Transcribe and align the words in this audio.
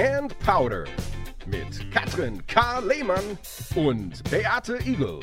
and 0.00 0.38
Powder 0.38 0.86
mit 1.46 1.90
Katrin 1.92 2.46
K. 2.46 2.78
Lehmann 2.80 3.36
und 3.76 4.24
Beate 4.30 4.78
Igel. 4.86 5.20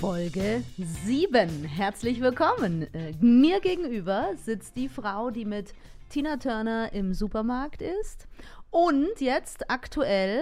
Folge 0.00 0.64
7. 1.04 1.64
Herzlich 1.64 2.20
willkommen. 2.20 2.92
Äh, 2.92 3.12
Mir 3.20 3.60
gegenüber 3.60 4.30
sitzt 4.44 4.74
die 4.74 4.88
Frau, 4.88 5.30
die 5.30 5.44
mit 5.44 5.72
Tina 6.08 6.38
Turner 6.38 6.92
im 6.92 7.14
Supermarkt 7.14 7.80
ist 7.80 8.26
und 8.70 9.20
jetzt 9.20 9.70
aktuell 9.70 10.40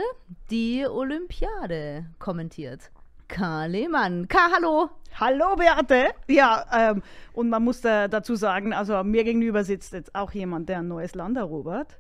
die 0.51 0.87
Olympiade 0.87 2.07
kommentiert. 2.19 2.91
K. 3.29 3.67
Lehmann. 3.67 4.29
K. 4.29 4.39
Hallo. 4.55 4.91
Hallo 5.19 5.57
Beate! 5.57 6.15
Ja, 6.29 6.67
ähm, 6.73 7.03
und 7.33 7.49
man 7.49 7.65
muss 7.65 7.81
da 7.81 8.07
dazu 8.07 8.35
sagen, 8.35 8.73
also 8.73 9.03
mir 9.03 9.25
gegenüber 9.25 9.65
sitzt 9.65 9.95
jetzt 9.95 10.15
auch 10.15 10.33
jemand, 10.33 10.69
der 10.69 10.81
ein 10.81 10.89
neues 10.89 11.15
Land 11.15 11.39
erobert. 11.39 11.99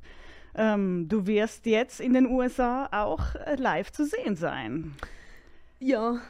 Ähm, 0.54 1.08
du 1.08 1.26
wirst 1.26 1.66
jetzt 1.66 2.00
in 2.00 2.12
den 2.12 2.26
USA 2.26 2.88
auch 2.92 3.34
äh, 3.34 3.56
live 3.56 3.90
zu 3.90 4.04
sehen 4.04 4.36
sein. 4.36 4.94
Ja, 5.78 6.20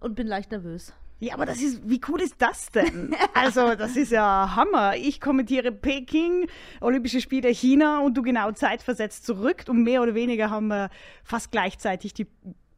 und 0.00 0.14
bin 0.14 0.26
leicht 0.26 0.50
nervös. 0.50 0.94
Ja, 1.18 1.34
aber 1.34 1.44
das 1.44 1.60
ist, 1.60 1.86
wie 1.88 2.00
cool 2.08 2.22
ist 2.22 2.36
das 2.38 2.70
denn? 2.70 3.14
Also, 3.34 3.74
das 3.74 3.96
ist 3.96 4.10
ja 4.10 4.56
Hammer. 4.56 4.96
Ich 4.96 5.20
kommentiere 5.20 5.70
Peking, 5.70 6.46
Olympische 6.80 7.20
Spiele 7.20 7.50
China 7.50 8.00
und 8.00 8.16
du 8.16 8.22
genau 8.22 8.52
zeitversetzt 8.52 9.26
zurück 9.26 9.64
und 9.68 9.82
mehr 9.82 10.02
oder 10.02 10.14
weniger 10.14 10.48
haben 10.48 10.68
wir 10.68 10.88
fast 11.22 11.50
gleichzeitig 11.50 12.14
die 12.14 12.26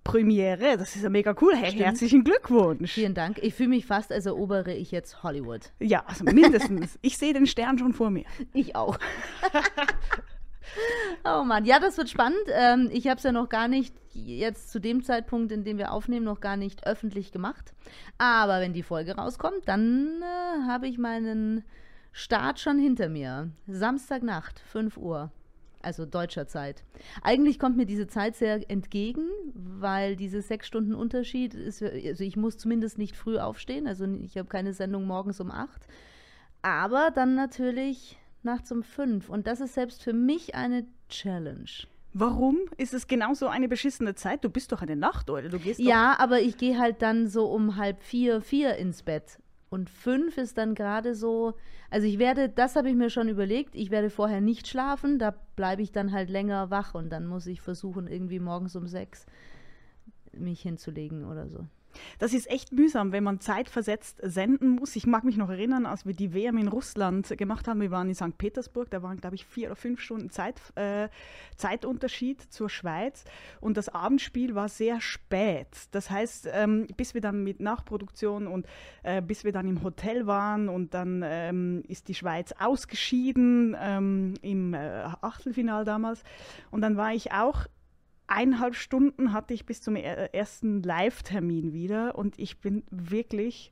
Premiere. 0.05 0.77
Das 0.77 0.97
ist 0.97 1.02
ja 1.02 1.11
mega 1.11 1.34
cool. 1.41 1.55
Hey, 1.55 1.73
herzlichen 1.73 2.24
Glückwunsch. 2.24 2.92
Vielen 2.92 3.15
Dank. 3.15 3.38
Ich 3.42 3.55
fühle 3.55 3.70
mich 3.70 3.87
fast, 3.87 4.12
als 4.12 4.27
erobere 4.27 4.75
ich 4.75 4.91
jetzt 4.91 5.23
Hollywood. 5.23 5.73
Ja, 5.80 6.05
also 6.06 6.25
mindestens. 6.25 6.98
Ich 7.02 7.19
sehe 7.19 7.33
den 7.33 7.47
Stern 7.47 7.78
schon 7.78 7.92
vor 7.92 8.11
mir. 8.11 8.25
Ich 8.55 8.77
auch. 8.77 8.98
oh 11.25 11.44
Mann, 11.44 11.64
ja, 11.64 11.78
das 11.78 11.97
wird 11.97 12.11
spannend. 12.11 12.36
Ähm, 12.48 12.91
ich 12.92 13.06
habe 13.06 13.17
es 13.19 13.22
ja 13.22 13.33
noch 13.33 13.48
gar 13.48 13.69
nicht, 13.69 13.94
jetzt 14.12 14.70
zu 14.70 14.81
dem 14.81 15.03
Zeitpunkt, 15.03 15.53
in 15.53 15.64
dem 15.64 15.78
wir 15.78 15.92
aufnehmen, 15.92 16.25
noch 16.25 16.41
gar 16.41 16.56
nicht 16.56 16.87
öffentlich 16.87 17.33
gemacht. 17.33 17.72
Aber 18.19 18.61
wenn 18.61 18.72
die 18.72 18.83
Folge 18.83 19.16
rauskommt, 19.16 19.66
dann 19.66 20.22
äh, 20.22 20.69
habe 20.69 20.87
ich 20.87 20.98
meinen 20.98 21.64
Start 22.12 22.61
schon 22.61 22.78
hinter 22.78 23.09
mir. 23.09 23.50
Samstagnacht, 23.66 24.61
5 24.61 24.97
Uhr. 24.98 25.31
Also 25.83 26.06
deutscher 26.06 26.47
Zeit. 26.47 26.84
Eigentlich 27.22 27.58
kommt 27.58 27.77
mir 27.77 27.86
diese 27.86 28.06
Zeit 28.06 28.36
sehr 28.36 28.70
entgegen, 28.70 29.27
weil 29.55 30.16
diese 30.16 30.41
sechs 30.41 30.66
Stunden 30.66 30.94
Unterschied 30.94 31.55
ist, 31.55 31.83
also 31.83 32.25
ich 32.25 32.36
muss 32.36 32.56
zumindest 32.56 32.98
nicht 32.98 33.16
früh 33.16 33.38
aufstehen, 33.38 33.86
also 33.86 34.06
ich 34.06 34.38
habe 34.38 34.48
keine 34.48 34.72
Sendung 34.72 35.06
morgens 35.06 35.41
um 35.41 35.50
acht. 35.50 35.86
Aber 36.62 37.10
dann 37.12 37.34
natürlich 37.34 38.16
nachts 38.42 38.70
um 38.70 38.83
fünf. 38.83 39.28
Und 39.28 39.47
das 39.47 39.60
ist 39.60 39.75
selbst 39.75 40.03
für 40.03 40.12
mich 40.12 40.55
eine 40.55 40.86
Challenge. 41.08 41.70
Warum 42.14 42.58
ist 42.77 42.92
es 42.92 43.06
genauso 43.06 43.48
eine 43.48 43.69
beschissene 43.69 44.14
Zeit? 44.14 44.44
Du 44.44 44.50
bist 44.50 44.70
doch 44.70 44.83
eine 44.83 44.97
Nachteule. 44.97 45.48
Du 45.48 45.58
gehst 45.58 45.80
Ja, 45.80 46.16
aber 46.19 46.41
ich 46.41 46.58
gehe 46.58 46.78
halt 46.78 47.00
dann 47.00 47.27
so 47.27 47.47
um 47.47 47.77
halb 47.77 48.03
vier, 48.03 48.42
vier 48.42 48.77
ins 48.77 49.03
Bett. 49.03 49.38
Und 49.73 49.89
fünf 49.89 50.37
ist 50.37 50.59
dann 50.59 50.75
gerade 50.75 51.15
so, 51.15 51.55
also 51.89 52.06
ich 52.06 52.19
werde, 52.19 52.51
das 52.51 52.77
habe 52.77 52.91
ich 52.91 52.95
mir 52.95 53.09
schon 53.09 53.31
überlegt, 53.31 53.75
ich 53.75 53.91
werde 53.91 54.11
vorher 54.11 54.42
nicht 54.42 54.69
schlafen, 54.69 55.19
da 55.19 55.34
bleibe 55.56 55.81
ich 55.81 55.91
dann 55.92 56.12
halt 56.12 56.28
länger 56.28 56.70
wach 56.70 56.95
und 56.95 57.09
dann 57.09 57.27
muss 57.27 57.47
ich 57.47 57.62
versuchen, 57.62 58.06
irgendwie 58.06 58.39
morgens 58.39 58.77
um 58.77 58.87
sechs 58.87 59.25
mich 60.34 60.61
hinzulegen 60.61 61.25
oder 61.25 61.48
so. 61.48 61.65
Das 62.19 62.33
ist 62.33 62.51
echt 62.51 62.73
mühsam, 62.73 63.12
wenn 63.12 63.25
man 63.25 63.41
zeitversetzt 63.41 64.19
senden 64.23 64.71
muss. 64.71 64.97
Ich 64.97 65.07
mag 65.07 65.25
mich 65.25 65.37
noch 65.37 65.51
erinnern, 65.51 65.87
als 65.87 66.07
wir 66.07 66.15
die 66.15 66.34
WM 66.34 66.59
in 66.59 66.69
Russland 66.69 67.37
gemacht 67.37 67.69
haben. 67.69 67.81
Wir 67.81 67.91
waren 67.91 68.09
in 68.09 68.15
St. 68.15 68.37
Petersburg, 68.39 68.91
da 68.91 69.03
waren, 69.03 69.19
glaube 69.19 69.37
ich, 69.37 69.45
vier 69.45 69.69
oder 69.69 69.77
fünf 69.77 70.01
Stunden 70.01 70.31
Zeit, 70.31 70.61
äh, 70.75 71.09
Zeitunterschied 71.57 72.41
zur 72.53 72.69
Schweiz. 72.69 73.25
Und 73.61 73.77
das 73.77 73.89
Abendspiel 73.89 74.55
war 74.55 74.69
sehr 74.69 75.00
spät. 75.00 75.69
Das 75.91 76.11
heißt, 76.11 76.49
ähm, 76.53 76.87
bis 76.97 77.15
wir 77.15 77.21
dann 77.21 77.44
mit 77.44 77.61
Nachproduktion 77.61 78.47
und 78.47 78.66
äh, 79.03 79.22
bis 79.22 79.45
wir 79.45 79.53
dann 79.53 79.69
im 79.69 79.83
Hotel 79.83 80.27
waren 80.27 80.69
und 80.69 80.95
dann 80.95 81.22
ähm, 81.25 81.83
ist 81.89 82.09
die 82.09 82.15
Schweiz 82.15 82.53
ausgeschieden 82.59 83.77
ähm, 83.81 84.34
im 84.43 84.75
äh, 84.75 84.78
Achtelfinal 85.21 85.84
damals. 85.84 86.22
Und 86.71 86.81
dann 86.81 86.97
war 86.97 87.15
ich 87.15 87.33
auch 87.33 87.66
eineinhalb 88.32 88.75
Stunden 88.75 89.32
hatte 89.32 89.54
ich 89.54 89.66
bis 89.66 89.81
zum 89.82 89.97
er- 89.97 90.34
ersten 90.34 90.82
Live-Termin 90.82 91.72
wieder 91.72 92.16
und 92.16 92.38
ich 92.38 92.60
bin 92.60 92.82
wirklich, 92.91 93.70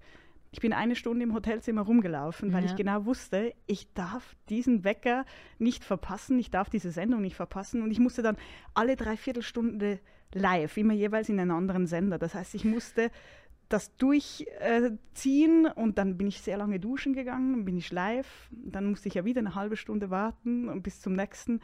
ich 0.52 0.60
bin 0.60 0.72
eine 0.72 0.96
Stunde 0.96 1.22
im 1.24 1.32
Hotelzimmer 1.34 1.82
rumgelaufen, 1.82 2.52
weil 2.52 2.64
Ja. 2.64 2.70
ich 2.70 2.76
genau 2.76 3.06
wusste, 3.06 3.54
ich 3.66 3.92
darf 3.94 4.36
diesen 4.48 4.84
Wecker 4.84 5.24
nicht 5.58 5.82
verpassen, 5.84 6.38
ich 6.38 6.50
darf 6.50 6.68
diese 6.68 6.90
Sendung 6.90 7.22
nicht 7.22 7.36
verpassen 7.36 7.82
und 7.82 7.90
ich 7.90 7.98
musste 8.00 8.22
dann 8.22 8.36
alle 8.74 8.96
Dreiviertelstunde 8.96 10.00
live, 10.34 10.76
immer 10.76 10.92
jeweils 10.94 11.28
in 11.28 11.40
einen 11.40 11.50
anderen 11.50 11.86
Sender. 11.86 12.18
Das 12.18 12.34
heißt, 12.34 12.54
ich 12.54 12.64
musste 12.64 13.10
das 13.70 13.96
durchziehen 13.96 15.66
und 15.66 15.96
dann 15.96 16.18
bin 16.18 16.26
ich 16.26 16.40
sehr 16.40 16.58
lange 16.58 16.80
duschen 16.80 17.14
gegangen, 17.14 17.64
bin 17.64 17.76
ich 17.76 17.92
live, 17.92 18.48
dann 18.50 18.84
musste 18.86 19.08
ich 19.08 19.14
ja 19.14 19.24
wieder 19.24 19.38
eine 19.38 19.54
halbe 19.54 19.76
Stunde 19.76 20.10
warten 20.10 20.68
und 20.68 20.82
bis 20.82 21.00
zum 21.00 21.14
nächsten. 21.14 21.60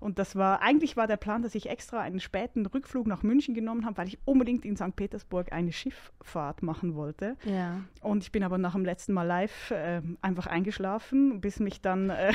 Und 0.00 0.18
das 0.18 0.36
war, 0.36 0.60
eigentlich 0.60 0.96
war 0.96 1.06
der 1.06 1.16
Plan, 1.16 1.42
dass 1.42 1.54
ich 1.54 1.70
extra 1.70 2.00
einen 2.00 2.20
späten 2.20 2.66
Rückflug 2.66 3.06
nach 3.06 3.22
München 3.22 3.54
genommen 3.54 3.86
habe, 3.86 3.96
weil 3.98 4.08
ich 4.08 4.18
unbedingt 4.24 4.64
in 4.64 4.76
St. 4.76 4.96
Petersburg 4.96 5.52
eine 5.52 5.72
Schifffahrt 5.72 6.62
machen 6.62 6.94
wollte. 6.94 7.36
Ja. 7.44 7.80
Und 8.02 8.24
ich 8.24 8.32
bin 8.32 8.42
aber 8.42 8.58
nach 8.58 8.72
dem 8.72 8.84
letzten 8.84 9.12
Mal 9.12 9.22
live 9.22 9.70
äh, 9.70 10.02
einfach 10.20 10.46
eingeschlafen, 10.48 11.40
bis 11.40 11.60
mich 11.60 11.80
dann 11.80 12.10
äh, 12.10 12.32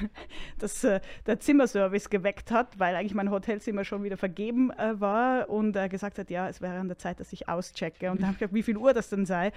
das, 0.58 0.82
äh, 0.82 1.00
der 1.26 1.38
Zimmerservice 1.38 2.10
geweckt 2.10 2.50
hat, 2.50 2.78
weil 2.80 2.96
eigentlich 2.96 3.14
mein 3.14 3.30
Hotelzimmer 3.30 3.84
schon 3.84 4.02
wieder 4.02 4.16
vergeben 4.16 4.70
äh, 4.72 5.00
war 5.00 5.48
und 5.48 5.76
er 5.76 5.88
gesagt 5.88 6.18
hat, 6.18 6.30
ja, 6.30 6.48
es 6.48 6.60
wäre 6.60 6.78
an 6.78 6.88
der 6.88 6.98
Zeit, 6.98 7.20
dass 7.20 7.32
ich 7.32 7.48
auschecke. 7.48 8.10
Und 8.10 8.20
dann 8.20 8.26
habe 8.26 8.36
ich 8.36 8.40
wie 8.56 8.64
viel 8.64 8.76
Uhr 8.76 8.92
das 8.92 9.08
denn 9.08 9.24
sei. 9.24 9.52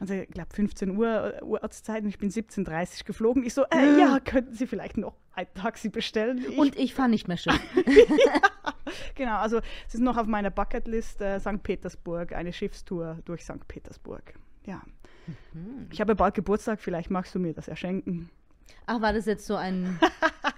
Also 0.00 0.14
ich 0.14 0.28
glaube 0.28 0.48
15 0.54 0.96
Uhr 0.96 1.34
Ortszeit 1.42 2.02
und 2.02 2.08
ich 2.08 2.18
bin 2.18 2.30
17.30 2.30 3.00
Uhr 3.00 3.04
geflogen. 3.04 3.44
Ich 3.44 3.52
so, 3.52 3.64
äh, 3.64 4.00
ja, 4.00 4.18
könnten 4.20 4.54
Sie 4.54 4.66
vielleicht 4.66 4.96
noch 4.96 5.14
ein 5.34 5.46
Taxi 5.54 5.90
bestellen? 5.90 6.38
Ich, 6.48 6.56
Und 6.56 6.76
ich 6.76 6.94
fahre 6.94 7.10
nicht 7.10 7.28
mehr 7.28 7.36
Schiff. 7.36 7.60
genau, 9.14 9.36
also 9.36 9.60
es 9.86 9.94
ist 9.94 10.00
noch 10.00 10.16
auf 10.16 10.26
meiner 10.26 10.50
Bucketlist 10.50 11.20
äh, 11.20 11.38
St. 11.38 11.62
Petersburg, 11.62 12.32
eine 12.32 12.52
Schiffstour 12.52 13.18
durch 13.26 13.44
St. 13.44 13.68
Petersburg. 13.68 14.34
Ja. 14.64 14.82
Ich 15.90 16.00
habe 16.00 16.14
bald 16.14 16.34
Geburtstag, 16.34 16.80
vielleicht 16.80 17.10
magst 17.10 17.34
du 17.34 17.38
mir 17.38 17.52
das 17.52 17.68
erschenken. 17.68 18.30
Ach, 18.86 19.00
war 19.00 19.12
das 19.12 19.24
jetzt 19.26 19.46
so 19.46 19.56
ein. 19.56 19.98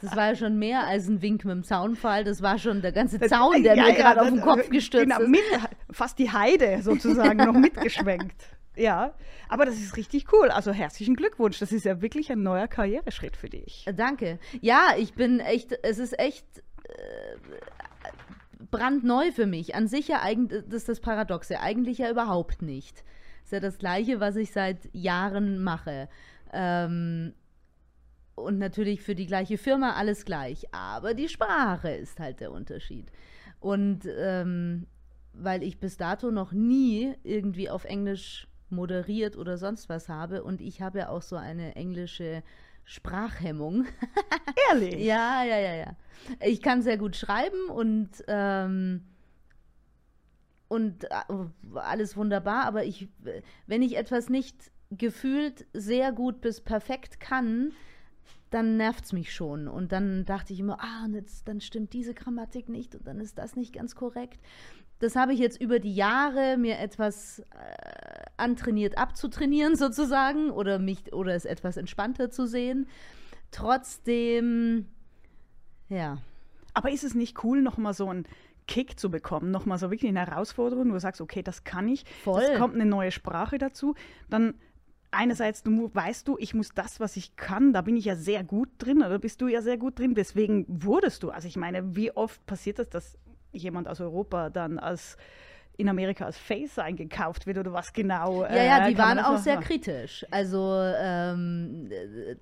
Das 0.02 0.16
war 0.16 0.28
ja 0.30 0.34
schon 0.36 0.58
mehr 0.58 0.84
als 0.86 1.06
ein 1.08 1.22
Wink 1.22 1.44
mit 1.44 1.54
dem 1.54 1.62
Zaunpfahl. 1.64 2.24
Das 2.24 2.42
war 2.42 2.58
schon 2.58 2.82
der 2.82 2.92
ganze 2.92 3.20
Zaun, 3.20 3.62
der 3.62 3.76
Ja, 3.76 3.84
mir 3.84 3.90
ja, 3.90 3.94
gerade 3.94 4.20
auf 4.20 4.26
das- 4.26 4.34
den 4.34 4.42
Kopf 4.42 4.68
gestürzt 4.68 5.04
genau, 5.04 5.20
ist. 5.20 5.28
Mit, 5.28 5.40
fast 5.90 6.18
die 6.18 6.30
Heide 6.32 6.82
sozusagen 6.82 7.38
noch 7.38 7.52
mitgeschwenkt. 7.58 8.42
Ja, 8.76 9.14
aber 9.48 9.64
das 9.64 9.76
ist 9.76 9.96
richtig 9.96 10.32
cool. 10.32 10.50
Also 10.50 10.72
herzlichen 10.72 11.14
Glückwunsch. 11.16 11.58
Das 11.60 11.72
ist 11.72 11.84
ja 11.84 12.02
wirklich 12.02 12.30
ein 12.32 12.42
neuer 12.42 12.68
Karriereschritt 12.68 13.36
für 13.36 13.48
dich. 13.48 13.84
Äh, 13.86 13.94
Danke. 13.94 14.38
Ja, 14.60 14.88
ich 14.98 15.14
bin 15.14 15.40
echt, 15.40 15.72
es 15.82 15.98
ist 15.98 16.18
echt 16.18 16.44
äh, 16.84 17.36
brandneu 18.70 19.32
für 19.32 19.46
mich. 19.46 19.74
An 19.74 19.86
sich 19.88 20.08
ja 20.08 20.20
eigentlich, 20.22 20.64
das 20.66 20.74
ist 20.82 20.88
das 20.88 21.00
Paradoxe, 21.00 21.60
eigentlich 21.60 21.98
ja 21.98 22.10
überhaupt 22.10 22.62
nicht. 22.62 23.04
ist 23.44 23.52
ja 23.52 23.60
das 23.60 23.78
Gleiche, 23.78 24.20
was 24.20 24.36
ich 24.36 24.52
seit 24.52 24.78
Jahren 24.92 25.62
mache. 25.62 26.08
Ähm, 26.52 27.32
und 28.36 28.58
natürlich 28.58 29.02
für 29.02 29.14
die 29.14 29.26
gleiche 29.26 29.58
Firma 29.58 29.94
alles 29.94 30.24
gleich. 30.24 30.72
Aber 30.72 31.14
die 31.14 31.28
Sprache 31.28 31.90
ist 31.90 32.20
halt 32.20 32.40
der 32.40 32.52
Unterschied. 32.52 33.10
Und 33.60 34.06
ähm, 34.06 34.86
weil 35.32 35.62
ich 35.62 35.80
bis 35.80 35.96
dato 35.96 36.30
noch 36.30 36.52
nie 36.52 37.14
irgendwie 37.24 37.68
auf 37.68 37.84
Englisch 37.84 38.46
moderiert 38.70 39.36
oder 39.36 39.58
sonst 39.58 39.88
was 39.88 40.08
habe 40.08 40.42
und 40.42 40.60
ich 40.60 40.80
habe 40.80 40.98
ja 41.00 41.08
auch 41.08 41.22
so 41.22 41.36
eine 41.36 41.76
englische 41.76 42.42
Sprachhemmung. 42.84 43.84
Ehrlich? 44.70 45.04
Ja, 45.04 45.44
ja, 45.44 45.58
ja, 45.58 45.74
ja. 45.74 45.96
Ich 46.40 46.62
kann 46.62 46.82
sehr 46.82 46.98
gut 46.98 47.16
schreiben 47.16 47.68
und, 47.68 48.10
ähm, 48.28 49.02
und 50.68 51.04
äh, 51.04 51.08
alles 51.74 52.16
wunderbar, 52.16 52.64
aber 52.64 52.84
ich, 52.84 53.08
wenn 53.66 53.82
ich 53.82 53.96
etwas 53.96 54.28
nicht 54.28 54.72
gefühlt 54.90 55.66
sehr 55.72 56.12
gut 56.12 56.40
bis 56.40 56.60
perfekt 56.60 57.20
kann, 57.20 57.72
dann 58.56 58.78
nervt 58.78 59.04
es 59.04 59.12
mich 59.12 59.34
schon. 59.34 59.68
Und 59.68 59.92
dann 59.92 60.24
dachte 60.24 60.54
ich 60.54 60.60
immer, 60.60 60.80
ah, 60.80 61.06
jetzt, 61.12 61.46
dann 61.46 61.60
stimmt 61.60 61.92
diese 61.92 62.14
Grammatik 62.14 62.70
nicht 62.70 62.94
und 62.94 63.06
dann 63.06 63.20
ist 63.20 63.36
das 63.36 63.54
nicht 63.54 63.74
ganz 63.74 63.94
korrekt. 63.94 64.40
Das 64.98 65.14
habe 65.14 65.34
ich 65.34 65.38
jetzt 65.38 65.60
über 65.60 65.78
die 65.78 65.94
Jahre 65.94 66.56
mir 66.56 66.78
etwas 66.78 67.40
äh, 67.40 67.44
antrainiert 68.38 68.96
abzutrainieren 68.96 69.76
sozusagen 69.76 70.50
oder 70.50 70.78
mich 70.78 71.12
oder 71.12 71.34
es 71.34 71.44
etwas 71.44 71.76
entspannter 71.76 72.30
zu 72.30 72.46
sehen. 72.46 72.88
Trotzdem, 73.50 74.86
ja. 75.90 76.16
Aber 76.72 76.90
ist 76.90 77.04
es 77.04 77.14
nicht 77.14 77.44
cool, 77.44 77.60
nochmal 77.60 77.92
so 77.92 78.08
einen 78.08 78.26
Kick 78.66 78.98
zu 78.98 79.10
bekommen, 79.10 79.50
nochmal 79.50 79.78
so 79.78 79.90
wirklich 79.90 80.08
eine 80.08 80.26
Herausforderung, 80.26 80.88
wo 80.88 80.94
du 80.94 81.00
sagst, 81.00 81.20
okay, 81.20 81.42
das 81.42 81.64
kann 81.64 81.88
ich, 81.88 82.06
Voll. 82.24 82.42
es 82.42 82.58
kommt 82.58 82.74
eine 82.74 82.86
neue 82.86 83.12
Sprache 83.12 83.58
dazu, 83.58 83.94
dann 84.30 84.54
einerseits, 85.10 85.62
du 85.62 85.90
weißt 85.92 86.26
du, 86.28 86.36
ich 86.38 86.54
muss 86.54 86.70
das, 86.74 87.00
was 87.00 87.16
ich 87.16 87.36
kann, 87.36 87.72
da 87.72 87.82
bin 87.82 87.96
ich 87.96 88.04
ja 88.04 88.16
sehr 88.16 88.44
gut 88.44 88.68
drin, 88.78 88.98
oder 88.98 89.18
bist 89.18 89.40
du 89.40 89.48
ja 89.48 89.62
sehr 89.62 89.78
gut 89.78 89.98
drin, 89.98 90.14
deswegen 90.14 90.64
wurdest 90.68 91.22
du. 91.22 91.30
Also 91.30 91.48
ich 91.48 91.56
meine, 91.56 91.96
wie 91.96 92.10
oft 92.12 92.44
passiert 92.46 92.78
das, 92.78 92.88
dass 92.88 93.18
jemand 93.52 93.88
aus 93.88 94.00
Europa 94.00 94.50
dann 94.50 94.78
als 94.78 95.16
in 95.78 95.88
Amerika 95.88 96.24
als 96.24 96.38
Face 96.38 96.78
eingekauft 96.78 97.46
wird 97.46 97.58
oder 97.58 97.72
was 97.72 97.92
genau? 97.92 98.44
Ja, 98.44 98.62
ja, 98.62 98.86
äh, 98.86 98.90
die 98.90 98.98
waren 98.98 99.18
auch 99.18 99.36
sehr 99.38 99.54
sagen? 99.54 99.66
kritisch. 99.66 100.24
Also, 100.30 100.72
ähm, 100.98 101.88
äh, 101.90 102.32
äh, 102.32 102.36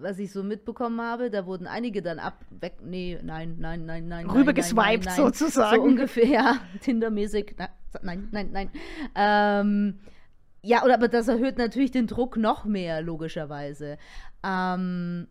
was 0.00 0.18
ich 0.18 0.32
so 0.32 0.42
mitbekommen 0.42 1.00
habe, 1.00 1.30
da 1.30 1.46
wurden 1.46 1.66
einige 1.66 2.02
dann 2.02 2.18
ab, 2.18 2.44
weg, 2.50 2.78
nee, 2.82 3.18
nein, 3.22 3.56
nein, 3.58 3.86
nein, 3.86 4.08
nein. 4.08 4.28
Rübergeswiped 4.28 5.10
sozusagen. 5.10 5.76
So 5.76 5.82
ungefähr, 5.82 6.56
Tindermäßig. 6.80 7.54
Nein, 8.02 8.28
nein, 8.32 8.50
nein. 8.52 8.70
Ähm, 9.14 10.00
ja, 10.62 10.84
oder, 10.84 10.94
aber 10.94 11.08
das 11.08 11.28
erhöht 11.28 11.58
natürlich 11.58 11.90
den 11.90 12.06
Druck 12.06 12.36
noch 12.36 12.64
mehr, 12.64 13.02
logischerweise. 13.02 13.98
Ähm, 14.44 15.26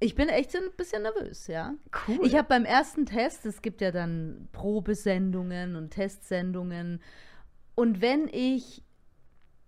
ich 0.00 0.14
bin 0.14 0.30
echt 0.30 0.56
ein 0.56 0.70
bisschen 0.78 1.02
nervös, 1.02 1.46
ja. 1.46 1.74
Cool. 2.08 2.20
Ich 2.24 2.34
habe 2.34 2.48
beim 2.48 2.64
ersten 2.64 3.04
Test, 3.04 3.44
es 3.44 3.60
gibt 3.60 3.82
ja 3.82 3.90
dann 3.90 4.48
Probesendungen 4.52 5.76
und 5.76 5.90
Testsendungen. 5.90 7.02
Und 7.74 8.00
wenn 8.00 8.28
ich, 8.28 8.82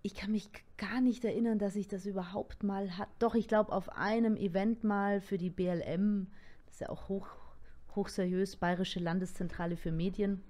ich 0.00 0.14
kann 0.14 0.32
mich 0.32 0.48
gar 0.78 1.02
nicht 1.02 1.24
erinnern, 1.26 1.58
dass 1.58 1.76
ich 1.76 1.86
das 1.86 2.06
überhaupt 2.06 2.62
mal 2.62 2.96
hatte. 2.96 3.10
Doch, 3.18 3.34
ich 3.34 3.46
glaube, 3.46 3.72
auf 3.72 3.90
einem 3.90 4.36
Event 4.36 4.84
mal 4.84 5.20
für 5.20 5.36
die 5.36 5.50
BLM, 5.50 6.28
das 6.64 6.76
ist 6.76 6.80
ja 6.80 6.88
auch 6.88 7.08
hoch, 7.08 7.28
hochseriös, 7.94 8.56
Bayerische 8.56 9.00
Landeszentrale 9.00 9.76
für 9.76 9.92
Medien. 9.92 10.42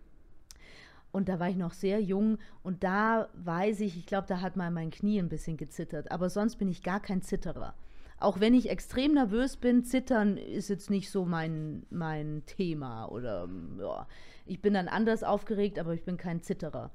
Und 1.13 1.29
da 1.29 1.39
war 1.39 1.51
ich 1.51 1.57
noch 1.57 1.75
sehr 1.75 2.01
jung 2.01 2.39
und 2.63 2.83
da 2.85 3.29
weiß 3.35 3.81
ich, 3.81 3.99
ich 3.99 4.07
glaube, 4.07 4.27
da 4.27 4.41
hat 4.41 4.57
mal 4.57 4.71
mein 4.71 4.91
Knie 4.91 5.19
ein 5.19 5.29
bisschen 5.29 5.59
gezittert. 5.59 6.11
Aber 6.11 6.31
sonst 6.31 6.57
bin 6.57 6.69
ich 6.69 6.83
gar 6.83 7.01
kein 7.01 7.21
Zitterer. 7.21 7.75
Auch 8.19 8.41
wenn 8.41 8.55
ich 8.55 8.71
extrem 8.71 9.15
nervös 9.15 9.57
bin, 9.57 9.85
zittern 9.85 10.37
ist 10.37 10.69
jetzt 10.69 10.91
nicht 10.91 11.11
so 11.11 11.25
mein, 11.27 11.85
mein 11.91 12.45
Thema. 12.47 13.07
Oder 13.07 13.49
ja, 13.79 14.07
ich 14.47 14.63
bin 14.63 14.75
dann 14.75 14.89
anders 14.89 15.23
aufgeregt, 15.23 15.79
aber 15.79 15.93
ich 15.93 16.05
bin 16.05 16.17
kein 16.17 16.41
Zitterer. 16.41 16.91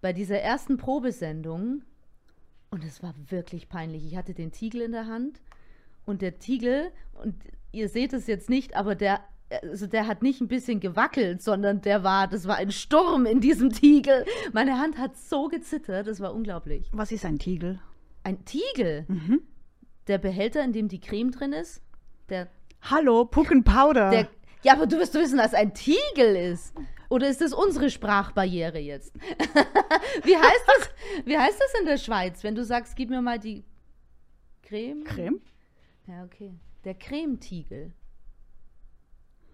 Bei 0.00 0.12
dieser 0.12 0.38
ersten 0.38 0.76
Probesendung, 0.76 1.82
und 2.70 2.84
es 2.84 3.02
war 3.02 3.14
wirklich 3.30 3.68
peinlich, 3.68 4.04
ich 4.04 4.16
hatte 4.16 4.34
den 4.34 4.52
Tiegel 4.52 4.82
in 4.82 4.92
der 4.92 5.06
Hand 5.06 5.40
und 6.04 6.22
der 6.22 6.38
Tiegel, 6.38 6.90
und 7.14 7.34
ihr 7.72 7.88
seht 7.88 8.12
es 8.12 8.26
jetzt 8.26 8.50
nicht, 8.50 8.76
aber 8.76 8.94
der, 8.94 9.20
also 9.62 9.86
der 9.86 10.06
hat 10.06 10.22
nicht 10.22 10.40
ein 10.40 10.48
bisschen 10.48 10.80
gewackelt, 10.80 11.42
sondern 11.42 11.80
der 11.80 12.02
war, 12.02 12.28
das 12.28 12.46
war 12.46 12.56
ein 12.56 12.70
Sturm 12.72 13.26
in 13.26 13.40
diesem 13.40 13.70
Tiegel. 13.70 14.24
Meine 14.52 14.78
Hand 14.78 14.98
hat 14.98 15.16
so 15.16 15.48
gezittert, 15.48 16.06
das 16.06 16.20
war 16.20 16.34
unglaublich. 16.34 16.88
was 16.92 17.12
ist 17.12 17.24
ein 17.24 17.38
Tiegel? 17.38 17.80
Ein 18.22 18.44
Tiegel? 18.44 19.04
Mhm. 19.08 19.42
Der 20.06 20.18
Behälter, 20.18 20.62
in 20.64 20.72
dem 20.72 20.88
die 20.88 21.00
Creme 21.00 21.30
drin 21.30 21.52
ist? 21.52 21.82
Der, 22.28 22.48
Hallo, 22.82 23.24
Puckenpowder. 23.24 24.10
der, 24.10 24.28
ja, 24.62 24.72
aber 24.72 24.86
du 24.86 24.98
wirst 24.98 25.14
wissen, 25.14 25.38
dass 25.38 25.54
ein 25.54 25.74
Tiegel 25.74 26.36
ist. 26.36 26.74
Oder 27.10 27.28
ist 27.28 27.40
das 27.40 27.52
unsere 27.52 27.90
Sprachbarriere 27.90 28.78
jetzt? 28.78 29.14
wie, 30.24 30.36
heißt 30.36 30.64
das, 30.66 30.90
wie 31.26 31.36
heißt 31.38 31.60
das 31.60 31.80
in 31.80 31.86
der 31.86 31.98
Schweiz, 31.98 32.42
wenn 32.42 32.54
du 32.54 32.64
sagst, 32.64 32.96
gib 32.96 33.10
mir 33.10 33.20
mal 33.20 33.38
die 33.38 33.64
Creme? 34.62 35.04
Creme? 35.04 35.40
Ja, 36.06 36.24
okay. 36.24 36.54
Der 36.84 36.94
Cremetiegel. 36.94 37.92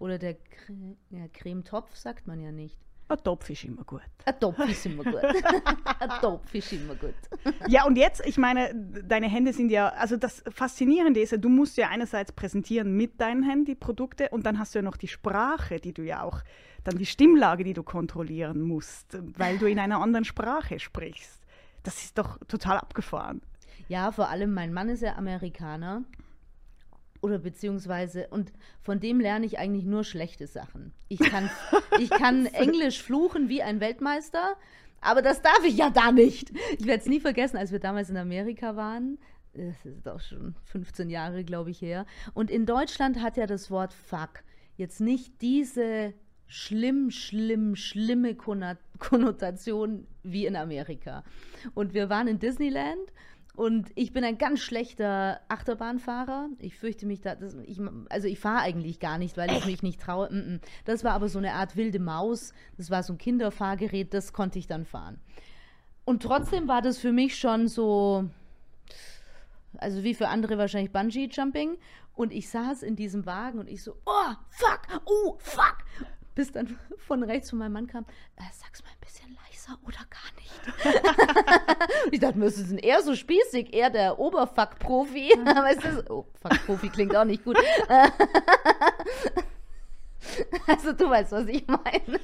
Oder 0.00 0.18
der 0.18 0.34
Cre 0.34 0.96
ja, 1.10 1.28
Cremetopf 1.28 1.94
sagt 1.94 2.26
man 2.26 2.40
ja 2.40 2.50
nicht. 2.50 2.76
Ein 3.08 3.22
Topf 3.22 3.50
ist 3.50 3.64
immer 3.64 3.82
gut. 3.82 4.02
Ein 4.24 4.38
Topf 4.40 4.58
ist 4.60 4.86
immer 4.86 5.02
gut. 5.02 5.16
Ein 6.00 6.20
Topf 6.20 6.54
ist 6.54 6.72
immer 6.72 6.94
gut. 6.94 7.14
Ja, 7.66 7.84
und 7.84 7.98
jetzt, 7.98 8.24
ich 8.24 8.38
meine, 8.38 8.72
deine 8.72 9.28
Hände 9.28 9.52
sind 9.52 9.70
ja, 9.70 9.88
also 9.88 10.16
das 10.16 10.44
Faszinierende 10.48 11.20
ist 11.20 11.32
ja, 11.32 11.38
du 11.38 11.48
musst 11.48 11.76
ja 11.76 11.88
einerseits 11.88 12.30
präsentieren 12.32 12.96
mit 12.96 13.20
deinen 13.20 13.42
Händen 13.42 13.64
die 13.64 13.74
Produkte 13.74 14.28
und 14.30 14.46
dann 14.46 14.60
hast 14.60 14.74
du 14.74 14.78
ja 14.78 14.82
noch 14.82 14.96
die 14.96 15.08
Sprache, 15.08 15.80
die 15.80 15.92
du 15.92 16.02
ja 16.02 16.22
auch, 16.22 16.40
dann 16.84 16.98
die 16.98 17.06
Stimmlage, 17.06 17.64
die 17.64 17.74
du 17.74 17.82
kontrollieren 17.82 18.62
musst, 18.62 19.18
weil 19.36 19.58
du 19.58 19.66
in 19.66 19.80
einer 19.80 20.00
anderen 20.00 20.24
Sprache 20.24 20.78
sprichst. 20.78 21.42
Das 21.82 22.04
ist 22.04 22.16
doch 22.16 22.38
total 22.46 22.78
abgefahren. 22.78 23.42
Ja, 23.88 24.12
vor 24.12 24.28
allem 24.28 24.54
mein 24.54 24.72
Mann 24.72 24.88
ist 24.88 25.02
ja 25.02 25.16
Amerikaner. 25.16 26.04
Oder 27.22 27.38
beziehungsweise, 27.38 28.28
und 28.28 28.52
von 28.80 29.00
dem 29.00 29.20
lerne 29.20 29.46
ich 29.46 29.58
eigentlich 29.58 29.84
nur 29.84 30.04
schlechte 30.04 30.46
Sachen. 30.46 30.92
Ich 31.08 31.20
kann, 31.20 31.50
ich 31.98 32.10
kann 32.10 32.46
Englisch 32.46 33.02
fluchen 33.02 33.48
wie 33.48 33.62
ein 33.62 33.80
Weltmeister, 33.80 34.56
aber 35.00 35.22
das 35.22 35.42
darf 35.42 35.64
ich 35.64 35.76
ja 35.76 35.90
da 35.90 36.12
nicht. 36.12 36.50
Ich 36.78 36.86
werde 36.86 37.02
es 37.02 37.06
nie 37.06 37.20
vergessen, 37.20 37.56
als 37.56 37.72
wir 37.72 37.78
damals 37.78 38.10
in 38.10 38.16
Amerika 38.16 38.76
waren. 38.76 39.18
Das 39.52 39.84
ist 39.84 40.06
doch 40.06 40.20
schon 40.20 40.54
15 40.64 41.10
Jahre, 41.10 41.44
glaube 41.44 41.70
ich, 41.70 41.82
her. 41.82 42.06
Und 42.34 42.50
in 42.50 42.66
Deutschland 42.66 43.20
hat 43.20 43.36
ja 43.36 43.46
das 43.46 43.70
Wort 43.70 43.92
fuck 43.92 44.44
jetzt 44.76 45.00
nicht 45.00 45.42
diese 45.42 46.14
schlimm, 46.46 47.10
schlimm, 47.10 47.76
schlimme 47.76 48.34
Konnotation 48.34 50.06
wie 50.22 50.46
in 50.46 50.56
Amerika. 50.56 51.22
Und 51.74 51.94
wir 51.94 52.08
waren 52.08 52.28
in 52.28 52.38
Disneyland 52.38 53.12
und 53.60 53.92
ich 53.94 54.14
bin 54.14 54.24
ein 54.24 54.38
ganz 54.38 54.60
schlechter 54.60 55.42
Achterbahnfahrer. 55.48 56.48
Ich 56.60 56.76
fürchte 56.76 57.04
mich 57.04 57.20
da, 57.20 57.34
das, 57.34 57.54
ich, 57.66 57.78
also 58.08 58.26
ich 58.26 58.40
fahre 58.40 58.62
eigentlich 58.62 59.00
gar 59.00 59.18
nicht, 59.18 59.36
weil 59.36 59.52
ich 59.52 59.66
mich 59.66 59.82
nicht 59.82 60.00
traue. 60.00 60.30
Mm, 60.32 60.54
mm. 60.54 60.60
Das 60.86 61.04
war 61.04 61.12
aber 61.12 61.28
so 61.28 61.38
eine 61.38 61.52
Art 61.52 61.76
wilde 61.76 61.98
Maus. 61.98 62.54
Das 62.78 62.88
war 62.88 63.02
so 63.02 63.12
ein 63.12 63.18
Kinderfahrgerät, 63.18 64.14
das 64.14 64.32
konnte 64.32 64.58
ich 64.58 64.66
dann 64.66 64.86
fahren. 64.86 65.20
Und 66.06 66.22
trotzdem 66.22 66.68
war 66.68 66.80
das 66.80 66.96
für 66.96 67.12
mich 67.12 67.36
schon 67.36 67.68
so, 67.68 68.30
also 69.76 70.04
wie 70.04 70.14
für 70.14 70.28
andere 70.28 70.56
wahrscheinlich 70.56 70.92
Bungee-Jumping. 70.92 71.76
Und 72.14 72.32
ich 72.32 72.48
saß 72.48 72.82
in 72.82 72.96
diesem 72.96 73.26
Wagen 73.26 73.58
und 73.58 73.68
ich 73.68 73.82
so, 73.82 73.94
oh, 74.06 74.34
fuck, 74.48 75.02
oh, 75.04 75.36
fuck. 75.38 75.76
Bis 76.34 76.50
dann 76.50 76.78
von 76.96 77.22
rechts 77.22 77.50
von 77.50 77.58
meinem 77.58 77.74
Mann 77.74 77.88
kam, 77.88 78.04
äh, 78.36 78.42
sag's 78.54 78.82
mal 78.82 78.88
ein 78.88 79.00
bisschen 79.02 79.29
leiser 79.70 79.78
oder 79.86 79.98
gar 80.10 80.30
nicht. 80.36 82.12
ich 82.12 82.20
dachte 82.20 82.38
mir, 82.38 82.46
das 82.46 82.58
ist 82.58 82.72
eher 82.72 83.02
so 83.02 83.14
spießig, 83.14 83.72
eher 83.74 83.90
der 83.90 84.18
Oberfuck-Profi. 84.18 85.30
weißt 85.44 85.84
du, 85.84 86.12
oh, 86.12 86.26
Fuck-Profi 86.42 86.88
klingt 86.88 87.16
auch 87.16 87.24
nicht 87.24 87.44
gut. 87.44 87.58
Also 90.66 90.92
du 90.92 91.08
weißt, 91.08 91.32
was 91.32 91.46
ich 91.46 91.66
meine. 91.66 92.20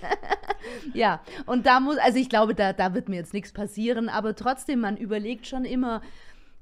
ja, 0.92 1.22
und 1.46 1.64
da 1.64 1.80
muss, 1.80 1.96
also 1.96 2.18
ich 2.18 2.28
glaube, 2.28 2.54
da, 2.54 2.74
da 2.74 2.92
wird 2.92 3.08
mir 3.08 3.16
jetzt 3.16 3.32
nichts 3.32 3.52
passieren, 3.52 4.10
aber 4.10 4.36
trotzdem, 4.36 4.80
man 4.80 4.98
überlegt 4.98 5.46
schon 5.46 5.64
immer, 5.64 6.02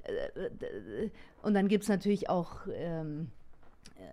äh, 0.05 1.11
und 1.43 1.55
dann 1.55 1.67
gibt 1.67 1.83
es 1.83 1.89
natürlich 1.89 2.31
auch 2.31 2.61
ähm, 2.73 3.33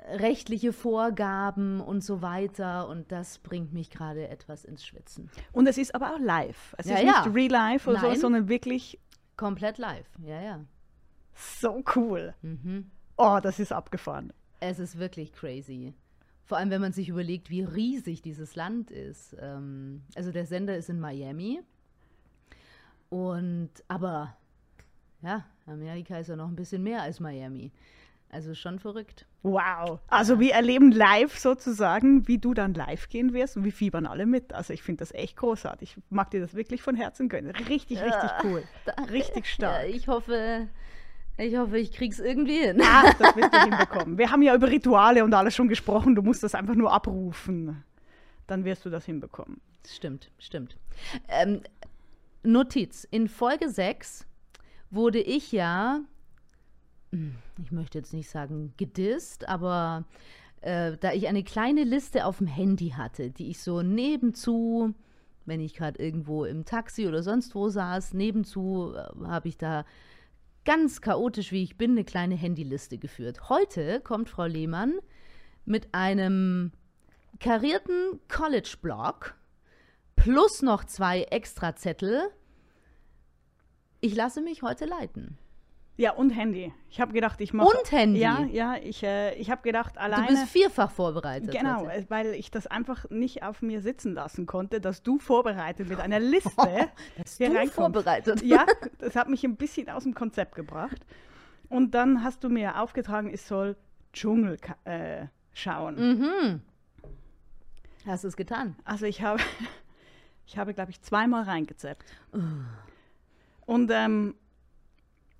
rechtliche 0.10 0.74
Vorgaben 0.74 1.82
und 1.82 2.04
so 2.04 2.22
weiter 2.22 2.88
und 2.88 3.12
das 3.12 3.40
bringt 3.40 3.74
mich 3.74 3.90
gerade 3.90 4.28
etwas 4.28 4.66
ins 4.66 4.86
Schwitzen. 4.86 5.30
Und 5.52 5.68
es 5.68 5.78
ist 5.78 5.96
aber 5.96 6.14
auch 6.16 6.20
live. 6.20 6.76
Es 6.78 6.88
Ja, 6.88 6.96
ist 6.98 7.04
ja. 7.04 7.24
nicht 7.26 7.36
real 7.36 7.52
life 7.52 7.90
oder 7.90 8.00
so, 8.00 8.08
Nein. 8.08 8.20
sondern 8.20 8.50
wirklich 8.50 9.00
Komplett 9.38 9.78
live, 9.80 10.08
ja, 10.24 10.42
ja. 10.42 10.60
so 11.34 11.84
cool. 11.96 12.36
Mhm. 12.42 12.92
Oh, 13.18 13.40
das 13.42 13.60
ist 13.60 13.72
abgefahren. 13.72 14.34
Es 14.60 14.78
ist 14.80 15.00
wirklich 15.00 15.34
crazy. 15.34 15.94
Vor 16.44 16.58
allem, 16.58 16.70
wenn 16.70 16.82
man 16.82 16.92
sich 16.92 17.10
überlegt, 17.10 17.50
wie 17.50 17.64
riesig 17.64 18.22
dieses 18.22 18.56
Land 18.56 18.92
ist. 18.92 19.36
Ähm, 19.40 20.04
also 20.16 20.32
der 20.32 20.46
Sender 20.46 20.76
ist 20.78 20.90
in 20.90 21.00
Miami. 21.00 21.62
Und 23.10 23.72
aber 23.88 24.36
ja, 25.22 25.46
Amerika 25.66 26.18
ist 26.18 26.28
ja 26.28 26.36
noch 26.36 26.48
ein 26.48 26.56
bisschen 26.56 26.84
mehr 26.84 27.02
als 27.02 27.20
Miami. 27.20 27.72
Also 28.30 28.54
schon 28.54 28.80
verrückt. 28.80 29.26
Wow. 29.44 30.00
Also 30.08 30.40
wir 30.40 30.54
erleben 30.54 30.92
live 30.92 31.38
sozusagen, 31.38 32.28
wie 32.28 32.38
du 32.38 32.54
dann 32.54 32.76
live 32.76 33.10
gehen 33.10 33.34
wirst 33.34 33.58
und 33.58 33.64
wir 33.64 33.74
fiebern 33.74 34.06
alle 34.06 34.28
mit. 34.28 34.54
Also 34.54 34.72
ich 34.74 34.84
finde 34.84 35.00
das 35.00 35.14
echt 35.14 35.36
großartig. 35.38 35.98
Ich 35.98 36.04
mag 36.12 36.30
dir 36.30 36.42
das 36.42 36.54
wirklich 36.54 36.84
von 36.84 36.96
Herzen 36.96 37.28
gönnen. 37.28 37.56
Richtig, 37.56 38.02
richtig 38.02 38.30
cool. 38.44 38.64
Richtig 39.10 39.48
stark. 39.48 39.84
Ja, 39.84 39.96
ich 39.96 40.08
hoffe, 40.08 40.68
ich 41.38 41.58
hoffe, 41.58 41.80
ich 41.80 41.92
krieg's 41.92 42.20
irgendwie 42.20 42.60
hin. 42.60 42.82
Ach, 42.84 43.14
das 43.20 43.36
wirst 43.36 43.54
du 43.54 43.62
hinbekommen. 43.62 44.18
Wir 44.20 44.30
haben 44.30 44.44
ja 44.44 44.54
über 44.54 44.70
Rituale 44.70 45.24
und 45.24 45.34
alles 45.34 45.56
schon 45.56 45.68
gesprochen. 45.68 46.14
Du 46.14 46.22
musst 46.22 46.44
das 46.44 46.54
einfach 46.54 46.76
nur 46.76 46.94
abrufen. 46.94 47.84
Dann 48.46 48.64
wirst 48.64 48.86
du 48.86 48.92
das 48.92 49.06
hinbekommen. 49.06 49.60
Stimmt, 49.88 50.30
stimmt. 50.38 50.78
Ähm, 51.30 51.62
Notiz: 52.44 53.08
In 53.10 53.28
Folge 53.28 53.70
6 53.70 54.28
wurde 54.92 55.20
ich 55.20 55.52
ja, 55.52 56.02
ich 57.12 57.72
möchte 57.72 57.98
jetzt 57.98 58.14
nicht 58.14 58.30
sagen 58.30 58.74
gedisst, 58.78 59.48
aber 59.48 60.06
äh, 60.62 60.98
da 60.98 61.12
ich 61.12 61.28
eine 61.28 61.44
kleine 61.44 61.84
Liste 61.84 62.26
auf 62.26 62.38
dem 62.38 62.48
Handy 62.48 62.90
hatte, 62.90 63.32
die 63.32 63.50
ich 63.50 63.62
so 63.62 63.82
nebenzu, 63.82 64.94
wenn 65.46 65.60
ich 65.60 65.74
gerade 65.74 66.02
irgendwo 66.02 66.46
im 66.46 66.66
Taxi 66.66 67.08
oder 67.08 67.24
sonst 67.24 67.54
wo 67.56 67.70
saß, 67.70 68.14
nebenzu 68.14 68.94
äh, 68.96 69.26
habe 69.26 69.50
ich 69.50 69.58
da 69.58 69.86
ganz 70.64 71.02
chaotisch, 71.02 71.52
wie 71.52 71.64
ich 71.64 71.78
bin, 71.78 71.92
eine 71.92 72.04
kleine 72.04 72.40
Handyliste 72.40 72.98
geführt. 72.98 73.50
Heute 73.50 74.00
kommt 74.02 74.30
Frau 74.30 74.46
Lehmann 74.46 74.94
mit 75.66 75.94
einem 75.94 76.72
karierten 77.40 78.20
College-Blog 78.28 79.36
plus 80.16 80.62
noch 80.62 80.86
zwei 80.86 81.24
Extrazettel 81.24 82.30
Ich 84.00 84.16
lasse 84.16 84.42
mich 84.42 84.62
heute 84.62 84.86
leiten. 84.86 85.38
Ja, 86.02 86.14
und 86.14 86.32
Handy. 86.32 86.74
Ich 86.90 87.00
habe 87.00 87.14
gedacht, 87.14 87.40
ich 87.42 87.54
mache. 87.54 87.78
Und 87.78 87.92
Handy? 87.92 88.20
Ja, 88.20 88.44
ja, 88.52 88.76
ich, 88.76 89.04
äh, 89.04 89.36
ich 89.36 89.52
habe 89.52 89.62
gedacht, 89.62 90.00
alleine. 90.00 90.26
Du 90.26 90.34
bist 90.34 90.48
vierfach 90.48 90.90
vorbereitet. 90.90 91.52
Genau, 91.52 91.86
äh, 91.86 92.04
weil 92.10 92.34
ich 92.34 92.50
das 92.50 92.66
einfach 92.66 93.08
nicht 93.12 93.44
auf 93.44 93.62
mir 93.62 93.84
sitzen 93.84 94.16
lassen 94.16 94.48
konnte, 94.48 94.82
dass 94.82 95.04
du 95.04 95.20
vorbereitet 95.20 95.90
mit 95.90 96.00
einer 96.00 96.20
Liste 96.20 96.50
Hast 97.20 97.38
hier 97.38 97.50
du 97.50 97.56
reinkommst. 97.56 97.76
vorbereitet? 97.76 98.42
Ja, 98.42 98.66
das 98.98 99.16
hat 99.16 99.30
mich 99.30 99.44
ein 99.44 99.58
bisschen 99.58 99.92
aus 99.92 100.02
dem 100.02 100.16
Konzept 100.16 100.56
gebracht. 100.56 101.06
Und 101.70 101.94
dann 101.94 102.24
hast 102.24 102.44
du 102.44 102.50
mir 102.50 102.82
aufgetragen, 102.82 103.32
ich 103.32 103.44
soll 103.44 103.76
Dschungel 104.12 104.58
äh, 104.86 105.28
schauen. 105.54 105.98
Mhm. 105.98 106.62
Hast 108.08 108.24
du 108.24 108.28
es 108.28 108.36
getan? 108.36 108.76
Also 108.86 109.06
ich 109.06 109.22
habe, 109.22 109.40
ich 110.48 110.58
habe, 110.58 110.74
glaube 110.74 110.90
ich, 110.90 111.00
zweimal 111.04 111.44
reingezappt. 111.44 112.12
Und 113.68 113.92
ähm, 113.94 114.34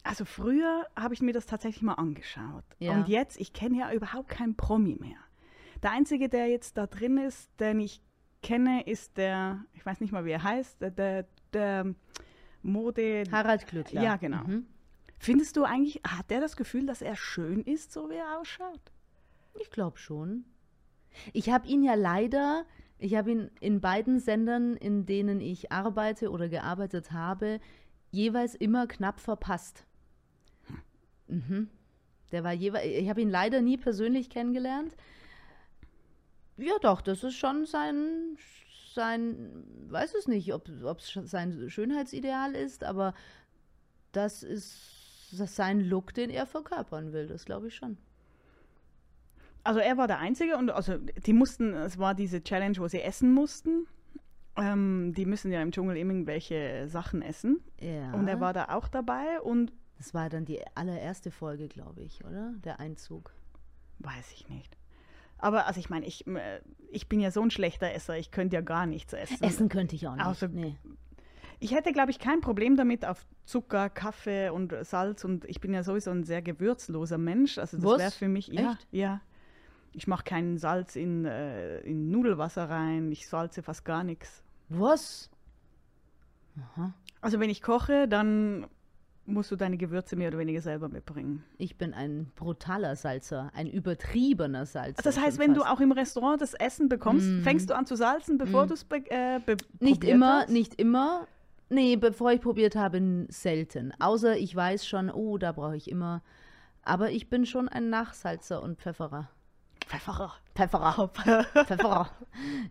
also 0.04 0.26
früher 0.26 0.88
habe 0.96 1.14
ich 1.14 1.22
mir 1.22 1.34
das 1.34 1.46
tatsächlich 1.46 1.84
mal 1.84 1.94
angeschaut. 1.94 2.64
Ja. 2.80 2.94
Und 2.94 3.08
jetzt, 3.08 3.40
ich 3.40 3.54
kenne 3.54 3.80
ja 3.80 3.94
überhaupt 3.94 4.30
keinen 4.30 4.56
Promi 4.56 4.98
mehr. 5.00 5.18
Der 5.84 5.92
Einzige, 5.92 6.30
der 6.30 6.48
jetzt 6.48 6.78
da 6.78 6.88
drin 6.88 7.18
ist, 7.18 7.50
den 7.60 7.80
ich 7.80 8.02
kenne, 8.42 8.84
ist 8.88 9.18
der, 9.18 9.64
ich 9.74 9.86
weiß 9.86 10.02
nicht 10.02 10.12
mal, 10.12 10.26
wie 10.26 10.32
er 10.32 10.44
heißt, 10.44 10.82
der, 10.82 10.92
der, 10.92 11.28
der 11.54 11.94
Mode... 12.62 13.24
Harald 13.32 13.68
Glückler. 13.68 14.02
Ja, 14.02 14.16
genau. 14.16 14.44
Mhm. 14.44 14.66
Findest 15.20 15.56
du 15.58 15.64
eigentlich, 15.64 16.02
hat 16.08 16.32
der 16.32 16.42
das 16.42 16.56
Gefühl, 16.56 16.86
dass 16.88 17.02
er 17.02 17.16
schön 17.16 17.62
ist, 17.62 17.92
so 17.92 18.10
wie 18.10 18.16
er 18.16 18.40
ausschaut? 18.40 18.82
Ich 19.60 19.70
glaube 19.70 19.98
schon. 19.98 20.46
Ich 21.34 21.52
habe 21.52 21.68
ihn 21.68 21.84
ja 21.84 21.94
leider, 21.94 22.66
ich 22.98 23.16
habe 23.16 23.32
ihn 23.32 23.52
in 23.60 23.82
beiden 23.82 24.20
Sendern, 24.20 24.76
in 24.76 25.06
denen 25.06 25.40
ich 25.40 25.72
arbeite 25.72 26.32
oder 26.32 26.50
gearbeitet 26.50 27.12
habe, 27.12 27.60
jeweils 28.10 28.56
immer 28.56 28.88
knapp 28.88 29.20
verpasst. 29.20 29.86
Mhm. 31.32 31.70
Der 32.32 32.44
war 32.44 32.54
jeweils, 32.54 32.86
ich 32.86 33.10
habe 33.10 33.22
ihn 33.22 33.30
leider 33.30 33.62
nie 33.62 33.78
persönlich 33.78 34.30
kennengelernt. 34.30 34.96
Ja, 36.58 36.74
doch, 36.82 37.02
das 37.02 37.24
ist 37.24 37.36
schon 37.36 37.66
sein, 37.66 38.38
sein, 38.94 39.64
weiß 39.90 40.14
es 40.16 40.28
nicht, 40.28 40.54
ob 40.54 40.68
es 40.68 41.20
sein 41.24 41.70
Schönheitsideal 41.70 42.56
ist, 42.56 42.84
aber 42.84 43.14
das 44.12 44.44
ist 44.44 45.02
das 45.32 45.40
ist 45.40 45.56
sein 45.56 45.80
Look, 45.80 46.14
den 46.14 46.30
er 46.30 46.46
verkörpern 46.46 47.14
will, 47.14 47.28
das 47.28 47.46
glaube 47.46 47.68
ich 47.68 47.76
schon. 47.76 47.98
Also 49.64 49.80
er 49.80 49.98
war 49.98 50.08
der 50.08 50.20
Einzige 50.20 50.58
und 50.58 50.72
also 50.72 50.98
die 50.98 51.34
mussten, 51.34 51.74
es 51.74 51.98
war 51.98 52.16
diese 52.16 52.44
Challenge, 52.44 52.78
wo 52.78 52.88
sie 52.88 53.02
essen 53.02 53.34
mussten. 53.34 53.88
Ähm, 54.58 55.14
die 55.16 55.26
müssen 55.26 55.52
ja 55.52 55.62
im 55.62 55.72
Dschungel 55.72 55.98
irgendwelche 55.98 56.88
Sachen 56.88 57.22
essen. 57.22 57.62
Ja. 57.80 58.12
Und 58.14 58.28
er 58.28 58.40
war 58.42 58.54
da 58.54 58.70
auch 58.70 58.88
dabei 58.88 59.40
und 59.40 59.72
Das 60.02 60.16
war 60.16 60.30
dann 60.30 60.46
die 60.46 60.60
allererste 60.76 61.30
Folge, 61.30 61.68
glaube 61.68 62.02
ich, 62.02 62.26
oder? 62.26 62.54
Der 62.64 62.80
Einzug. 62.80 63.32
weiß 64.00 64.32
ich 64.34 64.50
nicht. 64.50 64.76
Aber 65.38 65.68
also 65.68 65.80
ich 65.80 65.92
meine, 65.92 66.08
ich, 66.08 66.26
äh, 66.26 66.60
ich 66.90 67.08
bin 67.08 67.20
ja 67.20 67.30
so 67.30 67.40
ein 67.44 67.52
schlechter 67.52 67.94
Esser, 67.94 68.18
ich 68.18 68.32
könnte 68.32 68.56
ja 68.56 68.62
gar 68.62 68.88
nichts 68.88 69.14
essen. 69.14 69.44
Essen 69.44 69.70
könnte 69.70 69.96
ich 69.96 70.08
auch 70.08 70.16
nicht. 70.16 70.26
Außer- 70.26 70.48
nee. 70.48 70.76
Ich 71.60 71.72
hätte, 71.76 71.92
glaube 71.94 72.10
ich, 72.10 72.18
kein 72.18 72.42
Problem 72.42 72.76
damit 72.78 73.06
auf 73.06 73.24
Zucker, 73.46 73.92
Kaffee 73.92 74.50
und 74.50 74.74
Salz 74.84 75.24
und 75.24 75.46
ich 75.46 75.62
bin 75.62 75.72
ja 75.72 75.84
sowieso 75.84 76.10
ein 76.10 76.24
sehr 76.24 76.42
gewürzloser 76.42 77.20
Mensch. 77.20 77.60
Also 77.60 77.78
das 77.78 78.00
wäre 78.00 78.10
für 78.12 78.28
mich, 78.28 78.48
ja, 78.48 78.72
Echt? 78.72 78.88
ja. 78.90 79.22
Ich 79.94 80.08
mache 80.08 80.24
keinen 80.24 80.58
Salz 80.58 80.96
in, 80.96 81.26
äh, 81.26 81.80
in 81.82 82.10
Nudelwasser 82.10 82.68
rein, 82.68 83.12
ich 83.12 83.28
salze 83.28 83.62
fast 83.62 83.86
gar 83.86 84.04
nichts. 84.04 84.42
Was? 84.70 85.30
Also 87.22 87.40
wenn 87.40 87.52
ich 87.52 87.62
koche, 87.62 88.08
dann 88.08 88.66
musst 89.26 89.52
du 89.52 89.56
deine 89.56 89.78
Gewürze 89.78 90.16
mehr 90.16 90.28
oder 90.30 90.40
weniger 90.40 90.62
selber 90.62 90.90
mitbringen. 90.90 91.44
Ich 91.58 91.78
bin 91.78 91.94
ein 91.94 92.32
brutaler 92.36 92.96
Salzer, 92.96 93.52
ein 93.56 93.68
übertriebener 93.68 94.66
Salzer. 94.66 94.98
Also 95.06 95.10
das 95.18 95.20
heißt, 95.24 95.40
wenn 95.40 95.54
du 95.54 95.62
fast. 95.62 95.74
auch 95.74 95.80
im 95.80 95.92
Restaurant 95.92 96.42
das 96.42 96.54
Essen 96.54 96.90
bekommst, 96.90 97.28
Mm. 97.28 97.42
fängst 97.44 97.70
du 97.70 97.76
an 97.76 97.86
zu 97.86 97.96
salzen, 97.96 98.38
bevor 98.38 98.66
Mm. 98.66 98.68
du 98.70 98.74
es 98.74 98.84
be 98.84 98.98
äh, 99.10 99.40
be 99.46 99.58
Nicht 99.80 100.04
immer, 100.04 100.42
hast? 100.42 100.50
nicht 100.50 100.76
immer. 100.76 101.28
Nee, 101.70 101.96
bevor 101.96 102.32
ich 102.34 102.42
probiert 102.42 102.76
habe, 102.76 103.26
selten. 103.30 103.94
Außer 104.00 104.36
ich 104.38 104.54
weiß 104.54 104.86
schon, 104.86 105.10
oh, 105.10 105.38
da 105.38 105.52
brauche 105.54 105.78
ich 105.78 105.90
immer. 105.90 106.22
Aber 106.84 107.12
ich 107.12 107.30
bin 107.30 107.46
schon 107.46 107.70
ein 107.70 107.90
Nachsalzer 107.90 108.62
und 108.62 108.80
Pfefferer. 108.82 109.30
Pfefferer. 109.88 110.34
Pfefferer. 110.56 111.10
Pfefferer. 111.66 112.10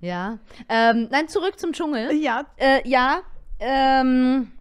Ja. 0.03 0.39
Ähm, 0.69 1.09
nein, 1.11 1.29
zurück 1.29 1.59
zum 1.59 1.73
Dschungel. 1.73 2.13
Ja, 2.13 2.45
Äh, 2.57 2.87
ja. 2.89 3.21
Ähm, 3.59 4.53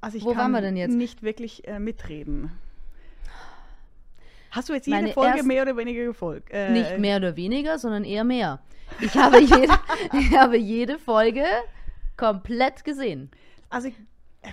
also 0.00 0.16
ich 0.16 0.24
Wo 0.24 0.30
kann 0.30 0.38
waren 0.38 0.52
wir 0.52 0.60
denn 0.62 0.76
jetzt? 0.76 0.94
nicht 0.94 1.22
wirklich 1.22 1.66
äh, 1.68 1.78
mitreden. 1.78 2.50
Hast 4.50 4.68
du 4.68 4.72
jetzt 4.72 4.86
jede 4.86 5.00
Meine 5.00 5.12
Folge 5.12 5.42
mehr 5.44 5.62
oder 5.62 5.76
weniger 5.76 6.04
gefolgt? 6.04 6.50
Äh, 6.50 6.70
Nicht 6.72 6.98
mehr 6.98 7.18
oder 7.18 7.36
weniger, 7.36 7.78
sondern 7.78 8.04
eher 8.04 8.24
mehr. 8.24 8.60
Ich 9.00 9.14
habe 9.16 9.40
jede, 9.40 9.72
ich 10.18 10.36
habe 10.36 10.56
jede 10.56 10.98
Folge 10.98 11.44
komplett 12.16 12.84
gesehen. 12.84 13.30
Also, 13.68 13.88
äh, 13.88 13.92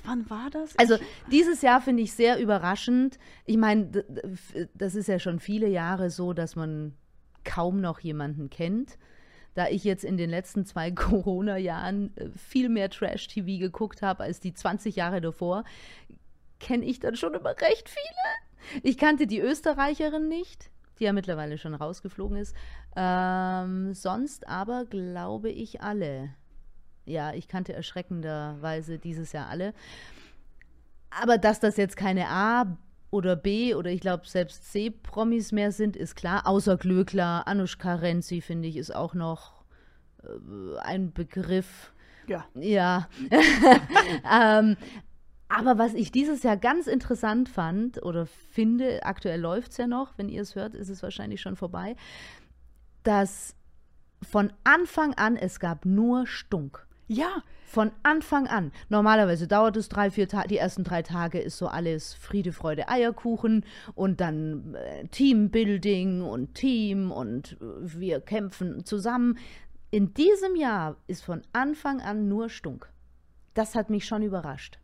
wann 0.06 0.30
war 0.30 0.50
das? 0.52 0.78
Also 0.78 0.98
dieses 1.32 1.62
Jahr 1.64 1.82
finde 1.82 2.04
ich 2.04 2.14
sehr 2.14 2.40
überraschend. 2.40 3.18
Ich 3.46 3.58
meine, 3.58 4.06
das 4.76 4.94
ist 4.94 5.08
ja 5.08 5.18
schon 5.18 5.40
viele 5.40 5.68
Jahre 5.68 6.12
so, 6.12 6.34
dass 6.34 6.56
man 6.56 6.94
kaum 7.44 7.82
noch 7.82 8.00
jemanden 8.00 8.50
kennt. 8.50 8.98
Da 9.58 9.70
ich 9.70 9.84
jetzt 9.84 10.04
in 10.04 10.18
den 10.18 10.30
letzten 10.30 10.68
zwei 10.68 10.92
Corona-Jahren 10.96 12.16
äh, 12.16 12.30
viel 12.38 12.70
mehr 12.70 12.92
Trash-TV 12.92 13.58
geguckt 13.58 14.04
habe 14.04 14.22
als 14.22 14.40
die 14.40 14.54
20 14.54 14.96
Jahre 14.96 15.20
davor, 15.20 15.64
kenne 16.60 16.86
ich 16.86 17.00
dann 17.00 17.16
schon 17.16 17.34
immer 17.34 17.60
recht 17.60 17.90
viele. 17.90 18.82
Ich 18.84 19.00
kannte 19.00 19.26
die 19.26 19.40
Österreicherin 19.40 20.28
nicht, 20.28 20.70
die 21.00 21.06
ja 21.06 21.12
mittlerweile 21.12 21.58
schon 21.58 21.74
rausgeflogen 21.74 22.38
ist. 22.38 22.56
Ähm, 22.96 23.96
sonst 23.96 24.48
aber 24.48 24.86
glaube 24.86 25.50
ich 25.50 25.82
alle. 25.82 26.30
Ja, 27.06 27.34
ich 27.34 27.48
kannte 27.48 27.74
erschreckenderweise 27.74 29.00
dieses 29.00 29.32
Jahr 29.32 29.50
alle. 29.50 29.74
Aber 31.10 31.40
dass 31.40 31.60
das 31.60 31.78
jetzt 31.78 31.98
keine 31.98 32.28
A 32.28 32.78
oder 33.10 33.36
B 33.36 33.74
oder 33.74 33.90
ich 33.90 34.02
glaube 34.02 34.28
selbst 34.28 34.72
C-Promis 34.72 35.52
mehr 35.52 35.72
sind, 35.72 35.96
ist 35.96 36.16
klar. 36.16 36.46
Außer 36.46 36.78
Glöckler, 36.78 37.48
Anushka 37.48 37.96
Renzi, 37.96 38.42
finde 38.42 38.68
ich, 38.68 38.78
ist 38.78 38.94
auch 38.96 39.14
noch 39.14 39.64
äh, 40.24 40.80
ein 40.80 41.14
Begriff. 41.14 41.94
ja. 42.28 42.46
Ja. 42.56 43.08
ähm, 44.32 44.78
aber 45.50 45.78
was 45.78 45.94
ich 45.94 46.12
dieses 46.12 46.44
Jahr 46.44 46.58
ganz 46.58 46.88
interessant 46.88 47.48
fand 47.48 48.04
oder 48.04 48.26
finde, 48.26 49.06
aktuell 49.06 49.40
läuft 49.40 49.72
es 49.72 49.78
ja 49.78 49.88
noch, 49.88 50.18
wenn 50.18 50.28
ihr 50.28 50.42
es 50.42 50.56
hört, 50.56 50.74
ist 50.74 50.90
es 50.90 51.02
wahrscheinlich 51.02 51.40
schon 51.40 51.56
vorbei, 51.56 51.96
dass 53.04 53.56
von 54.22 54.52
Anfang 54.64 55.14
an 55.14 55.38
es 55.38 55.60
gab 55.60 55.86
nur 55.86 56.28
Stunk. 56.28 56.87
Ja, 57.08 57.44
Von 57.68 57.92
Anfang 58.04 58.48
an. 58.48 58.72
Normalerweise 58.88 59.46
dauert 59.46 59.76
es 59.76 59.90
drei, 59.90 60.10
vier 60.10 60.30
Tage. 60.30 60.48
Die 60.48 60.58
ersten 60.58 60.86
drei 60.86 61.02
Tage 61.02 61.40
ist 61.40 61.58
so 61.58 61.68
alles 61.68 62.14
Friede, 62.14 62.54
Freude, 62.54 62.88
Eierkuchen 62.88 63.66
und 63.94 64.22
dann 64.22 64.74
äh, 64.76 65.06
Teambuilding 65.10 66.22
und 66.22 66.56
Team 66.56 67.12
und 67.12 67.58
äh, 67.62 68.00
wir 68.00 68.22
kämpfen 68.22 68.86
zusammen. 68.86 69.38
In 69.92 70.14
diesem 70.14 70.56
Jahr 70.56 70.96
ist 71.08 71.24
von 71.24 71.42
Anfang 71.52 72.02
an 72.02 72.30
nur 72.30 72.50
Stunk. 72.50 72.90
Das 73.54 73.76
hat 73.76 73.90
mich 73.90 74.06
schon 74.06 74.24
überrascht. 74.24 74.80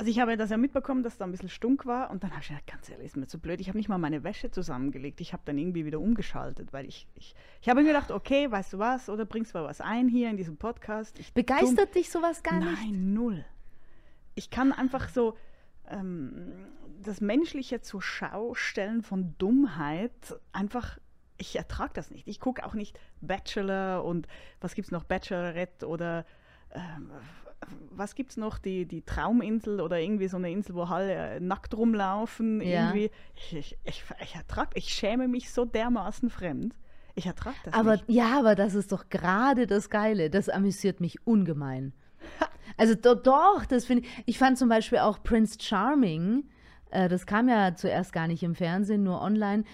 Also 0.00 0.10
ich 0.10 0.18
habe 0.18 0.34
das 0.38 0.48
ja 0.48 0.56
mitbekommen, 0.56 1.02
dass 1.02 1.18
da 1.18 1.26
ein 1.26 1.30
bisschen 1.30 1.50
stunk 1.50 1.84
war 1.84 2.10
und 2.10 2.24
dann 2.24 2.30
habe 2.30 2.40
ich 2.40 2.48
gedacht, 2.48 2.66
ganz 2.66 2.88
ehrlich, 2.88 3.08
ist 3.08 3.18
mir 3.18 3.26
zu 3.26 3.38
blöd. 3.38 3.60
Ich 3.60 3.68
habe 3.68 3.76
nicht 3.76 3.90
mal 3.90 3.98
meine 3.98 4.24
Wäsche 4.24 4.50
zusammengelegt. 4.50 5.20
Ich 5.20 5.34
habe 5.34 5.42
dann 5.44 5.58
irgendwie 5.58 5.84
wieder 5.84 6.00
umgeschaltet, 6.00 6.72
weil 6.72 6.86
ich, 6.86 7.06
ich, 7.16 7.34
ich 7.60 7.68
habe 7.68 7.82
mir 7.82 7.88
gedacht, 7.88 8.10
okay, 8.10 8.50
weißt 8.50 8.72
du 8.72 8.78
was, 8.78 9.10
oder 9.10 9.26
bringst 9.26 9.52
mal 9.52 9.62
was 9.62 9.82
ein 9.82 10.08
hier 10.08 10.30
in 10.30 10.38
diesem 10.38 10.56
Podcast. 10.56 11.18
Ich 11.18 11.34
Begeistert 11.34 11.94
dich 11.94 12.10
sowas 12.10 12.42
gar 12.42 12.58
Nein, 12.58 12.70
nicht? 12.70 12.92
null. 12.94 13.44
Ich 14.34 14.48
kann 14.48 14.72
einfach 14.72 15.10
so 15.10 15.36
ähm, 15.86 16.50
das 17.02 17.20
Menschliche 17.20 17.82
zur 17.82 18.00
Schau 18.00 18.54
stellen 18.54 19.02
von 19.02 19.34
Dummheit 19.36 20.34
einfach. 20.52 20.98
Ich 21.36 21.56
ertrage 21.56 21.92
das 21.92 22.10
nicht. 22.10 22.26
Ich 22.26 22.40
gucke 22.40 22.64
auch 22.64 22.72
nicht 22.72 22.98
Bachelor 23.20 24.02
und 24.02 24.28
was 24.62 24.74
gibt 24.74 24.86
es 24.86 24.92
noch, 24.92 25.04
Bachelorette 25.04 25.86
oder 25.86 26.24
ähm, 26.72 27.10
was 27.90 28.14
gibt 28.14 28.30
es 28.30 28.36
noch, 28.36 28.58
die, 28.58 28.86
die 28.86 29.02
Trauminsel 29.02 29.80
oder 29.80 29.98
irgendwie 30.00 30.28
so 30.28 30.36
eine 30.36 30.50
Insel, 30.50 30.74
wo 30.74 30.82
alle 30.82 31.12
äh, 31.12 31.40
nackt 31.40 31.76
rumlaufen. 31.76 32.60
Ja. 32.60 32.88
Irgendwie. 32.88 33.10
Ich, 33.36 33.56
ich, 33.56 33.78
ich, 33.84 34.04
ich 34.22 34.34
ertrage, 34.34 34.70
ich 34.74 34.88
schäme 34.88 35.28
mich 35.28 35.50
so 35.52 35.64
dermaßen 35.64 36.30
fremd. 36.30 36.74
Ich 37.14 37.26
ertrage 37.26 37.56
das 37.64 37.74
Aber 37.74 37.92
nicht. 37.92 38.08
ja, 38.08 38.38
aber 38.38 38.54
das 38.54 38.74
ist 38.74 38.92
doch 38.92 39.08
gerade 39.08 39.66
das 39.66 39.90
Geile. 39.90 40.30
Das 40.30 40.48
amüsiert 40.48 41.00
mich 41.00 41.26
ungemein. 41.26 41.92
Also 42.76 42.94
do, 42.94 43.14
doch, 43.14 43.66
das 43.66 43.84
finde 43.84 44.04
ich. 44.04 44.22
Ich 44.26 44.38
fand 44.38 44.56
zum 44.56 44.68
Beispiel 44.70 44.98
auch 44.98 45.22
Prince 45.22 45.58
Charming. 45.60 46.48
Äh, 46.90 47.08
das 47.08 47.26
kam 47.26 47.48
ja 47.48 47.74
zuerst 47.74 48.12
gar 48.12 48.26
nicht 48.26 48.42
im 48.42 48.54
Fernsehen, 48.54 49.02
nur 49.02 49.20
online. 49.20 49.64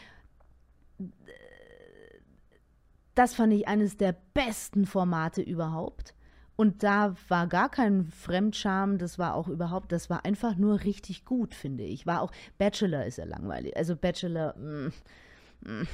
Das 3.15 3.35
fand 3.35 3.53
ich 3.53 3.69
eines 3.69 3.97
der 3.97 4.17
besten 4.35 4.87
Formate 4.87 5.41
überhaupt. 5.43 6.16
Und 6.57 6.83
da 6.83 7.15
war 7.29 7.47
gar 7.47 7.69
kein 7.71 8.07
Fremdscham, 8.07 8.97
das 8.97 9.19
war 9.19 9.35
auch 9.35 9.49
überhaupt, 9.49 9.93
das 9.93 10.09
war 10.09 10.25
einfach 10.25 10.57
nur 10.57 10.85
richtig 10.85 11.27
gut, 11.27 11.55
finde 11.55 11.85
ich. 11.85 12.07
War 12.07 12.23
auch, 12.23 12.33
Bachelor 12.57 13.05
ist 13.05 13.19
ja 13.19 13.27
langweilig. 13.27 13.77
Also 13.77 13.95
Bachelor 13.95 14.57
mm, 14.57 14.93
mm, 15.61 15.89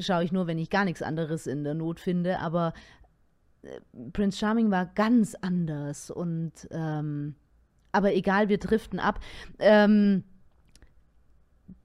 schaue 0.00 0.24
ich 0.24 0.32
nur, 0.32 0.48
wenn 0.48 0.58
ich 0.58 0.70
gar 0.70 0.84
nichts 0.84 1.02
anderes 1.02 1.46
in 1.46 1.62
der 1.62 1.74
Not 1.74 2.00
finde, 2.00 2.40
aber 2.40 2.72
äh, 3.62 3.80
Prince 4.12 4.38
Charming 4.38 4.72
war 4.72 4.86
ganz 4.86 5.36
anders 5.36 6.10
und 6.10 6.52
ähm, 6.72 7.36
aber 7.92 8.12
egal, 8.12 8.48
wir 8.48 8.58
driften 8.58 8.98
ab. 8.98 9.20
Ähm, 9.58 10.24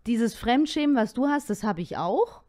dieses 0.07 0.33
Fremdschämen, 0.35 0.95
was 0.95 1.13
du 1.13 1.27
hast, 1.27 1.49
das 1.49 1.63
habe 1.63 1.81
ich 1.81 1.97
auch 1.97 2.40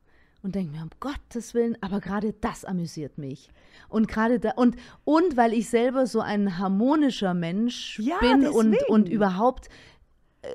und 0.43 0.55
denke 0.55 0.73
mir, 0.73 0.83
um 0.83 0.91
Gottes 1.01 1.55
Willen, 1.55 1.77
aber 1.81 2.01
gerade 2.01 2.33
das 2.41 2.65
amüsiert 2.65 3.17
mich. 3.17 3.49
Und 3.89 4.09
gerade 4.09 4.41
da, 4.41 4.53
und, 4.57 4.77
und 5.05 5.37
weil 5.37 5.53
ich 5.53 5.69
selber 5.71 6.07
so 6.07 6.21
ein 6.21 6.59
harmonischer 6.59 7.35
Mensch 7.35 7.99
Ja, 8.01 8.19
bin 8.19 8.47
und, 8.49 8.73
deswegen. 8.73 8.93
und 8.93 9.09
überhaupt, 9.09 9.69
äh, 10.43 10.49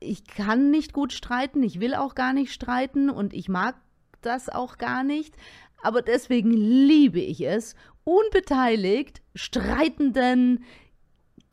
ich 0.00 0.24
kann 0.24 0.70
nicht 0.70 0.92
gut 0.92 1.12
streiten, 1.12 1.62
ich 1.62 1.80
will 1.80 1.94
auch 1.94 2.14
gar 2.14 2.32
nicht 2.32 2.52
streiten 2.52 3.10
und 3.10 3.34
ich 3.34 3.48
mag 3.48 3.76
das 4.22 4.48
auch 4.48 4.78
gar 4.78 5.04
nicht. 5.04 5.34
Aber 5.82 6.00
deswegen 6.02 6.50
liebe 6.52 7.20
ich 7.20 7.42
es, 7.46 7.74
unbeteiligt 8.04 9.20
streitenden, 9.34 10.64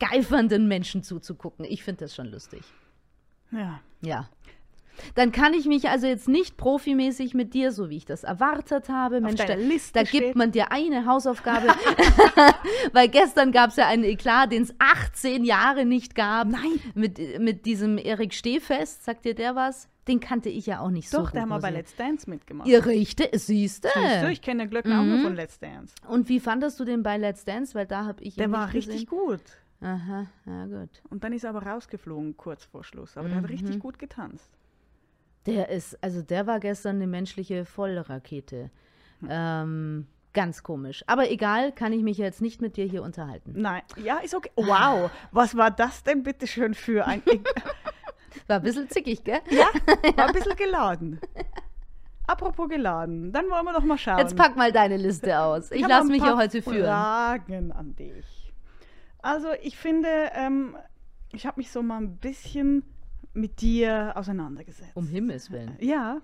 geifernden 0.00 0.66
Menschen 0.68 1.02
zuzugucken. 1.02 1.64
Ich 1.64 1.84
finde 1.84 2.04
das 2.04 2.14
schon 2.14 2.28
lustig. 2.28 2.62
Ja. 3.50 3.80
Ja. 4.02 4.28
Dann 5.14 5.32
kann 5.32 5.54
ich 5.54 5.66
mich 5.66 5.88
also 5.88 6.06
jetzt 6.06 6.28
nicht 6.28 6.56
profimäßig 6.56 7.34
mit 7.34 7.54
dir, 7.54 7.72
so 7.72 7.90
wie 7.90 7.96
ich 7.96 8.04
das 8.04 8.24
erwartet 8.24 8.88
habe. 8.88 9.20
Mensch, 9.20 9.40
da, 9.44 9.54
Liste 9.54 10.00
da 10.00 10.06
steht- 10.06 10.20
gibt 10.22 10.36
man 10.36 10.52
dir 10.52 10.72
eine 10.72 11.06
Hausaufgabe. 11.06 11.68
Weil 12.92 13.08
gestern 13.08 13.52
gab 13.52 13.70
es 13.70 13.76
ja 13.76 13.86
einen 13.88 14.04
Eklat, 14.04 14.52
den 14.52 14.62
es 14.62 14.74
18 14.78 15.44
Jahre 15.44 15.84
nicht 15.84 16.14
gab. 16.14 16.48
Nein. 16.48 16.80
Mit, 16.94 17.18
mit 17.40 17.66
diesem 17.66 17.98
Erik 17.98 18.34
Stehfest, 18.34 19.04
sagt 19.04 19.24
dir 19.24 19.34
der 19.34 19.54
was? 19.56 19.88
Den 20.06 20.20
kannte 20.20 20.50
ich 20.50 20.66
ja 20.66 20.80
auch 20.80 20.90
nicht 20.90 21.08
so 21.08 21.18
Doch, 21.22 21.30
der 21.30 21.42
haben 21.42 21.48
wir 21.48 21.60
bei 21.60 21.70
Let's 21.70 21.96
Dance 21.96 22.28
mitgemacht. 22.28 22.68
Ihr 22.68 22.84
Richte, 22.84 23.28
siehst 23.32 23.84
du? 23.84 23.88
Siehst 23.94 24.22
du, 24.22 24.28
ich 24.30 24.42
kenne 24.42 24.64
den 24.64 24.70
Glöckner 24.70 25.00
auch 25.00 25.04
nur 25.04 25.18
Mhm. 25.18 25.22
von 25.22 25.34
Let's 25.34 25.58
Dance. 25.58 25.94
Und 26.06 26.28
wie 26.28 26.40
fandest 26.40 26.78
du 26.78 26.84
den 26.84 27.02
bei 27.02 27.16
Let's 27.16 27.44
Dance? 27.44 27.74
Weil 27.74 27.86
da 27.86 28.04
habe 28.04 28.22
ich 28.22 28.34
Der 28.34 28.52
war 28.52 28.66
nicht 28.66 28.74
richtig 28.74 29.06
gesehen. 29.06 29.08
gut. 29.26 29.40
Aha, 29.80 30.26
ja 30.46 30.66
gut. 30.66 30.90
Und 31.10 31.24
dann 31.24 31.32
ist 31.32 31.44
er 31.44 31.50
aber 31.50 31.62
rausgeflogen 31.66 32.36
kurz 32.36 32.64
vor 32.64 32.84
Schluss. 32.84 33.16
Aber 33.16 33.28
der 33.28 33.36
hat 33.38 33.44
Mhm. 33.44 33.50
richtig 33.50 33.78
gut 33.78 33.98
getanzt. 33.98 34.50
Der 35.46 35.68
ist, 35.68 36.02
also 36.02 36.22
der 36.22 36.46
war 36.46 36.60
gestern 36.60 36.96
eine 36.96 37.06
menschliche 37.06 37.64
Vollrakete. 37.64 38.70
Hm. 39.20 39.28
Ähm, 39.30 40.06
ganz 40.32 40.62
komisch. 40.62 41.04
Aber 41.06 41.30
egal, 41.30 41.72
kann 41.72 41.92
ich 41.92 42.02
mich 42.02 42.18
jetzt 42.18 42.42
nicht 42.42 42.60
mit 42.60 42.76
dir 42.76 42.84
hier 42.84 43.02
unterhalten. 43.02 43.52
Nein, 43.56 43.82
ja, 44.02 44.18
ist 44.18 44.34
okay. 44.34 44.50
Wow, 44.56 45.10
was 45.32 45.56
war 45.56 45.70
das 45.70 46.02
denn 46.02 46.22
bitte 46.22 46.46
schön 46.46 46.74
für 46.74 47.06
ein. 47.06 47.22
War 48.46 48.56
ein 48.56 48.62
bisschen 48.62 48.90
zickig, 48.90 49.22
gell? 49.24 49.40
ja, 49.50 49.68
war 50.16 50.26
ein 50.26 50.34
bisschen 50.34 50.56
geladen. 50.56 51.20
Apropos 52.26 52.68
geladen, 52.68 53.32
dann 53.32 53.48
wollen 53.48 53.64
wir 53.64 53.72
doch 53.72 53.84
mal 53.84 53.96
schauen. 53.96 54.18
Jetzt 54.18 54.36
pack 54.36 54.56
mal 54.56 54.72
deine 54.72 54.96
Liste 54.96 55.38
aus. 55.38 55.70
Ich, 55.70 55.82
hab 55.82 55.90
lasse 55.90 56.08
mich 56.08 56.22
ja 56.22 56.36
heute 56.36 56.60
führen. 56.60 56.84
Fragen 56.84 57.72
an 57.72 57.94
dich. 57.94 58.52
Also, 59.22 59.48
ich 59.62 59.76
finde, 59.76 60.08
ähm, 60.34 60.76
ich 61.32 61.46
habe 61.46 61.60
mich 61.60 61.70
so 61.70 61.82
mal 61.82 61.98
ein 61.98 62.16
bisschen 62.16 62.84
mit 63.34 63.60
dir 63.60 64.12
auseinandergesetzt. 64.16 64.92
Um 64.94 65.06
Himmels 65.06 65.50
Willen. 65.50 65.76
Ja, 65.80 66.20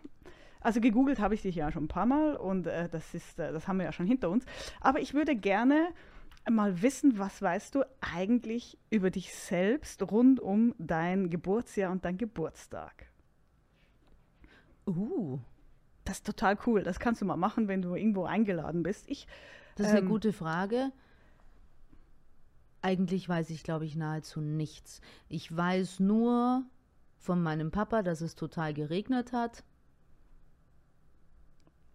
also 0.61 0.81
gegoogelt 0.81 1.19
habe 1.21 1.35
ich 1.35 1.43
dich 1.43 1.57
ja 1.57 1.71
schon 1.73 1.85
ein 1.85 1.89
paar 1.89 2.07
Mal 2.07 2.37
und 2.37 2.67
äh, 2.67 2.89
das, 2.89 3.15
ist, 3.15 3.39
äh, 3.39 3.53
das 3.53 3.67
haben 3.67 3.79
wir 3.79 3.85
ja 3.85 3.93
schon 3.93 4.07
hinter 4.07 4.31
uns. 4.31 4.45
Aber 4.81 5.01
ich 5.01 5.15
würde 5.15 5.35
gerne 5.37 5.89
mal 6.51 6.83
wissen, 6.83 7.19
was 7.19 7.41
weißt 7.43 7.75
du 7.75 7.83
eigentlich 8.01 8.79
über 8.91 9.11
dich 9.11 9.35
selbst 9.35 10.03
rund 10.11 10.41
um 10.41 10.75
dein 10.79 11.31
Geburtsjahr 11.31 11.93
und 11.93 12.05
dein 12.05 12.17
Geburtstag? 12.19 13.07
Uh, 14.87 15.39
Das 16.05 16.19
ist 16.19 16.27
total 16.27 16.59
cool. 16.67 16.83
Das 16.83 16.99
kannst 16.99 17.21
du 17.21 17.25
mal 17.27 17.37
machen, 17.37 17.69
wenn 17.69 17.83
du 17.83 17.95
irgendwo 17.95 18.25
eingeladen 18.25 18.83
bist. 18.83 19.09
Ich, 19.09 19.27
das 19.77 19.87
ist 19.89 19.93
eine 19.93 20.01
Ähm. 20.01 20.09
gute 20.09 20.33
Frage. 20.33 20.91
Eigentlich 22.83 23.29
weiß 23.29 23.51
ich, 23.51 23.63
glaube 23.63 23.85
ich, 23.85 23.95
nahezu 23.95 24.41
nichts. 24.41 25.01
Ich 25.29 25.55
weiß 25.55 26.01
nur 26.01 26.65
von 27.21 27.41
meinem 27.43 27.71
Papa, 27.71 28.03
dass 28.03 28.21
es 28.23 28.35
total 28.35 28.75
geregnet 28.75 29.33
hat. 29.33 29.63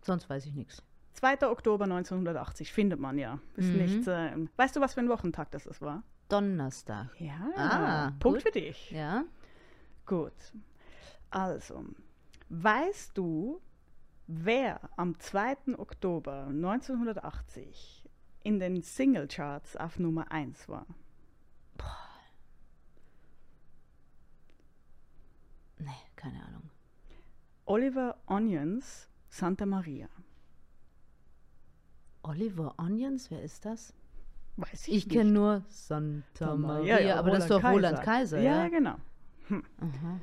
Sonst 0.02 0.30
weiß 0.30 0.46
ich 0.46 0.54
nichts. 0.54 0.82
2. 1.14 1.50
Oktober 1.50 1.86
1980 1.86 2.72
findet 2.72 3.00
man 3.00 3.18
ja. 3.18 3.40
Ist 3.56 3.74
Mhm. 3.74 3.78
nicht, 3.78 4.08
ähm, 4.08 4.50
weißt 4.56 4.76
du, 4.76 4.82
was 4.82 4.94
für 4.94 5.00
ein 5.02 5.10
Wochentag 5.10 5.50
das 5.52 5.66
ist, 5.66 5.82
war? 5.82 6.04
Donnerstag. 6.30 7.10
Ja, 7.20 7.50
Ah, 7.58 8.12
Punkt 8.20 8.44
gut. 8.44 8.54
für 8.54 8.60
dich. 8.60 8.92
Ja? 8.92 9.24
Gut. 10.06 10.34
Also, 11.32 11.84
weißt 12.50 13.18
du, 13.18 13.60
wer 14.28 14.80
am 14.98 15.20
2. 15.20 15.78
Oktober 15.80 16.48
1980 16.52 18.04
in 18.44 18.60
den 18.60 18.82
Singlecharts 18.84 19.76
auf 19.76 19.98
Nummer 19.98 20.32
1 20.32 20.70
war? 20.70 20.86
Nee, 25.78 25.92
keine 26.26 26.44
Ahnung. 26.44 26.64
Oliver 27.66 28.16
Onions 28.26 29.08
Santa 29.30 29.66
Maria. 29.66 30.08
Oliver 32.24 32.74
Onions, 32.80 33.30
wer 33.30 33.44
ist 33.44 33.66
das? 33.66 33.94
Weiß 34.58 34.88
ich, 34.88 34.96
Ich 34.96 35.10
kenne 35.10 35.32
nur 35.32 35.64
Santa 35.68 36.56
Maria, 36.56 37.20
aber 37.20 37.32
das 37.32 37.44
ist 37.44 37.52
doch 37.52 37.64
Roland 37.64 38.02
Kaiser, 38.02 38.40
ja? 38.40 38.64
ja? 38.64 38.70
genau. 38.70 38.96
Aha. 39.50 40.20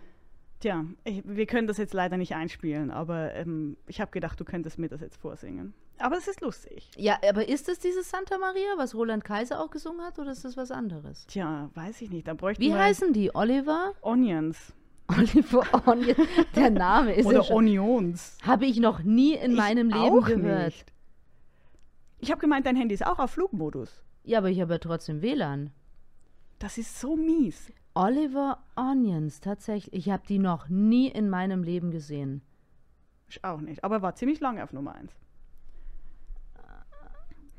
Tja, 0.59 0.85
ich, 1.05 1.23
wir 1.25 1.47
können 1.47 1.69
das 1.69 1.77
jetzt 1.77 1.95
leider 1.95 2.17
nicht 2.17 2.35
einspielen, 2.35 2.91
aber 2.91 3.35
ähm, 3.35 3.77
ich 3.87 4.01
habe 4.01 4.11
gedacht, 4.11 4.41
du 4.41 4.45
könntest 4.45 4.79
mir 4.79 4.89
das 4.89 5.01
jetzt 5.01 5.17
vorsingen. 5.17 5.75
Aber 5.99 6.17
es 6.17 6.27
ist 6.27 6.41
lustig. 6.41 6.91
Ja, 6.97 7.21
aber 7.29 7.49
ist 7.49 7.69
es 7.69 7.79
dieses 7.79 8.11
Santa 8.11 8.39
Maria, 8.39 8.75
was 8.77 8.95
Roland 8.95 9.25
Kaiser 9.25 9.61
auch 9.61 9.71
gesungen 9.71 10.05
hat, 10.05 10.19
oder 10.19 10.33
ist 10.33 10.45
das 10.45 10.57
was 10.57 10.73
anderes? 10.73 11.27
Tja, 11.27 11.71
weiß 11.75 12.01
ich 12.01 12.11
nicht. 12.11 12.27
Da 12.27 12.35
bräuchten 12.35 12.63
Wie 12.63 12.75
heißen 12.75 13.13
die? 13.13 13.33
Oliver? 13.35 13.93
Onions 14.01 14.73
Oliver 15.09 15.63
Onion. 15.87 16.17
Der 16.57 16.71
Name 16.71 17.13
ist 17.15 17.25
ja 17.25 17.31
oder 17.31 17.43
schon. 17.45 17.57
Onions. 17.57 18.39
Habe 18.43 18.67
ich 18.67 18.79
noch 18.81 19.01
nie 19.03 19.35
in 19.35 19.53
Ich 19.53 19.57
meinem 19.57 19.89
Leben 19.91 20.23
gehört. 20.25 20.67
Nicht. 20.67 20.93
Ich 22.19 22.31
habe 22.31 22.41
gemeint, 22.41 22.67
dein 22.67 22.77
Handy 22.77 22.95
ist 22.95 23.05
auch 23.07 23.19
auf 23.19 23.33
Flugmodus. 23.33 24.03
Ja, 24.25 24.39
aber 24.39 24.49
ich 24.51 24.61
habe 24.61 24.75
ja 24.75 24.79
trotzdem 24.79 25.21
WLAN. 25.23 25.71
Das 26.59 26.79
ist 26.79 27.01
so 27.01 27.17
mies. 27.17 27.73
Oliver 27.95 28.63
Onions, 28.77 29.41
tatsächlich. 29.41 29.93
Ich 29.93 30.11
habe 30.11 30.23
die 30.27 30.39
noch 30.39 30.69
nie 30.69 31.09
in 31.09 31.29
meinem 31.29 31.63
Leben 31.63 31.91
gesehen. 31.91 32.41
Ich 33.29 33.45
auch 33.45 33.61
nicht. 33.61 33.83
Aber 33.85 34.01
war 34.03 34.15
ziemlich 34.15 34.41
lange 34.41 34.63
auf 34.63 34.73
Nummer 34.73 34.95
1. 34.95 35.13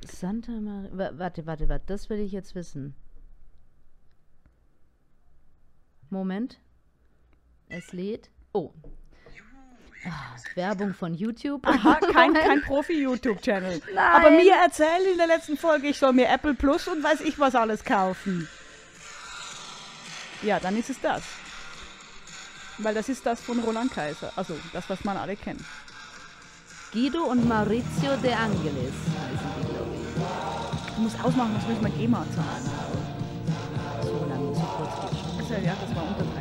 Santa 0.05 0.51
Maria. 0.53 0.89
wa- 0.97 1.11
Warte, 1.19 1.45
warte, 1.45 1.69
warte. 1.69 1.85
Das 1.87 2.09
will 2.09 2.19
ich 2.19 2.31
jetzt 2.31 2.55
wissen. 2.55 2.95
Moment. 6.09 6.59
Es 7.75 7.91
lädt. 7.91 8.29
Oh. 8.53 8.71
Ah, 10.05 10.35
Werbung 10.53 10.93
von 10.93 11.15
YouTube. 11.15 11.65
Aha, 11.65 11.95
kein, 12.13 12.33
kein 12.35 12.61
Profi-YouTube-Channel. 12.61 13.81
Aber 13.97 14.29
mir 14.29 14.53
erzählen 14.53 15.11
in 15.11 15.17
der 15.17 15.25
letzten 15.25 15.57
Folge, 15.57 15.87
ich 15.87 15.97
soll 15.97 16.13
mir 16.13 16.29
Apple 16.29 16.53
Plus 16.53 16.87
und 16.87 17.01
weiß 17.03 17.21
ich 17.21 17.39
was 17.39 17.55
alles 17.55 17.83
kaufen. 17.83 18.47
Ja, 20.43 20.59
dann 20.59 20.77
ist 20.77 20.91
es 20.91 21.01
das. 21.01 21.23
Weil 22.77 22.93
das 22.93 23.09
ist 23.09 23.25
das 23.25 23.41
von 23.41 23.59
Roland 23.59 23.91
Kaiser. 23.91 24.31
Also 24.35 24.55
das, 24.71 24.87
was 24.89 25.03
man 25.03 25.17
alle 25.17 25.35
kennt. 25.35 25.61
Guido 26.91 27.23
und 27.23 27.47
Maurizio 27.47 28.15
De 28.21 28.33
Angelis 28.33 28.93
heißen 28.93 29.49
die, 29.57 29.73
glaube 29.73 29.95
ich. 29.95 30.95
Du 30.95 31.01
musst 31.01 31.23
ausmachen, 31.23 31.55
was 31.55 31.67
will 31.67 31.75
ich 31.75 31.81
mal 31.81 31.91
GEMA 31.91 32.23
zahlen. 32.35 32.69
So 34.03 34.25
lange, 34.29 34.53
so 34.53 34.61
kurz 34.61 35.23
ja, 35.61 35.75
das 35.79 35.95
war 35.95 36.03
unter 36.07 36.23
30. 36.23 36.32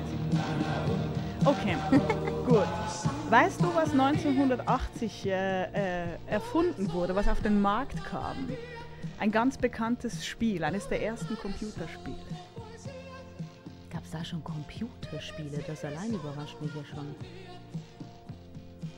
Okay, 1.45 1.77
gut. 2.47 2.69
Weißt 3.29 3.61
du, 3.61 3.75
was 3.75 3.91
1980 3.91 5.27
äh, 5.27 5.63
äh, 5.65 6.19
erfunden 6.29 6.93
wurde, 6.93 7.17
was 7.17 7.27
auf 7.27 7.41
den 7.41 7.61
Markt 7.61 8.05
kam? 8.05 8.49
Ein 9.19 9.33
ganz 9.33 9.59
bekanntes 9.59 10.25
Spiel, 10.25 10.63
eines 10.63 10.89
der 10.89 11.03
ersten 11.03 11.37
Computerspiele. 11.37 12.17
Gab 13.91 14.05
es 14.05 14.13
da 14.13 14.25
schon 14.25 14.45
Computerspiele? 14.45 15.65
Das 15.67 15.85
allein 15.85 16.13
überrascht 16.13 16.61
mich 16.61 16.73
ja 16.75 16.85
schon. 16.85 17.15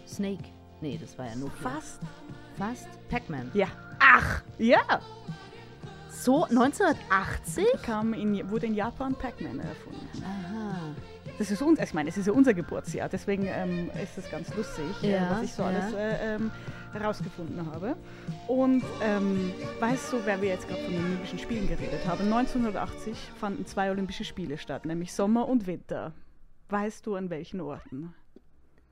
Snake. 0.06 0.44
Nee, 0.82 0.98
das 1.00 1.16
war 1.18 1.26
ja 1.26 1.36
nur 1.36 1.50
Fast. 1.50 2.00
Fast? 2.58 2.88
Pac-Man. 3.08 3.52
Ja. 3.54 3.68
Ach, 3.98 4.42
ja. 4.58 5.00
so, 6.10 6.44
1980? 6.44 7.64
Kam 7.82 8.12
in, 8.12 8.50
wurde 8.50 8.66
in 8.66 8.74
Japan 8.74 9.14
Pac-Man 9.14 9.60
erfunden. 9.60 10.08
Aha. 10.22 10.94
Das 11.38 11.50
ist 11.50 11.62
uns, 11.62 11.80
ich 11.80 11.94
meine, 11.94 12.08
es 12.08 12.16
ist 12.16 12.26
ja 12.26 12.32
unser 12.32 12.54
Geburtsjahr, 12.54 13.08
deswegen 13.08 13.46
ähm, 13.46 13.90
ist 14.02 14.16
es 14.18 14.30
ganz 14.30 14.54
lustig, 14.54 14.84
äh, 15.02 15.12
Ja, 15.12 15.30
was 15.30 15.42
ich 15.42 15.52
so 15.52 15.62
ja. 15.62 15.68
alles 15.68 15.92
äh, 15.94 16.34
ähm, 16.34 16.50
herausgefunden 16.92 17.66
habe. 17.72 17.96
Und 18.46 18.84
ähm, 19.02 19.52
weißt 19.80 20.12
du, 20.12 20.20
wer 20.24 20.40
wir 20.40 20.50
jetzt 20.50 20.68
gerade 20.68 20.82
von 20.82 20.92
den 20.92 21.04
Olympischen 21.04 21.38
Spielen 21.38 21.66
geredet 21.66 22.06
haben? 22.06 22.32
1980 22.32 23.16
fanden 23.38 23.66
zwei 23.66 23.90
Olympische 23.90 24.24
Spiele 24.24 24.58
statt, 24.58 24.84
nämlich 24.86 25.12
Sommer 25.12 25.48
und 25.48 25.66
Winter. 25.66 26.12
Weißt 26.68 27.06
du, 27.06 27.16
an 27.16 27.30
welchen 27.30 27.60
Orten? 27.60 28.14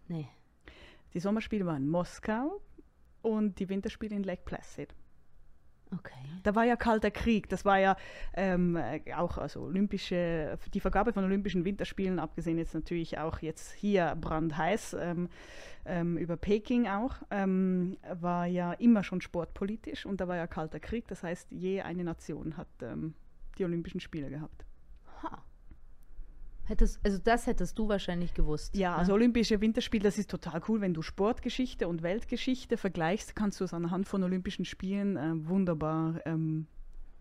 Nee. 0.09 0.29
Die 1.15 1.21
Sommerspiele 1.21 1.65
waren 1.67 1.83
in 1.83 1.89
Moskau 1.89 2.61
und 3.23 3.59
die 3.59 3.69
Winterspiele 3.69 4.17
in 4.17 4.25
Lake 4.25 4.43
Placid. 4.45 4.95
Okay. 5.95 6.15
Da 6.43 6.55
war 6.55 6.65
ja 6.65 6.75
Kalter 6.75 7.11
Krieg, 7.11 7.49
das 7.49 7.65
war 7.65 7.79
ja 7.79 7.97
ähm, 8.35 8.77
äh, 8.77 9.01
auch 9.15 9.39
also 9.39 9.61
olympische, 9.61 10.59
die 10.75 10.81
Vergabe 10.81 11.13
von 11.13 11.25
Olympischen 11.25 11.65
Winterspielen, 11.65 12.19
abgesehen 12.19 12.59
jetzt 12.59 12.75
natürlich 12.75 13.19
auch 13.19 13.39
jetzt 13.41 13.73
hier 13.73 14.17
brandheiß 14.21 14.97
ähm, 14.99 15.29
ähm, 15.85 16.17
über 16.17 16.37
Peking 16.37 16.89
auch, 16.89 17.17
ähm, 17.31 17.97
war 18.13 18.47
ja 18.47 18.73
immer 18.73 19.05
schon 19.05 19.21
sportpolitisch 19.21 20.07
und 20.07 20.21
da 20.21 20.29
war 20.29 20.37
ja 20.37 20.47
Kalter 20.47 20.81
Krieg, 20.81 21.07
das 21.09 21.23
heißt, 21.23 21.53
je 21.53 21.83
eine 21.83 22.05
Nation 22.05 22.57
hat 22.57 22.69
ähm, 22.83 23.15
die 23.59 23.65
Olympischen 23.65 24.01
Spiele 24.01 24.31
gehabt. 24.31 24.65
Ha. 25.23 25.45
Hättest, 26.65 27.01
also 27.05 27.19
das 27.19 27.47
hättest 27.47 27.79
du 27.79 27.89
wahrscheinlich 27.89 28.35
gewusst. 28.35 28.77
Ja, 28.77 28.97
also 28.97 29.15
Olympische 29.15 29.61
Winterspiele, 29.61 30.05
das 30.05 30.19
ist 30.19 30.31
total 30.31 30.61
cool, 30.69 30.81
wenn 30.81 30.95
du 30.95 31.03
Sportgeschichte 31.03 31.89
und 31.89 32.03
Weltgeschichte 32.03 32.77
vergleichst, 32.77 33.35
kannst 33.35 33.61
du 33.61 33.65
es 33.65 33.75
anhand 33.75 34.07
von 34.07 34.23
Olympischen 34.23 34.65
Spielen 34.65 35.17
äh, 35.17 35.49
wunderbar 35.49 36.21
ähm, 36.25 36.67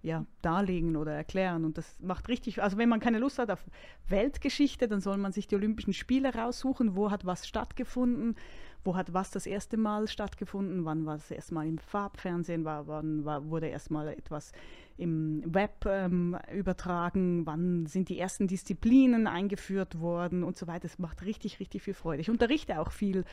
ja, 0.03 0.25
darlegen 0.41 0.95
oder 0.95 1.13
erklären. 1.13 1.65
Und 1.65 1.77
das 1.77 1.99
macht 1.99 2.27
richtig, 2.27 2.61
also 2.61 2.77
wenn 2.77 2.89
man 2.89 2.99
keine 2.99 3.19
Lust 3.19 3.39
hat 3.39 3.51
auf 3.51 3.63
Weltgeschichte, 4.07 4.87
dann 4.87 5.01
soll 5.01 5.17
man 5.17 5.31
sich 5.31 5.47
die 5.47 5.55
Olympischen 5.55 5.93
Spiele 5.93 6.33
raussuchen, 6.33 6.95
wo 6.95 7.11
hat 7.11 7.25
was 7.25 7.47
stattgefunden, 7.47 8.35
wo 8.83 8.95
hat 8.95 9.13
was 9.13 9.29
das 9.29 9.45
erste 9.45 9.77
Mal 9.77 10.07
stattgefunden, 10.07 10.85
wann 10.85 11.05
war 11.05 11.15
es 11.15 11.29
erstmal 11.29 11.67
im 11.67 11.77
Farbfernsehen, 11.77 12.65
war, 12.65 12.87
wann 12.87 13.25
war, 13.25 13.45
wurde 13.49 13.67
erstmal 13.67 14.07
etwas 14.07 14.53
im 14.97 15.41
Web 15.45 15.85
ähm, 15.85 16.37
übertragen, 16.53 17.45
wann 17.45 17.85
sind 17.85 18.09
die 18.09 18.19
ersten 18.19 18.47
Disziplinen 18.47 19.27
eingeführt 19.27 19.99
worden 19.99 20.43
und 20.43 20.57
so 20.57 20.67
weiter. 20.67 20.85
Es 20.85 20.99
macht 20.99 21.23
richtig, 21.25 21.59
richtig 21.59 21.83
viel 21.83 21.93
Freude. 21.93 22.21
Ich 22.21 22.29
unterrichte 22.29 22.79
auch 22.79 22.91
viel 22.91 23.23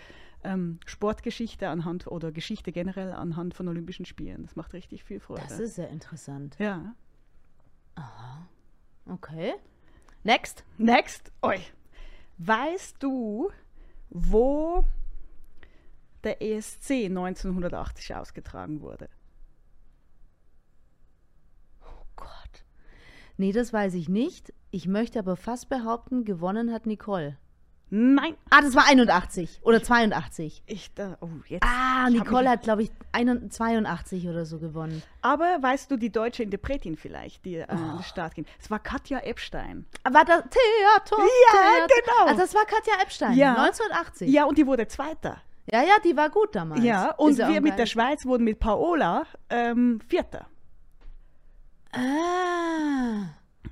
ähm, 0.44 0.78
Sportgeschichte 0.86 1.68
anhand 1.68 2.06
oder 2.06 2.32
Geschichte 2.32 2.72
generell 2.72 3.12
anhand 3.12 3.54
von 3.54 3.68
Olympischen 3.68 4.04
Spielen. 4.04 4.42
Das 4.42 4.56
macht 4.56 4.72
richtig 4.72 5.04
viel 5.04 5.20
Freude. 5.20 5.42
Das 5.48 5.58
ist 5.58 5.74
sehr 5.74 5.88
interessant. 5.90 6.56
ja. 6.58 6.94
Okay. 9.06 9.54
Next. 10.22 10.64
Next. 10.76 11.32
Oi. 11.42 11.58
Weißt 12.38 12.96
du, 13.02 13.50
wo 14.10 14.84
der 16.24 16.42
ESC 16.42 17.06
1980 17.06 18.14
ausgetragen 18.14 18.80
wurde? 18.80 19.08
Oh 21.82 22.04
Gott. 22.16 22.64
Nee, 23.36 23.52
das 23.52 23.72
weiß 23.72 23.94
ich 23.94 24.08
nicht. 24.08 24.52
Ich 24.70 24.86
möchte 24.86 25.18
aber 25.18 25.36
fast 25.36 25.68
behaupten, 25.68 26.24
gewonnen 26.24 26.72
hat 26.72 26.86
Nicole. 26.86 27.38
Nein. 27.90 28.34
Ah, 28.50 28.60
das 28.60 28.74
war 28.76 28.86
81 28.86 29.60
oder 29.62 29.82
82. 29.82 30.62
Ich 30.66 30.92
da, 30.94 31.16
oh, 31.22 31.28
jetzt. 31.46 31.64
Ah, 31.64 32.10
Nicole 32.10 32.50
hat, 32.50 32.62
glaube 32.62 32.82
ich, 32.82 32.90
81 33.12 33.50
82 33.56 34.28
oder 34.28 34.44
so 34.44 34.58
gewonnen. 34.58 35.02
Aber 35.22 35.56
weißt 35.62 35.90
du 35.90 35.96
die 35.96 36.10
deutsche 36.10 36.42
Interpretin 36.42 36.96
vielleicht, 36.96 37.44
die 37.46 37.56
äh, 37.56 37.66
Oh. 37.68 37.72
an 37.72 37.96
den 37.96 38.02
Start 38.02 38.34
ging? 38.34 38.44
Es 38.60 38.70
war 38.70 38.78
Katja 38.78 39.20
Epstein. 39.20 39.86
Ah, 40.04 40.12
War 40.12 40.24
das 40.26 40.42
Theater? 40.42 41.16
Ja, 41.22 41.52
Theater. 41.52 41.86
genau. 42.04 42.30
Ah, 42.32 42.34
das 42.34 42.54
war 42.54 42.66
Katja 42.66 42.92
Epstein. 43.02 43.34
Ja. 43.36 43.54
1980. 43.54 44.30
Ja, 44.30 44.44
und 44.44 44.58
die 44.58 44.66
wurde 44.66 44.86
Zweiter. 44.86 45.40
ja, 45.72 45.82
ja, 45.82 45.94
die 46.04 46.14
war 46.16 46.28
gut 46.28 46.54
damals. 46.54 46.82
Ja, 46.84 47.12
und 47.12 47.32
Ist 47.32 47.38
wir 47.38 47.60
mit 47.62 47.78
der. 47.78 47.86
Schweiz 47.86 48.26
wurden 48.26 48.44
mit 48.44 48.58
Paola 48.60 49.24
ähm, 49.48 50.00
Vierter. 50.08 50.46
Ah. 51.92 53.28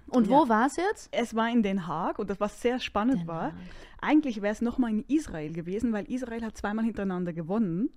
Und 0.08 0.28
wo 0.28 0.48
war 0.48 0.66
es 0.66 0.76
jetzt? 0.76 1.08
Es 1.12 1.34
war 1.34 1.48
in 1.50 1.62
Den 1.62 1.86
Haag 1.86 2.18
und 2.18 2.30
das, 2.30 2.40
was 2.40 2.60
sehr 2.60 2.78
spannend 2.78 3.22
Den 3.22 3.28
war, 3.28 3.42
Haag. 3.46 3.54
eigentlich 4.00 4.42
wäre 4.42 4.52
es 4.52 4.62
nochmal 4.62 4.90
in 4.90 5.04
Israel 5.08 5.52
gewesen, 5.52 5.92
weil 5.92 6.10
Israel 6.10 6.44
hat 6.44 6.56
zweimal 6.56 6.84
hintereinander 6.84 7.32
gewonnen. 7.32 7.90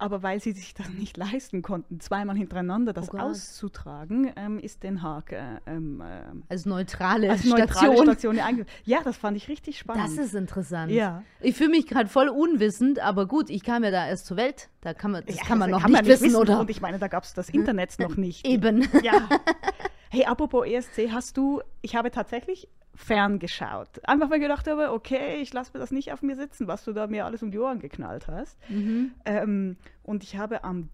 Aber 0.00 0.22
weil 0.22 0.40
sie 0.40 0.52
sich 0.52 0.74
das 0.74 0.88
nicht 0.90 1.16
leisten 1.16 1.60
konnten, 1.60 1.98
zweimal 1.98 2.36
hintereinander 2.36 2.92
das 2.92 3.12
Oh 3.12 3.18
auszutragen, 3.18 4.32
ähm, 4.36 4.60
ist 4.60 4.84
Den 4.84 5.02
Haag 5.02 5.32
äh, 5.32 5.58
ähm, 5.66 6.00
ähm, 6.06 6.44
Als 6.48 6.66
neutrale 6.66 7.28
als 7.30 7.44
neutrale 7.44 7.96
Station. 7.96 8.36
Station 8.38 8.66
Ja, 8.84 9.02
das 9.02 9.16
fand 9.16 9.36
ich 9.36 9.48
richtig 9.48 9.76
spannend. 9.76 10.04
Das 10.04 10.16
ist 10.16 10.34
interessant. 10.34 10.92
Ja. 10.92 11.24
Ich 11.40 11.56
fühle 11.56 11.70
mich 11.70 11.88
gerade 11.88 12.08
voll 12.08 12.28
unwissend, 12.28 13.00
aber 13.00 13.26
gut, 13.26 13.50
ich 13.50 13.64
kam 13.64 13.82
ja 13.82 13.90
da 13.90 14.06
erst 14.06 14.26
zur 14.26 14.36
Welt. 14.36 14.70
Da 14.82 14.94
kann 14.94 15.10
man, 15.10 15.24
das 15.26 15.34
Ja, 15.34 15.42
kann 15.42 15.58
man 15.58 15.70
noch 15.70 15.84
nicht 15.84 16.06
wissen, 16.06 16.36
oder? 16.36 16.60
Und 16.60 16.70
ich 16.70 16.80
meine, 16.80 17.00
da 17.00 17.08
gab 17.08 17.24
es 17.24 17.34
das 17.34 17.48
Internet 17.48 17.98
noch 17.98 18.16
nicht. 18.16 18.46
Eben. 18.46 18.86
Ja. 19.02 19.28
Hey, 20.10 20.24
apropos 20.24 20.66
ESC, 20.66 21.10
hast 21.12 21.36
du, 21.36 21.60
ich 21.82 21.94
habe 21.96 22.10
tatsächlich 22.10 22.68
ferngeschaut. 22.94 23.88
Einfach 24.04 24.30
weil 24.30 24.38
ich 24.38 24.42
gedacht 24.42 24.66
habe, 24.66 24.92
okay, 24.92 25.40
ich 25.40 25.52
lasse 25.52 25.70
mir 25.74 25.80
das 25.80 25.90
nicht 25.90 26.12
auf 26.12 26.22
mir 26.22 26.34
sitzen, 26.34 26.66
was 26.66 26.84
du 26.84 26.92
da 26.92 27.06
mir 27.06 27.24
alles 27.26 27.42
um 27.42 27.50
die 27.50 27.58
Ohren 27.58 27.78
geknallt 27.78 28.26
hast. 28.26 28.58
Mhm. 28.68 29.12
Ähm, 29.24 29.76
und 30.02 30.22
ich 30.24 30.36
habe 30.36 30.64
am, 30.64 30.88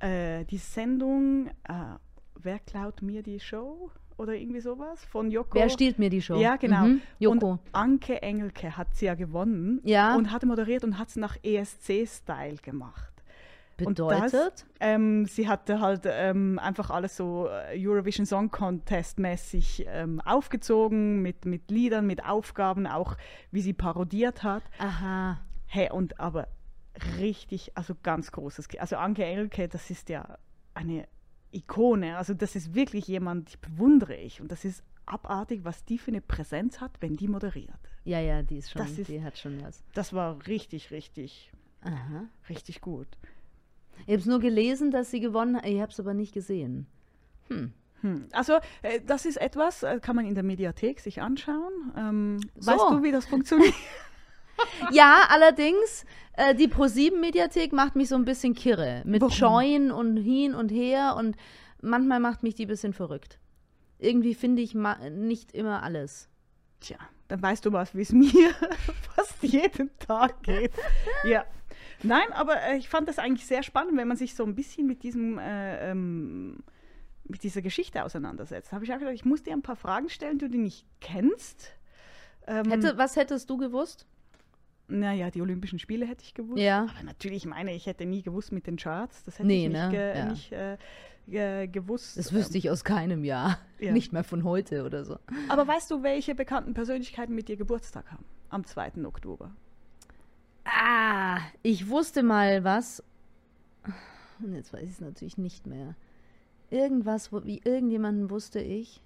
äh, 0.00 0.44
die 0.46 0.58
Sendung, 0.58 1.48
äh, 1.64 1.72
wer 2.34 2.58
klaut 2.58 3.02
mir 3.02 3.22
die 3.22 3.38
Show? 3.40 3.90
Oder 4.16 4.34
irgendwie 4.34 4.60
sowas 4.60 5.04
von 5.06 5.30
Joko. 5.30 5.58
Wer 5.58 5.68
stiehlt 5.68 5.98
mir 5.98 6.08
die 6.08 6.22
Show? 6.22 6.36
Ja, 6.36 6.54
genau. 6.54 6.84
Mhm. 6.84 7.02
Joko. 7.18 7.50
Und 7.52 7.60
Anke 7.72 8.22
Engelke 8.22 8.76
hat 8.76 8.94
sie 8.94 9.06
ja 9.06 9.14
gewonnen 9.14 9.80
Ja. 9.82 10.14
und 10.14 10.30
hat 10.30 10.44
moderiert 10.44 10.84
und 10.84 10.98
hat 10.98 11.08
es 11.08 11.16
nach 11.16 11.36
ESC-Style 11.42 12.58
gemacht. 12.62 13.12
Und 13.80 13.96
Bedeutet? 13.96 14.32
das, 14.32 14.66
ähm, 14.80 15.26
sie 15.26 15.48
hatte 15.48 15.80
halt 15.80 16.02
ähm, 16.06 16.58
einfach 16.60 16.90
alles 16.90 17.16
so 17.16 17.48
äh, 17.48 17.74
Eurovision 17.76 18.24
Song 18.24 18.50
Contest 18.50 19.18
mäßig 19.18 19.84
ähm, 19.88 20.20
aufgezogen 20.20 21.22
mit, 21.22 21.44
mit 21.44 21.70
Liedern, 21.70 22.06
mit 22.06 22.24
Aufgaben, 22.24 22.86
auch 22.86 23.16
wie 23.50 23.60
sie 23.62 23.72
parodiert 23.72 24.42
hat. 24.44 24.62
Aha. 24.78 25.40
Hey, 25.66 25.90
und 25.90 26.20
aber 26.20 26.46
richtig, 27.18 27.72
also 27.76 27.94
ganz 28.02 28.30
großes, 28.30 28.68
also 28.78 28.96
Anke 28.96 29.24
Engelke, 29.24 29.66
das 29.68 29.90
ist 29.90 30.08
ja 30.08 30.38
eine 30.74 31.08
Ikone, 31.52 32.16
also 32.16 32.34
das 32.34 32.54
ist 32.56 32.74
wirklich 32.74 33.08
jemand, 33.08 33.52
die 33.52 33.56
bewundere 33.58 34.14
ich 34.16 34.40
und 34.40 34.50
das 34.52 34.64
ist 34.64 34.82
abartig, 35.06 35.64
was 35.64 35.84
die 35.84 35.98
für 35.98 36.10
eine 36.12 36.20
Präsenz 36.20 36.80
hat, 36.80 36.92
wenn 37.00 37.16
die 37.16 37.28
moderiert. 37.28 37.78
Ja, 38.04 38.20
ja, 38.20 38.42
die 38.42 38.58
ist 38.58 38.70
schon, 38.70 38.82
Das 38.82 38.98
ist- 38.98 39.08
die 39.08 39.22
hat 39.22 39.36
schon 39.38 39.60
was. 39.64 39.82
Das 39.94 40.12
war 40.12 40.46
richtig, 40.46 40.90
richtig, 40.90 41.50
Aha. 41.82 42.24
richtig 42.48 42.80
gut. 42.80 43.08
Ich 44.06 44.12
habe 44.12 44.20
es 44.20 44.26
nur 44.26 44.40
gelesen, 44.40 44.90
dass 44.90 45.10
sie 45.10 45.20
gewonnen 45.20 45.56
hat. 45.56 45.66
Ich 45.66 45.80
habe 45.80 45.90
es 45.92 46.00
aber 46.00 46.14
nicht 46.14 46.32
gesehen. 46.32 46.86
Hm. 47.48 47.72
Also, 48.32 48.54
äh, 48.82 49.00
das 49.06 49.24
ist 49.24 49.38
etwas, 49.40 49.82
äh, 49.82 49.98
kann 50.00 50.14
man 50.14 50.26
in 50.26 50.34
der 50.34 50.44
Mediathek 50.44 51.00
sich 51.00 51.22
anschauen. 51.22 51.92
Ähm, 51.96 52.40
So. 52.58 52.72
Weißt 52.72 52.90
du, 52.90 53.02
wie 53.02 53.12
das 53.12 53.26
funktioniert? 53.26 53.74
Ja, 54.92 55.24
allerdings, 55.28 56.04
äh, 56.34 56.54
die 56.54 56.68
Pro7-Mediathek 56.68 57.72
macht 57.72 57.96
mich 57.96 58.08
so 58.08 58.14
ein 58.14 58.24
bisschen 58.24 58.54
kirre. 58.54 59.02
Mit 59.04 59.22
Warum? 59.22 59.34
Join 59.34 59.90
und 59.90 60.16
hin 60.16 60.54
und 60.54 60.70
her 60.70 61.16
und 61.16 61.36
manchmal 61.80 62.20
macht 62.20 62.42
mich 62.42 62.54
die 62.54 62.66
ein 62.66 62.68
bisschen 62.68 62.92
verrückt. 62.92 63.38
Irgendwie 63.98 64.34
finde 64.34 64.62
ich 64.62 64.74
nicht 64.74 65.52
immer 65.52 65.82
alles. 65.82 66.28
Tja, 66.80 66.98
dann 67.28 67.42
weißt 67.42 67.64
du 67.64 67.72
was, 67.72 67.94
wie 67.94 68.02
es 68.02 68.12
mir 68.12 68.50
fast 69.14 69.42
jeden 69.42 69.90
Tag 69.98 70.42
geht. 70.42 70.72
Ja. 71.24 71.44
Nein, 72.04 72.32
aber 72.32 72.60
äh, 72.62 72.76
ich 72.76 72.88
fand 72.88 73.08
das 73.08 73.18
eigentlich 73.18 73.46
sehr 73.46 73.62
spannend, 73.62 73.96
wenn 73.96 74.06
man 74.08 74.16
sich 74.16 74.34
so 74.34 74.44
ein 74.44 74.54
bisschen 74.54 74.86
mit 74.86 75.02
diesem 75.02 75.38
äh, 75.38 75.90
ähm, 75.90 76.62
mit 77.26 77.42
dieser 77.42 77.62
Geschichte 77.62 78.04
auseinandersetzt. 78.04 78.70
Da 78.70 78.74
habe 78.76 78.84
ich 78.84 78.92
auch 78.92 78.98
gedacht, 78.98 79.14
ich 79.14 79.24
muss 79.24 79.42
dir 79.42 79.54
ein 79.54 79.62
paar 79.62 79.76
Fragen 79.76 80.08
stellen, 80.10 80.38
die 80.38 80.48
du 80.48 80.58
nicht 80.58 80.84
kennst. 81.00 81.72
Ähm, 82.46 82.68
Hätte, 82.70 82.98
was 82.98 83.16
hättest 83.16 83.48
du 83.48 83.56
gewusst? 83.56 84.06
Naja, 84.88 85.30
die 85.30 85.40
Olympischen 85.40 85.78
Spiele 85.78 86.04
hätte 86.06 86.22
ich 86.22 86.34
gewusst. 86.34 86.60
Ja. 86.60 86.82
Aber 86.94 87.02
natürlich, 87.02 87.38
ich 87.38 87.46
meine, 87.46 87.74
ich 87.74 87.86
hätte 87.86 88.04
nie 88.04 88.20
gewusst 88.20 88.52
mit 88.52 88.66
den 88.66 88.76
Charts. 88.76 89.22
Das 89.24 89.38
hätte 89.38 89.46
Nee, 89.46 89.66
ich 89.66 89.72
nicht, 89.72 89.80
ne? 89.82 89.90
ge 89.90 90.18
Ja. 90.18 90.24
nicht 90.26 90.52
äh, 90.52 90.76
ge 91.26 91.66
gewusst. 91.68 92.18
Das 92.18 92.34
wüsste 92.34 92.58
ich 92.58 92.70
aus 92.70 92.84
keinem 92.84 93.24
Jahr. 93.24 93.58
Ja. 93.78 93.92
Nicht 93.92 94.12
mehr 94.12 94.24
von 94.24 94.44
heute 94.44 94.84
oder 94.84 95.04
so. 95.06 95.18
Aber 95.48 95.66
weißt 95.66 95.90
du, 95.90 96.02
welche 96.02 96.34
bekannten 96.34 96.74
Persönlichkeiten 96.74 97.34
mit 97.34 97.48
dir 97.48 97.56
Geburtstag 97.56 98.10
haben? 98.12 98.26
Am 98.50 98.66
2. 98.66 99.04
Oktober. 99.06 99.56
Ah, 100.64 101.38
ich 101.62 101.88
wusste 101.88 102.22
mal 102.22 102.64
was. 102.64 103.02
Und 104.40 104.54
jetzt 104.54 104.72
weiß 104.72 104.82
ich 104.82 104.90
es 104.90 105.00
natürlich 105.00 105.38
nicht 105.38 105.66
mehr. 105.66 105.94
Irgendwas, 106.70 107.32
wo, 107.32 107.44
wie 107.44 107.60
irgendjemanden 107.64 108.30
wusste 108.30 108.60
ich. 108.60 109.00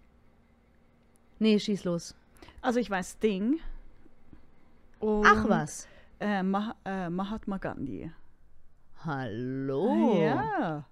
Nee, 1.38 1.58
schieß 1.58 1.84
los. 1.84 2.14
Also 2.62 2.80
ich 2.80 2.90
weiß 2.90 3.12
Sting. 3.12 3.60
Und, 5.00 5.26
Ach 5.26 5.48
was. 5.48 5.86
Äh, 6.20 6.42
Mah 6.42 6.74
äh, 6.84 7.08
Mahatma 7.08 7.58
Gandhi. 7.58 8.10
Hallo. 9.04 10.20
Ja. 10.20 10.84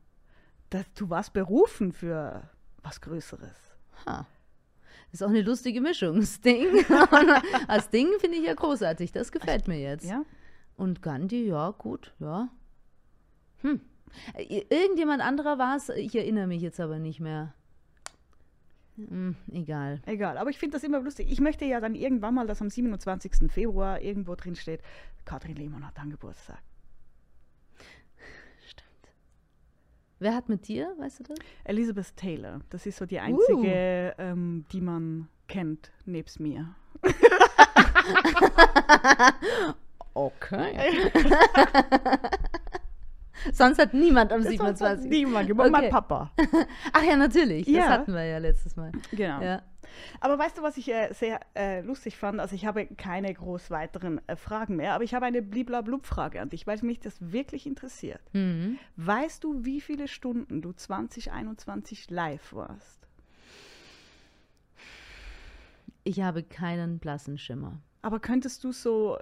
Das, 0.71 0.85
du 0.95 1.11
warst 1.11 1.33
berufen 1.33 1.93
für 1.93 2.49
was 2.83 3.01
Größeres. 3.01 3.75
Ha. 4.07 4.27
Ist 5.13 5.23
auch 5.23 5.29
eine 5.29 5.43
lustige 5.43 5.81
Mischung. 5.81 6.23
Sting. 6.23 6.85
Als 7.67 7.89
Ding 7.91 8.09
finde 8.21 8.37
ich 8.39 8.45
ja 8.45 8.55
großartig. 8.55 9.13
Das 9.13 9.33
gefällt 9.33 9.67
mir 9.67 9.81
jetzt. 9.81 10.05
Ja? 10.05 10.23
Und 10.77 11.03
Gandhi, 11.03 11.47
ja, 11.47 11.71
gut, 11.71 12.15
ja. 12.19 12.49
Hm. 13.63 13.81
Äh, 14.35 14.65
Irgendjemand 14.69 15.23
anderer 15.23 15.59
war 15.59 15.77
es, 15.77 15.89
ich 15.89 16.15
erinnere 16.15 16.47
mich 16.47 16.63
jetzt 16.63 16.81
aber 16.81 16.99
nicht 16.99 17.21
mehr. 17.21 17.55
Hm, 18.97 19.37
egal. 19.53 20.01
Egal, 20.07 20.39
aber 20.39 20.51
ich 20.51 20.59
finde 20.59 20.77
das 20.77 20.85
immer 20.85 21.01
lustig. 21.01 21.31
Ich 21.31 21.41
möchte 21.41 21.65
ja 21.65 21.81
dann 21.81 21.95
irgendwann 21.95 22.35
mal, 22.35 22.47
dass 22.47 22.63
am 22.63 22.71
27. 22.71 23.51
Februar 23.51 24.01
irgendwo 24.01 24.35
drin 24.35 24.57
steht, 24.57 24.81
Katrin 25.25 25.57
Lehmann 25.57 25.87
hat 25.87 25.99
dann 25.99 26.11
Geburtstag. 26.11 26.63
Stimmt. 28.67 29.13
Wer 30.19 30.35
hat 30.35 30.49
mit 30.49 30.67
dir, 30.69 30.95
weißt 30.99 31.21
du 31.21 31.25
das? 31.25 31.39
Elizabeth 31.65 32.17
Taylor, 32.17 32.61
das 32.71 32.87
ist 32.87 32.97
so 32.97 33.05
die 33.05 33.21
einzige, 33.21 34.15
ähm, 34.19 34.65
die 34.73 34.81
man 34.81 35.29
kennt, 35.47 35.93
nebst 36.07 36.41
mir. 36.41 36.75
Okay. 40.17 41.11
Sonst 43.53 43.79
hat 43.79 43.93
niemand 43.93 44.33
am 44.33 44.43
27. 44.43 45.11
Niemand, 45.11 45.51
okay. 45.51 45.71
mein. 45.71 45.91
Papa. 45.91 46.33
Ach 46.93 47.03
ja, 47.03 47.17
natürlich. 47.17 47.67
Das 47.67 47.75
Ja. 47.75 47.89
hatten 47.91 48.15
wir 48.15 48.25
ja 48.25 48.39
letztes 48.39 48.77
Mal. 48.77 48.93
Genau. 49.13 49.43
Ja. 49.43 49.63
Aber 50.21 50.39
weißt 50.39 50.57
du, 50.57 50.63
was 50.63 50.79
ich 50.79 50.89
äh, 50.89 51.13
sehr 51.13 51.41
äh, 51.55 51.83
lustig 51.83 52.17
fand? 52.17 52.41
Also 52.41 52.55
ich 52.55 52.65
habe 52.65 52.87
keine 52.87 53.33
groß 53.33 53.71
weiteren 53.71 54.21
äh, 54.27 54.37
Fragen 54.37 54.77
mehr, 54.77 54.95
aber 54.95 55.05
ich 55.05 55.15
habe 55.15 55.27
eine 55.27 55.43
Bliblablub-Frage 55.43 56.41
an 56.41 56.49
dich, 56.49 56.67
weil 56.67 56.79
mich 56.83 56.99
das 56.99 57.17
wirklich 57.21 57.67
interessiert. 57.67 58.23
Mhm. 58.33 58.79
Weißt 58.97 59.45
du, 59.45 59.65
wie 59.65 59.83
viele 59.83 60.09
Stunden 60.09 60.63
du 60.63 60.73
2021 60.73 62.11
live 62.11 62.55
warst? 62.55 63.07
Ich 66.05 66.23
habe 66.23 66.43
keinen 66.43 66.99
blassen 66.99 67.37
Schimmer. 67.37 67.81
Aber 68.01 68.19
könntest 68.19 68.65
du 68.65 68.73
so 68.73 69.19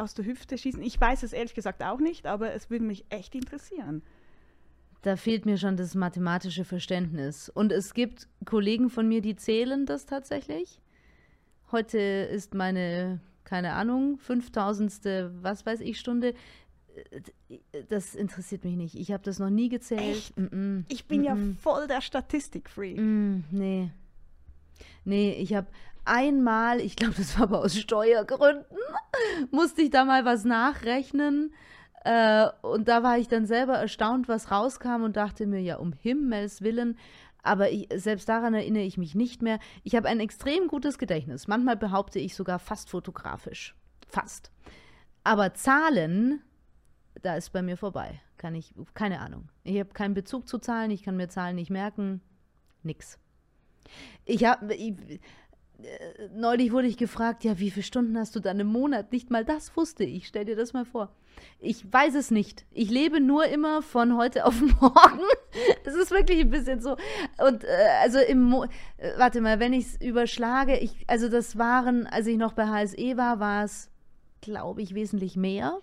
aus 0.00 0.14
der 0.14 0.24
Hüfte 0.24 0.58
schießen? 0.58 0.82
Ich 0.82 1.00
weiß 1.00 1.22
es 1.22 1.32
ehrlich 1.32 1.54
gesagt 1.54 1.82
auch 1.82 1.98
nicht, 1.98 2.26
aber 2.26 2.52
es 2.52 2.70
würde 2.70 2.84
mich 2.84 3.04
echt 3.10 3.34
interessieren. 3.34 4.02
Da 5.02 5.16
fehlt 5.16 5.46
mir 5.46 5.56
schon 5.56 5.76
das 5.76 5.94
mathematische 5.94 6.64
Verständnis. 6.64 7.48
Und 7.48 7.72
es 7.72 7.94
gibt 7.94 8.28
Kollegen 8.44 8.90
von 8.90 9.08
mir, 9.08 9.22
die 9.22 9.36
zählen 9.36 9.86
das 9.86 10.04
tatsächlich. 10.04 10.80
Heute 11.72 11.98
ist 11.98 12.54
meine, 12.54 13.20
keine 13.44 13.72
Ahnung, 13.72 14.18
5000. 14.18 15.32
was 15.42 15.64
weiß 15.64 15.80
ich 15.80 15.98
Stunde. 15.98 16.34
Das 17.88 18.14
interessiert 18.14 18.64
mich 18.64 18.76
nicht. 18.76 18.94
Ich 18.94 19.12
habe 19.12 19.22
das 19.22 19.38
noch 19.38 19.48
nie 19.48 19.68
gezählt. 19.68 20.32
Mm 20.36 20.44
-mm. 20.44 20.84
Ich 20.88 21.06
bin 21.06 21.22
ja 21.22 21.34
Mm 21.34 21.56
voll 21.56 21.86
der 21.86 22.00
Statistikfreak. 22.00 22.98
Mm, 22.98 23.44
nee. 23.50 23.90
Nee, 25.04 25.32
ich 25.32 25.54
habe 25.54 25.68
einmal, 26.04 26.80
ich 26.80 26.96
glaube, 26.96 27.14
das 27.16 27.38
war 27.38 27.44
aber 27.44 27.60
aus 27.60 27.76
Steuergründen, 27.76 28.78
musste 29.50 29.82
ich 29.82 29.90
da 29.90 30.04
mal 30.04 30.24
was 30.24 30.44
nachrechnen. 30.44 31.52
Äh, 32.04 32.48
und 32.62 32.88
da 32.88 33.02
war 33.02 33.18
ich 33.18 33.28
dann 33.28 33.46
selber 33.46 33.74
erstaunt, 33.74 34.28
was 34.28 34.50
rauskam 34.50 35.02
und 35.02 35.16
dachte 35.16 35.46
mir, 35.46 35.60
ja, 35.60 35.76
um 35.76 35.92
Himmels 35.92 36.62
Willen. 36.62 36.98
Aber 37.42 37.70
ich, 37.70 37.88
selbst 37.94 38.28
daran 38.28 38.54
erinnere 38.54 38.82
ich 38.82 38.98
mich 38.98 39.14
nicht 39.14 39.42
mehr. 39.42 39.58
Ich 39.82 39.94
habe 39.94 40.08
ein 40.08 40.20
extrem 40.20 40.68
gutes 40.68 40.98
Gedächtnis. 40.98 41.48
Manchmal 41.48 41.76
behaupte 41.76 42.18
ich 42.18 42.34
sogar 42.34 42.58
fast 42.58 42.90
fotografisch. 42.90 43.74
Fast. 44.08 44.50
Aber 45.24 45.54
Zahlen, 45.54 46.42
da 47.22 47.36
ist 47.36 47.50
bei 47.50 47.62
mir 47.62 47.76
vorbei. 47.76 48.20
Kann 48.36 48.54
ich, 48.54 48.74
keine 48.94 49.20
Ahnung. 49.20 49.48
Ich 49.64 49.78
habe 49.78 49.90
keinen 49.90 50.14
Bezug 50.14 50.48
zu 50.48 50.58
Zahlen, 50.58 50.90
ich 50.90 51.02
kann 51.02 51.16
mir 51.16 51.28
Zahlen 51.28 51.56
nicht 51.56 51.70
merken. 51.70 52.22
Nix. 52.82 53.18
Ich 54.24 54.44
habe. 54.44 54.74
Neulich 56.34 56.72
wurde 56.72 56.86
ich 56.86 56.96
gefragt, 56.96 57.44
ja, 57.44 57.58
wie 57.58 57.70
viele 57.70 57.84
Stunden 57.84 58.18
hast 58.18 58.36
du 58.36 58.40
dann 58.40 58.60
im 58.60 58.66
Monat? 58.66 59.12
Nicht 59.12 59.30
mal 59.30 59.44
das 59.44 59.76
wusste 59.76 60.04
ich. 60.04 60.26
Stell 60.26 60.44
dir 60.44 60.56
das 60.56 60.72
mal 60.72 60.84
vor. 60.84 61.14
Ich 61.58 61.90
weiß 61.90 62.14
es 62.14 62.30
nicht. 62.30 62.64
Ich 62.70 62.90
lebe 62.90 63.20
nur 63.20 63.46
immer 63.46 63.82
von 63.82 64.16
heute 64.16 64.44
auf 64.44 64.60
morgen. 64.80 65.20
Es 65.84 65.94
ist 65.94 66.10
wirklich 66.10 66.40
ein 66.40 66.50
bisschen 66.50 66.80
so. 66.80 66.96
Und 67.38 67.64
äh, 67.64 67.68
also 68.02 68.18
im 68.18 68.42
Mo 68.42 68.64
äh, 68.98 69.12
warte 69.16 69.40
mal, 69.40 69.60
wenn 69.60 69.72
ich 69.72 69.86
es 69.86 70.00
überschlage, 70.00 70.78
ich, 70.78 70.92
also 71.06 71.28
das 71.28 71.58
waren, 71.58 72.06
als 72.06 72.26
ich 72.26 72.36
noch 72.36 72.52
bei 72.52 72.66
HSE 72.66 73.16
war, 73.16 73.40
war 73.40 73.64
es, 73.64 73.90
glaube 74.40 74.82
ich, 74.82 74.94
wesentlich 74.94 75.36
mehr 75.36 75.80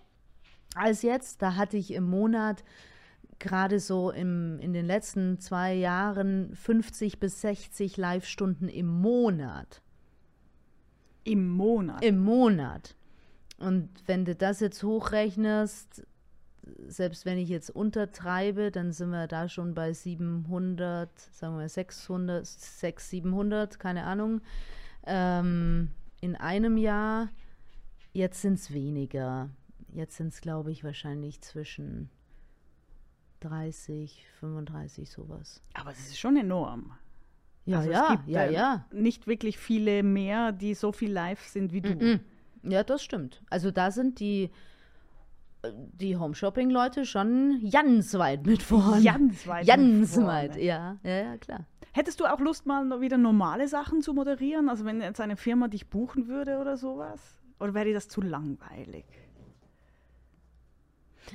als 0.75 1.01
jetzt. 1.01 1.41
Da 1.41 1.55
hatte 1.55 1.77
ich 1.77 1.93
im 1.93 2.03
Monat 2.03 2.63
gerade 3.39 3.79
so 3.79 4.11
im, 4.11 4.59
in 4.59 4.73
den 4.73 4.85
letzten 4.85 5.39
zwei 5.39 5.73
Jahren 5.73 6.55
50 6.55 7.19
bis 7.19 7.41
60 7.41 7.97
Live-Stunden 7.97 8.67
im 8.67 8.87
Monat. 8.87 9.81
Im 11.27 11.49
Monat. 11.49 12.03
Im 12.03 12.19
Monat. 12.19 12.95
Und 13.57 13.89
wenn 14.05 14.25
du 14.25 14.35
das 14.35 14.59
jetzt 14.59 14.83
hochrechnest, 14.83 16.05
selbst 16.87 17.25
wenn 17.25 17.37
ich 17.37 17.49
jetzt 17.49 17.69
untertreibe, 17.69 18.71
dann 18.71 18.91
sind 18.91 19.09
wir 19.09 19.27
da 19.27 19.49
schon 19.49 19.73
bei 19.73 19.93
700, 19.93 21.09
sagen 21.19 21.57
wir 21.57 21.69
600, 21.69 22.45
600, 22.45 22.99
700, 22.99 23.79
keine 23.79 24.03
Ahnung, 24.03 24.41
ähm, 25.05 25.89
in 26.21 26.35
einem 26.35 26.77
Jahr. 26.77 27.29
Jetzt 28.13 28.41
sind 28.41 28.55
es 28.55 28.73
weniger. 28.73 29.49
Jetzt 29.93 30.17
sind 30.17 30.33
es, 30.33 30.41
glaube 30.41 30.71
ich, 30.71 30.83
wahrscheinlich 30.83 31.41
zwischen 31.41 32.09
30, 33.41 34.25
35, 34.39 35.09
sowas. 35.09 35.61
Aber 35.73 35.91
es 35.91 35.99
ist 35.99 36.19
schon 36.19 36.37
enorm. 36.37 36.93
Ja, 37.67 37.77
Also 37.79 37.89
es 37.91 37.95
ja, 37.95 38.07
gibt, 38.09 38.27
ja, 38.29 38.45
ja. 38.45 38.85
Nicht 38.91 39.27
wirklich 39.27 39.57
viele 39.57 40.01
mehr, 40.01 40.51
die 40.53 40.73
so 40.73 40.91
viel 40.91 41.11
live 41.11 41.41
sind 41.41 41.73
wie 41.73 41.81
du. 41.81 41.89
Mhm. 41.89 42.19
Ja, 42.63 42.83
das 42.83 43.03
stimmt. 43.03 43.43
Also 43.49 43.71
da 43.71 43.91
sind 43.91 44.19
die, 44.19 44.49
äh, 45.63 45.71
die 45.73 46.15
Home-Shopping-Leute 46.15 47.05
schon 47.05 47.69
ganz 47.69 48.13
weit 48.13 48.45
mit 48.45 48.63
vorne. 48.63 49.03
Ganz 49.03 49.45
weit. 49.47 49.67
Ganz 49.67 50.17
weit, 50.17 50.55
ja. 50.55 50.97
Ja, 51.03 51.17
ja, 51.23 51.37
klar. 51.37 51.65
Hättest 51.91 52.19
du 52.19 52.25
auch 52.25 52.39
Lust, 52.39 52.65
mal 52.65 53.01
wieder 53.01 53.17
normale 53.17 53.67
Sachen 53.67 54.01
zu 54.01 54.13
moderieren? 54.13 54.69
Also 54.69 54.85
wenn 54.85 55.01
jetzt 55.01 55.19
eine 55.19 55.35
Firma 55.35 55.67
dich 55.67 55.89
buchen 55.89 56.27
würde 56.27 56.59
oder 56.59 56.77
sowas? 56.77 57.37
Oder 57.59 57.73
wäre 57.73 57.85
dir 57.85 57.93
das 57.95 58.07
zu 58.07 58.21
langweilig? 58.21 59.05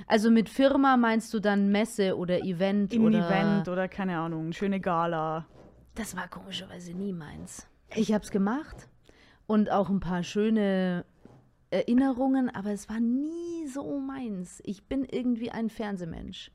Also 0.07 0.31
mit 0.31 0.49
Firma 0.49 0.97
meinst 0.97 1.35
du 1.35 1.41
dann 1.41 1.71
Messe 1.71 2.17
oder 2.17 2.43
Event 2.43 2.95
Im 2.95 3.05
oder 3.05 3.29
Event 3.29 3.69
oder 3.69 3.89
keine 3.89 4.17
Ahnung, 4.19 4.53
schöne 4.53 4.81
Gala. 4.81 5.47
Das 5.95 6.17
war 6.17 6.29
komischerweise 6.29 6.93
nie 6.95 7.13
meins. 7.13 7.67
Ich 7.95 8.13
habe 8.13 8.25
es 8.25 8.31
gemacht 8.31 8.89
und 9.47 9.71
auch 9.71 9.91
ein 9.91 10.01
paar 10.01 10.23
schöne 10.23 11.05
Erinnerungen, 11.71 12.49
aber 12.51 12.71
es 12.71 12.89
war 12.89 13.01
nie 13.01 13.67
so 13.67 13.99
meins. 13.99 14.61
Ich 14.65 14.85
bin 14.85 15.05
irgendwie 15.05 15.51
ein 15.51 15.69
Fernsehmensch. 15.71 16.51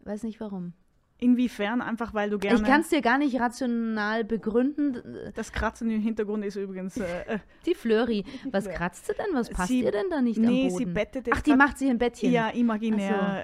Weiß 0.00 0.22
nicht 0.22 0.40
warum. 0.40 0.72
Inwiefern? 1.20 1.82
Einfach 1.82 2.14
weil 2.14 2.30
du 2.30 2.38
gerne. 2.38 2.56
Ich 2.58 2.62
kann 2.64 2.82
es 2.82 2.90
dir 2.90 3.02
gar 3.02 3.18
nicht 3.18 3.40
rational 3.40 4.22
begründen. 4.24 5.32
das 5.34 5.50
Kratzen 5.52 5.90
im 5.90 6.00
Hintergrund 6.00 6.44
ist 6.44 6.54
übrigens. 6.54 6.96
Äh, 6.96 7.22
äh, 7.26 7.38
Die 7.66 7.74
Flöri, 7.74 8.24
was 8.52 8.68
kratzt 8.68 9.06
sie 9.06 9.14
denn? 9.14 9.34
Was 9.34 9.50
passt 9.50 9.68
Sie- 9.68 9.82
ihr 9.82 9.90
denn 9.90 10.08
da 10.10 10.22
nicht 10.22 10.38
nee, 10.38 10.46
am 10.46 10.68
Boden? 10.70 10.78
sie 10.78 10.84
bettet 10.86 11.26
jetzt 11.26 11.36
Ach, 11.36 11.42
die 11.42 11.56
macht 11.56 11.76
sich 11.78 11.90
ein 11.90 11.98
Bettchen. 11.98 12.30
ja, 12.30 12.50
imaginär 12.50 13.20
Ach 13.20 13.34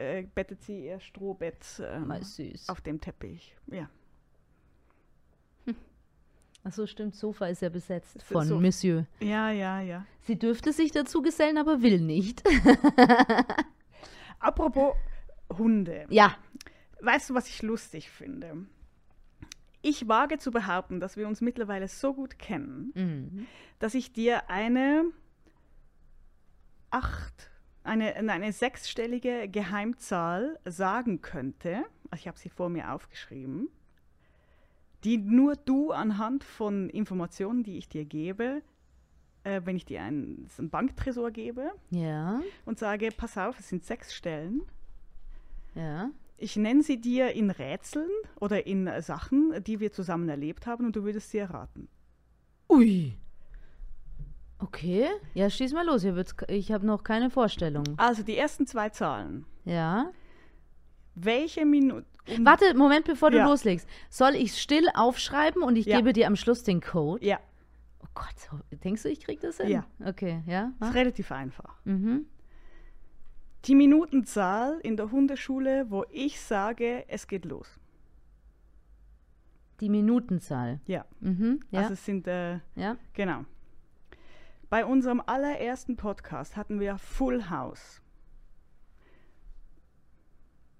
äh, 0.00 0.20
äh, 0.20 0.26
bettet 0.32 0.62
sie 0.62 0.86
ihr 0.86 1.00
Strohbett 1.00 1.58
ähm, 1.84 2.06
Mal 2.06 2.22
süß. 2.22 2.68
auf 2.68 2.80
dem 2.80 3.00
Teppich. 3.00 3.56
Ja. 3.66 3.88
Ach 6.66 6.72
so, 6.72 6.86
stimmt, 6.86 7.14
Sofa 7.14 7.46
ist 7.46 7.60
ja 7.62 7.68
besetzt 7.68 8.22
von 8.22 8.46
so- 8.46 8.58
Monsieur. 8.58 9.06
ja, 9.20 9.50
ja, 9.50 9.80
ja. 9.80 10.06
Sie 10.22 10.38
dürfte 10.38 10.72
sich 10.72 10.90
dazu 10.92 11.20
gesellen, 11.20 11.58
aber 11.58 11.82
will 11.82 12.00
nicht. 12.00 12.42
Apropos 14.38 14.94
Hunde. 15.56 16.06
ja. 16.10 16.36
Weißt 17.00 17.28
du, 17.28 17.34
was 17.34 17.48
ich 17.48 17.60
lustig 17.60 18.08
finde? 18.10 18.64
Ich 19.82 20.08
wage 20.08 20.38
zu 20.38 20.50
behaupten, 20.50 21.00
dass 21.00 21.18
wir 21.18 21.28
uns 21.28 21.42
mittlerweile 21.42 21.86
so 21.88 22.14
gut 22.14 22.38
kennen, 22.38 22.92
Mhm. 22.94 23.46
dass 23.78 23.92
ich 23.92 24.14
dir 24.14 24.48
eine 24.48 25.04
acht, 26.90 27.50
eine, 27.82 28.14
eine 28.14 28.52
sechsstellige 28.54 29.48
Geheimzahl 29.50 30.58
sagen 30.64 31.20
könnte. 31.20 31.84
Also 32.10 32.22
Ich 32.22 32.28
habe 32.28 32.38
sie 32.38 32.48
vor 32.48 32.70
mir 32.70 32.92
aufgeschrieben, 32.94 33.68
die 35.04 35.18
nur 35.18 35.56
du 35.56 35.90
anhand 35.92 36.44
von 36.44 36.88
Informationen, 36.90 37.62
die 37.62 37.76
ich 37.76 37.88
dir 37.88 38.04
gebe, 38.04 38.62
äh, 39.44 39.60
wenn 39.64 39.76
ich 39.76 39.84
dir 39.84 40.02
einen, 40.02 40.48
einen 40.58 40.70
Banktresor 40.70 41.30
gebe 41.30 41.70
Ja. 41.90 42.40
und 42.64 42.78
sage, 42.78 43.10
pass 43.16 43.36
auf, 43.36 43.58
es 43.58 43.68
sind 43.68 43.84
sechs 43.84 44.14
Stellen. 44.14 44.62
Ja. 45.74 46.10
Ich 46.36 46.56
nenne 46.56 46.82
sie 46.82 47.00
dir 47.00 47.32
in 47.32 47.50
Rätseln 47.50 48.10
oder 48.40 48.66
in 48.66 48.86
äh, 48.86 49.02
Sachen, 49.02 49.52
die 49.64 49.80
wir 49.80 49.92
zusammen 49.92 50.28
erlebt 50.28 50.66
haben 50.66 50.86
und 50.86 50.96
du 50.96 51.04
würdest 51.04 51.30
sie 51.30 51.38
erraten. 51.38 51.88
Ui. 52.68 53.14
Okay. 54.58 55.08
Ja, 55.34 55.50
schieß 55.50 55.72
mal 55.74 55.84
los. 55.84 56.04
Ich 56.48 56.72
habe 56.72 56.86
noch 56.86 57.02
keine 57.04 57.28
Vorstellung. 57.30 57.84
Also 57.98 58.22
die 58.22 58.36
ersten 58.36 58.66
zwei 58.66 58.88
Zahlen. 58.88 59.44
Ja. 59.64 60.10
Welche 61.14 61.64
Minute 61.66 62.06
Um- 62.28 62.44
Warte, 62.46 62.74
Moment, 62.74 63.04
bevor 63.06 63.30
du 63.30 63.36
Ja. 63.38 63.46
loslegst. 63.46 63.86
Soll 64.08 64.34
ich 64.34 64.60
still 64.60 64.88
aufschreiben 64.94 65.62
und 65.62 65.76
ich 65.76 65.86
Ja. 65.86 65.96
gebe 65.98 66.12
dir 66.12 66.26
am 66.26 66.36
Schluss 66.36 66.62
den 66.62 66.80
Code? 66.80 67.24
Ja, 67.24 67.38
Oh 68.02 68.06
Gott, 68.14 68.60
denkst 68.84 69.02
du, 69.02 69.08
ich 69.08 69.20
krieg 69.20 69.40
das 69.40 69.56
hin? 69.56 69.68
Ja. 69.68 69.86
Okay, 70.04 70.42
ja. 70.46 70.66
ist 70.68 70.80
Mach. 70.80 70.94
relativ 70.94 71.32
einfach. 71.32 71.74
Mhm. 71.84 72.26
Die 73.64 73.74
Minutenzahl 73.74 74.78
in 74.82 74.96
der 74.96 75.10
Hundeschule, 75.10 75.86
wo 75.90 76.04
ich 76.10 76.40
sage, 76.40 77.04
es 77.08 77.26
geht 77.26 77.44
los. 77.44 77.80
Die 79.80 79.88
Minutenzahl. 79.88 80.80
Ja, 80.86 81.04
Mhm. 81.20 81.60
Ja. 81.70 81.80
also 81.80 81.94
es 81.94 82.04
sind, 82.04 82.26
äh, 82.28 82.60
ja. 82.76 82.96
genau. 83.14 83.44
Bei 84.70 84.84
unserem 84.86 85.20
allerersten 85.24 85.96
Podcast 85.96 86.56
hatten 86.56 86.78
wir 86.78 86.98
Full 86.98 87.48
House. 87.50 88.00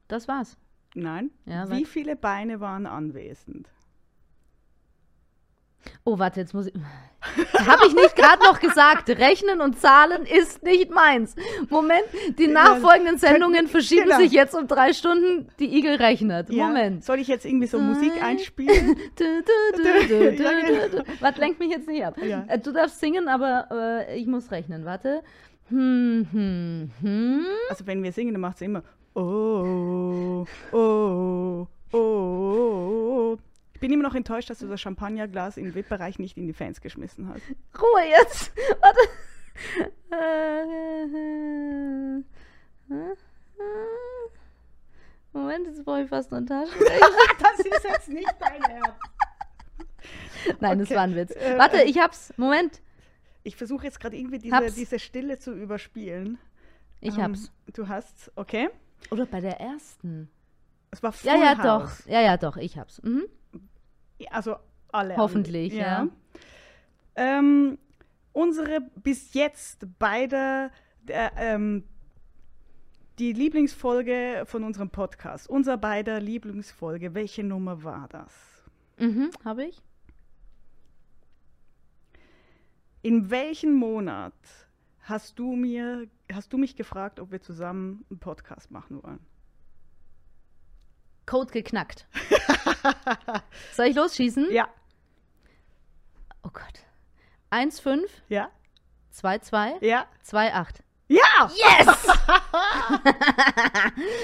Das 0.08 0.28
war's. 0.28 0.56
Nein. 0.94 1.30
Ja, 1.44 1.68
Wie 1.70 1.84
viele 1.84 2.16
Beine 2.16 2.60
waren 2.60 2.86
anwesend? 2.86 3.68
Oh, 6.04 6.18
warte, 6.18 6.40
jetzt 6.40 6.54
muss 6.54 6.66
ich. 6.66 6.74
Habe 7.66 7.86
ich 7.86 7.94
nicht 7.94 8.16
gerade 8.16 8.42
noch 8.42 8.60
gesagt, 8.60 9.08
Rechnen 9.08 9.60
und 9.60 9.78
Zahlen 9.78 10.24
ist 10.26 10.62
nicht 10.62 10.90
meins. 10.90 11.34
Moment, 11.70 12.04
die 12.38 12.46
nachfolgenden 12.46 13.18
Sendungen 13.18 13.66
verschieben 13.66 14.04
genau. 14.04 14.18
sich 14.18 14.32
jetzt 14.32 14.54
um 14.54 14.66
drei 14.66 14.92
Stunden. 14.92 15.48
Die 15.58 15.76
Igel 15.76 15.96
rechnet. 15.96 16.50
Ja, 16.50 16.68
Moment. 16.68 17.04
Soll 17.04 17.18
ich 17.18 17.28
jetzt 17.28 17.46
irgendwie 17.46 17.66
so 17.66 17.78
Musik 17.78 18.12
einspielen? 18.22 18.96
Genau. 19.16 21.04
Was 21.20 21.36
lenkt 21.38 21.60
mich 21.60 21.70
jetzt 21.70 21.88
nicht 21.88 22.04
ab? 22.04 22.16
Ja. 22.22 22.44
Äh, 22.48 22.58
Du 22.58 22.72
darfst 22.72 23.00
singen, 23.00 23.28
aber 23.28 23.68
äh, 24.08 24.18
ich 24.18 24.26
muss 24.26 24.50
rechnen. 24.50 24.84
Warte. 24.84 25.22
Hm, 25.68 26.26
hm, 26.30 26.90
hm. 27.00 27.46
Also 27.70 27.86
wenn 27.86 28.02
wir 28.02 28.12
singen, 28.12 28.34
dann 28.34 28.40
macht 28.40 28.56
es 28.56 28.62
immer 28.62 28.82
oh, 29.14 30.46
oh, 30.72 31.66
oh. 31.92 33.38
Ich 33.74 33.80
bin 33.80 33.92
immer 33.92 34.02
noch 34.02 34.14
enttäuscht, 34.14 34.48
dass 34.50 34.58
du 34.60 34.66
das 34.68 34.80
Champagnerglas 34.80 35.56
im 35.58 35.74
VIP-Bereich 35.74 36.18
nicht 36.18 36.36
in 36.38 36.46
die 36.46 36.52
Fans 36.54 36.80
geschmissen 36.80 37.28
hast. 37.28 37.42
Ruhe 37.80 38.02
jetzt. 38.08 38.52
Warte. 38.80 38.98
Moment, 45.32 45.66
jetzt 45.66 45.84
brauche 45.84 46.02
ich 46.02 46.08
fast 46.08 46.32
eine 46.32 46.46
Tasche. 46.46 46.72
Das 47.40 47.58
ist 47.66 47.84
jetzt 47.84 48.08
nicht 48.08 48.34
dein 48.40 48.62
Ernst. 48.62 48.98
Nein, 50.60 50.78
das 50.78 50.88
Okay. 50.88 50.96
war 50.96 51.02
ein 51.04 51.16
Witz. 51.16 51.30
Äh, 51.32 51.58
Warte, 51.58 51.82
ich 51.82 51.98
hab's. 51.98 52.32
Moment, 52.36 52.80
Ich 53.42 53.56
versuche 53.56 53.84
jetzt 53.84 54.00
gerade 54.00 54.16
irgendwie 54.16 54.38
diese, 54.38 54.56
Hab's. 54.56 54.74
diese 54.74 54.98
Stille 54.98 55.38
zu 55.38 55.52
überspielen. 55.52 56.38
ich 57.00 57.16
Ähm, 57.16 57.22
hab's. 57.24 57.52
Du 57.74 57.88
hast, 57.88 58.30
okay. 58.36 58.70
Oder 59.10 59.26
bei 59.26 59.40
der 59.40 59.60
ersten. 59.60 60.28
Es 60.90 61.02
war 61.02 61.12
Full 61.12 61.30
Ja, 61.30 61.36
ja, 61.36 61.58
House. 61.58 61.98
doch. 62.04 62.06
Ja, 62.10 62.20
ja, 62.20 62.36
doch, 62.36 62.56
ich 62.56 62.78
hab's. 62.78 63.02
Mhm. 63.02 63.24
Also 64.30 64.56
alle. 64.92 65.16
Hoffentlich, 65.16 65.72
ja. 65.74 66.08
Ähm, 67.16 67.78
unsere 68.32 68.80
bis 68.96 69.34
jetzt 69.34 69.86
beide 69.98 70.70
äh, 71.08 71.30
ähm, 71.36 71.84
die 73.18 73.32
Lieblingsfolge 73.32 74.42
von 74.46 74.64
unserem 74.64 74.90
Podcast, 74.90 75.48
unser 75.48 75.76
beider 75.76 76.20
Lieblingsfolge, 76.20 77.14
welche 77.14 77.44
Nummer 77.44 77.84
war 77.84 78.08
das? 78.08 78.32
Mhm, 78.98 79.30
habe 79.44 79.64
ich. 79.66 79.80
In 83.02 83.30
welchem 83.30 83.74
Monat 83.74 84.32
hast 85.04 85.38
du 85.38 85.54
mir, 85.56 86.06
hast 86.32 86.52
du 86.52 86.58
mich 86.58 86.76
gefragt, 86.76 87.20
ob 87.20 87.30
wir 87.30 87.40
zusammen 87.40 88.04
einen 88.10 88.18
Podcast 88.18 88.70
machen 88.70 89.02
wollen? 89.02 89.20
Code 91.26 91.52
geknackt. 91.52 92.06
Soll 93.72 93.86
ich 93.86 93.96
losschießen? 93.96 94.52
Ja, 94.52 94.68
Oh 96.44 96.50
Gott. 96.52 96.84
1,5, 97.50 98.02
ja, 98.28 98.50
2,2, 99.14 99.82
ja, 99.84 100.06
2,8. 100.26 100.80
ja! 101.08 101.50
Yes! 101.54 101.86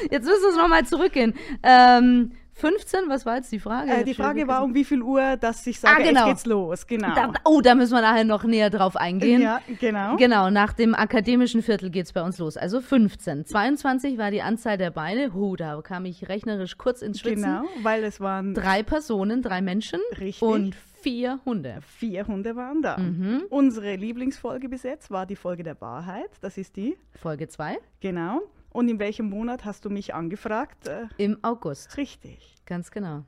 jetzt 0.11 0.27
müssen 0.27 0.43
wir 0.43 0.63
nochmal 0.63 0.85
zurückgehen. 0.85 1.35
Ähm, 1.63 2.33
15, 2.61 3.01
was 3.09 3.27
war 3.27 3.37
jetzt 3.37 3.51
die 3.51 3.59
Frage? 3.59 3.91
Äh, 3.91 4.05
die 4.05 4.15
Frage 4.15 4.47
war, 4.47 4.63
um 4.63 4.75
wie 4.75 4.85
viel 4.85 5.03
Uhr, 5.03 5.37
dass 5.37 5.67
ich 5.67 5.81
sage, 5.81 6.03
Ah, 6.03 6.07
genau. 6.07 6.21
jetzt 6.27 6.45
geht's 6.45 6.47
los. 6.47 6.87
Genau. 6.87 7.15
Da, 7.15 7.33
oh, 7.45 7.61
da 7.61 7.75
müssen 7.75 7.95
wir 7.95 8.03
nachher 8.03 8.25
noch 8.25 8.45
näher 8.45 8.71
drauf 8.71 8.97
eingehen. 8.97 9.43
ja, 9.43 9.61
genau. 9.81 10.17
Genau, 10.17 10.51
nach 10.51 10.73
dem 10.73 10.95
akademischen 10.95 11.63
Viertel 11.63 11.91
geht 11.91 12.07
es 12.07 12.13
bei 12.13 12.23
uns 12.23 12.39
los. 12.39 12.57
Also 12.57 12.81
15. 12.81 13.47
22 13.47 14.19
war 14.19 14.31
die 14.31 14.43
Anzahl 14.43 14.79
der 14.79 14.91
Beine. 14.91 15.35
Huh, 15.35 15.57
da 15.57 15.81
kam 15.83 16.05
ich 16.05 16.29
rechnerisch 16.29 16.79
kurz 16.79 17.03
ins 17.03 17.21
Schwitzen. 17.21 17.43
Genau, 17.45 17.65
weil 17.83 18.05
es 18.05 18.21
waren 18.21 18.55
Drei 18.55 18.83
Personen, 18.83 19.43
drei 19.43 19.61
Menschen 19.63 20.01
Richtig. 20.19 20.43
und 20.43 20.75
vier 21.03 21.41
Hunde. 21.47 21.79
vier 21.97 22.27
Hunde 22.27 22.57
waren 22.57 22.83
da. 22.83 22.99
Mhm. 22.99 23.45
Unsere 23.49 23.97
Lieblingsfolge 23.97 24.69
bis 24.69 24.83
jetzt 24.83 25.11
war 25.11 25.25
die 25.25 25.37
Folge 25.37 25.63
der 25.63 25.81
Wahrheit. 25.81 26.29
Das 26.43 26.59
ist 26.59 26.77
die. 26.77 26.97
Folge 27.21 27.49
2 27.49 27.79
Genau. 28.01 28.43
Und 28.71 28.89
in 28.89 28.99
welchem 28.99 29.29
Monat 29.29 29.65
hast 29.65 29.85
du 29.85 29.91
mich 29.91 30.15
angefragt? 30.15 30.87
Äh, 30.87 31.07
im 31.17 31.39
August. 31.43 31.97
richtig. 31.97 32.57
Ganz 32.67 32.91
genau. 32.91 33.25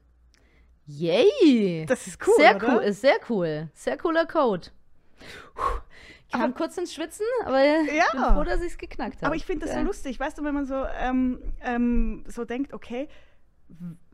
Yay! 0.86 1.84
Das 1.86 2.06
ist 2.06 2.24
cool, 2.26 2.34
Sehr 2.36 2.56
oder? 2.56 2.76
cool, 2.76 2.82
ist 2.82 3.00
sehr 3.00 3.16
cool. 3.28 3.68
Sehr 3.74 3.96
cooler 3.96 4.26
Code. 4.26 4.68
Puh, 5.54 5.80
Ich 6.26 6.32
kam 6.32 6.54
kurz 6.54 6.76
ins 6.78 6.92
Schwitzen, 6.94 7.26
aber 7.44 7.62
ich 7.82 7.92
Ja. 7.92 8.04
bin 8.12 8.22
froh, 8.22 8.44
dass 8.44 8.60
ich 8.62 8.72
es 8.72 8.78
geknackt 8.78 9.16
habe. 9.16 9.26
Aber 9.26 9.36
ich 9.36 9.44
finde 9.44 9.66
das 9.66 9.74
so 9.74 9.80
Ja. 9.80 9.84
lustig, 9.84 10.18
weißt 10.18 10.38
du, 10.38 10.44
wenn 10.44 10.54
man 10.54 10.64
so, 10.64 10.84
ähm, 10.98 11.40
ähm, 11.60 12.24
so 12.26 12.44
denkt, 12.44 12.72
okay, 12.72 13.08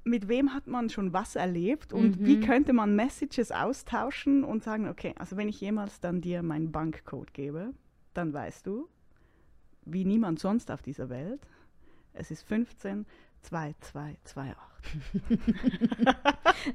mit 0.05 0.29
wem 0.29 0.55
hat 0.55 0.67
man 0.67 0.89
schon 0.91 1.13
was 1.13 1.37
erlebt 1.37 1.93
und 1.93 2.21
Mhm. 2.21 2.27
wie 2.27 2.41
könnte 2.41 2.73
man 2.73 2.95
Messages 2.97 3.51
austauschen 3.53 4.45
und 4.45 4.63
sagen, 4.63 4.89
okay, 4.89 5.15
also 5.19 5.37
wenn 5.37 5.49
ich 5.49 5.61
jemals 5.61 6.01
dann 6.01 6.21
dir 6.21 6.43
meinen 6.43 6.71
Bankcode 6.73 7.33
gebe, 7.35 7.73
dann 8.15 8.33
weißt 8.33 8.67
du, 8.67 8.89
wie 9.93 10.05
niemand 10.05 10.39
sonst 10.39 10.71
auf 10.71 10.83
dieser 10.83 11.09
Welt, 11.09 11.41
es 12.15 12.31
ist 12.31 12.43
15 12.43 13.07
2228. 13.43 14.57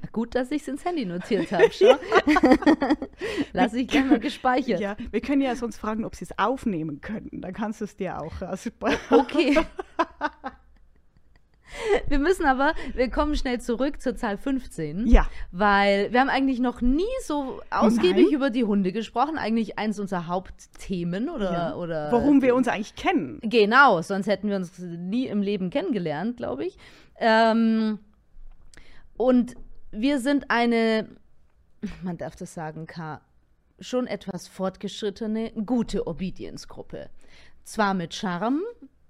Gut, 0.11 0.35
dass 0.35 0.51
ich 0.51 0.61
es 0.61 0.67
ins 0.67 0.85
Handy 0.85 1.05
notiert 1.05 1.51
habe. 1.51 1.71
Schon. 1.71 1.97
Lass 3.53 3.73
ich 3.73 3.87
gerne 3.87 4.11
mal 4.11 4.19
gespeichert. 4.19 4.79
Ja, 4.79 4.95
wir 5.11 5.21
können 5.21 5.41
ja 5.41 5.55
sonst 5.55 5.77
fragen, 5.77 6.05
ob 6.05 6.15
sie 6.15 6.25
es 6.25 6.37
aufnehmen 6.37 7.01
können. 7.01 7.29
Dann 7.41 7.53
kannst 7.53 7.81
du 7.81 7.85
es 7.85 7.95
dir 7.95 8.19
auch 8.19 8.41
also, 8.41 8.69
Okay. 9.09 9.59
Wir 12.07 12.19
müssen 12.19 12.45
aber, 12.45 12.73
wir 12.93 13.09
kommen 13.09 13.35
schnell 13.35 13.59
zurück 13.59 14.01
zur 14.01 14.15
Zahl 14.15 14.37
15. 14.37 15.07
Ja. 15.07 15.27
Weil 15.51 16.11
wir 16.11 16.19
haben 16.19 16.29
eigentlich 16.29 16.59
noch 16.59 16.81
nie 16.81 17.03
so 17.23 17.61
ausgiebig 17.69 18.25
Nein. 18.25 18.33
über 18.33 18.49
die 18.49 18.63
Hunde 18.63 18.91
gesprochen. 18.91 19.37
Eigentlich 19.37 19.79
eins 19.79 19.99
unserer 19.99 20.27
Hauptthemen 20.27 21.29
oder. 21.29 21.51
ja. 21.51 21.75
oder 21.75 22.11
Warum 22.11 22.41
wir 22.41 22.55
uns 22.55 22.67
eigentlich 22.67 22.95
kennen. 22.95 23.39
Genau, 23.41 24.01
sonst 24.01 24.27
hätten 24.27 24.49
wir 24.49 24.55
uns 24.55 24.77
nie 24.79 25.27
im 25.27 25.41
Leben 25.41 25.69
kennengelernt, 25.69 26.37
glaube 26.37 26.65
ich. 26.65 26.77
Ähm, 27.17 27.99
und 29.17 29.55
wir 29.91 30.19
sind 30.19 30.49
eine, 30.49 31.07
man 32.01 32.17
darf 32.17 32.35
das 32.35 32.53
sagen, 32.53 32.87
K, 32.87 33.21
schon 33.79 34.07
etwas 34.07 34.47
fortgeschrittene, 34.47 35.51
gute 35.65 36.07
Obedience-Gruppe. 36.07 37.09
Zwar 37.63 37.93
mit 37.93 38.13
Charme 38.13 38.61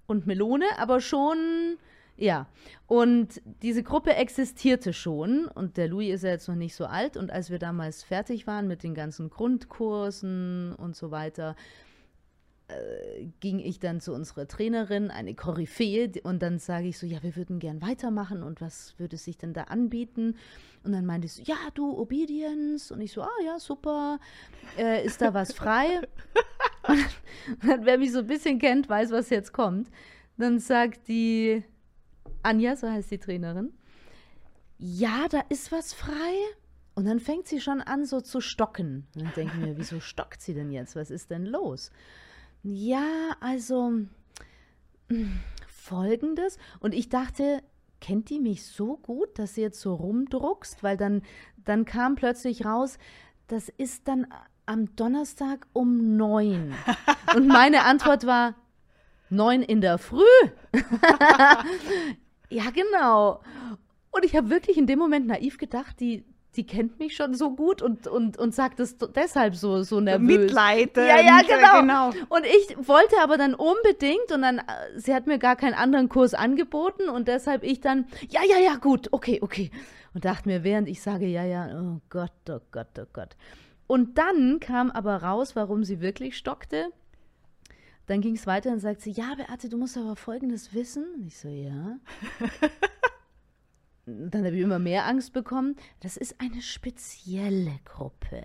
und 0.08 0.28
Melone, 0.28 0.65
aber 0.78 1.02
schon, 1.02 1.78
ja. 2.23 2.47
Und 2.88 3.41
diese 3.62 3.83
Gruppe 3.83 4.15
existierte 4.15 4.93
schon 4.93 5.45
und 5.47 5.77
der 5.77 5.88
Louis 5.88 6.15
ist 6.15 6.23
ja 6.23 6.29
jetzt 6.29 6.47
noch 6.47 6.55
nicht 6.55 6.75
so 6.75 6.86
alt 6.86 7.17
und 7.17 7.31
als 7.31 7.49
wir 7.49 7.59
damals 7.59 8.03
fertig 8.03 8.47
waren 8.47 8.67
mit 8.67 8.83
den 8.83 8.93
ganzen 8.93 9.29
Grundkursen 9.29 10.73
und 10.75 10.95
so 10.95 11.12
weiter, 11.12 11.55
ging 13.39 13.59
ich 13.59 13.79
dann 13.79 13.99
zu 13.99 14.13
unserer 14.13 14.47
Trainerin, 14.47 15.12
eine 15.12 15.36
Koryphäe, 15.36 16.12
und 16.23 16.41
dann 16.41 16.59
sage 16.59 16.88
ich 16.88 16.97
so, 16.97 17.05
ja, 17.05 17.21
wir 17.21 17.36
würden 17.36 17.59
gern 17.59 17.81
weitermachen 17.81 18.43
und 18.43 18.62
was 18.62 18.97
würde 18.97 19.17
sich 19.17 19.38
denn 19.38 19.53
da 19.53 19.63
anbieten? 19.63 20.38
Und 20.83 20.93
dann 20.93 21.05
meinte 21.05 21.27
sie 21.27 21.43
so, 21.43 21.51
ja, 21.51 21.57
du, 21.73 21.97
Obedience. 21.97 22.91
Und 22.91 23.01
ich 23.01 23.12
so, 23.12 23.21
ah 23.21 23.41
ja, 23.45 23.59
super, 23.59 24.19
äh, 24.77 25.05
ist 25.05 25.21
da 25.21 25.33
was 25.33 25.53
frei? 25.53 26.01
und 26.88 26.99
dann, 27.63 27.86
wer 27.86 27.97
mich 27.97 28.12
so 28.12 28.19
ein 28.19 28.27
bisschen 28.27 28.59
kennt, 28.59 28.89
weiß, 28.89 29.12
was 29.12 29.29
jetzt 29.29 29.53
kommt. 29.53 29.89
Dann 30.38 30.59
sagt 30.59 31.07
die 31.07 31.63
Anja, 32.43 32.75
so 32.75 32.89
heißt 32.89 33.12
die 33.12 33.17
Trainerin, 33.17 33.74
ja, 34.78 35.28
da 35.30 35.41
ist 35.49 35.72
was 35.72 35.93
frei. 35.93 36.34
Und 36.95 37.05
dann 37.05 37.20
fängt 37.20 37.47
sie 37.47 37.59
schon 37.59 37.82
an, 37.82 38.05
so 38.05 38.22
zu 38.22 38.39
stocken. 38.39 39.07
Und 39.15 39.24
dann 39.24 39.34
denke 39.36 39.53
ich 39.57 39.65
mir, 39.65 39.78
wieso 39.78 39.99
stockt 39.99 40.41
sie 40.41 40.53
denn 40.53 40.72
jetzt? 40.72 40.95
Was 40.95 41.09
ist 41.09 41.32
denn 41.32 41.45
los? 41.45 41.91
Ja, 42.61 43.36
also 43.39 43.93
folgendes. 45.67 46.57
Und 46.80 46.93
ich 46.93 47.09
dachte, 47.09 47.63
kennt 47.99 48.30
die 48.30 48.39
mich 48.39 48.65
so 48.65 48.97
gut, 48.97 49.39
dass 49.39 49.55
sie 49.55 49.61
jetzt 49.61 49.82
so 49.82 49.95
rumdruckst? 49.95 50.84
Weil 50.84 50.97
dann, 50.97 51.24
dann 51.63 51.86
kam 51.86 52.15
plötzlich 52.15 52.65
raus, 52.65 52.99
das 53.47 53.70
ist 53.70 54.07
dann 54.07 54.28
am 54.65 54.95
Donnerstag 54.95 55.67
um 55.74 56.15
neun. 56.15 56.74
Und 57.36 57.47
meine 57.47 57.84
Antwort 57.84 58.26
war, 58.26 58.55
neun 59.30 59.61
in 59.61 59.82
der 59.82 59.97
Früh. 59.97 60.22
ja, 62.54 62.70
genau. 62.70 63.41
Und 64.12 64.26
ich 64.26 64.36
habe 64.36 64.49
wirklich 64.49 64.78
in 64.78 64.88
dem 64.88 64.99
Moment 64.99 65.28
naiv 65.28 65.58
gedacht, 65.58 65.99
die, 65.99 66.24
die 66.56 66.66
kennt 66.66 66.99
mich 66.99 67.16
schon 67.16 67.34
so 67.34 67.56
gut 67.56 67.82
und, 67.82 68.08
und, 68.08 68.38
und 68.38 68.54
sagt 68.54 68.80
es 68.80 68.97
deshalb 68.97 69.56
so, 69.56 69.82
so 69.82 69.99
nervös. 69.99 70.28
Mitleid. 70.28 70.95
Ja, 70.95 71.20
ja, 71.20 71.41
genau. 71.41 71.80
genau. 72.12 72.26
Und 72.30 72.45
ich 72.45 72.88
wollte 72.88 73.16
aber 73.22 73.38
dann 73.38 73.56
unbedingt 73.56 74.32
und 74.32 74.43
dann, 74.43 74.60
äh, 74.60 74.64
sie 74.95 75.16
hat 75.16 75.26
mir 75.26 75.39
gar 75.39 75.56
keinen 75.56 75.74
anderen 75.74 76.10
Kurs 76.10 76.36
angeboten 76.36 77.10
und 77.10 77.28
deshalb 77.28 77.64
ich 77.64 77.82
dann, 77.82 78.06
ja, 78.30 78.41
ja, 78.47 78.60
ja, 78.60 78.76
gut, 78.76 79.10
okay, 79.12 79.39
okay. 79.41 79.72
Und 80.14 80.26
dachte 80.26 80.47
mir, 80.47 80.64
während 80.64 80.88
ich 80.88 81.01
sage, 81.01 81.26
ja, 81.26 81.43
ja, 81.43 81.70
oh 81.74 81.99
Gott, 82.10 82.32
oh 82.49 82.60
Gott, 82.72 82.99
oh 82.99 83.08
Gott. 83.12 83.36
Und 83.88 84.18
dann 84.18 84.60
kam 84.60 84.91
aber 84.91 85.18
raus, 85.18 85.56
warum 85.56 85.84
sie 85.84 86.01
wirklich 86.01 86.38
stockte. 86.38 86.91
Dann 88.08 88.22
ging 88.22 88.36
es 88.36 88.47
weiter 88.47 88.72
und 88.72 88.80
sagt 88.80 89.01
sie, 89.01 89.12
ja, 89.12 89.36
Beate, 89.36 89.70
du 89.70 89.78
musst 89.78 89.97
aber 89.97 90.16
Folgendes 90.16 90.74
wissen. 90.74 91.06
Und 91.16 91.26
ich 91.26 91.38
so, 91.38 91.47
ja. 91.47 91.97
dann 94.06 94.45
habe 94.45 94.56
ich 94.56 94.62
immer 94.62 94.80
mehr 94.80 95.06
Angst 95.06 95.32
bekommen. 95.34 95.76
Das 96.01 96.18
ist 96.18 96.39
eine 96.39 96.62
spezielle 96.62 97.80
Gruppe. 97.86 98.43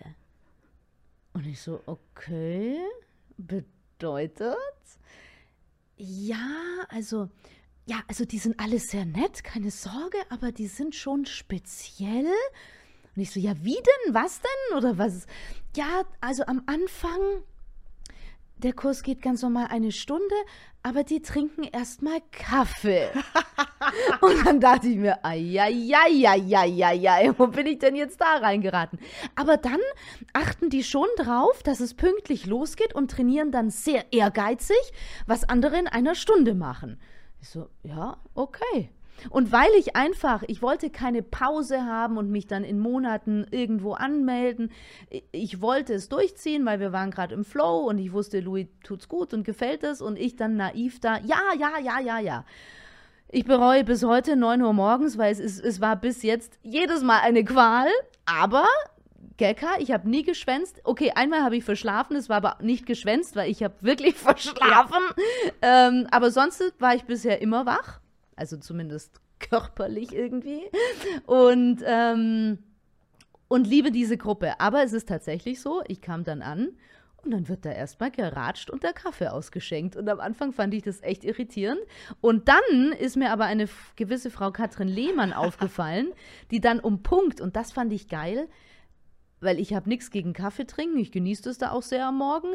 Und 1.33 1.47
ich 1.47 1.61
so, 1.61 1.81
okay, 1.87 2.79
bedeutet? 3.37 4.57
Ja, 5.97 6.87
also, 6.89 7.29
ja, 7.87 8.03
also 8.07 8.25
die 8.25 8.39
sind 8.39 8.61
alle 8.61 8.79
sehr 8.79 9.05
nett, 9.05 9.43
keine 9.43 9.71
Sorge, 9.71 10.19
aber 10.31 10.53
die 10.53 10.69
sind 10.69 10.95
schon 10.95 11.27
speziell. 11.27 12.33
Und 13.17 13.23
ich 13.23 13.33
so, 13.33 13.41
ja, 13.41 13.55
wie 13.65 13.75
denn? 13.75 14.15
Was 14.15 14.41
denn? 14.41 14.77
Oder 14.77 14.97
was? 14.97 15.27
Ja, 15.75 16.05
also 16.21 16.45
am 16.47 16.63
Anfang, 16.67 17.43
der 18.59 18.73
Kurs 18.73 19.03
geht 19.03 19.23
ganz 19.23 19.43
normal 19.43 19.69
eine 19.71 19.93
Stunde, 19.93 20.35
aber 20.83 21.05
die 21.05 21.23
trinken 21.23 21.65
erstmal 21.65 22.21
Kaffee. 22.33 23.09
Und 24.21 24.47
dann 24.47 24.61
dachte 24.61 24.89
ich 24.89 24.97
mir, 24.97 25.25
ai, 25.25 25.59
wo 27.37 27.47
bin 27.47 27.67
ich 27.67 27.79
denn 27.79 27.97
jetzt 27.97 28.21
da 28.21 28.37
reingeraten? 28.37 28.99
Aber 29.35 29.57
dann 29.57 29.81
achten 30.33 30.71
die 30.71 30.85
schon 30.85 31.09
drauf, 31.17 31.63
dass 31.63 31.81
es 31.81 31.95
pünktlich 31.95 32.47
losgeht 32.47 32.95
und 32.95 33.11
trainieren 33.11 33.51
dann 33.51 33.71
sehr 33.71 34.13
ehrgeizig, 34.13 34.77
was 35.27 35.49
andere 35.49 35.79
in 35.79 35.87
einer 35.87 36.15
Stunde 36.15 36.55
machen. 36.55 37.01
Ich 37.41 37.49
so, 37.49 37.69
ja, 37.83 38.19
okay. 38.35 38.91
Und 39.31 39.53
weil 39.53 39.71
ich 39.79 39.97
einfach, 39.97 40.43
ich 40.47 40.63
wollte 40.63 40.91
keine 40.91 41.23
Pause 41.23 41.85
haben 41.85 42.17
und 42.17 42.31
mich 42.31 42.47
dann 42.47 42.65
in 42.65 42.79
Monaten 42.79 43.47
irgendwo 43.51 43.93
anmelden. 43.93 44.71
Ich 45.33 45.61
wollte 45.61 45.95
es 45.95 46.09
durchziehen, 46.09 46.65
weil 46.67 46.81
wir 46.81 46.93
waren 46.93 47.11
gerade 47.11 47.35
im 47.35 47.45
Flow 47.45 47.89
und 47.89 47.99
ich 47.99 48.13
wusste, 48.13 48.41
Louis 48.41 48.69
tut's 48.83 49.09
gut 49.09 49.35
und 49.35 49.45
gefällt 49.45 49.83
es 49.85 50.01
und 50.01 50.19
ich 50.19 50.37
dann 50.37 50.57
naiv 50.57 51.01
da, 51.01 51.19
ja, 51.19 51.41
ja, 51.59 51.79
ja, 51.79 52.01
ja, 52.01 52.19
ja. 52.19 52.45
Ich 53.31 53.45
bereue 53.45 53.85
bis 53.85 54.05
heute 54.05 54.37
9 54.37 54.63
Uhr 54.63 54.73
morgens, 54.73 55.19
weil 55.19 55.31
es, 55.31 55.39
ist, 55.39 55.63
es 55.63 55.83
war 55.83 55.97
bis 55.97 56.23
jetzt 56.23 56.59
jedes 56.63 57.03
Mal 57.03 57.21
eine 57.21 57.45
Qual, 57.45 57.89
aber 58.25 58.65
Gekka, 59.37 59.79
ich 59.79 59.93
habe 59.93 60.09
nie 60.09 60.25
geschwänzt. 60.25 60.81
Okay, 60.85 61.13
einmal 61.15 61.43
habe 61.43 61.57
ich 61.57 61.65
verschlafen, 61.65 62.17
es 62.17 62.29
war 62.29 62.39
aber 62.39 62.57
nicht 62.61 62.87
geschwänzt, 62.87 63.37
weil 63.37 63.51
ich 63.51 63.63
habe 63.63 63.75
wirklich 63.81 64.15
verschlafen. 64.17 65.03
Ähm, 65.63 66.07
aber 66.11 66.31
sonst 66.31 66.63
war 66.79 66.95
ich 66.95 67.05
bisher 67.05 67.41
immer 67.41 67.67
wach, 67.67 68.01
also 68.39 68.57
zumindest 68.57 69.21
körperlich 69.39 70.13
irgendwie. 70.13 70.63
Und, 71.27 71.83
ähm, 71.85 72.59
und 73.49 73.67
liebe 73.67 73.91
diese 73.91 74.17
Gruppe. 74.17 74.61
Aber 74.61 74.83
es 74.83 74.93
ist 74.93 75.09
tatsächlich 75.09 75.61
so, 75.61 75.83
ich 75.87 76.01
kam 76.01 76.25
dann 76.25 76.43
an 76.43 76.71
und 77.25 77.33
dann 77.33 77.49
wird 77.49 77.65
da 77.65 77.71
erstmal 77.71 78.11
geratscht 78.11 78.71
und 78.71 78.83
der 78.83 78.93
Kaffee 78.93 79.29
ausgeschenkt. 79.29 79.97
Und 79.97 80.09
am 80.09 80.21
Anfang 80.21 80.53
fand 80.53 80.73
ich 80.75 80.83
das 80.83 81.03
echt 81.03 81.25
irritierend. 81.25 81.81
Und 82.21 82.49
dann 82.49 82.93
ist 82.99 83.17
mir 83.17 83.31
aber 83.31 83.45
eine 83.45 83.69
gewisse 83.97 84.31
Frau 84.31 84.51
Katrin 84.51 84.89
Lehmann 84.89 85.33
aufgefallen, 85.35 86.13
die 86.51 86.61
dann 86.61 86.81
um 86.81 87.03
Punkt, 87.03 87.41
und 87.41 87.57
das 87.57 87.73
fand 87.73 87.93
ich 87.93 88.09
geil, 88.09 88.49
weil 89.41 89.59
ich 89.61 89.73
habe 89.75 89.89
nichts 89.89 90.11
gegen 90.11 90.33
Kaffee 90.33 90.65
trinken, 90.65 90.99
ich 90.99 91.13
genieße 91.13 91.43
das 91.43 91.59
da 91.59 91.71
auch 91.71 91.83
sehr 91.83 92.07
am 92.07 92.19
Morgen. 92.19 92.55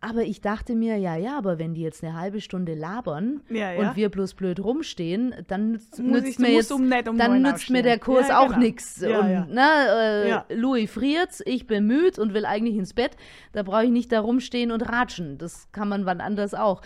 Aber 0.00 0.22
ich 0.22 0.40
dachte 0.40 0.76
mir, 0.76 0.96
ja, 0.96 1.16
ja, 1.16 1.36
aber 1.36 1.58
wenn 1.58 1.74
die 1.74 1.82
jetzt 1.82 2.04
eine 2.04 2.16
halbe 2.16 2.40
Stunde 2.40 2.74
labern 2.74 3.40
Ja, 3.48 3.72
ja. 3.72 3.80
und 3.80 3.96
wir 3.96 4.10
bloß 4.10 4.34
blöd 4.34 4.60
rumstehen, 4.60 5.34
dann 5.48 5.72
nützt, 5.72 5.98
nützt 5.98 6.38
mir 6.38 6.52
jetzt, 6.52 6.70
um 6.70 6.82
um 6.82 7.18
dann 7.18 7.42
nützt 7.42 7.68
mir 7.70 7.82
der 7.82 7.98
Kurs 7.98 8.28
Ja, 8.28 8.38
auch 8.38 8.48
genau. 8.48 8.60
nichts. 8.60 9.02
Und. 9.02 9.50
Ne, 9.50 10.44
äh. 10.48 10.54
Louis 10.54 10.88
friert's, 10.88 11.42
ich 11.44 11.66
bin 11.66 11.86
müde 11.86 12.20
und 12.22 12.32
will 12.32 12.46
eigentlich 12.46 12.76
ins 12.76 12.94
Bett. 12.94 13.16
Da 13.52 13.64
brauche 13.64 13.84
ich 13.84 13.90
nicht 13.90 14.12
da 14.12 14.20
rumstehen 14.20 14.70
und 14.70 14.82
ratschen. 14.82 15.36
Das 15.36 15.70
kann 15.72 15.88
man 15.88 16.06
wann 16.06 16.20
anders 16.20 16.54
auch. 16.54 16.80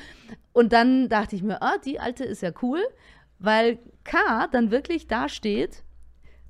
Und 0.52 0.72
dann 0.72 1.10
dachte 1.10 1.36
ich 1.36 1.42
mir, 1.42 1.60
ah, 1.60 1.76
die 1.84 2.00
alte 2.00 2.24
ist 2.24 2.40
ja 2.40 2.50
cool, 2.62 2.80
weil 3.38 3.78
K 4.04 4.46
dann 4.52 4.70
wirklich 4.70 5.06
da 5.06 5.28
steht 5.28 5.84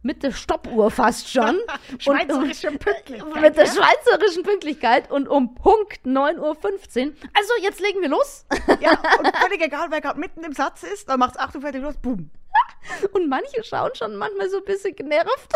mit 0.03 0.23
der 0.23 0.33
Stoppuhr 0.33 0.91
fast 0.91 1.29
schon. 1.31 1.59
und, 1.93 2.03
Schweizerische 2.03 2.71
Pünktlichkeit. 2.73 3.35
mit 3.41 3.57
der 3.57 3.67
schweizerischen 3.67 4.43
Pünktlichkeit 4.43 5.11
und 5.11 5.29
um 5.29 5.55
Punkt 5.55 6.05
9.15 6.05 6.39
Uhr. 6.39 6.53
Also, 7.35 7.53
jetzt 7.63 7.81
legen 7.81 8.01
wir 8.01 8.09
los. 8.09 8.45
Ja, 8.81 8.91
und 9.19 9.37
völlig 9.37 9.63
egal, 9.63 9.87
wer 9.91 10.01
gerade 10.01 10.19
mitten 10.21 10.43
im 10.45 10.53
Satz 10.53 10.83
ist, 10.83 11.09
dann 11.09 11.19
macht's 11.21 11.39
Achtung, 11.39 11.63
fertig, 11.63 11.83
los, 11.83 11.97
boom. 11.97 12.31
Und 13.13 13.29
manche 13.29 13.63
schauen 13.65 13.95
schon 13.95 14.17
manchmal 14.17 14.51
so 14.51 14.59
ein 14.59 14.65
bisschen 14.65 14.95
genervt. 14.97 15.53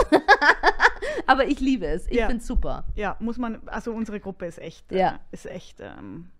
Aber 1.26 1.44
ich 1.46 1.60
liebe 1.60 1.86
es. 1.86 2.06
Ich 2.06 2.14
Ja. 2.14 2.26
finde 2.28 2.40
es 2.40 2.46
super. 2.46 2.84
Ja, 2.94 3.16
muss 3.18 3.36
man, 3.36 3.60
also 3.66 3.92
unsere 3.92 4.20
Gruppe 4.20 4.46
ist 4.46 4.58
echt, 4.58 4.90
Ja. 4.92 5.14
äh, 5.30 5.34
ist 5.34 5.46
echt, 5.46 5.80
ähm, 5.80 6.30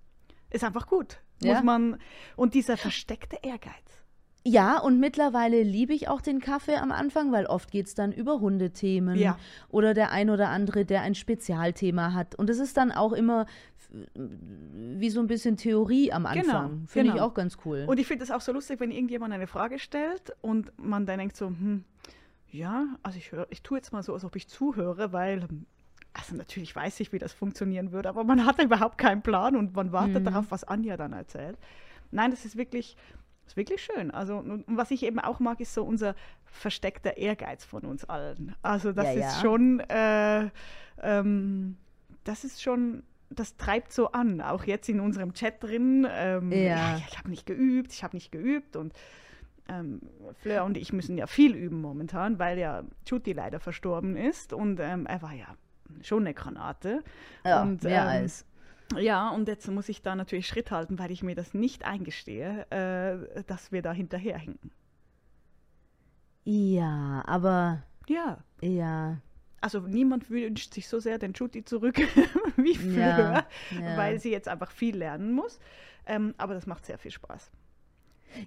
ist 0.50 0.64
einfach 0.64 0.86
gut. 0.86 1.18
Ja. 1.42 1.54
Muss 1.54 1.64
man, 1.64 2.00
und 2.36 2.54
dieser 2.54 2.76
versteckte 2.76 3.36
Ehrgeiz. 3.42 3.74
Ja, 4.48 4.78
und 4.78 5.00
mittlerweile 5.00 5.60
liebe 5.64 5.92
ich 5.92 6.06
auch 6.08 6.20
den 6.20 6.38
Kaffee 6.38 6.76
am 6.76 6.92
Anfang, 6.92 7.32
weil 7.32 7.46
oft 7.46 7.72
geht 7.72 7.86
es 7.86 7.94
dann 7.96 8.12
über 8.12 8.38
Hundethemen 8.38 9.18
Ja. 9.18 9.36
oder 9.70 9.92
der 9.92 10.12
ein 10.12 10.30
oder 10.30 10.50
andere, 10.50 10.84
der 10.84 11.02
ein 11.02 11.16
Spezialthema 11.16 12.12
hat. 12.12 12.36
Und 12.36 12.48
es 12.48 12.60
ist 12.60 12.76
dann 12.76 12.92
auch 12.92 13.12
immer 13.12 13.46
f- 13.76 13.90
wie 14.14 15.10
so 15.10 15.18
ein 15.18 15.26
bisschen 15.26 15.56
Theorie 15.56 16.12
am 16.12 16.26
Anfang. 16.26 16.86
Finde 16.86 17.08
ich 17.08 17.14
genau. 17.14 17.26
auch 17.26 17.34
ganz 17.34 17.58
cool. 17.64 17.86
Und 17.88 17.98
ich 17.98 18.06
finde 18.06 18.22
es 18.22 18.30
auch 18.30 18.40
so 18.40 18.52
lustig, 18.52 18.78
wenn 18.78 18.92
irgendjemand 18.92 19.34
eine 19.34 19.48
Frage 19.48 19.80
stellt 19.80 20.32
und 20.42 20.70
man 20.78 21.06
dann 21.06 21.18
denkt 21.18 21.34
so, 21.36 21.46
hm, 21.48 21.82
ja, 22.48 22.86
also 23.02 23.18
ich 23.18 23.32
höre, 23.32 23.48
ich 23.50 23.62
tue 23.62 23.78
jetzt 23.78 23.92
mal 23.92 24.04
so, 24.04 24.14
als 24.14 24.24
ob 24.24 24.36
ich 24.36 24.46
zuhöre, 24.46 25.12
weil, 25.12 25.42
hm, 25.42 25.66
also 26.12 26.36
natürlich 26.36 26.74
weiß 26.76 27.00
ich, 27.00 27.12
wie 27.12 27.18
das 27.18 27.32
funktionieren 27.32 27.90
würde, 27.90 28.08
aber 28.10 28.22
man 28.22 28.46
hat 28.46 28.62
überhaupt 28.62 28.96
keinen 28.96 29.22
Plan 29.22 29.56
und 29.56 29.74
man 29.74 29.90
wartet 29.90 30.20
Mhm. 30.20 30.24
darauf, 30.26 30.46
was 30.50 30.62
Anja 30.62 30.96
dann 30.96 31.12
erzählt. 31.14 31.58
Nein, 32.12 32.30
das 32.30 32.44
ist 32.44 32.56
wirklich, 32.56 32.96
das 33.46 33.52
ist 33.52 33.56
wirklich 33.56 33.80
schön. 33.82 34.10
Also, 34.10 34.38
und 34.38 34.64
was 34.66 34.90
ich 34.90 35.04
eben 35.04 35.20
auch 35.20 35.38
mag, 35.38 35.60
ist 35.60 35.72
so 35.72 35.84
unser 35.84 36.16
versteckter 36.46 37.16
Ehrgeiz 37.16 37.64
von 37.64 37.84
uns 37.84 38.04
allen. 38.04 38.56
Also, 38.60 38.90
das 38.92 39.04
Ja, 39.06 39.12
ist 39.12 39.36
ja. 39.36 39.40
schon, 39.40 39.80
äh, 39.80 40.50
ähm, 41.00 41.76
das 42.24 42.42
ist 42.42 42.60
schon, 42.60 43.04
das 43.30 43.56
treibt 43.56 43.92
so 43.92 44.10
an, 44.10 44.40
auch 44.40 44.64
jetzt 44.64 44.88
in 44.88 44.98
unserem 44.98 45.32
Chat 45.32 45.62
drin. 45.62 46.06
Ähm, 46.10 46.50
Ja. 46.50 46.58
ja, 46.58 47.00
ich 47.08 47.16
habe 47.18 47.30
nicht 47.30 47.46
geübt, 47.46 47.92
ich 47.92 48.02
habe 48.02 48.16
nicht 48.16 48.32
geübt 48.32 48.74
und 48.74 48.92
ähm, 49.68 50.00
Fleur 50.40 50.64
und 50.64 50.76
ich 50.76 50.92
müssen 50.92 51.16
ja 51.16 51.28
viel 51.28 51.54
üben 51.54 51.80
momentan, 51.80 52.40
weil 52.40 52.58
ja 52.58 52.82
Chuti 53.04 53.32
leider 53.32 53.60
verstorben 53.60 54.16
ist 54.16 54.52
und 54.52 54.80
ähm, 54.80 55.06
er 55.06 55.22
war 55.22 55.34
ja 55.34 55.46
schon 56.02 56.24
eine 56.24 56.34
Granate. 56.34 57.04
ja, 57.44 57.62
und, 57.62 57.84
mehr 57.84 58.02
ähm, 58.02 58.08
als. 58.08 58.44
Ja, 58.98 59.30
und 59.30 59.48
jetzt 59.48 59.68
muss 59.68 59.88
ich 59.88 60.02
da 60.02 60.14
natürlich 60.14 60.46
Schritt 60.46 60.70
halten, 60.70 60.98
weil 60.98 61.10
ich 61.10 61.22
mir 61.22 61.34
das 61.34 61.54
nicht 61.54 61.84
eingestehe, 61.84 62.66
äh, 62.70 63.42
dass 63.44 63.72
wir 63.72 63.82
da 63.82 63.92
hinterherhinken. 63.92 64.70
Ja, 66.44 67.22
aber 67.26 67.82
Ja, 68.08 68.38
ja. 68.60 69.18
also 69.60 69.80
niemand 69.80 70.30
wünscht 70.30 70.72
sich 70.74 70.86
so 70.88 71.00
sehr 71.00 71.18
den 71.18 71.34
Chuti 71.34 71.64
zurück 71.64 71.96
wie 72.56 72.74
Fleur, 72.76 73.44
Ja, 73.72 73.80
ja. 73.80 73.96
weil 73.96 74.20
sie 74.20 74.30
jetzt 74.30 74.48
einfach 74.48 74.70
viel 74.70 74.96
lernen 74.96 75.32
muss. 75.32 75.58
Ähm, 76.06 76.34
aber 76.38 76.54
das 76.54 76.66
macht 76.66 76.86
sehr 76.86 76.98
viel 76.98 77.10
Spaß. 77.10 77.50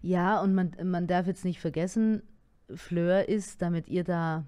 Ja, 0.02 0.40
und 0.42 0.54
man, 0.56 0.72
man 0.84 1.08
darf 1.08 1.28
jetzt 1.28 1.44
nicht 1.44 1.60
vergessen, 1.60 2.22
Fleur 2.74 3.28
ist, 3.28 3.62
damit 3.62 3.90
ihr 3.90 4.04
da. 4.06 4.46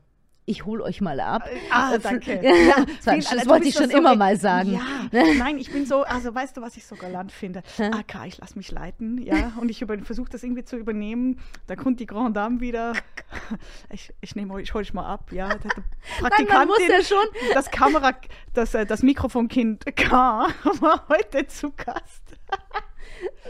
Ich 0.51 0.65
hol 0.65 0.81
euch 0.81 0.99
mal 0.99 1.17
ab. 1.21 1.47
Ah, 1.69 1.93
Äh, 1.93 1.99
danke. 1.99 2.41
Ja, 2.43 2.83
das, 3.05 3.29
das 3.29 3.47
wollte 3.47 3.63
bist 3.63 3.67
ich 3.69 3.81
schon 3.81 3.89
so 3.89 3.97
immer 3.97 4.15
mal 4.17 4.35
sagen. 4.35 4.73
Ja, 4.73 5.23
nein, 5.37 5.57
ich 5.57 5.71
bin 5.71 5.85
so, 5.85 6.03
also 6.03 6.35
weißt 6.35 6.57
du, 6.57 6.61
was 6.61 6.75
ich 6.75 6.85
so 6.85 6.97
galant 6.97 7.31
finde? 7.31 7.63
AK, 7.79 8.25
ich 8.27 8.37
lass 8.37 8.57
mich 8.57 8.69
leiten, 8.69 9.17
ja, 9.17 9.53
und 9.61 9.71
ich 9.71 9.85
versuche 10.03 10.29
das 10.29 10.43
irgendwie 10.43 10.65
zu 10.65 10.75
übernehmen. 10.75 11.39
Da 11.67 11.77
kommt 11.77 12.01
die 12.01 12.05
Grande 12.05 12.33
Dame 12.33 12.59
wieder. 12.59 12.91
Ich, 13.91 14.13
ich 14.19 14.35
nehme 14.35 14.53
euch, 14.53 14.63
ich 14.63 14.73
hol 14.73 14.83
dich 14.83 14.93
mal 14.93 15.05
ab, 15.05 15.31
ja. 15.31 15.47
Der 15.47 15.71
Nein, 16.21 16.47
man 16.49 16.67
muss 16.67 16.79
ja 16.85 17.01
schon. 17.01 17.25
das 17.53 17.71
Kamera, 17.71 18.11
das, 18.53 18.73
äh, 18.73 18.85
das 18.85 19.03
Mikrofonkind 19.03 19.85
K 19.95 20.11
war 20.81 21.07
heute 21.07 21.47
zu 21.47 21.71
Gast. 21.71 22.23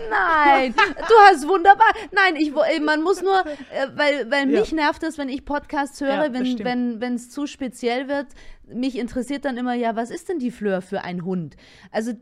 Nein, 0.10 0.74
du 0.76 1.14
hast 1.30 1.48
wunderbar. 1.48 1.88
Nein, 2.12 2.36
ich, 2.38 2.52
man 2.82 3.02
muss 3.04 3.22
nur, 3.22 3.40
äh, 3.46 3.88
weil, 3.96 4.30
weil 4.32 4.50
Ja. 4.50 4.60
mich 4.60 4.72
nervt 4.72 5.04
es, 5.04 5.18
wenn 5.18 5.30
ich 5.30 5.46
Podcasts 5.46 6.02
höre, 6.02 6.26
Ja, 6.28 6.34
wenn 6.34 7.02
wenn 7.02 7.16
es 7.16 7.30
zu 7.30 7.48
speziell 7.48 8.08
wird. 8.08 8.28
Mich 8.68 8.98
interessiert 8.98 9.46
dann 9.46 9.58
immer, 9.58 9.74
ja, 9.74 9.96
was 9.96 10.12
ist 10.12 10.30
denn 10.30 10.40
die 10.40 10.52
Fleur 10.52 10.82
für 10.82 11.02
ein 11.04 11.26
Hund? 11.26 11.56
Also 11.92 12.14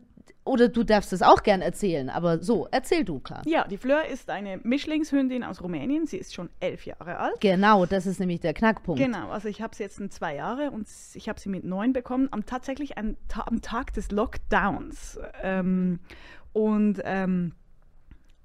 oder 0.42 0.68
du 0.68 0.84
darfst 0.84 1.12
es 1.12 1.20
auch 1.22 1.42
gern 1.42 1.60
erzählen, 1.60 2.08
aber 2.08 2.42
so, 2.42 2.66
erzähl 2.70 3.04
du, 3.04 3.20
Karl. 3.20 3.42
Ja, 3.46 3.68
die 3.68 3.76
Fleur 3.76 4.06
ist 4.06 4.30
eine 4.30 4.58
Mischlingshündin 4.62 5.44
aus 5.44 5.62
Rumänien. 5.62 6.06
Sie 6.06 6.16
ist 6.16 6.34
schon 6.34 6.48
elf 6.60 6.86
Jahre 6.86 7.18
alt. 7.18 7.40
Genau, 7.40 7.84
das 7.84 8.06
ist 8.06 8.18
nämlich 8.20 8.40
der 8.40 8.54
Knackpunkt. 8.54 9.00
Genau, 9.00 9.28
also 9.28 9.48
ich 9.48 9.60
habe 9.60 9.76
sie 9.76 9.82
jetzt 9.82 10.00
in 10.00 10.10
zwei 10.10 10.34
Jahre 10.34 10.70
und 10.70 10.88
ich 11.14 11.28
habe 11.28 11.38
sie 11.38 11.50
mit 11.50 11.64
neun 11.64 11.92
bekommen, 11.92 12.28
am 12.32 12.46
tatsächlich 12.46 12.96
am 12.96 13.16
Tag 13.60 13.92
des 13.92 14.10
Lockdowns. 14.10 15.20
Ähm, 15.42 16.00
und 16.52 17.00
ähm, 17.04 17.52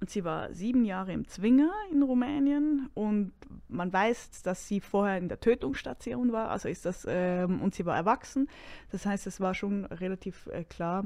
sie 0.07 0.23
war 0.23 0.53
sieben 0.53 0.85
Jahre 0.85 1.13
im 1.13 1.27
Zwinger 1.27 1.71
in 1.91 2.03
Rumänien 2.03 2.89
und 2.93 3.33
man 3.67 3.91
weiß, 3.91 4.43
dass 4.43 4.67
sie 4.67 4.79
vorher 4.79 5.17
in 5.17 5.29
der 5.29 5.39
Tötungsstation 5.39 6.31
war, 6.31 6.49
also 6.49 6.67
ist 6.67 6.85
das, 6.85 7.05
ähm, 7.09 7.61
und 7.61 7.73
sie 7.73 7.85
war 7.85 7.95
erwachsen. 7.95 8.47
Das 8.91 9.05
heißt, 9.05 9.27
es 9.27 9.39
war 9.39 9.53
schon 9.53 9.85
relativ 9.85 10.47
äh, 10.47 10.63
klar, 10.63 11.05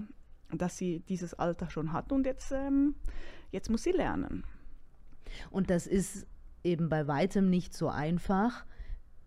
dass 0.52 0.78
sie 0.78 1.02
dieses 1.02 1.34
Alter 1.34 1.70
schon 1.70 1.94
hat 1.94 2.12
und 2.12 2.26
jetzt, 2.26 2.52
ähm, 2.52 2.96
jetzt 3.52 3.70
muss 3.70 3.84
sie 3.84 3.92
lernen. 3.92 4.44
Und 5.52 5.70
das 5.70 5.88
ist 5.88 6.26
eben 6.64 6.90
bei 6.90 7.08
weitem 7.08 7.50
nicht 7.50 7.74
so 7.74 7.88
einfach, 7.90 8.66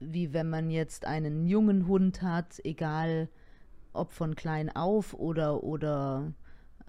wie 0.01 0.33
wenn 0.33 0.51
man 0.51 0.69
jetzt 0.71 1.07
einen 1.07 1.47
jungen 1.47 1.87
Hund 1.87 2.23
hat, 2.23 2.61
egal 2.65 3.29
ob 3.93 4.13
von 4.13 4.35
klein 4.35 4.75
auf 4.75 5.15
oder, 5.15 5.63
oder 5.63 6.33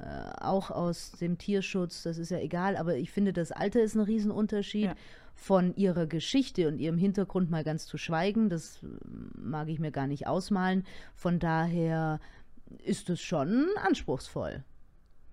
äh, 0.04 0.44
auch 0.44 0.72
aus 0.72 1.12
dem 1.14 1.38
Tierschutz, 1.38 2.04
das 2.04 2.18
ist 2.18 2.32
ja 2.32 2.40
egal, 2.40 2.76
aber 2.76 2.96
ich 2.96 3.12
finde, 3.12 3.32
das 3.34 3.52
Alter 3.52 3.82
ist 3.82 3.96
ein 3.96 4.02
Riesenunterschied. 4.02 4.86
Ja. 4.86 4.96
Von 5.36 5.76
ihrer 5.76 6.06
Geschichte 6.06 6.68
und 6.68 6.78
ihrem 6.78 7.00
Hintergrund 7.00 7.50
mal 7.50 7.64
ganz 7.64 7.88
zu 7.88 7.98
schweigen, 7.98 8.50
das 8.50 8.80
mag 9.36 9.68
ich 9.68 9.80
mir 9.80 9.92
gar 9.92 10.06
nicht 10.06 10.28
ausmalen. 10.28 10.86
Von 11.16 11.40
daher 11.40 12.20
ist 12.86 13.10
es 13.10 13.20
schon 13.20 13.66
anspruchsvoll. 13.84 14.64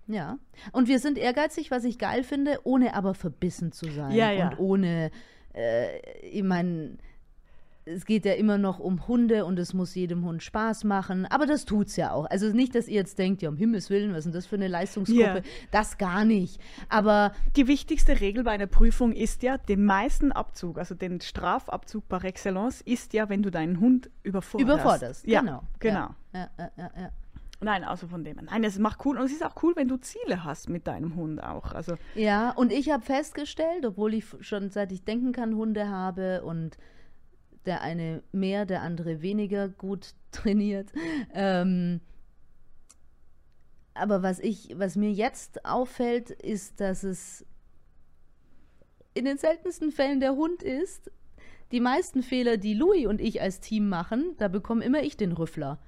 Ja. 0.07 0.39
Und 0.71 0.87
wir 0.87 0.99
sind 0.99 1.19
ehrgeizig, 1.19 1.69
was 1.69 1.83
ich 1.83 1.99
geil 1.99 2.23
finde, 2.23 2.59
ohne 2.63 2.95
aber 2.95 3.13
verbissen 3.13 3.71
zu 3.71 3.91
sein. 3.91 4.13
Ja, 4.13 4.31
ja. 4.31 4.49
Und 4.49 4.59
ohne, 4.59 5.11
äh, 5.53 5.99
ich 6.27 6.43
meine, 6.43 6.97
es 7.93 8.05
geht 8.05 8.25
ja 8.25 8.33
immer 8.33 8.57
noch 8.57 8.79
um 8.79 9.07
Hunde 9.07 9.45
und 9.45 9.59
es 9.59 9.73
muss 9.73 9.95
jedem 9.95 10.25
Hund 10.25 10.41
Spaß 10.41 10.83
machen, 10.83 11.25
aber 11.25 11.45
das 11.45 11.65
tut 11.65 11.87
es 11.87 11.95
ja 11.95 12.11
auch. 12.11 12.25
Also 12.25 12.47
nicht, 12.47 12.75
dass 12.75 12.87
ihr 12.87 12.95
jetzt 12.95 13.19
denkt, 13.19 13.41
ja, 13.41 13.49
um 13.49 13.57
Himmels 13.57 13.89
Willen, 13.89 14.11
was 14.11 14.19
ist 14.19 14.25
denn 14.25 14.33
das 14.33 14.45
für 14.45 14.55
eine 14.55 14.67
Leistungsgruppe? 14.67 15.21
Yeah. 15.21 15.41
Das 15.71 15.97
gar 15.97 16.25
nicht. 16.25 16.59
Aber 16.89 17.33
die 17.55 17.67
wichtigste 17.67 18.19
Regel 18.19 18.43
bei 18.43 18.51
einer 18.51 18.67
Prüfung 18.67 19.11
ist 19.11 19.43
ja, 19.43 19.57
den 19.57 19.85
meisten 19.85 20.31
Abzug, 20.31 20.77
also 20.77 20.95
den 20.95 21.21
Strafabzug 21.21 22.07
par 22.07 22.23
excellence, 22.23 22.81
ist 22.81 23.13
ja, 23.13 23.29
wenn 23.29 23.43
du 23.43 23.51
deinen 23.51 23.79
Hund 23.79 24.09
überforderst. 24.23 24.63
Überforderst, 24.63 25.27
ja, 25.27 25.41
genau. 25.41 25.63
Genau. 25.79 26.09
Ja, 26.33 26.49
ja, 26.57 26.71
ja, 26.77 26.91
ja. 26.97 27.11
Nein, 27.63 27.83
also 27.83 28.07
von 28.07 28.23
dem. 28.23 28.37
Nein, 28.41 28.63
es 28.63 28.79
macht 28.79 29.05
cool 29.05 29.19
und 29.19 29.25
es 29.25 29.31
ist 29.31 29.45
auch 29.45 29.61
cool, 29.61 29.73
wenn 29.75 29.87
du 29.87 29.97
Ziele 29.97 30.43
hast 30.43 30.67
mit 30.67 30.87
deinem 30.87 31.15
Hund 31.15 31.43
auch. 31.43 31.73
Also 31.73 31.95
ja, 32.15 32.49
und 32.51 32.71
ich 32.71 32.89
habe 32.89 33.03
festgestellt, 33.03 33.85
obwohl 33.85 34.15
ich 34.15 34.25
schon 34.39 34.71
seit 34.71 34.91
ich 34.91 35.03
denken 35.03 35.31
kann 35.31 35.55
Hunde 35.55 35.87
habe 35.87 36.41
und 36.43 36.77
der 37.65 37.81
eine 37.81 38.23
mehr, 38.31 38.65
der 38.65 38.81
andere 38.81 39.21
weniger 39.21 39.69
gut 39.69 40.13
trainiert. 40.31 40.91
Ähm, 41.33 42.01
aber 43.93 44.23
was 44.23 44.39
ich, 44.39 44.69
was 44.75 44.95
mir 44.95 45.11
jetzt 45.11 45.65
auffällt, 45.65 46.29
ist, 46.29 46.79
dass 46.79 47.03
es 47.03 47.45
in 49.13 49.25
den 49.25 49.37
seltensten 49.37 49.91
Fällen 49.91 50.19
der 50.19 50.35
Hund 50.35 50.63
ist. 50.63 51.11
Die 51.71 51.81
meisten 51.81 52.23
Fehler, 52.23 52.57
die 52.57 52.73
Louis 52.73 53.07
und 53.07 53.21
ich 53.21 53.41
als 53.41 53.59
Team 53.59 53.89
machen, 53.89 54.35
da 54.37 54.47
bekomme 54.47 54.83
immer 54.83 55.03
ich 55.03 55.17
den 55.17 55.31
Rüffler. 55.31 55.79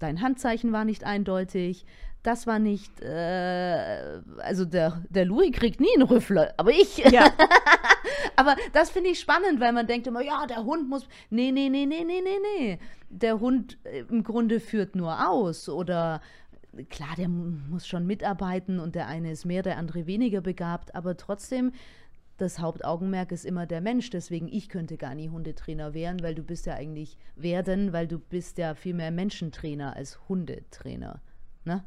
Dein 0.00 0.20
Handzeichen 0.20 0.72
war 0.72 0.84
nicht 0.84 1.04
eindeutig, 1.04 1.86
das 2.22 2.46
war 2.46 2.58
nicht, 2.58 3.00
äh, 3.00 4.20
also 4.38 4.64
der, 4.64 5.02
der 5.08 5.24
Louis 5.24 5.52
kriegt 5.52 5.80
nie 5.80 5.94
einen 5.94 6.02
Rüffler, 6.02 6.52
aber 6.58 6.70
ich. 6.70 6.98
Ja. 6.98 7.30
aber 8.36 8.56
das 8.72 8.90
finde 8.90 9.10
ich 9.10 9.20
spannend, 9.20 9.60
weil 9.60 9.72
man 9.72 9.86
denkt 9.86 10.06
immer, 10.06 10.20
ja, 10.20 10.46
der 10.46 10.64
Hund 10.64 10.88
muss. 10.88 11.06
Nee, 11.30 11.50
nee, 11.50 11.70
nee, 11.70 11.86
nee, 11.86 12.04
nee, 12.04 12.20
nee, 12.20 12.38
nee. 12.58 12.78
Der 13.08 13.40
Hund 13.40 13.78
äh, 13.84 14.00
im 14.00 14.22
Grunde 14.22 14.60
führt 14.60 14.96
nur 14.96 15.28
aus 15.28 15.68
oder 15.68 16.20
klar, 16.88 17.14
der 17.16 17.28
muss 17.28 17.86
schon 17.86 18.06
mitarbeiten 18.06 18.80
und 18.80 18.94
der 18.94 19.06
eine 19.06 19.32
ist 19.32 19.44
mehr, 19.44 19.62
der 19.62 19.76
andere 19.76 20.06
weniger 20.06 20.40
begabt, 20.40 20.94
aber 20.94 21.16
trotzdem, 21.16 21.72
das 22.40 22.58
Hauptaugenmerk 22.58 23.32
ist 23.32 23.44
immer 23.44 23.66
der 23.66 23.80
Mensch. 23.80 24.10
Deswegen, 24.10 24.48
ich 24.48 24.68
könnte 24.68 24.96
gar 24.96 25.14
nie 25.14 25.28
Hundetrainer 25.28 25.94
werden, 25.94 26.22
weil 26.22 26.34
du 26.34 26.42
bist 26.42 26.66
ja 26.66 26.74
eigentlich 26.74 27.16
werden, 27.36 27.92
weil 27.92 28.08
du 28.08 28.18
bist 28.18 28.58
ja 28.58 28.74
viel 28.74 28.94
mehr 28.94 29.10
Menschentrainer 29.10 29.96
als 29.96 30.28
Hundetrainer. 30.28 31.20
Ne? 31.64 31.84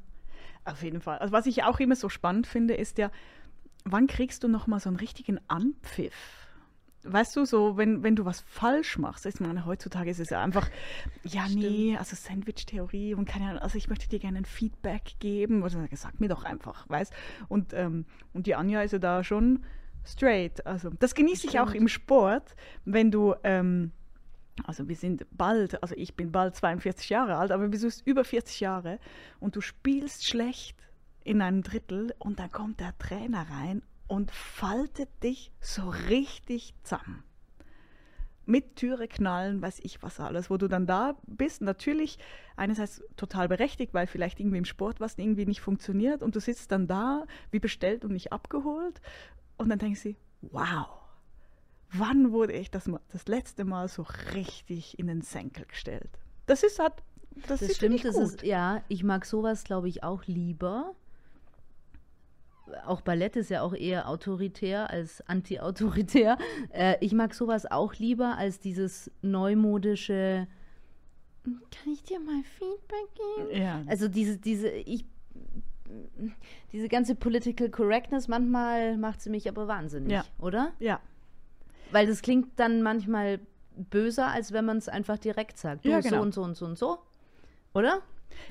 Auf 0.65 0.83
jeden 0.83 1.01
Fall. 1.01 1.17
Also 1.17 1.33
was 1.33 1.45
ich 1.45 1.63
auch 1.63 1.79
immer 1.79 1.95
so 1.95 2.09
spannend 2.09 2.47
finde, 2.47 2.75
ist 2.75 2.97
ja, 2.97 3.11
wann 3.83 4.07
kriegst 4.07 4.43
du 4.43 4.47
noch 4.47 4.67
mal 4.67 4.79
so 4.79 4.89
einen 4.89 4.97
richtigen 4.97 5.39
Anpfiff? 5.47 6.13
Weißt 7.05 7.35
du, 7.35 7.43
so, 7.43 7.75
wenn, 7.75 8.01
wenn 8.01 8.15
du 8.15 8.23
was 8.23 8.39
falsch 8.39 8.97
machst, 8.97 9.25
ich 9.25 9.41
meine, 9.41 9.65
heutzutage 9.65 10.09
ist 10.09 10.21
es 10.21 10.29
ja 10.29 10.41
einfach, 10.41 10.69
ja, 11.23 11.45
Stimmt. 11.47 11.61
nee, 11.61 11.97
also 11.97 12.15
Sandwich-Theorie 12.15 13.13
und 13.13 13.25
keine 13.25 13.49
Ahnung, 13.49 13.61
also 13.61 13.77
ich 13.77 13.89
möchte 13.89 14.07
dir 14.07 14.19
gerne 14.19 14.37
ein 14.37 14.45
Feedback 14.45 15.15
geben. 15.19 15.63
Oder 15.63 15.85
sag 15.91 16.21
mir 16.21 16.29
doch 16.29 16.45
einfach, 16.45 16.87
weißt 16.87 17.11
Und, 17.49 17.73
ähm, 17.73 18.05
und 18.31 18.47
die 18.47 18.55
Anja 18.55 18.83
ist 18.83 18.93
ja 18.93 18.99
da 18.99 19.23
schon 19.25 19.65
straight. 20.05 20.65
Also 20.65 20.89
das 20.99 21.15
genieße 21.15 21.47
ich 21.47 21.59
auch 21.59 21.73
im 21.73 21.87
Sport, 21.87 22.55
wenn 22.85 23.11
du 23.11 23.35
ähm, 23.43 23.91
also 24.63 24.87
wir 24.87 24.95
sind 24.95 25.25
bald, 25.31 25.81
also 25.81 25.95
ich 25.97 26.15
bin 26.15 26.31
bald 26.31 26.55
42 26.55 27.09
Jahre 27.09 27.37
alt, 27.37 27.51
aber 27.51 27.63
du 27.63 27.69
bist 27.69 28.05
über 28.05 28.23
40 28.23 28.59
Jahre 28.59 28.99
und 29.39 29.55
du 29.55 29.61
spielst 29.61 30.25
schlecht 30.25 30.77
in 31.23 31.41
einem 31.41 31.63
Drittel 31.63 32.13
und 32.19 32.39
dann 32.39 32.51
kommt 32.51 32.79
der 32.79 32.97
Trainer 32.97 33.47
rein 33.49 33.81
und 34.07 34.31
faltet 34.31 35.09
dich 35.23 35.51
so 35.59 35.89
richtig 35.89 36.75
zusammen. 36.83 37.23
Mit 38.45 38.75
Türe 38.75 39.07
knallen, 39.07 39.61
weiß 39.61 39.79
ich 39.83 40.03
was 40.03 40.19
alles, 40.19 40.49
wo 40.49 40.57
du 40.57 40.67
dann 40.67 40.85
da 40.85 41.15
bist. 41.25 41.61
Natürlich 41.61 42.19
einerseits 42.57 43.01
total 43.15 43.47
berechtigt, 43.47 43.93
weil 43.93 44.05
vielleicht 44.05 44.41
irgendwie 44.41 44.57
im 44.57 44.65
Sport 44.65 44.99
was 44.99 45.17
irgendwie 45.17 45.45
nicht 45.45 45.61
funktioniert 45.61 46.21
und 46.21 46.35
du 46.35 46.41
sitzt 46.41 46.73
dann 46.73 46.85
da, 46.85 47.25
wie 47.51 47.59
bestellt 47.59 48.03
und 48.03 48.11
nicht 48.11 48.33
abgeholt 48.33 48.99
und 49.57 49.69
dann 49.69 49.79
denkst 49.79 50.03
du, 50.03 50.15
wow, 50.41 50.87
wann 51.91 52.31
wurde 52.31 52.53
ich 52.53 52.71
das, 52.71 52.89
das 53.11 53.27
letzte 53.27 53.65
Mal 53.65 53.87
so 53.87 54.05
richtig 54.33 54.99
in 54.99 55.07
den 55.07 55.21
Senkel 55.21 55.65
gestellt? 55.65 56.19
Das 56.45 56.63
ist 56.63 56.79
halt, 56.79 56.93
das, 57.47 57.59
das 57.59 57.61
ist 57.61 57.75
stimmt, 57.77 58.03
das 58.03 58.17
ist, 58.17 58.43
ja, 58.43 58.81
ich 58.89 59.03
mag 59.03 59.25
sowas, 59.25 59.63
glaube 59.63 59.89
ich, 59.89 60.03
auch 60.03 60.25
lieber. 60.25 60.95
Auch 62.85 63.01
Ballett 63.01 63.35
ist 63.35 63.49
ja 63.49 63.61
auch 63.61 63.73
eher 63.73 64.09
autoritär 64.09 64.89
als 64.89 65.21
anti-autoritär. 65.27 66.37
Äh, 66.71 66.95
ich 67.01 67.13
mag 67.13 67.35
sowas 67.35 67.69
auch 67.69 67.93
lieber 67.95 68.35
als 68.37 68.59
dieses 68.59 69.11
neumodische. 69.21 70.47
Kann 71.43 71.93
ich 71.93 72.01
dir 72.03 72.19
mal 72.19 72.41
Feedback 72.57 73.13
geben? 73.13 73.61
Ja. 73.61 73.83
Also 73.85 74.07
diese, 74.07 74.37
diese, 74.37 74.69
ich 74.69 75.05
diese 76.71 76.87
ganze 76.87 77.15
Political 77.15 77.69
Correctness, 77.69 78.27
manchmal 78.27 78.97
macht 78.97 79.21
sie 79.21 79.29
mich 79.29 79.47
aber 79.47 79.67
wahnsinnig, 79.67 80.11
ja. 80.11 80.23
oder? 80.39 80.71
Ja. 80.79 80.99
Weil 81.91 82.07
das 82.07 82.21
klingt 82.21 82.59
dann 82.59 82.81
manchmal 82.81 83.39
böser, 83.75 84.27
als 84.27 84.51
wenn 84.51 84.65
man 84.65 84.77
es 84.77 84.89
einfach 84.89 85.17
direkt 85.17 85.57
sagt. 85.57 85.85
Du, 85.85 85.89
ja, 85.89 85.99
genau. 85.99 86.17
so 86.17 86.21
und 86.21 86.33
so 86.33 86.43
und 86.43 86.57
so 86.57 86.65
und 86.65 86.77
so. 86.77 86.99
Oder? 87.73 88.01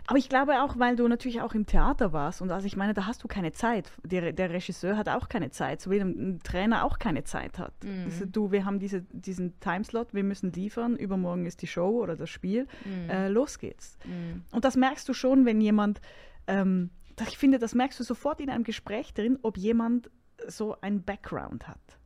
Aber 0.06 0.18
ich 0.18 0.28
glaube 0.28 0.62
auch, 0.62 0.78
weil 0.78 0.96
du 0.96 1.06
natürlich 1.08 1.40
auch 1.40 1.54
im 1.54 1.66
Theater 1.66 2.12
warst 2.12 2.42
und 2.42 2.50
also 2.50 2.66
ich 2.66 2.76
meine, 2.76 2.94
da 2.94 3.06
hast 3.06 3.22
du 3.24 3.28
keine 3.28 3.52
Zeit. 3.52 3.90
Der, 4.04 4.32
der 4.32 4.50
Regisseur 4.50 4.96
hat 4.96 5.08
auch 5.08 5.28
keine 5.28 5.50
Zeit, 5.50 5.80
so 5.80 5.90
wie 5.90 5.98
ein 5.98 6.40
Trainer 6.42 6.84
auch 6.84 6.98
keine 6.98 7.24
Zeit 7.24 7.58
hat. 7.58 7.72
Mhm. 7.82 8.04
Also 8.04 8.24
du, 8.26 8.52
wir 8.52 8.64
haben 8.64 8.78
diese, 8.78 9.02
diesen 9.10 9.58
Timeslot, 9.60 10.14
wir 10.14 10.24
müssen 10.24 10.52
liefern, 10.52 10.96
übermorgen 10.96 11.46
ist 11.46 11.62
die 11.62 11.66
Show 11.66 12.00
oder 12.02 12.16
das 12.16 12.30
Spiel, 12.30 12.66
mhm. 12.84 13.10
äh, 13.10 13.28
los 13.28 13.58
geht's. 13.58 13.98
Mhm. 14.04 14.42
Und 14.52 14.64
das 14.64 14.76
merkst 14.76 15.08
du 15.08 15.14
schon, 15.14 15.44
wenn 15.44 15.60
jemand, 15.60 16.00
ähm, 16.46 16.90
ich 17.28 17.38
finde, 17.38 17.58
das 17.58 17.74
merkst 17.74 17.98
du 18.00 18.04
sofort 18.04 18.40
in 18.40 18.50
einem 18.50 18.64
Gespräch 18.64 19.14
drin, 19.14 19.38
ob 19.42 19.56
jemand 19.56 20.10
so 20.48 20.80
einen 20.80 21.02
Background 21.02 21.68
hat. 21.68 21.98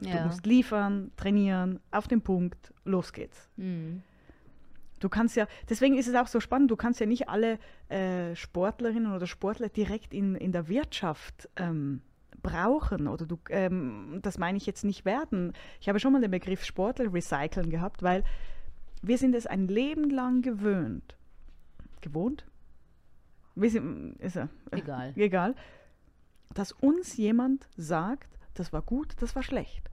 Ja. 0.00 0.18
Du 0.18 0.26
musst 0.26 0.46
liefern, 0.46 1.12
trainieren, 1.16 1.80
auf 1.90 2.08
den 2.08 2.20
Punkt, 2.20 2.72
los 2.84 3.12
geht's. 3.12 3.48
Mhm. 3.56 4.02
Du 5.00 5.08
kannst 5.08 5.36
ja, 5.36 5.46
deswegen 5.68 5.98
ist 5.98 6.08
es 6.08 6.14
auch 6.14 6.28
so 6.28 6.40
spannend, 6.40 6.70
du 6.70 6.76
kannst 6.76 7.00
ja 7.00 7.06
nicht 7.06 7.28
alle 7.28 7.58
äh, 7.88 8.34
Sportlerinnen 8.34 9.12
oder 9.12 9.26
Sportler 9.26 9.68
direkt 9.68 10.14
in, 10.14 10.34
in 10.34 10.52
der 10.52 10.68
Wirtschaft 10.68 11.48
ähm, 11.56 12.00
brauchen 12.42 13.08
oder 13.08 13.26
du, 13.26 13.38
ähm, 13.50 14.20
das 14.22 14.38
meine 14.38 14.56
ich 14.56 14.66
jetzt 14.66 14.84
nicht 14.84 15.04
werden. 15.04 15.52
Ich 15.80 15.88
habe 15.88 16.00
schon 16.00 16.12
mal 16.12 16.20
den 16.20 16.30
Begriff 16.30 16.64
Sportler 16.64 17.12
recyceln 17.12 17.70
gehabt, 17.70 18.02
weil 18.02 18.24
wir 19.02 19.18
sind 19.18 19.34
es 19.34 19.46
ein 19.46 19.68
Leben 19.68 20.10
lang 20.10 20.42
gewöhnt. 20.42 21.16
Gewohnt? 22.00 22.46
Wir 23.54 23.70
sind, 23.70 24.16
ist 24.20 24.36
er, 24.36 24.48
äh, 24.70 24.78
egal. 24.78 25.12
egal. 25.16 25.54
Dass 26.52 26.72
uns 26.72 27.16
jemand 27.16 27.68
sagt, 27.76 28.38
das 28.54 28.72
war 28.72 28.82
gut, 28.82 29.14
das 29.20 29.34
war 29.34 29.42
schlecht. 29.42 29.90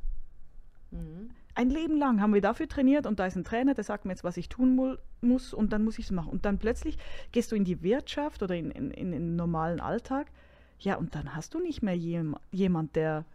Mhm. 0.91 1.32
Ein 1.53 1.70
Leben 1.70 1.97
lang 1.97 2.22
haben 2.22 2.34
wir 2.34 2.41
dafür 2.41 2.68
trainiert 2.68 3.05
und 3.05 3.20
da 3.20 3.26
ist 3.26 3.36
ein 3.36 3.43
Trainer, 3.43 3.74
der 3.74 3.84
sagt 3.84 4.05
mir 4.05 4.12
jetzt, 4.12 4.24
was 4.24 4.38
ich 4.38 4.47
tun 4.47 4.76
mu 4.76 4.95
muss 5.20 5.53
und 5.53 5.74
dann 5.74 5.84
muss 5.84 5.99
ich 5.99 6.05
es 6.05 6.12
machen. 6.12 6.30
Und 6.30 6.45
dann 6.45 6.59
plötzlich 6.59 6.97
gehst 7.32 7.51
du 7.51 7.55
in 7.55 7.66
die 7.66 7.84
Wirtschaft 7.84 8.41
oder 8.41 8.55
in, 8.55 8.72
in, 8.72 8.91
in 8.91 9.12
den 9.12 9.36
normalen 9.36 9.80
Alltag. 9.80 10.32
Ja, 10.80 10.95
und 10.95 11.14
dann 11.14 11.36
hast 11.36 11.53
du 11.53 11.59
nicht 11.59 11.84
mehr 11.84 11.95
jem, 11.95 12.36
jemand, 12.51 12.95
der 12.95 13.26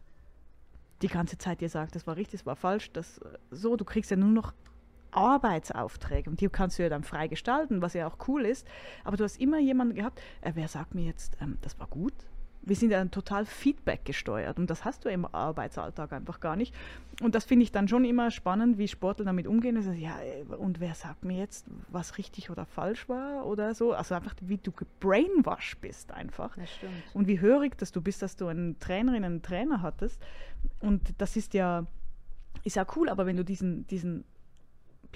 die 1.03 1.09
ganze 1.09 1.39
Zeit 1.39 1.61
dir 1.61 1.69
sagt, 1.69 1.95
das 1.95 2.07
war 2.07 2.17
richtig, 2.17 2.41
das 2.41 2.47
war 2.47 2.57
falsch, 2.57 2.91
das 2.93 3.21
so. 3.51 3.77
Du 3.77 3.85
kriegst 3.85 4.11
ja 4.11 4.17
nur 4.17 4.31
noch 4.31 4.55
Arbeitsaufträge 5.17 6.31
und 6.31 6.41
die 6.41 6.49
kannst 6.49 6.79
du 6.79 6.83
ja 6.83 6.89
dann 6.89 7.05
frei 7.05 7.29
gestalten, 7.29 7.83
was 7.83 7.95
ja 7.95 8.07
auch 8.07 8.29
cool 8.29 8.45
ist. 8.45 8.67
Aber 9.05 9.17
du 9.17 9.25
hast 9.25 9.41
immer 9.41 9.59
jemanden 9.59 9.95
gehabt, 9.95 10.21
äh, 10.43 10.53
wer 10.55 10.69
sagt 10.69 10.95
mir 10.95 11.05
jetzt, 11.05 11.37
ähm, 11.41 11.59
das 11.63 11.79
war 11.79 11.87
gut, 11.89 12.15
wir 12.67 12.75
sind 12.75 12.91
ja 12.91 13.03
total 13.07 13.47
Feedback 13.47 14.05
gesteuert 14.05 14.59
und 14.59 14.69
das 14.69 14.85
hast 14.85 15.05
du 15.05 15.09
im 15.09 15.25
Arbeitsalltag 15.25 16.13
einfach 16.13 16.41
gar 16.41 16.57
nicht. 16.57 16.75
Und 17.23 17.37
das 17.37 17.45
finde 17.45 17.63
ich 17.63 17.71
dann 17.71 17.87
schon 17.87 18.05
immer 18.05 18.33
spannend, 18.33 18.77
wie 18.77 18.89
Sportler 18.89 19.25
damit 19.25 19.47
umgehen. 19.47 19.77
Also, 19.77 19.93
ja, 19.93 20.17
und 20.59 20.81
wer 20.81 20.95
sagt 20.95 21.25
mir 21.25 21.39
jetzt, 21.39 21.67
was 21.89 22.19
richtig 22.19 22.51
oder 22.51 22.67
falsch 22.67 23.09
war 23.09 23.47
oder 23.47 23.75
so? 23.75 23.93
Also 23.93 24.17
einfach, 24.17 24.35
wie 24.41 24.59
du 24.59 24.73
gebrainwashed 24.73 25.81
bist 25.81 26.13
einfach. 26.13 26.57
Das 26.57 26.71
stimmt. 26.71 26.93
Und 27.15 27.29
wie 27.29 27.41
hörig 27.41 27.79
dass 27.79 27.93
du 27.93 28.03
bist, 28.03 28.21
dass 28.21 28.37
du 28.37 28.49
eine 28.49 28.77
Trainerin, 28.81 29.25
einen 29.25 29.43
Trainer 29.43 29.81
hattest. 29.81 30.21
Und 30.81 31.15
das 31.19 31.37
ist 31.37 31.55
ja, 31.55 31.87
ist 32.65 32.75
ja 32.75 32.85
cool, 32.97 33.09
aber 33.09 33.27
wenn 33.27 33.37
du 33.37 33.45
diesen, 33.45 33.87
diesen, 33.87 34.25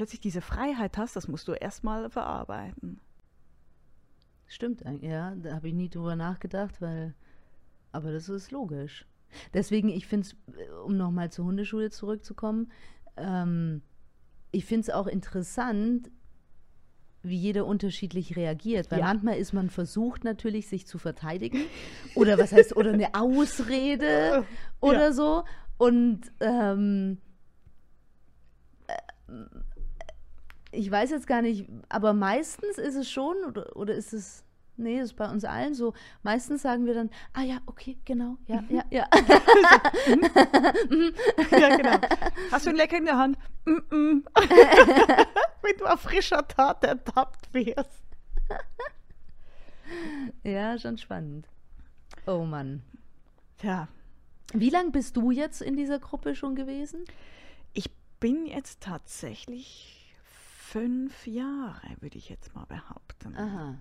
plötzlich 0.00 0.20
diese 0.20 0.40
Freiheit 0.40 0.96
hast, 0.96 1.14
das 1.14 1.28
musst 1.28 1.46
du 1.46 1.52
erstmal 1.52 2.08
verarbeiten. 2.08 3.02
Stimmt, 4.46 4.82
ja, 5.02 5.34
da 5.34 5.54
habe 5.54 5.68
ich 5.68 5.74
nie 5.74 5.90
drüber 5.90 6.16
nachgedacht, 6.16 6.80
weil 6.80 7.14
aber 7.92 8.10
das 8.10 8.30
ist 8.30 8.50
logisch. 8.50 9.04
Deswegen, 9.52 9.90
ich 9.90 10.06
finde 10.06 10.26
es, 10.26 10.36
um 10.86 10.96
nochmal 10.96 11.30
zur 11.30 11.44
Hundeschule 11.44 11.90
zurückzukommen, 11.90 12.72
ähm, 13.18 13.82
ich 14.52 14.64
finde 14.64 14.80
es 14.84 14.90
auch 14.90 15.06
interessant, 15.06 16.10
wie 17.22 17.36
jeder 17.36 17.66
unterschiedlich 17.66 18.36
reagiert. 18.36 18.90
Weil 18.90 19.00
Ja. 19.00 19.04
manchmal 19.04 19.36
ist 19.36 19.52
man 19.52 19.68
versucht 19.68 20.24
natürlich, 20.24 20.66
sich 20.66 20.86
zu 20.86 20.96
verteidigen. 20.96 21.60
Oder 22.14 22.38
was 22.38 22.52
heißt, 22.52 22.74
oder 22.74 22.94
eine 22.94 23.14
Ausrede 23.14 24.46
oder 24.80 25.12
so. 25.12 25.44
Und 25.76 26.32
ähm, 26.40 27.18
äh, 28.86 29.32
ich 30.72 30.90
weiß 30.90 31.10
jetzt 31.10 31.26
gar 31.26 31.42
nicht, 31.42 31.68
aber 31.88 32.12
meistens 32.12 32.78
ist 32.78 32.94
es 32.94 33.10
schon, 33.10 33.36
oder, 33.46 33.76
oder 33.76 33.94
ist 33.94 34.12
es. 34.12 34.44
Nee, 34.76 34.98
das 34.98 35.10
ist 35.10 35.16
bei 35.16 35.30
uns 35.30 35.44
allen 35.44 35.74
so. 35.74 35.92
Meistens 36.22 36.62
sagen 36.62 36.86
wir 36.86 36.94
dann, 36.94 37.10
ah 37.34 37.42
ja, 37.42 37.58
okay, 37.66 37.98
genau, 38.06 38.38
ja, 38.46 38.64
ja, 38.70 38.82
ja. 38.90 39.06
Ja, 41.50 41.76
genau. 41.76 41.98
Hast 42.50 42.64
du 42.64 42.70
ein 42.70 42.76
Lecker 42.76 42.96
in 42.96 43.04
der 43.04 43.18
Hand? 43.18 43.36
Mm 43.66 43.72
-mm. 43.90 44.24
Wenn 45.62 45.76
du 45.76 45.84
auf 45.84 46.00
frischer 46.00 46.48
Tat 46.48 46.82
ertappt 46.82 47.52
wirst. 47.52 48.02
ja, 50.42 50.78
schon 50.78 50.96
spannend. 50.96 51.46
Oh 52.26 52.44
Mann. 52.44 52.82
Ja, 53.62 53.88
Wie 54.54 54.70
lange 54.70 54.92
bist 54.92 55.16
du 55.18 55.30
jetzt 55.30 55.60
in 55.60 55.76
dieser 55.76 55.98
Gruppe 55.98 56.34
schon 56.34 56.54
gewesen? 56.54 57.04
ich 57.72 57.90
bin 58.18 58.46
jetzt 58.46 58.80
tatsächlich 58.80 59.99
fünf 60.72 61.26
Jahre, 61.26 61.80
würde 62.00 62.16
ich 62.18 62.28
jetzt 62.28 62.54
mal 62.54 62.64
behaupten. 62.66 63.36
Aha. 63.36 63.78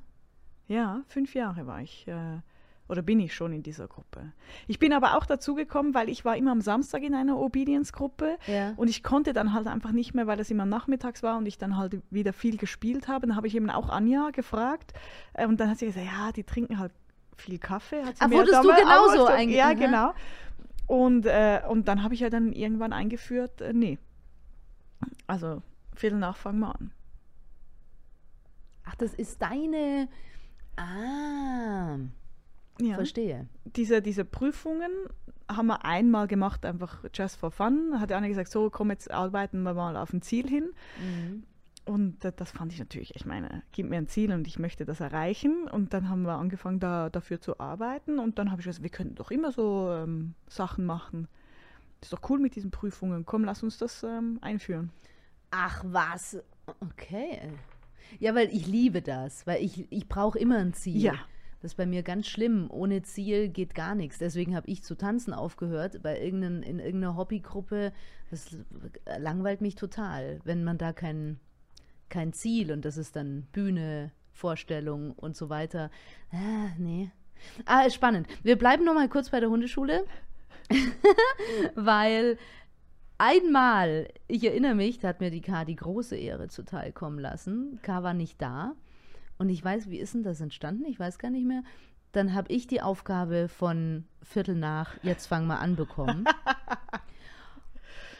Ja, 0.67 1.01
fünf 1.07 1.33
Jahre 1.35 1.65
war 1.67 1.81
ich 1.81 2.07
äh, 2.07 2.39
oder 2.87 3.01
bin 3.03 3.19
ich 3.19 3.35
schon 3.35 3.53
in 3.53 3.61
dieser 3.61 3.87
Gruppe. 3.87 4.31
Ich 4.67 4.79
bin 4.79 4.93
aber 4.93 5.15
auch 5.15 5.25
dazugekommen, 5.27 5.93
weil 5.93 6.09
ich 6.09 6.25
war 6.25 6.35
immer 6.35 6.51
am 6.51 6.61
Samstag 6.61 7.03
in 7.03 7.13
einer 7.13 7.37
Obedience-Gruppe 7.37 8.37
Ja. 8.47 8.73
und 8.77 8.87
ich 8.87 9.03
konnte 9.03 9.33
dann 9.33 9.53
halt 9.53 9.67
einfach 9.67 9.91
nicht 9.91 10.15
mehr, 10.15 10.25
weil 10.25 10.37
das 10.37 10.49
immer 10.49 10.65
nachmittags 10.65 11.21
war 11.21 11.37
und 11.37 11.45
ich 11.45 11.57
dann 11.59 11.77
halt 11.77 12.01
wieder 12.09 12.33
viel 12.33 12.57
gespielt 12.57 13.07
habe. 13.07 13.27
Dann 13.27 13.35
habe 13.35 13.45
ich 13.47 13.55
eben 13.55 13.69
auch 13.69 13.89
Anja 13.89 14.31
gefragt 14.31 14.93
äh, 15.33 15.45
und 15.45 15.59
dann 15.59 15.69
hat 15.69 15.77
sie 15.77 15.85
gesagt, 15.85 16.05
ja, 16.05 16.31
die 16.31 16.43
trinken 16.43 16.79
halt 16.79 16.91
viel 17.37 17.59
Kaffee. 17.59 18.03
Hat 18.03 18.17
sie 18.17 18.27
mir 18.27 18.37
wurdest 18.37 18.63
du 18.63 18.69
genauso 18.75 19.27
einge- 19.27 19.51
Ja, 19.55 19.65
Aha. 19.65 19.73
genau. 19.73 20.13
Und, 20.87 21.25
äh, 21.27 21.61
und 21.69 21.87
dann 21.87 22.01
habe 22.03 22.15
ich 22.15 22.19
ja 22.21 22.29
dann 22.31 22.51
irgendwann 22.51 22.93
eingeführt, 22.93 23.61
äh, 23.61 23.73
nee. 23.73 23.99
Also, 25.27 25.61
Viertel 25.99 26.19
nach 26.19 26.37
fangen 26.37 26.59
wir 26.59 26.73
an. 26.73 26.91
Ach, 28.85 28.95
das 28.95 29.13
ist 29.13 29.41
deine. 29.41 30.07
Ah, 30.77 31.97
Ja. 32.79 32.95
verstehe. 32.95 33.47
diese, 33.65 34.01
diese 34.01 34.23
Prüfungen 34.23 34.91
haben 35.51 35.67
wir 35.67 35.83
einmal 35.83 36.27
gemacht, 36.27 36.65
einfach 36.65 37.03
just 37.13 37.35
for 37.37 37.51
fun. 37.51 37.99
Hat 37.99 38.11
Anna 38.13 38.27
gesagt, 38.29 38.49
so 38.51 38.69
komm, 38.69 38.91
jetzt 38.91 39.11
arbeiten 39.11 39.61
wir 39.63 39.73
mal 39.73 39.97
auf 39.97 40.13
ein 40.13 40.21
Ziel 40.21 40.47
hin. 40.47 40.69
Mhm. 40.99 41.43
Und 41.85 42.23
das 42.23 42.51
fand 42.51 42.71
ich 42.71 42.79
natürlich, 42.79 43.15
ich 43.15 43.25
meine, 43.25 43.63
gib 43.71 43.89
mir 43.89 43.97
ein 43.97 44.07
Ziel 44.07 44.31
und 44.31 44.47
ich 44.47 44.59
möchte 44.59 44.85
das 44.85 44.99
erreichen. 45.01 45.67
Und 45.67 45.93
dann 45.93 46.07
haben 46.07 46.21
wir 46.21 46.33
angefangen, 46.35 46.79
da, 46.79 47.09
dafür 47.09 47.41
zu 47.41 47.59
arbeiten. 47.59 48.19
Und 48.19 48.37
dann 48.37 48.51
habe 48.51 48.61
ich 48.61 48.67
gesagt, 48.67 48.83
wir 48.83 48.91
könnten 48.91 49.15
doch 49.15 49.31
immer 49.31 49.51
so 49.51 49.91
ähm, 49.91 50.35
Sachen 50.47 50.85
machen. 50.85 51.27
Das 51.99 52.07
ist 52.07 52.13
doch 52.13 52.29
cool 52.29 52.39
mit 52.39 52.55
diesen 52.55 52.71
Prüfungen. 52.71 53.25
Komm, 53.25 53.43
lass 53.43 53.63
uns 53.63 53.77
das 53.79 54.03
ähm, 54.03 54.37
einführen. 54.41 54.91
Ach 55.51 55.83
was. 55.85 56.37
Okay. 56.81 57.39
Ja, 58.19 58.33
weil 58.35 58.49
ich 58.49 58.67
liebe 58.67 59.01
das, 59.01 59.45
weil 59.45 59.63
ich, 59.63 59.91
ich 59.91 60.07
brauche 60.07 60.39
immer 60.39 60.57
ein 60.57 60.73
Ziel. 60.73 61.01
Ja. 61.01 61.13
Das 61.61 61.73
ist 61.73 61.77
bei 61.77 61.85
mir 61.85 62.03
ganz 62.03 62.27
schlimm. 62.27 62.67
Ohne 62.71 63.01
Ziel 63.01 63.49
geht 63.49 63.75
gar 63.75 63.93
nichts. 63.93 64.17
Deswegen 64.17 64.55
habe 64.55 64.67
ich 64.69 64.83
zu 64.83 64.95
tanzen 64.95 65.33
aufgehört 65.33 66.01
bei 66.01 66.19
irgendein, 66.19 66.63
in 66.63 66.79
irgendeiner 66.79 67.17
Hobbygruppe. 67.17 67.91
Das 68.31 68.57
langweilt 69.17 69.59
mich 69.59 69.75
total, 69.75 70.39
wenn 70.45 70.63
man 70.63 70.77
da 70.77 70.93
kein, 70.93 71.39
kein 72.07 72.31
Ziel 72.31 72.71
und 72.71 72.85
das 72.85 72.97
ist 72.97 73.15
dann 73.15 73.43
Bühne, 73.51 74.11
Vorstellung 74.31 75.11
und 75.11 75.35
so 75.35 75.49
weiter. 75.49 75.91
Ah, 76.31 76.69
nee. 76.77 77.11
Ah, 77.65 77.81
ist 77.81 77.95
spannend. 77.95 78.27
Wir 78.41 78.57
bleiben 78.57 78.85
noch 78.85 78.93
mal 78.93 79.09
kurz 79.09 79.29
bei 79.29 79.41
der 79.41 79.49
Hundeschule, 79.49 80.05
weil 81.75 82.37
einmal, 83.19 84.07
ich 84.27 84.43
erinnere 84.43 84.73
mich, 84.73 84.97
da 84.97 85.09
hat 85.09 85.19
mir 85.19 85.29
die 85.29 85.41
K 85.41 85.65
die 85.65 85.75
große 85.75 86.15
Ehre 86.17 86.47
zuteilkommen 86.47 87.19
lassen. 87.19 87.79
K 87.83 88.01
war 88.01 88.15
nicht 88.15 88.41
da. 88.41 88.73
Und 89.37 89.49
ich 89.49 89.63
weiß, 89.63 89.89
wie 89.89 89.99
ist 89.99 90.15
denn 90.15 90.23
das 90.23 90.41
entstanden? 90.41 90.85
Ich 90.85 90.99
weiß 90.99 91.19
gar 91.19 91.29
nicht 91.29 91.45
mehr. 91.45 91.61
Dann 92.11 92.33
habe 92.33 92.51
ich 92.51 92.65
die 92.65 92.81
Aufgabe 92.81 93.47
von 93.47 94.05
Viertel 94.23 94.55
nach, 94.55 94.97
jetzt 95.03 95.27
fang 95.27 95.45
mal 95.45 95.57
an 95.57 95.75
bekommen. 95.75 96.25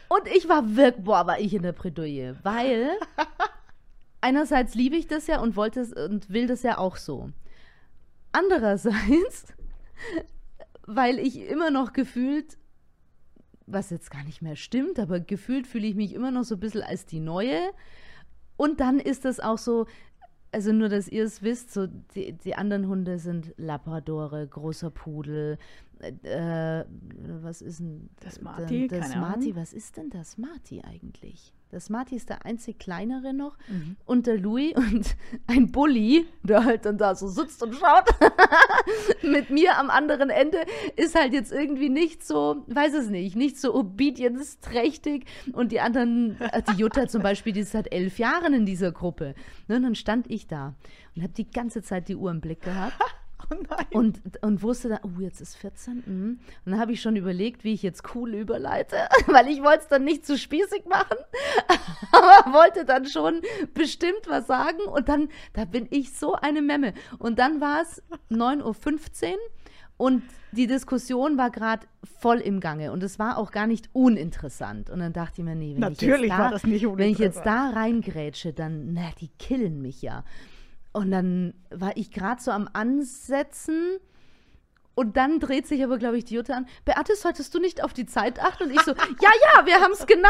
Und 0.08 0.26
ich 0.34 0.48
war 0.48 0.76
wirklich, 0.76 1.04
boah, 1.04 1.26
war 1.26 1.40
ich 1.40 1.54
in 1.54 1.62
der 1.62 1.72
Bredouille, 1.72 2.36
weil 2.42 2.90
einerseits 4.20 4.74
liebe 4.74 4.96
ich 4.96 5.06
das 5.06 5.26
ja 5.26 5.40
und 5.40 5.56
wollte 5.56 5.80
es 5.80 5.92
und 5.92 6.30
will 6.30 6.46
das 6.46 6.62
ja 6.62 6.78
auch 6.78 6.96
so. 6.96 7.30
Andererseits, 8.32 9.54
weil 10.86 11.18
ich 11.18 11.48
immer 11.48 11.70
noch 11.70 11.92
gefühlt, 11.92 12.58
was 13.72 13.90
jetzt 13.90 14.10
gar 14.10 14.24
nicht 14.24 14.42
mehr 14.42 14.56
stimmt, 14.56 14.98
aber 14.98 15.20
gefühlt 15.20 15.66
fühle 15.66 15.86
ich 15.86 15.94
mich 15.94 16.14
immer 16.14 16.30
noch 16.30 16.44
so 16.44 16.56
ein 16.56 16.60
bisschen 16.60 16.82
als 16.82 17.06
die 17.06 17.20
Neue. 17.20 17.60
Und 18.56 18.80
dann 18.80 18.98
ist 19.00 19.24
das 19.24 19.40
auch 19.40 19.58
so, 19.58 19.86
also 20.52 20.72
nur, 20.72 20.88
dass 20.88 21.08
ihr 21.08 21.24
es 21.24 21.42
wisst, 21.42 21.72
so 21.72 21.86
die, 21.86 22.32
die 22.32 22.54
anderen 22.54 22.88
Hunde 22.88 23.18
sind 23.18 23.54
Labradore, 23.56 24.46
großer 24.46 24.90
Pudel, 24.90 25.58
äh, 26.00 26.84
was 27.42 27.62
ist 27.62 27.80
denn 27.80 28.10
Das 28.20 28.40
Marti, 28.40 28.88
das 28.88 29.00
keine 29.10 29.20
Marti, 29.20 29.50
Ahnung. 29.50 29.56
was 29.56 29.72
ist 29.72 29.96
denn 29.96 30.10
das 30.10 30.38
Marti 30.38 30.82
eigentlich? 30.82 31.52
Das 31.72 31.88
Marti 31.88 32.16
ist 32.16 32.28
der 32.28 32.44
einzig 32.44 32.78
kleinere 32.78 33.32
noch 33.32 33.56
Mhm. 33.68 33.96
und 34.04 34.26
der 34.26 34.38
Louis 34.38 34.72
und 34.76 35.16
ein 35.46 35.70
Bully, 35.70 36.26
der 36.42 36.64
halt 36.64 36.84
dann 36.84 36.98
da 36.98 37.14
so 37.14 37.28
sitzt 37.28 37.62
und 37.62 37.74
schaut 37.74 38.08
mit 39.22 39.50
mir 39.50 39.78
am 39.78 39.88
anderen 39.90 40.30
Ende, 40.30 40.58
ist 40.96 41.14
halt 41.14 41.32
jetzt 41.32 41.52
irgendwie 41.52 41.88
nicht 41.88 42.26
so, 42.26 42.64
weiß 42.66 42.94
es 42.94 43.08
nicht, 43.08 43.36
nicht 43.36 43.60
so 43.60 43.74
obedience-trächtig 43.74 45.24
und 45.52 45.72
die 45.72 45.80
anderen, 45.80 46.40
äh, 46.40 46.62
die 46.62 46.80
Jutta 46.80 47.06
zum 47.08 47.22
Beispiel, 47.22 47.52
die 47.52 47.60
ist 47.60 47.72
seit 47.72 47.92
elf 47.92 48.18
Jahren 48.18 48.52
in 48.54 48.66
dieser 48.66 48.92
Gruppe. 48.92 49.34
Ne, 49.68 49.76
und 49.76 49.82
dann 49.84 49.94
stand 49.94 50.30
ich 50.30 50.46
da 50.46 50.74
und 51.14 51.22
habe 51.22 51.32
die 51.32 51.50
ganze 51.50 51.82
Zeit 51.82 52.08
die 52.08 52.16
Uhr 52.16 52.30
im 52.30 52.40
Blick 52.40 52.62
gehabt 52.62 52.94
Oh 53.50 53.56
nein. 53.70 53.86
und, 53.92 54.20
und 54.42 54.62
wusste 54.62 54.88
dann, 54.88 55.00
oh, 55.02 55.20
jetzt 55.20 55.40
ist 55.40 55.56
14. 55.56 56.02
mhm. 56.06 56.40
Und 56.64 56.72
dann 56.72 56.80
habe 56.80 56.92
ich 56.92 57.00
schon 57.00 57.16
überlegt, 57.16 57.64
wie 57.64 57.74
ich 57.74 57.82
jetzt 57.82 58.14
cool 58.14 58.34
überleite, 58.34 58.96
weil 59.26 59.48
ich 59.48 59.62
wollte 59.62 59.80
es 59.80 59.88
dann 59.88 60.04
nicht 60.04 60.26
zu 60.26 60.38
spießig 60.38 60.84
machen, 60.86 61.18
aber 62.12 62.52
wollte 62.52 62.84
dann 62.84 63.06
schon 63.06 63.40
bestimmt 63.74 64.26
was 64.26 64.46
sagen. 64.46 64.80
Und 64.86 65.08
dann, 65.08 65.28
da 65.52 65.64
bin 65.64 65.86
ich 65.90 66.12
so 66.12 66.34
eine 66.34 66.62
Memme. 66.62 66.94
Und 67.18 67.38
dann 67.38 67.60
war 67.60 67.82
es 67.82 68.02
9.15 68.30 69.32
Uhr 69.32 69.38
und 70.00 70.22
die 70.52 70.66
Diskussion 70.66 71.36
war 71.36 71.50
gerade 71.50 71.86
voll 72.20 72.38
im 72.38 72.60
Gange. 72.60 72.90
Und 72.90 73.02
es 73.02 73.18
war 73.18 73.36
auch 73.36 73.50
gar 73.50 73.66
nicht 73.66 73.90
uninteressant. 73.92 74.88
Und 74.88 75.00
dann 75.00 75.12
dachte 75.12 75.42
ich 75.42 75.44
mir, 75.44 75.54
nee, 75.54 75.76
wenn 75.76 75.92
ich 75.92 76.00
Natürlich 76.00 76.30
jetzt 76.30 76.38
da, 76.38 76.96
wenn 76.96 77.10
ich 77.10 77.18
jetzt 77.18 77.44
da 77.44 77.70
reingrätsche, 77.70 78.54
dann, 78.54 78.94
na, 78.94 79.10
die 79.20 79.28
killen 79.38 79.82
mich 79.82 80.00
ja. 80.00 80.24
Und 80.92 81.10
dann 81.10 81.54
war 81.70 81.96
ich 81.96 82.10
gerade 82.10 82.42
so 82.42 82.50
am 82.50 82.68
Ansetzen 82.72 83.98
Und 84.94 85.16
dann 85.16 85.40
dreht 85.40 85.66
sich 85.66 85.82
aber, 85.84 85.98
glaube 85.98 86.18
ich, 86.18 86.24
die 86.24 86.34
Jutta 86.34 86.54
an. 86.54 86.68
Beate, 86.84 87.14
solltest 87.16 87.54
du 87.54 87.58
nicht 87.58 87.82
auf 87.82 87.92
die 87.92 88.06
Zeit 88.06 88.40
achten? 88.40 88.64
Und 88.64 88.70
ich 88.72 88.82
so, 88.82 88.90
ja, 89.20 89.30
ja, 89.54 89.66
wir 89.66 89.80
haben 89.80 89.92
es 89.92 90.06
genau 90.06 90.28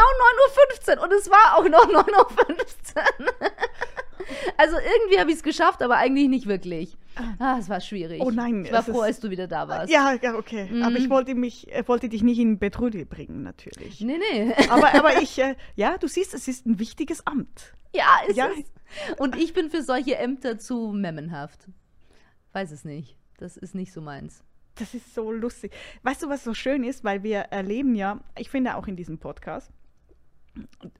9.15 0.79 0.97
Uhr. 0.97 1.03
Und 1.03 1.13
es 1.13 1.29
war 1.29 1.57
auch 1.57 1.67
noch 1.67 1.87
9.15 1.87 2.05
Uhr. 2.15 3.33
also 4.57 4.77
irgendwie 4.77 5.19
habe 5.19 5.31
ich 5.31 5.37
es 5.37 5.43
geschafft, 5.43 5.81
aber 5.81 5.97
eigentlich 5.97 6.29
nicht 6.29 6.47
wirklich. 6.47 6.97
Ah, 7.39 7.57
es 7.59 7.67
war 7.69 7.81
schwierig. 7.81 8.21
Oh 8.21 8.31
nein, 8.31 8.65
Ich 8.65 8.71
war 8.71 8.83
froh, 8.83 9.01
als 9.01 9.19
du 9.19 9.29
wieder 9.29 9.47
da 9.47 9.67
warst. 9.67 9.91
Ja, 9.91 10.13
ja, 10.21 10.35
okay. 10.35 10.67
Aber 10.81 10.91
Mhm. 10.91 10.95
ich 10.95 11.09
wollte 11.09 11.35
mich, 11.35 11.71
äh, 11.71 11.83
wollte 11.87 12.07
dich 12.09 12.23
nicht 12.23 12.39
in 12.39 12.57
Bedrulle 12.59 13.05
bringen, 13.05 13.43
natürlich. 13.43 13.99
Nee, 14.01 14.17
nee. 14.17 14.53
Aber, 14.69 14.93
aber 14.95 15.15
ich, 15.21 15.37
äh, 15.39 15.55
ja, 15.75 15.97
du 15.97 16.07
siehst, 16.07 16.33
es 16.33 16.47
ist 16.47 16.65
ein 16.65 16.79
wichtiges 16.79 17.25
Amt. 17.27 17.73
Ja, 17.93 18.05
ist 18.27 18.37
Ja. 18.37 18.49
es. 18.57 19.17
Und 19.19 19.35
ich 19.37 19.53
bin 19.53 19.69
für 19.69 19.83
solche 19.83 20.17
Ämter 20.17 20.57
zu 20.57 20.91
memmenhaft. 20.93 21.67
Weiß 22.53 22.71
es 22.71 22.85
nicht. 22.85 23.17
Das 23.37 23.57
ist 23.57 23.75
nicht 23.75 23.91
so 23.93 24.01
meins. 24.01 24.43
Das 24.75 24.93
ist 24.93 25.13
so 25.13 25.31
lustig. 25.31 25.73
Weißt 26.03 26.23
du, 26.23 26.29
was 26.29 26.43
so 26.43 26.53
schön 26.53 26.83
ist? 26.83 27.03
Weil 27.03 27.23
wir 27.23 27.39
erleben 27.39 27.93
ja, 27.95 28.21
ich 28.37 28.49
finde 28.49 28.75
auch 28.75 28.87
in 28.87 28.95
diesem 28.95 29.17
Podcast, 29.19 29.69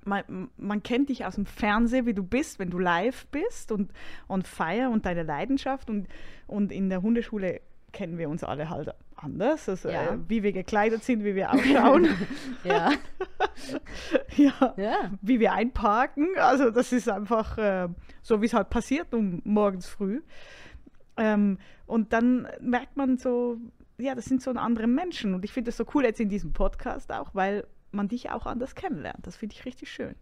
man, 0.05 0.49
man 0.57 0.83
kennt 0.83 1.09
dich 1.09 1.25
aus 1.25 1.35
dem 1.35 1.45
Fernsehen, 1.45 2.05
wie 2.05 2.13
du 2.13 2.23
bist, 2.23 2.59
wenn 2.59 2.69
du 2.69 2.79
live 2.79 3.25
bist 3.27 3.71
und, 3.71 3.91
und 4.27 4.47
Feier 4.47 4.89
und 4.91 5.05
deine 5.05 5.23
Leidenschaft. 5.23 5.89
Und, 5.89 6.07
und 6.47 6.71
in 6.71 6.89
der 6.89 7.01
Hundeschule 7.01 7.61
kennen 7.91 8.17
wir 8.17 8.29
uns 8.29 8.43
alle 8.43 8.69
halt 8.69 8.89
anders, 9.17 9.67
also 9.67 9.89
Ja. 9.89 10.13
äh, 10.13 10.17
wie 10.29 10.43
wir 10.43 10.53
gekleidet 10.53 11.03
sind, 11.03 11.23
wie 11.23 11.35
wir 11.35 11.51
ausschauen, 11.51 12.07
Ja. 12.63 12.91
ja, 14.37 14.73
ja. 14.77 15.11
wie 15.21 15.39
wir 15.39 15.53
einparken. 15.53 16.29
Also 16.37 16.71
das 16.71 16.91
ist 16.91 17.09
einfach 17.09 17.57
äh, 17.57 17.89
so, 18.21 18.41
wie 18.41 18.45
es 18.45 18.53
halt 18.53 18.69
passiert 18.69 19.13
um 19.13 19.41
morgens 19.43 19.87
früh. 19.87 20.21
Ähm, 21.17 21.57
und 21.85 22.13
dann 22.13 22.47
merkt 22.61 22.95
man 22.95 23.17
so, 23.17 23.57
ja, 23.97 24.15
das 24.15 24.25
sind 24.25 24.41
so 24.41 24.51
andere 24.51 24.87
Menschen. 24.87 25.33
Und 25.33 25.43
ich 25.45 25.51
finde 25.51 25.67
das 25.69 25.77
so 25.77 25.85
cool 25.93 26.05
jetzt 26.05 26.19
in 26.21 26.29
diesem 26.29 26.53
Podcast 26.53 27.11
auch, 27.11 27.35
weil 27.35 27.67
man 27.93 28.07
dich 28.07 28.29
auch 28.31 28.45
anders 28.45 28.75
kennenlernt. 28.75 29.25
Das 29.25 29.35
finde 29.35 29.55
ich 29.55 29.65
richtig 29.65 29.91
schön. 29.91 30.15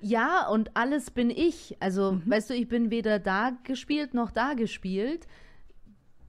Ja, 0.00 0.48
und 0.48 0.74
alles 0.76 1.10
bin 1.10 1.28
ich. 1.30 1.76
Also, 1.80 2.12
Mhm. 2.12 2.30
weißt 2.30 2.50
du, 2.50 2.54
ich 2.54 2.68
bin 2.68 2.90
weder 2.90 3.18
da 3.18 3.52
gespielt 3.64 4.14
noch 4.14 4.30
da 4.30 4.54
gespielt. 4.54 5.26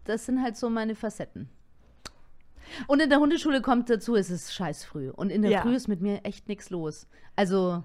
Das 0.04 0.26
sind 0.26 0.42
halt 0.42 0.58
so 0.58 0.70
meine 0.70 0.96
Facetten. 0.96 1.50
Und 2.88 3.02
in 3.02 3.10
der 3.10 3.20
Hundeschule 3.20 3.62
kommt 3.62 3.90
dazu, 3.90 4.16
es 4.16 4.30
ist 4.30 4.54
scheiß 4.54 4.84
früh. 4.84 5.10
Und 5.10 5.30
in 5.30 5.42
der 5.42 5.52
Ja. 5.52 5.62
Früh 5.62 5.76
ist 5.76 5.88
mit 5.88 6.02
mir 6.02 6.26
echt 6.26 6.50
nichts 6.50 6.70
los. 6.70 7.08
Also, 7.38 7.84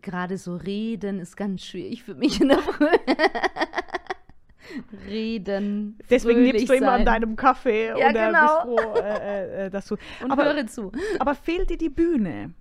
gerade 0.00 0.38
so 0.38 0.56
reden 0.56 1.18
ist 1.18 1.36
ganz 1.36 1.62
schwierig 1.62 2.02
für 2.02 2.14
mich 2.14 2.40
in 2.40 2.48
der 2.48 2.58
Früh. 2.60 2.86
reden. 5.06 5.98
Deswegen 6.10 6.42
nimmst 6.42 6.68
du 6.68 6.74
immer 6.74 6.92
an 6.92 6.98
sein. 7.04 7.22
deinem 7.22 7.36
Kaffee 7.36 7.88
Ja, 7.88 7.94
oder 8.10 8.12
genau. 8.26 8.64
bist 8.76 8.80
froh, 8.94 9.00
äh, 9.00 9.66
äh, 9.66 9.70
dass 9.70 9.86
du. 9.86 9.96
Und 10.22 10.30
aber, 10.30 10.44
höre 10.44 10.66
zu. 10.66 10.92
aber 11.18 11.34
fehlt 11.34 11.70
dir 11.70 11.78
die 11.78 11.88
Bühne? 11.90 12.54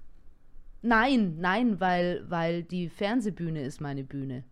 Nein, 0.81 1.37
nein, 1.39 1.79
weil, 1.79 2.23
weil 2.27 2.63
die 2.63 2.89
Fernsehbühne 2.89 3.61
ist 3.63 3.81
meine 3.81 4.03
Bühne. 4.03 4.43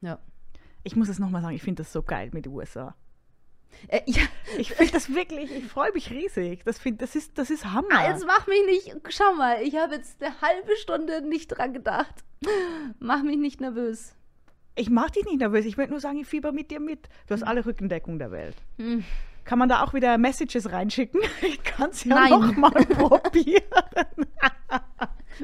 Ja. 0.00 0.18
Ich 0.84 0.96
muss 0.96 1.08
es 1.08 1.18
nochmal 1.18 1.42
sagen, 1.42 1.54
ich 1.56 1.62
finde 1.62 1.82
das 1.82 1.92
so 1.92 2.02
geil 2.02 2.30
mit 2.32 2.44
den 2.46 2.52
USA. 2.52 2.94
Äh, 3.88 4.00
ja, 4.06 4.22
Ich 4.58 4.72
finde 4.72 4.92
das 4.92 5.14
wirklich, 5.14 5.50
ich 5.54 5.64
freue 5.66 5.92
mich 5.92 6.10
riesig. 6.10 6.64
Das, 6.64 6.78
find, 6.78 7.00
das, 7.00 7.14
ist, 7.16 7.38
das 7.38 7.50
ist 7.50 7.64
Hammer. 7.72 8.08
Jetzt 8.08 8.26
mach 8.26 8.46
mich 8.46 8.64
nicht, 8.66 8.96
schau 9.10 9.34
mal, 9.34 9.62
ich 9.62 9.76
habe 9.76 9.94
jetzt 9.94 10.22
eine 10.22 10.40
halbe 10.40 10.76
Stunde 10.76 11.22
nicht 11.22 11.48
dran 11.48 11.72
gedacht. 11.72 12.24
Mach 12.98 13.22
mich 13.22 13.36
nicht 13.36 13.60
nervös. 13.60 14.14
Ich 14.78 14.90
mach 14.90 15.10
dich 15.10 15.24
nicht 15.24 15.40
nervös. 15.40 15.66
Ich 15.66 15.76
würde 15.76 15.90
nur 15.90 16.00
sagen, 16.00 16.18
ich 16.18 16.26
fieber 16.26 16.52
mit 16.52 16.70
dir 16.70 16.78
mit. 16.78 17.08
Du 17.26 17.34
hast 17.34 17.42
alle 17.42 17.66
Rückendeckung 17.66 18.18
der 18.18 18.30
Welt. 18.30 18.56
Hm. 18.78 19.04
Kann 19.44 19.58
man 19.58 19.68
da 19.68 19.82
auch 19.82 19.92
wieder 19.92 20.16
Messages 20.18 20.70
reinschicken? 20.70 21.20
Ich 21.42 21.62
kann 21.64 21.90
es 21.90 22.04
ja 22.04 22.14
Nein. 22.14 22.30
noch 22.30 22.56
mal 22.56 22.70
probieren. 22.86 23.62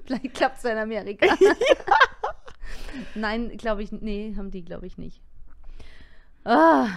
Vielleicht 0.07 0.35
klappt 0.35 0.59
es 0.59 0.64
in 0.64 0.76
Amerika. 0.76 1.26
Nein, 3.14 3.57
glaube 3.57 3.82
ich, 3.82 3.93
nee, 3.93 4.35
haben 4.37 4.51
die, 4.51 4.64
glaube 4.64 4.87
ich, 4.87 4.99
nicht. 4.99 5.20
Ah, 6.45 6.89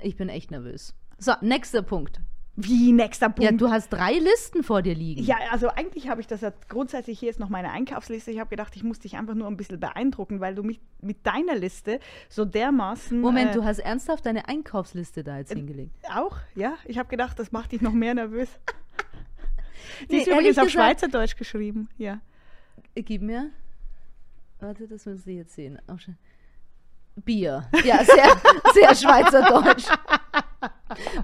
ich 0.00 0.16
bin 0.16 0.28
echt 0.28 0.50
nervös. 0.50 0.94
So, 1.18 1.32
nächster 1.40 1.82
Punkt. 1.82 2.20
Wie 2.62 2.92
nächster 2.92 3.26
Ja, 3.26 3.48
Punkt. 3.48 3.60
du 3.60 3.70
hast 3.70 3.88
drei 3.90 4.12
Listen 4.14 4.62
vor 4.62 4.82
dir 4.82 4.94
liegen. 4.94 5.22
Ja, 5.22 5.36
also 5.50 5.68
eigentlich 5.68 6.08
habe 6.08 6.20
ich 6.20 6.26
das 6.26 6.40
ja 6.40 6.52
grundsätzlich 6.68 7.18
hier 7.18 7.30
ist 7.30 7.38
noch 7.40 7.48
meine 7.48 7.70
Einkaufsliste. 7.70 8.30
Ich 8.30 8.38
habe 8.40 8.50
gedacht, 8.50 8.74
ich 8.76 8.82
muss 8.82 8.98
dich 8.98 9.16
einfach 9.16 9.34
nur 9.34 9.46
ein 9.46 9.56
bisschen 9.56 9.78
beeindrucken, 9.80 10.40
weil 10.40 10.54
du 10.54 10.62
mich 10.62 10.80
mit 11.00 11.26
deiner 11.26 11.54
Liste 11.56 12.00
so 12.28 12.44
dermaßen. 12.44 13.20
Moment, 13.20 13.50
äh, 13.50 13.54
du 13.54 13.64
hast 13.64 13.78
ernsthaft 13.78 14.26
deine 14.26 14.48
Einkaufsliste 14.48 15.22
da 15.24 15.38
jetzt 15.38 15.52
hingelegt. 15.52 15.90
Auch, 16.14 16.36
ja. 16.54 16.74
Ich 16.84 16.98
habe 16.98 17.08
gedacht, 17.08 17.38
das 17.38 17.52
macht 17.52 17.72
dich 17.72 17.80
noch 17.80 17.92
mehr 17.92 18.14
nervös. 18.14 18.48
Die 20.10 20.16
Nee, 20.16 20.22
ist 20.22 20.28
übrigens 20.28 20.58
auf 20.58 20.64
gesagt- 20.66 20.72
Schweizerdeutsch 21.00 21.36
geschrieben, 21.36 21.88
ja. 21.98 22.20
Äh, 22.94 23.02
Gib 23.02 23.22
mir. 23.22 23.50
Warte, 24.60 24.86
das 24.86 25.06
müssen 25.06 25.22
Sie 25.22 25.36
jetzt 25.36 25.54
sehen. 25.54 25.78
Auch 25.86 25.98
schon. 25.98 26.16
Bier. 27.16 27.68
Ja, 27.84 28.04
sehr, 28.04 28.36
sehr 28.74 28.94
Schweizerdeutsch. 28.94 29.86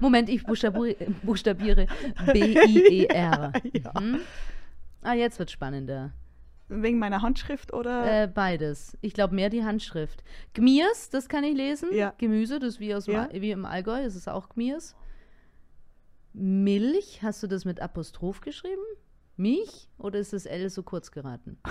Moment, 0.01 0.29
ich 0.29 0.43
buchstabiere, 0.45 1.87
B-I-E-R. 2.31 3.53
Ja. 3.73 3.99
Mhm. 3.99 4.19
Ah, 5.01 5.13
jetzt 5.13 5.39
wird 5.39 5.51
spannender. 5.51 6.11
Wegen 6.69 6.99
meiner 6.99 7.21
Handschrift 7.21 7.71
oder? 7.73 8.23
Äh, 8.23 8.27
beides. 8.27 8.97
Ich 9.01 9.13
glaube 9.13 9.33
mehr 9.35 9.49
die 9.49 9.63
Handschrift. 9.63 10.23
Gmirs, 10.53 11.09
das 11.09 11.29
kann 11.29 11.43
ich 11.45 11.55
lesen. 11.55 11.93
Ja. 11.93 12.13
Gemüse, 12.17 12.59
das 12.59 12.73
ist 12.75 12.79
wie, 12.79 12.93
aus 12.93 13.07
Ja. 13.07 13.29
wie 13.31 13.51
im 13.51 13.65
Allgäu, 13.65 14.03
das 14.03 14.15
ist 14.15 14.27
auch 14.27 14.49
Gmirs. 14.49 14.95
Milch, 16.33 17.21
hast 17.23 17.41
du 17.41 17.47
das 17.47 17.63
mit 17.65 17.79
Apostroph 17.81 18.41
geschrieben? 18.41 18.81
Mich? 19.37 19.87
Oder 19.97 20.19
ist 20.19 20.33
das 20.33 20.45
L 20.45 20.69
so 20.69 20.83
kurz 20.83 21.11
geraten? 21.11 21.57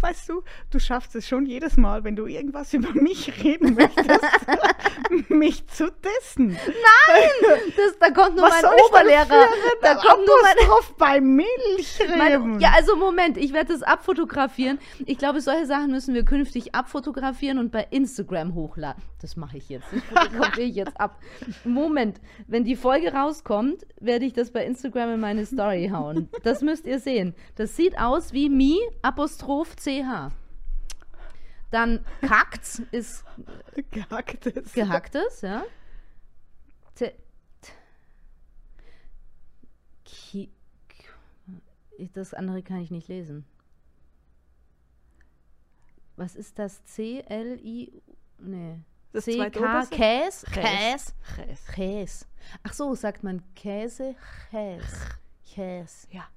Weißt 0.00 0.28
du, 0.28 0.42
du 0.70 0.78
schaffst 0.78 1.14
es 1.16 1.26
schon 1.26 1.46
jedes 1.46 1.76
Mal, 1.76 2.04
wenn 2.04 2.16
du 2.16 2.26
irgendwas 2.26 2.72
über 2.72 2.92
mich 2.92 3.42
reden 3.42 3.74
möchtest, 3.74 4.24
mich 5.28 5.66
zu 5.68 5.90
testen. 5.90 6.56
Das, 7.76 7.98
da 7.98 8.10
kommt 8.10 8.36
nur 8.36 8.44
Was 8.44 8.62
mein 8.62 8.72
Oberlehrer. 8.86 9.48
Da 9.82 9.90
einen 9.90 10.00
kommt 10.00 10.26
nur 10.26 10.36
mein 10.42 10.52
Apostroph 10.58 10.94
bei 10.96 11.20
Milch 11.20 12.00
reden? 12.00 12.60
ja, 12.60 12.72
also 12.76 12.96
Moment, 12.96 13.36
ich 13.36 13.52
werde 13.52 13.72
das 13.72 13.82
abfotografieren. 13.82 14.78
Ich 15.06 15.18
glaube, 15.18 15.40
solche 15.40 15.66
Sachen 15.66 15.90
müssen 15.90 16.14
wir 16.14 16.24
künftig 16.24 16.74
abfotografieren 16.74 17.58
und 17.58 17.72
bei 17.72 17.86
Instagram 17.90 18.54
hochladen. 18.54 19.02
Das 19.20 19.36
mache 19.36 19.56
ich 19.58 19.68
jetzt. 19.68 19.86
Das 19.92 20.02
fotografiere 20.28 20.66
ich 20.68 20.76
jetzt 20.76 21.00
ab. 21.00 21.18
Moment, 21.64 22.20
wenn 22.46 22.64
die 22.64 22.76
Folge 22.76 23.12
rauskommt, 23.12 23.86
werde 24.00 24.24
ich 24.26 24.32
das 24.32 24.50
bei 24.52 24.64
Instagram 24.64 25.14
in 25.14 25.20
meine 25.20 25.44
Story 25.46 25.90
hauen. 25.92 26.28
Das 26.44 26.62
müsst 26.62 26.86
ihr 26.86 27.00
sehen. 27.00 27.34
Das 27.56 27.74
sieht 27.76 27.98
aus 27.98 28.32
wie 28.32 28.48
mi 28.48 28.78
apostroph 29.02 29.74
ch. 29.88 30.32
Dann 31.70 32.04
kackt's 32.22 32.78
ist 32.92 33.24
Gehacktes. 33.90 34.72
gehacktes, 34.72 35.40
ja. 35.42 35.64
T 36.94 37.14
Ki 40.04 40.50
das 42.12 42.32
andere 42.32 42.62
kann 42.62 42.80
ich 42.80 42.90
nicht 42.90 43.08
lesen. 43.08 43.44
Was 46.16 46.36
ist 46.36 46.58
das? 46.58 46.84
C, 46.84 47.20
L, 47.26 47.58
I, 47.62 48.02
nee. 48.38 48.80
Das 49.12 49.24
C, 49.24 49.50
K? 49.50 49.84
Käse. 49.86 50.46
Käse. 50.46 51.12
Käse. 51.72 52.26
Ach 52.62 52.72
so, 52.72 52.94
sagt 52.94 53.22
man 53.22 53.42
Käse, 53.54 54.14
Käse. 54.50 55.08
Käse. 55.44 56.08
Ja. 56.10 56.28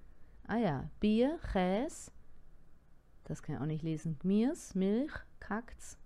Ah 0.48 0.58
ja, 0.58 0.90
Bier, 1.00 1.40
Käse. 1.52 2.12
Das 3.26 3.42
kann 3.44 3.56
ich 3.56 3.62
auch 3.62 3.66
nicht 3.66 3.84
lesen. 3.84 4.18
Gmirs, 4.20 4.76
Milch, 4.76 5.12
Kakt's 5.40 5.98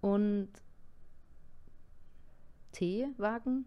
und 0.00 0.48
Teewagen, 2.72 3.66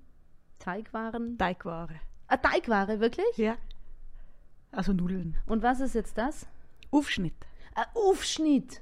Teigwaren. 0.60 1.38
Teigware. 1.38 2.00
Ah, 2.28 2.38
Teigware, 2.38 3.00
wirklich? 3.00 3.38
Ja. 3.38 3.58
Also 4.72 4.94
Nudeln. 4.94 5.36
Und 5.46 5.62
was 5.62 5.80
ist 5.80 5.94
jetzt 5.96 6.18
das? 6.18 6.48
Aufschnitt. 6.92 7.34
Ah, 7.76 7.86
Aufschnitt. 7.96 8.82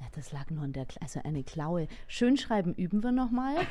Ja, 0.00 0.06
das 0.14 0.30
lag 0.32 0.50
nur 0.50 0.62
an 0.62 0.72
der, 0.72 0.86
Kla- 0.86 1.00
also 1.02 1.20
eine 1.24 1.42
Klaue. 1.42 1.88
Schönschreiben 2.06 2.74
üben 2.74 3.02
wir 3.02 3.12
nochmal. 3.12 3.56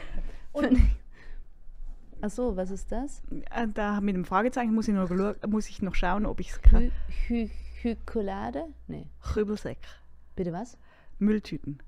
Ach 2.21 2.29
so, 2.31 2.55
was 2.57 2.71
ist 2.71 2.91
das? 2.91 3.21
Äh, 3.51 3.67
Da 3.67 4.01
mit 4.01 4.15
dem 4.15 4.25
Fragezeichen 4.25 4.73
muss 4.73 4.87
ich 4.87 4.95
noch, 4.95 5.09
muss 5.47 5.69
ich 5.69 5.81
noch 5.83 5.93
schauen, 5.95 6.25
ob 6.25 6.39
ich 6.39 6.49
es 6.49 6.61
kann. 6.61 6.91
Hy 7.27 7.47
Hy 7.47 7.51
Hykolade? 7.95 8.67
Nee. 8.87 9.09
Krübelsäck. 9.21 9.79
Bitte 10.35 10.53
was? 10.53 10.77
Mülltüten. 11.19 11.79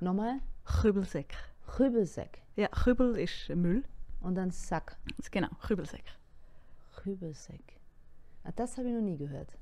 Nochmal? 0.00 0.40
Krübelsäck. 0.64 1.34
Rübelsäck. 1.78 2.42
Ja, 2.56 2.68
Krübel 2.68 3.18
ist 3.18 3.48
Müll. 3.50 3.84
Und 4.20 4.34
dann 4.34 4.50
Sack. 4.50 4.96
Genau, 5.30 5.48
Krübelsäck. 5.60 6.04
Rübelsäck. 7.04 7.80
Ah, 8.44 8.52
das 8.54 8.76
habe 8.76 8.88
ich 8.88 8.94
noch 8.94 9.00
nie 9.00 9.16
gehört. 9.16 9.56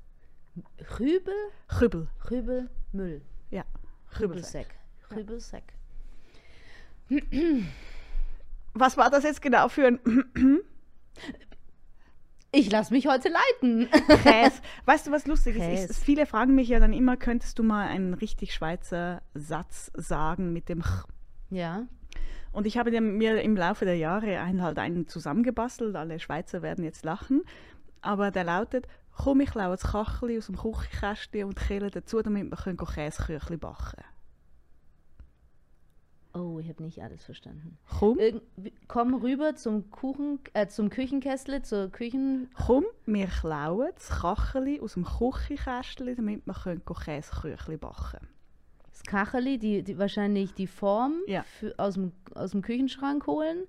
Rübel, 0.99 1.33
Krübel. 1.67 2.07
Rübel, 2.29 2.69
Müll. 2.91 3.21
Ja. 3.51 3.63
Rübelsäck. 4.19 4.67
Rübelsäck. 5.15 5.73
Was 8.73 8.97
war 8.97 9.09
das 9.09 9.23
jetzt 9.23 9.41
genau 9.41 9.67
für 9.69 9.87
ein 9.87 9.99
Ich 12.51 12.71
lasse 12.71 12.93
mich 12.93 13.07
heute 13.07 13.29
leiten. 13.29 13.89
Käse? 14.23 14.61
Weißt 14.85 15.07
du, 15.07 15.11
was 15.11 15.27
lustig 15.27 15.55
ist? 15.55 15.61
Käse. 15.61 15.85
ist? 15.91 16.03
Viele 16.03 16.25
fragen 16.25 16.55
mich 16.55 16.67
ja 16.69 16.79
dann 16.79 16.93
immer, 16.93 17.15
könntest 17.15 17.59
du 17.59 17.63
mal 17.63 17.87
einen 17.87 18.15
richtig 18.15 18.53
Schweizer 18.53 19.21
Satz 19.33 19.91
sagen 19.95 20.51
mit 20.53 20.69
dem 20.69 20.81
Ch? 20.81 21.05
ja. 21.49 21.87
Und 22.51 22.65
ich 22.65 22.79
habe 22.79 22.99
mir 22.99 23.41
im 23.43 23.55
Laufe 23.55 23.85
der 23.85 23.97
Jahre 23.97 24.39
einen, 24.39 24.63
halt 24.63 24.79
einen 24.79 25.07
zusammengebastelt. 25.07 25.95
Alle 25.95 26.19
Schweizer 26.19 26.63
werden 26.63 26.83
jetzt 26.83 27.05
lachen. 27.05 27.43
Aber 28.01 28.31
der 28.31 28.43
lautet, 28.43 28.87
komm, 29.15 29.41
ich 29.41 29.53
lau 29.53 29.69
das 29.69 29.83
Kacheli 29.83 30.39
aus 30.39 30.47
dem 30.47 30.57
Küchenkästchen 30.57 31.43
und 31.43 31.55
Kehle 31.55 31.91
dazu, 31.91 32.23
damit 32.23 32.49
wir 32.49 32.57
können 32.57 32.77
Käseküchli 32.77 33.57
backen 33.57 34.03
Oh, 36.33 36.59
ich 36.59 36.69
habe 36.69 36.83
nicht 36.83 37.01
alles 37.01 37.23
verstanden. 37.23 37.77
Komm, 37.99 38.19
Irgend, 38.19 38.43
komm 38.87 39.15
rüber 39.15 39.55
zum 39.55 39.89
Kuchen, 39.89 40.39
äh, 40.53 40.67
zum 40.67 40.89
Küchenkessel, 40.91 41.63
zur 41.63 41.89
Küchen. 41.89 42.49
komm, 42.53 42.85
wir 43.07 43.25
klauen 43.27 43.89
das 43.95 44.09
Kacheli 44.09 44.79
aus 44.79 44.93
dem 44.93 45.05
Küchenkästchen, 45.05 46.15
damit 46.15 46.45
wir 46.45 46.53
können 46.53 46.83
Käseküchli 46.85 47.77
backen 47.77 48.27
Das 48.91 49.01
Kacheli, 49.03 49.57
die, 49.57 49.81
die 49.81 49.97
wahrscheinlich 49.97 50.53
die 50.53 50.67
Form 50.67 51.15
Ja. 51.25 51.41
für, 51.43 51.73
aus, 51.79 51.95
dem, 51.95 52.11
aus 52.35 52.51
dem 52.51 52.61
Küchenschrank 52.61 53.25
holen. 53.25 53.63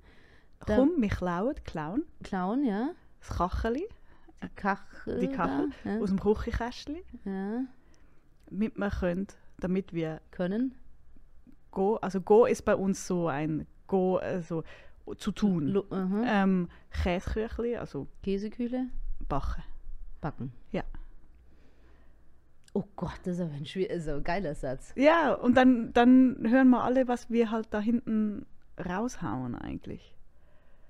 Da- 0.67 0.77
Komm, 0.77 0.91
wir 0.99 1.09
klauen, 1.09 1.55
klauen 1.65 2.05
Klauen, 2.23 2.65
ja. 2.67 2.91
das 3.21 3.31
Kacheli, 3.39 3.87
Die 4.43 4.49
Kachel. 4.55 5.19
die 5.21 5.29
Kachel 5.29 5.71
Da, 5.85 5.99
aus 6.01 6.11
dem 6.11 6.21
Küchenkästchen, 6.21 6.97
ja. 7.25 7.33
ja. 7.33 7.65
damit 8.51 8.77
wir 8.77 8.91
können, 8.91 9.27
damit 9.61 9.95
wir 9.95 10.21
Können. 10.31 10.75
Go, 11.71 11.97
also 11.97 12.21
go 12.21 12.45
ist 12.47 12.63
bei 12.65 12.75
uns 12.77 13.07
so 13.07 13.29
ein 13.29 13.67
go, 13.87 14.17
also 14.19 14.63
zu 15.17 15.33
tun. 15.33 15.69
Lu 15.69 15.83
aha. 15.91 16.23
Ähm, 16.27 16.69
Käseküchli, 16.91 17.77
also 17.77 18.07
Käsekühle. 18.23 18.87
backen. 19.29 19.63
Backen. 20.21 20.53
Ja. 20.73 20.83
Oh 22.73 22.85
Gott, 22.95 23.19
das 23.25 23.35
ist 23.37 23.41
aber 23.41 23.55
ein, 23.55 23.65
schwier- 23.67 23.91
aber 23.91 24.19
ein 24.19 24.23
geiler 24.25 24.55
Satz. 24.55 24.93
Ja, 24.97 25.33
und 25.35 25.57
dann, 25.57 25.93
dann 25.93 26.37
hören 26.49 26.69
wir 26.71 26.85
alle, 26.85 27.09
was 27.09 27.29
wir 27.31 27.51
halt 27.51 27.69
da 27.73 27.81
hinten 27.81 28.47
raushauen 28.79 29.57
eigentlich. 29.57 30.15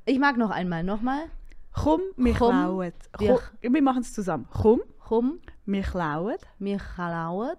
Ich 0.05 0.19
mag 0.19 0.37
noch 0.37 0.51
einmal, 0.51 0.85
nochmal. 0.85 1.23
Wir 1.75 2.35
Komm, 2.35 2.35
klauen. 2.35 2.93
wir- 3.19 3.73
wir 3.73 3.83
machen 3.83 4.03
es 4.03 4.13
zusammen. 4.13 4.47
Komm, 4.51 4.83
Komm, 4.99 5.39
wir 5.67 5.83
klauen 5.83 6.37
wir 6.59 6.79
klauen 6.79 7.57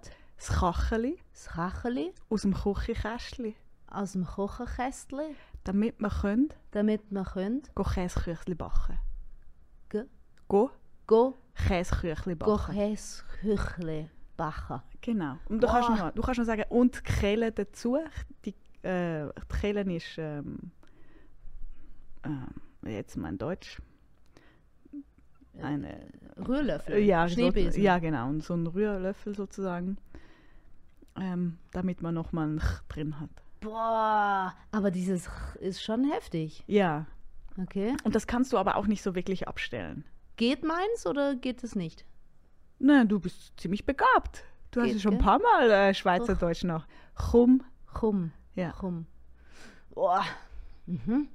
das 0.48 0.56
Kacheli. 0.58 1.18
Das 1.32 1.46
Kacheli. 1.48 2.12
Aus 2.30 2.42
dem 2.42 2.54
Küchenkästchen, 2.54 3.54
aus 3.88 4.12
dem 4.12 4.24
Kocherkästchen, 4.26 5.36
damit 5.64 6.00
wir 6.00 6.10
können 6.10 6.48
damit 6.72 7.02
wir 7.10 7.24
können 7.24 7.62
go 7.74 7.82
Käseküchli 7.84 8.54
backen. 8.54 8.98
Ge- 9.88 10.06
Go 10.48 10.70
go, 11.06 11.38
Käseküchli 11.54 12.34
go 12.36 12.56
backen. 12.56 12.74
Käseküchle 12.74 14.10
backen. 14.36 14.82
Genau. 15.00 15.36
Und 15.48 15.62
du 15.62 15.66
kannst, 15.66 15.88
noch, 15.90 16.10
du 16.12 16.22
kannst 16.22 16.38
noch 16.38 16.46
sagen, 16.46 16.64
und 16.70 16.96
die 16.96 17.02
Kehle 17.02 17.52
dazu. 17.52 17.98
Die, 18.44 18.54
äh, 18.86 19.26
die 19.26 19.56
Kehle 19.60 19.82
ist, 19.94 20.16
ähm, 20.18 20.70
ähm, 22.24 22.46
jetzt 22.84 23.16
mein 23.16 23.36
Deutsch, 23.38 23.80
eine, 25.60 26.06
Rührlöffel, 26.36 26.98
ja, 26.98 27.28
so, 27.28 27.40
ja, 27.50 27.98
genau, 27.98 28.28
und 28.28 28.42
so 28.42 28.54
ein 28.54 28.66
Rührlöffel 28.66 29.34
sozusagen, 29.34 29.98
ähm, 31.20 31.58
damit 31.72 32.02
man 32.02 32.14
nochmal 32.14 32.48
ein 32.48 32.58
Ch 32.60 32.82
drin 32.88 33.20
hat. 33.20 33.30
Boah, 33.60 34.54
aber 34.72 34.90
dieses 34.90 35.28
ist 35.60 35.82
schon 35.82 36.04
heftig. 36.10 36.64
Ja, 36.66 37.06
Okay. 37.60 37.94
und 38.04 38.14
das 38.14 38.26
kannst 38.26 38.52
du 38.52 38.58
aber 38.58 38.76
auch 38.76 38.86
nicht 38.86 39.02
so 39.02 39.14
wirklich 39.14 39.46
abstellen. 39.46 40.04
Geht 40.36 40.64
meins 40.64 41.06
oder 41.06 41.34
geht 41.36 41.62
es 41.62 41.74
nicht? 41.76 42.04
Na, 42.78 43.04
du 43.04 43.20
bist 43.20 43.52
ziemlich 43.60 43.84
begabt. 43.84 44.44
Du 44.70 44.80
hast 44.80 44.86
Geht, 44.86 44.94
ja 44.96 45.00
schon 45.00 45.12
ein 45.14 45.18
paar 45.18 45.38
Mal 45.38 45.70
äh, 45.70 45.94
Schweizerdeutsch 45.94 46.64
noch. 46.64 46.86
Chum, 47.30 47.62
Chum. 48.00 48.32
ja. 48.54 48.72
Chum. 48.80 49.06
Boah. 49.90 50.24
Mhm. 50.86 51.28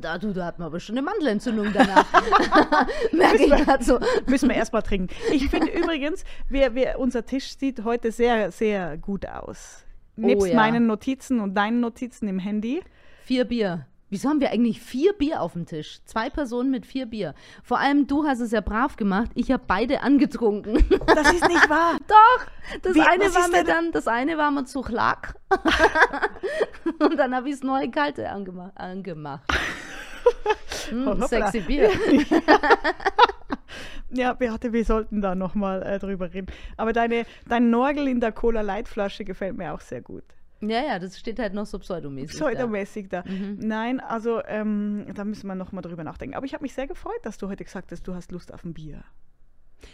Da, 0.00 0.18
du, 0.18 0.32
da 0.32 0.46
hat 0.46 0.58
man 0.58 0.66
aber 0.66 0.80
schon 0.80 0.96
eine 0.96 1.04
Mandelentzündung 1.04 1.72
danach. 1.72 2.06
Merke 3.12 3.44
ich 3.44 3.50
gerade 3.50 3.84
so. 3.84 3.98
Müssen 4.26 4.48
wir 4.48 4.56
erstmal 4.56 4.82
trinken. 4.82 5.14
Ich 5.32 5.48
finde 5.48 5.70
übrigens, 5.70 6.24
wir, 6.48 6.74
wir, 6.74 6.98
unser 6.98 7.24
Tisch 7.24 7.56
sieht 7.56 7.84
heute 7.84 8.10
sehr, 8.10 8.50
sehr 8.50 8.96
gut 8.98 9.26
aus. 9.26 9.84
Nebst 10.16 10.48
ja. 10.48 10.56
meinen 10.56 10.86
Notizen 10.86 11.40
und 11.40 11.54
deinen 11.54 11.80
Notizen 11.80 12.28
im 12.28 12.38
Handy. 12.38 12.82
Vier 13.24 13.44
Bier. 13.44 13.86
Wieso 14.14 14.28
haben 14.28 14.40
wir 14.40 14.52
eigentlich 14.52 14.80
vier 14.80 15.12
Bier 15.12 15.40
auf 15.40 15.54
dem 15.54 15.66
Tisch? 15.66 15.98
Zwei 16.04 16.30
Personen 16.30 16.70
mit 16.70 16.86
vier 16.86 17.06
Bier. 17.06 17.34
Vor 17.64 17.80
allem 17.80 18.06
du 18.06 18.24
hast 18.24 18.38
es 18.38 18.52
ja 18.52 18.60
brav 18.60 18.94
gemacht. 18.94 19.32
Ich 19.34 19.50
habe 19.50 19.64
beide 19.66 20.02
angetrunken. 20.02 20.84
Das 21.06 21.32
ist 21.32 21.48
nicht 21.48 21.68
wahr. 21.68 21.98
Doch, 22.06 22.46
das 22.82 22.94
Wie- 22.94 23.00
eine 23.00 23.24
war 23.34 23.48
mir 23.48 23.64
dann, 23.64 23.90
das 23.90 24.06
eine 24.06 24.38
war 24.38 24.52
mir 24.52 24.66
zu 24.66 24.82
klack. 24.82 25.34
Und 27.00 27.16
dann 27.18 27.34
habe 27.34 27.48
ich 27.48 27.56
das 27.56 27.64
neue 27.64 27.90
kalte 27.90 28.30
angema 28.30 28.70
angemacht. 28.76 29.52
Hm, 30.90 31.20
sexy 31.22 31.58
Bier. 31.62 31.90
Ja, 34.10 34.32
Beate, 34.34 34.72
wir 34.72 34.84
sollten 34.84 35.22
da 35.22 35.34
nochmal 35.34 35.82
äh, 35.82 35.98
drüber 35.98 36.32
reden. 36.32 36.46
Aber 36.76 36.92
deine, 36.92 37.26
dein 37.48 37.70
Norgel 37.70 38.06
in 38.06 38.20
der 38.20 38.30
Cola-Light-Flasche 38.30 39.24
gefällt 39.24 39.56
mir 39.56 39.74
auch 39.74 39.80
sehr 39.80 40.02
gut. 40.02 40.22
Ja, 40.60 40.82
ja, 40.82 40.98
das 40.98 41.18
steht 41.18 41.38
halt 41.38 41.52
noch 41.52 41.66
so 41.66 41.78
pseudomäßig. 41.78 42.38
da. 42.38 42.46
Pseudomäßig 42.46 43.08
da. 43.08 43.22
Mhm. 43.26 43.58
Nein, 43.60 44.00
also 44.00 44.42
ähm, 44.44 45.06
da 45.14 45.24
müssen 45.24 45.46
wir 45.46 45.54
nochmal 45.54 45.82
drüber 45.82 46.04
nachdenken. 46.04 46.36
Aber 46.36 46.46
ich 46.46 46.54
habe 46.54 46.62
mich 46.62 46.74
sehr 46.74 46.86
gefreut, 46.86 47.20
dass 47.22 47.38
du 47.38 47.48
heute 47.48 47.64
gesagt 47.64 47.92
hast, 47.92 48.06
du 48.06 48.14
hast 48.14 48.32
Lust 48.32 48.52
auf 48.52 48.64
ein 48.64 48.72
Bier. 48.74 49.04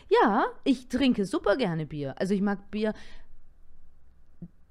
Ja, 0.09 0.47
ich 0.65 0.89
trinke 0.89 1.25
super 1.25 1.57
gerne 1.57 1.87
Bier. 1.87 2.15
Also 2.19 2.35
ich 2.35 2.41
mag 2.41 2.71
Bier. 2.71 2.95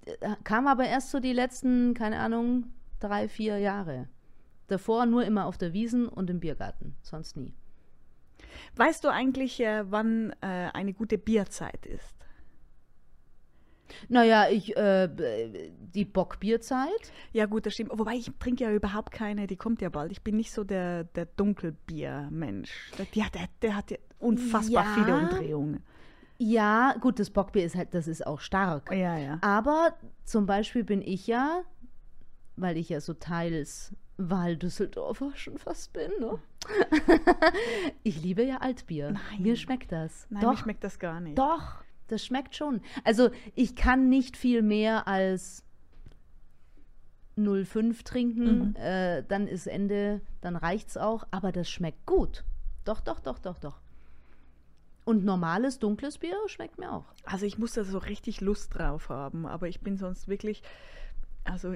Äh, 0.05 0.35
Kam 0.43 0.67
aber 0.67 0.85
erst 0.85 1.11
so 1.11 1.19
die 1.19 1.33
letzten, 1.33 1.93
keine 1.93 2.19
Ahnung, 2.19 2.67
drei, 2.99 3.27
vier 3.27 3.57
Jahre. 3.57 4.07
Davor 4.67 5.05
nur 5.05 5.25
immer 5.25 5.45
auf 5.47 5.57
der 5.57 5.73
Wiesen 5.73 6.07
und 6.07 6.29
im 6.29 6.39
Biergarten, 6.39 6.95
sonst 7.01 7.35
nie. 7.35 7.53
Weißt 8.75 9.03
du 9.03 9.09
eigentlich, 9.09 9.59
äh, 9.59 9.91
wann 9.91 10.31
äh, 10.41 10.69
eine 10.73 10.93
gute 10.93 11.17
Bierzeit 11.17 11.85
ist? 11.85 12.18
Naja, 14.07 14.47
ich, 14.49 14.75
äh, 14.77 15.09
die 15.93 16.05
Bockbierzeit. 16.05 17.11
Ja, 17.33 17.45
gut, 17.45 17.65
das 17.65 17.73
stimmt. 17.73 17.91
Wobei 17.93 18.13
ich 18.13 18.31
trinke 18.39 18.63
ja 18.63 18.71
überhaupt 18.71 19.11
keine, 19.11 19.47
die 19.47 19.55
kommt 19.55 19.81
ja 19.81 19.89
bald. 19.89 20.11
Ich 20.11 20.21
bin 20.21 20.35
nicht 20.37 20.51
so 20.51 20.63
der, 20.63 21.03
der 21.05 21.25
Dunkelbier-Mensch. 21.25 22.91
Der, 22.97 23.05
der, 23.05 23.29
der, 23.31 23.47
der 23.61 23.75
hat 23.75 23.91
ja 23.91 23.97
unfassbar 24.19 24.85
Ja. 24.85 24.93
viele 24.95 25.17
Umdrehungen. 25.17 25.83
Ja, 26.37 26.95
gut, 27.01 27.19
das 27.19 27.29
Bockbier 27.29 27.65
ist 27.65 27.75
halt, 27.75 27.93
das 27.93 28.07
ist 28.07 28.25
auch 28.25 28.39
stark. 28.39 28.91
Ja, 28.91 29.17
ja. 29.17 29.39
Aber 29.41 29.93
zum 30.23 30.45
Beispiel 30.45 30.83
bin 30.85 31.01
ich 31.01 31.27
ja, 31.27 31.63
weil 32.55 32.77
ich 32.77 32.87
ja 32.89 33.01
so 33.01 33.13
teils 33.13 33.93
Wahl-Düsseldorfer 34.17 35.31
schon 35.35 35.57
fast 35.57 35.91
bin, 35.93 36.11
ne? 36.19 36.39
ich 38.03 38.21
liebe 38.21 38.43
ja 38.43 38.57
Altbier. 38.57 39.11
Nein. 39.11 39.41
Mir 39.41 39.55
schmeckt 39.55 39.91
das. 39.91 40.27
Nein, 40.29 40.41
Doch, 40.41 40.51
mir 40.51 40.57
schmeckt 40.57 40.83
das 40.83 40.99
gar 40.99 41.19
nicht. 41.19 41.37
Doch, 41.37 41.75
das 42.12 42.26
schmeckt 42.26 42.55
schon. 42.55 42.82
Also 43.03 43.30
ich 43.55 43.76
kann 43.76 44.10
nicht 44.10 44.36
viel 44.38 44.62
mehr 44.62 45.07
als 45.07 45.64
0,5 47.38 48.03
trinken, 48.03 48.70
Mhm. 48.70 48.76
äh, 48.76 49.24
dann 49.24 49.47
ist 49.47 49.68
Ende, 49.68 50.22
dann 50.41 50.55
reicht's 50.55 50.97
auch, 50.97 51.26
aber 51.32 51.51
das 51.51 51.70
schmeckt 51.70 52.05
gut. 52.05 52.43
Doch, 52.84 52.99
doch, 53.01 53.20
doch, 53.20 53.39
doch, 53.39 53.57
doch. 53.60 53.80
Und 55.05 55.24
normales 55.24 55.80
dunkles 55.80 56.18
Bier 56.18 56.36
schmeckt 56.47 56.78
mir 56.78 56.91
auch. 56.91 57.05
Also 57.24 57.45
ich 57.45 57.57
muss 57.57 57.74
da 57.74 57.84
so 57.84 57.97
richtig 57.97 58.41
Lust 58.41 58.76
drauf 58.78 59.10
haben, 59.10 59.45
aber 59.45 59.68
ich 59.68 59.80
bin 59.80 59.97
sonst 59.97 60.28
wirklich, 60.28 60.62
also 61.45 61.74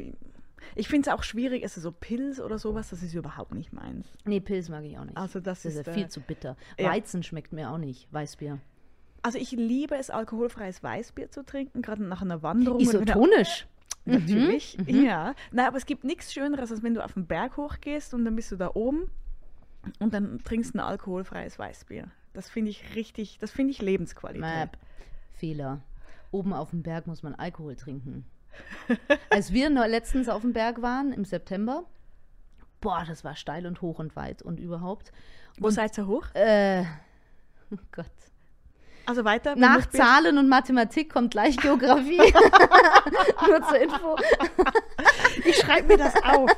ich 0.76 0.88
finde 0.88 1.10
es 1.10 1.16
auch 1.16 1.24
schwierig, 1.24 1.64
also 1.64 1.82
so 1.82 1.92
Pilz 1.92 2.40
oder 2.40 2.60
sowas, 2.60 2.90
das 2.90 3.02
ist 3.02 3.14
überhaupt 3.14 3.54
nicht 3.54 3.74
meins. 3.74 4.08
Nee, 4.26 4.40
Pilz 4.40 4.70
mag 4.70 4.84
ich 4.84 4.98
auch 4.98 5.06
nicht. 5.06 5.18
Also 5.18 5.40
das, 5.40 5.64
das 5.64 5.74
ist 5.74 5.80
ist, 5.80 5.88
ja 5.88 5.94
äh, 5.94 5.96
viel 5.96 6.08
zu 6.10 6.20
bitter. 6.22 6.58
ja. 6.78 6.90
Weizen 6.90 7.24
schmeckt 7.24 7.54
mir 7.54 7.72
auch 7.72 7.78
nicht, 7.78 8.12
Weißbier. 8.14 8.60
Also 9.24 9.38
ich 9.40 9.52
liebe 9.52 9.96
es, 9.96 10.10
alkoholfreies 10.10 10.84
Weißbier 10.84 11.32
zu 11.32 11.44
trinken, 11.44 11.82
gerade 11.82 12.04
nach 12.04 12.22
einer 12.22 12.44
Wanderung. 12.44 12.78
oder 12.88 13.00
er- 13.00 13.02
Isotonisch. 13.04 13.68
Natürlich, 14.06 14.78
mhm. 14.80 15.06
ja. 15.06 15.34
Na, 15.52 15.68
aber 15.68 15.78
es 15.78 15.86
gibt 15.86 16.04
nichts 16.04 16.34
Schöneres, 16.34 16.72
als 16.72 16.84
wenn 16.84 16.94
du 16.94 17.04
auf 17.04 17.14
den 17.14 17.26
Berg 17.26 17.56
hochgehst 17.56 18.14
und 18.14 18.26
dann 18.26 18.36
bist 18.36 18.52
du 18.52 18.58
da 18.58 18.72
oben 18.74 19.10
und 20.00 20.14
dann 20.14 20.40
trinkst 20.44 20.76
ein 20.76 20.82
alkoholfreies 20.82 21.58
Weißbier. 21.58 22.12
Das 22.34 22.50
finde 22.50 22.72
ich 22.72 22.96
richtig, 22.96 23.38
das 23.40 23.52
finde 23.52 23.72
ich 23.72 23.82
Lebensqualität. 23.82 24.42
Map. 24.42 24.78
Fehler. 25.36 25.80
Oben 26.32 26.52
auf 26.52 26.72
dem 26.72 26.84
Berg 26.84 27.08
muss 27.08 27.24
man 27.24 27.34
Alkohol 27.36 27.76
trinken. 27.78 28.26
Als 29.30 29.54
wir 29.54 29.70
letztens 29.70 30.28
auf 30.28 30.42
dem 30.42 30.52
Berg 30.52 30.82
waren, 30.82 31.14
im 31.14 31.24
September, 31.24 31.86
boah, 32.82 33.06
das 33.08 33.24
war 33.24 33.36
steil 33.36 33.66
und 33.66 33.82
hoch 33.82 34.00
und 34.00 34.16
weit 34.16 34.42
und 34.42 34.60
überhaupt. 34.60 35.14
Wo 35.60 35.70
seid 35.70 35.98
ihr 35.98 36.08
hoch? 36.08 36.26
Äh, 36.34 36.84
oh 37.72 37.78
Gott. 37.92 38.06
Also 39.06 39.26
weiter. 39.26 39.56
Nach 39.56 39.86
Zahlen 39.89 40.38
und 40.38 40.47
Mathematik 40.47 41.12
kommt 41.12 41.32
gleich 41.32 41.58
Geografie. 41.58 42.18
Nur 43.47 43.62
zur 43.68 43.80
Info. 43.80 44.16
Ich 45.45 45.58
schreib 45.58 45.88
mir 45.88 45.97
das 45.97 46.16
auf. 46.24 46.49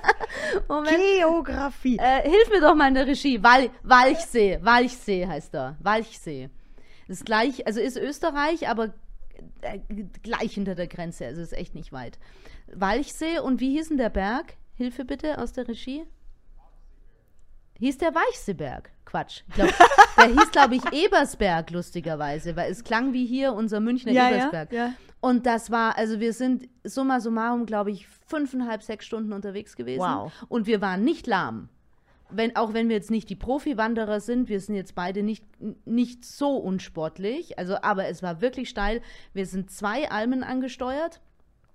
Moment. 0.68 0.98
Geografie. 0.98 1.98
Äh, 1.98 2.30
hilf 2.30 2.50
mir 2.52 2.62
doch 2.62 2.76
mal 2.76 2.90
in 2.90 2.94
der 2.94 3.08
Regie. 3.08 3.42
Wal 3.42 3.70
Walchsee. 3.82 4.60
Walchsee 4.62 5.28
heißt 5.28 5.56
er. 5.56 5.76
Walchsee. 5.80 6.50
Ist 7.08 7.26
gleich, 7.26 7.66
also 7.66 7.80
ist 7.80 7.98
Österreich, 7.98 8.68
aber 8.68 8.94
äh, 9.62 9.80
gleich 10.24 10.54
hinter 10.54 10.76
der 10.76 10.88
Grenze. 10.88 11.26
Also 11.26 11.42
ist 11.42 11.54
echt 11.54 11.74
nicht 11.74 11.92
weit. 11.92 12.20
Walchsee 12.74 13.40
und 13.40 13.60
wie 13.60 13.78
hieß 13.78 13.90
denn 13.90 13.98
der 13.98 14.10
Berg? 14.10 14.54
Hilfe 14.76 15.06
bitte 15.06 15.40
aus 15.40 15.54
der 15.54 15.68
Regie. 15.68 16.04
Hieß 17.80 17.98
der 17.98 18.14
Weichseeberg? 18.14 18.92
Quatsch. 19.16 19.44
Glaub, 19.54 19.70
der 20.18 20.26
hieß, 20.28 20.52
glaube 20.52 20.76
ich, 20.76 20.84
Ebersberg, 20.92 21.72
lustigerweise, 21.72 22.56
weil 22.56 22.70
es 22.72 22.84
klang 22.84 23.14
wie 23.14 23.26
hier 23.26 23.54
unser 23.54 23.80
Münchner 23.80 24.12
Ja, 24.12 24.30
ja, 24.30 24.36
Ebersberg. 24.36 24.74
ja. 24.74 24.94
Und 25.22 25.46
das 25.46 25.72
war, 25.72 25.98
also 25.98 26.20
wir 26.20 26.34
sind 26.34 26.68
summa 26.84 27.20
summarum, 27.20 27.66
glaube 27.66 27.92
ich, 27.92 28.08
fünfeinhalb, 28.28 28.84
sechs 28.84 29.06
Stunden 29.06 29.34
unterwegs 29.34 29.76
gewesen. 29.76 30.02
Wow. 30.02 30.32
Und 30.50 30.68
wir 30.68 30.82
waren 30.82 31.04
nicht 31.04 31.28
lahm. 31.28 31.70
Wenn, 32.30 32.56
auch 32.56 32.74
wenn 32.74 32.90
wir 32.90 32.96
jetzt 32.96 33.12
nicht 33.12 33.30
die 33.30 33.36
Profi-Wanderer 33.36 34.20
sind, 34.20 34.50
wir 34.50 34.60
sind 34.60 34.76
jetzt 34.76 34.96
beide 34.96 35.24
nicht, 35.24 35.46
nicht 35.86 36.26
so 36.26 36.58
unsportlich, 36.58 37.58
also, 37.58 37.78
aber 37.82 38.08
es 38.08 38.22
war 38.22 38.42
wirklich 38.42 38.68
steil. 38.70 39.02
Wir 39.34 39.46
sind 39.46 39.72
zwei 39.72 40.10
Almen 40.12 40.44
angesteuert 40.44 41.22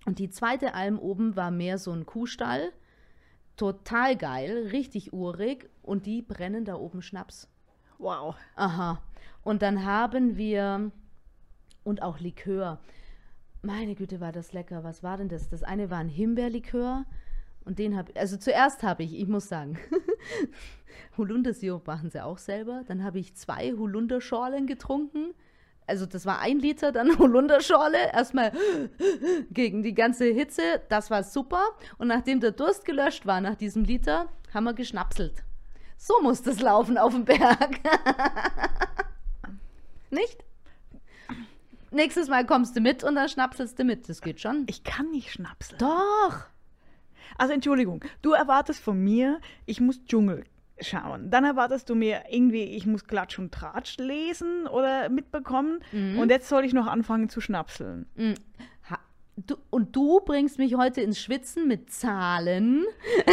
und 0.06 0.18
die 0.18 0.28
zweite 0.28 0.74
Alm 0.74 0.98
oben 0.98 1.36
war 1.36 1.50
mehr 1.50 1.78
so 1.78 1.92
ein 1.92 2.04
Kuhstall. 2.04 2.72
Total 3.60 4.16
geil, 4.16 4.68
richtig 4.72 5.12
urig 5.12 5.68
und 5.82 6.06
die 6.06 6.22
brennen 6.22 6.64
da 6.64 6.76
oben 6.76 7.02
Schnaps. 7.02 7.46
Wow. 7.98 8.34
Aha. 8.56 9.02
Und 9.42 9.60
dann 9.60 9.84
haben 9.84 10.38
wir 10.38 10.90
und 11.84 12.00
auch 12.00 12.20
Likör. 12.20 12.80
Meine 13.60 13.96
Güte, 13.96 14.18
war 14.18 14.32
das 14.32 14.54
lecker. 14.54 14.82
Was 14.82 15.02
war 15.02 15.18
denn 15.18 15.28
das? 15.28 15.50
Das 15.50 15.62
eine 15.62 15.90
war 15.90 15.98
ein 15.98 16.08
Himbeerlikör 16.08 17.04
und 17.66 17.78
den 17.78 17.98
habe 17.98 18.18
also 18.18 18.38
zuerst 18.38 18.82
habe 18.82 19.02
ich, 19.02 19.14
ich 19.14 19.28
muss 19.28 19.50
sagen, 19.50 19.78
Holundersirup 21.18 21.86
machen 21.86 22.08
sie 22.08 22.24
auch 22.24 22.38
selber. 22.38 22.84
Dann 22.88 23.04
habe 23.04 23.18
ich 23.18 23.36
zwei 23.36 23.72
Holunderschorlen 23.72 24.66
getrunken. 24.66 25.34
Also 25.90 26.06
das 26.06 26.24
war 26.24 26.38
ein 26.38 26.60
Liter, 26.60 26.92
dann 26.92 27.18
Holunderschorle. 27.18 28.12
Erstmal 28.12 28.52
gegen 29.50 29.82
die 29.82 29.92
ganze 29.92 30.26
Hitze. 30.26 30.62
Das 30.88 31.10
war 31.10 31.24
super. 31.24 31.62
Und 31.98 32.08
nachdem 32.08 32.38
der 32.38 32.52
Durst 32.52 32.84
gelöscht 32.84 33.26
war 33.26 33.40
nach 33.40 33.56
diesem 33.56 33.84
Liter, 33.84 34.28
haben 34.54 34.64
wir 34.64 34.72
geschnapselt. 34.72 35.42
So 35.98 36.14
muss 36.22 36.42
das 36.42 36.60
laufen 36.60 36.96
auf 36.96 37.12
dem 37.12 37.24
Berg. 37.24 37.80
Nicht? 40.10 40.44
Nächstes 41.90 42.28
Mal 42.28 42.46
kommst 42.46 42.76
du 42.76 42.80
mit 42.80 43.02
und 43.02 43.16
dann 43.16 43.28
schnapselst 43.28 43.76
du 43.76 43.84
mit. 43.84 44.08
Das 44.08 44.22
geht 44.22 44.40
schon. 44.40 44.64
Ich 44.68 44.84
kann 44.84 45.10
nicht 45.10 45.32
schnapseln. 45.32 45.78
Doch. 45.78 46.44
Also 47.36 47.52
Entschuldigung, 47.52 48.04
du 48.22 48.32
erwartest 48.32 48.80
von 48.80 49.02
mir, 49.02 49.40
ich 49.66 49.80
muss 49.80 50.04
Dschungel 50.04 50.44
schauen. 50.80 51.30
Dann 51.30 51.44
erwartest 51.44 51.88
du 51.90 51.94
mir 51.94 52.22
irgendwie, 52.30 52.64
ich 52.64 52.86
muss 52.86 53.04
Klatsch 53.06 53.38
und 53.38 53.52
Tratsch 53.52 53.98
lesen 53.98 54.66
oder 54.66 55.08
mitbekommen. 55.08 55.80
Und 55.92 56.30
jetzt 56.30 56.48
soll 56.48 56.64
ich 56.64 56.72
noch 56.72 56.86
anfangen 56.86 57.28
zu 57.28 57.40
schnapseln. 57.40 58.06
Ha 58.90 58.98
du, 59.36 59.56
und 59.70 59.94
du 59.94 60.20
bringst 60.20 60.58
mich 60.58 60.74
heute 60.76 61.00
ins 61.00 61.18
Schwitzen 61.20 61.66
mit 61.68 61.92
Zahlen. 61.92 62.84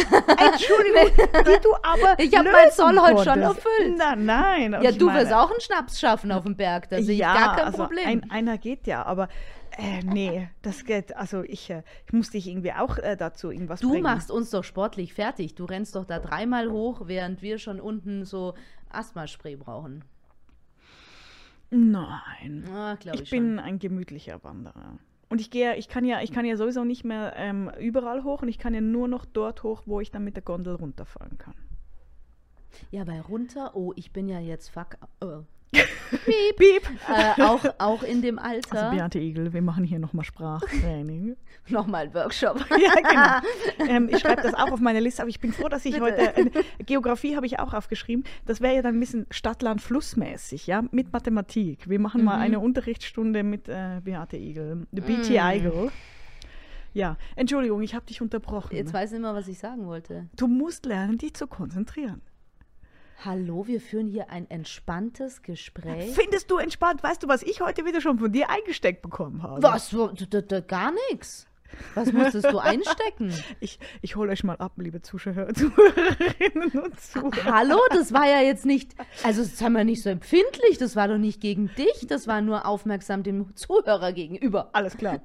Entschuldigung, 0.52 1.10
die 1.46 1.62
du 1.62 1.74
aber 1.82 2.18
Ich 2.18 2.34
hab 2.36 2.44
mein 2.44 2.54
lösen 2.64 2.76
Zoll 2.76 3.00
heute 3.00 3.24
schon 3.24 3.40
erfüllt. 3.40 3.94
Na, 3.96 4.16
nein. 4.16 4.76
Ja, 4.82 4.92
du 4.92 5.06
meine- 5.06 5.20
wirst 5.20 5.32
auch 5.32 5.50
einen 5.50 5.60
Schnaps 5.60 6.00
schaffen 6.00 6.32
auf 6.32 6.44
dem 6.44 6.56
Berg. 6.56 6.88
Da 6.90 7.02
sehe 7.02 7.14
ich 7.14 7.20
ja, 7.20 7.34
gar 7.34 7.56
kein 7.56 7.64
also 7.66 7.78
Problem. 7.78 8.06
Ein, 8.06 8.30
einer 8.30 8.58
geht 8.58 8.86
ja, 8.86 9.04
aber 9.04 9.28
äh, 9.78 10.02
nee, 10.02 10.48
das 10.62 10.84
geht. 10.84 11.16
Also 11.16 11.42
ich, 11.42 11.70
äh, 11.70 11.82
ich 12.06 12.12
muss 12.12 12.30
dich 12.30 12.46
irgendwie 12.48 12.72
auch 12.72 12.98
äh, 12.98 13.16
dazu 13.16 13.50
irgendwas 13.50 13.80
Du 13.80 13.90
bringen. 13.90 14.02
machst 14.02 14.30
uns 14.30 14.50
doch 14.50 14.64
sportlich 14.64 15.14
fertig. 15.14 15.54
Du 15.54 15.64
rennst 15.64 15.94
doch 15.96 16.04
da 16.04 16.18
dreimal 16.18 16.70
hoch, 16.70 17.02
während 17.06 17.40
wir 17.40 17.58
schon 17.58 17.80
unten 17.80 18.24
so 18.24 18.54
Asthmaspray 18.90 19.56
brauchen. 19.56 20.04
Nein. 21.70 22.64
Ah, 22.72 22.96
ich, 22.98 23.20
Ich 23.22 23.30
bin 23.30 23.58
ein 23.58 23.78
gemütlicher 23.78 24.42
Wanderer. 24.42 24.98
Und 25.28 25.40
ich 25.42 25.50
gehe, 25.50 25.76
ich 25.76 25.88
kann 25.88 26.04
ja, 26.06 26.22
ich 26.22 26.32
kann 26.32 26.46
ja 26.46 26.56
sowieso 26.56 26.84
nicht 26.84 27.04
mehr 27.04 27.34
ähm, 27.36 27.70
überall 27.78 28.24
hoch 28.24 28.40
und 28.40 28.48
ich 28.48 28.58
kann 28.58 28.72
ja 28.72 28.80
nur 28.80 29.08
noch 29.08 29.26
dort 29.26 29.62
hoch, 29.62 29.82
wo 29.84 30.00
ich 30.00 30.10
dann 30.10 30.24
mit 30.24 30.36
der 30.36 30.42
Gondel 30.42 30.74
runterfahren 30.76 31.36
kann. 31.36 31.54
Ja, 32.90 33.04
bei 33.04 33.20
runter, 33.20 33.76
oh, 33.76 33.92
ich 33.96 34.12
bin 34.12 34.28
ja 34.28 34.40
jetzt 34.40 34.68
fuck. 34.70 34.96
Äh, 35.20 35.40
Piep! 35.70 36.88
äh, 37.08 37.42
auch, 37.42 37.64
auch 37.78 38.02
in 38.02 38.22
dem 38.22 38.38
Alter. 38.38 38.86
Also 38.86 38.96
Beate 38.96 39.18
Igel, 39.18 39.52
wir 39.52 39.62
machen 39.62 39.84
hier 39.84 39.98
nochmal 39.98 40.24
Sprachtraining. 40.24 41.36
Nochmal 41.68 42.06
ein 42.06 42.14
Workshop. 42.14 42.64
ja, 42.70 43.42
genau. 43.76 43.90
Ähm, 43.90 44.08
ich 44.10 44.20
schreibe 44.20 44.42
das 44.42 44.54
auch 44.54 44.70
auf 44.72 44.80
meine 44.80 45.00
Liste, 45.00 45.22
aber 45.22 45.28
ich 45.28 45.40
bin 45.40 45.52
froh, 45.52 45.68
dass 45.68 45.84
ich 45.84 45.94
Bitte. 45.94 46.04
heute, 46.04 46.58
äh, 46.58 46.64
Geografie 46.84 47.36
habe 47.36 47.44
ich 47.44 47.58
auch 47.58 47.74
aufgeschrieben, 47.74 48.24
das 48.46 48.60
wäre 48.60 48.76
ja 48.76 48.82
dann 48.82 48.96
ein 48.96 49.00
bisschen 49.00 49.26
Stadt-Land-Flussmäßig, 49.30 50.66
ja, 50.66 50.82
mit 50.90 51.12
Mathematik. 51.12 51.88
Wir 51.88 51.98
machen 51.98 52.24
mal 52.24 52.38
eine 52.38 52.60
Unterrichtsstunde 52.60 53.42
mit 53.42 53.68
äh, 53.68 54.00
Beate 54.02 54.38
Igel, 54.38 54.86
the 54.92 55.00
BT 55.00 55.30
Igel. 55.30 55.90
Ja, 56.94 57.16
Entschuldigung, 57.36 57.82
ich 57.82 57.94
habe 57.94 58.06
dich 58.06 58.22
unterbrochen. 58.22 58.74
Jetzt 58.74 58.94
weiß 58.94 59.10
ich 59.10 59.18
nicht 59.18 59.22
mehr, 59.22 59.34
was 59.34 59.46
ich 59.46 59.58
sagen 59.58 59.86
wollte. 59.86 60.28
du 60.36 60.48
musst 60.48 60.86
lernen, 60.86 61.18
dich 61.18 61.34
zu 61.34 61.46
konzentrieren. 61.46 62.22
Hallo, 63.24 63.66
wir 63.66 63.80
führen 63.80 64.06
hier 64.06 64.30
ein 64.30 64.48
entspanntes 64.48 65.42
Gespräch. 65.42 66.14
Findest 66.14 66.50
du 66.52 66.58
entspannt? 66.58 67.02
Weißt 67.02 67.20
du, 67.22 67.26
was 67.26 67.42
ich 67.42 67.60
heute 67.60 67.84
wieder 67.84 68.00
schon 68.00 68.20
von 68.20 68.30
dir 68.30 68.48
eingesteckt 68.48 69.02
bekommen 69.02 69.42
habe? 69.42 69.60
Was? 69.60 69.90
Gar 70.68 70.92
nichts. 71.10 71.48
Was 71.96 72.12
musstest 72.12 72.46
du 72.50 72.58
einstecken? 72.62 73.34
Ich, 73.58 73.80
ich 74.02 74.14
hole 74.14 74.30
euch 74.30 74.44
mal 74.44 74.54
ab, 74.56 74.72
liebe 74.76 75.02
Zuschauer, 75.02 75.48
Zuhörerinnen 75.54 76.70
und 76.80 77.00
Zuhörer. 77.00 77.44
Hallo, 77.44 77.78
das 77.90 78.12
war 78.12 78.26
ja 78.26 78.40
jetzt 78.40 78.64
nicht, 78.64 78.92
also 79.24 79.42
das 79.42 79.60
haben 79.60 79.72
wir 79.72 79.82
nicht 79.84 80.02
so 80.02 80.10
empfindlich, 80.10 80.78
das 80.78 80.94
war 80.94 81.08
doch 81.08 81.18
nicht 81.18 81.40
gegen 81.40 81.70
dich, 81.76 82.06
das 82.06 82.28
war 82.28 82.40
nur 82.40 82.66
aufmerksam 82.66 83.24
dem 83.24 83.54
Zuhörer 83.56 84.12
gegenüber. 84.12 84.70
Alles 84.72 84.96
klar. 84.96 85.20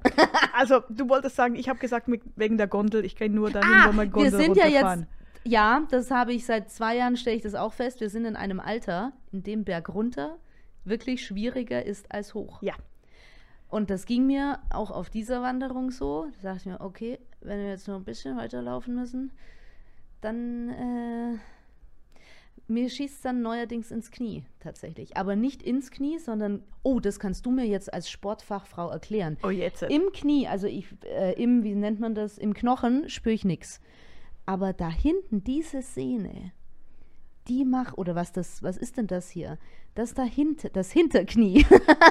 Also, 0.52 0.82
du 0.90 1.08
wolltest 1.08 1.36
sagen, 1.36 1.54
ich 1.54 1.68
habe 1.68 1.78
gesagt, 1.78 2.08
mit, 2.08 2.22
wegen 2.36 2.58
der 2.58 2.66
Gondel, 2.66 3.04
ich 3.04 3.16
gehe 3.16 3.30
nur 3.30 3.50
dahin, 3.50 3.70
Ah, 3.72 3.86
wo 3.86 3.92
man 3.92 4.08
wir 4.08 4.12
Gondel 4.12 4.32
sind 4.32 4.56
ja 4.56 4.66
jetzt, 4.66 5.06
ja, 5.44 5.86
das 5.90 6.10
habe 6.10 6.32
ich 6.32 6.46
seit 6.46 6.70
zwei 6.70 6.96
Jahren, 6.96 7.16
stelle 7.16 7.36
ich 7.36 7.42
das 7.42 7.54
auch 7.54 7.72
fest, 7.72 8.00
wir 8.00 8.10
sind 8.10 8.24
in 8.24 8.36
einem 8.36 8.60
Alter, 8.60 9.12
in 9.32 9.42
dem 9.42 9.64
Berg 9.64 9.88
runter 9.88 10.38
wirklich 10.84 11.24
schwieriger 11.24 11.84
ist 11.84 12.12
als 12.12 12.34
hoch. 12.34 12.62
Ja. 12.62 12.74
Und 13.68 13.90
das 13.90 14.06
ging 14.06 14.26
mir 14.26 14.60
auch 14.70 14.90
auf 14.90 15.10
dieser 15.10 15.42
Wanderung 15.42 15.90
so. 15.90 16.26
Da 16.42 16.50
dachte 16.52 16.60
ich 16.60 16.66
mir, 16.66 16.80
okay, 16.80 17.18
wenn 17.40 17.58
wir 17.58 17.68
jetzt 17.68 17.88
noch 17.88 17.96
ein 17.96 18.04
bisschen 18.04 18.36
weiterlaufen 18.36 18.94
müssen, 18.94 19.32
dann 20.20 20.68
äh, 20.68 21.38
mir 22.68 22.88
schießt 22.88 23.16
es 23.16 23.20
dann 23.22 23.42
neuerdings 23.42 23.90
ins 23.90 24.10
Knie 24.10 24.44
tatsächlich. 24.60 25.16
Aber 25.16 25.36
nicht 25.36 25.62
ins 25.62 25.90
Knie, 25.90 26.18
sondern, 26.18 26.62
oh, 26.82 27.00
das 27.00 27.18
kannst 27.18 27.46
du 27.46 27.50
mir 27.50 27.66
jetzt 27.66 27.92
als 27.92 28.08
Sportfachfrau 28.08 28.90
erklären. 28.90 29.38
Oh, 29.42 29.50
jetzt. 29.50 29.82
Im 29.82 30.12
Knie, 30.12 30.46
also 30.46 30.66
ich, 30.66 30.86
äh, 31.04 31.32
im, 31.42 31.64
wie 31.64 31.74
nennt 31.74 32.00
man 32.00 32.14
das, 32.14 32.38
im 32.38 32.54
Knochen 32.54 33.08
spüre 33.08 33.34
ich 33.34 33.44
nichts. 33.44 33.80
Aber 34.46 34.72
da 34.72 34.90
hinten, 34.90 35.42
diese 35.44 35.82
Sehne, 35.82 36.52
die 37.48 37.64
macht, 37.64 37.98
oder 37.98 38.14
was 38.14 38.32
das, 38.32 38.62
was 38.62 38.76
ist 38.76 38.96
denn 38.96 39.06
das 39.06 39.28
hier? 39.28 39.58
Das 39.94 40.14
dahinter, 40.14 40.70
das 40.70 40.90
Hinterknie, 40.90 41.66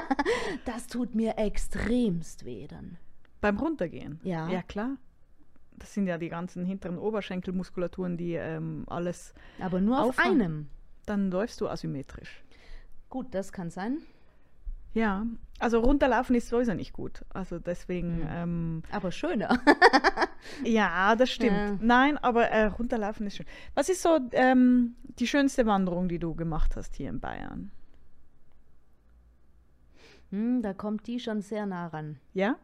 das 0.65 0.87
tut 0.87 1.15
mir 1.15 1.37
extremst 1.37 2.45
weh 2.45 2.67
dann. 2.67 2.97
Beim 3.41 3.57
Runtergehen. 3.57 4.19
Ja. 4.23 4.49
Ja, 4.49 4.63
klar. 4.63 4.97
Das 5.75 5.93
sind 5.93 6.07
ja 6.07 6.17
die 6.17 6.29
ganzen 6.29 6.65
hinteren 6.65 6.97
Oberschenkelmuskulaturen, 6.97 8.15
die 8.15 8.35
ähm, 8.35 8.85
alles. 8.87 9.33
Aber 9.59 9.81
nur 9.81 10.01
auf 10.01 10.17
einem. 10.17 10.69
Dann 11.05 11.29
läufst 11.29 11.59
du 11.59 11.67
asymmetrisch. 11.67 12.43
Gut, 13.09 13.27
das 13.35 13.51
kann 13.51 13.69
sein. 13.69 13.97
Ja. 14.93 15.25
Also 15.59 15.79
runterlaufen 15.79 16.35
ist 16.35 16.49
sowieso 16.49 16.73
nicht 16.73 16.93
gut. 16.93 17.21
Also 17.29 17.57
deswegen. 17.59 18.17
Hm. 18.21 18.27
Ähm, 18.29 18.83
Aber 18.91 19.11
schöner. 19.11 19.59
ja, 20.63 21.15
das 21.15 21.29
stimmt. 21.31 21.51
Ja. 21.55 21.77
Nein, 21.79 22.17
aber 22.17 22.49
äh, 22.49 22.65
runterlaufen 22.65 23.27
ist 23.27 23.37
schön. 23.37 23.45
Was 23.75 23.87
ist 23.89 24.01
so 24.01 24.19
ähm, 24.33 24.95
die 25.19 25.27
schönste 25.27 25.65
Wanderung, 25.65 26.09
die 26.09 26.19
du 26.19 26.35
gemacht 26.35 26.75
hast 26.75 26.95
hier 26.95 27.09
in 27.09 27.19
Bayern? 27.19 27.71
Hm, 30.31 30.61
da 30.61 30.73
kommt 30.73 31.07
die 31.07 31.19
schon 31.19 31.41
sehr 31.41 31.65
nah 31.65 31.87
ran. 31.87 32.17
Ja? 32.33 32.55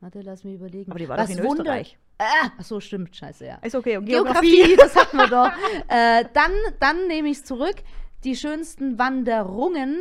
Warte, 0.00 0.20
lass 0.22 0.44
mich 0.44 0.54
überlegen. 0.54 0.90
Aber 0.90 0.98
die 0.98 1.08
war 1.08 1.18
Was 1.18 1.28
doch 1.30 1.36
in 1.38 1.44
Wunder- 1.44 1.62
Österreich. 1.64 1.98
Ah, 2.18 2.50
ach 2.58 2.64
so, 2.64 2.80
stimmt, 2.80 3.16
scheiße, 3.16 3.46
ja. 3.46 3.54
Ist 3.62 3.74
okay. 3.74 3.96
Und 3.96 4.04
Geografie, 4.04 4.76
das 4.78 4.94
hatten 4.94 5.16
wir 5.16 5.26
doch. 5.28 5.50
äh, 5.88 6.24
dann 6.34 6.52
dann 6.78 7.06
nehme 7.08 7.28
ich 7.30 7.38
es 7.38 7.44
zurück. 7.44 7.76
Die 8.24 8.36
schönsten 8.36 8.98
Wanderungen 8.98 9.96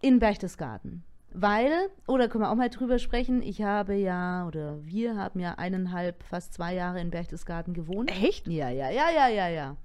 in 0.00 0.18
Berchtesgaden. 0.18 1.04
Weil, 1.38 1.90
oder 2.06 2.28
können 2.28 2.44
wir 2.44 2.50
auch 2.50 2.56
mal 2.56 2.70
drüber 2.70 2.98
sprechen, 2.98 3.42
ich 3.42 3.62
habe 3.62 3.94
ja, 3.94 4.46
oder 4.46 4.78
wir 4.84 5.16
haben 5.16 5.38
ja 5.38 5.56
eineinhalb, 5.56 6.22
fast 6.22 6.54
zwei 6.54 6.74
Jahre 6.74 7.00
in 7.00 7.10
Berchtesgaden 7.10 7.74
gewohnt. 7.74 8.10
Echt? 8.10 8.48
Ja, 8.48 8.70
ja, 8.70 8.88
ja, 8.90 9.10
ja, 9.10 9.28
ja, 9.28 9.48
ja. 9.48 9.76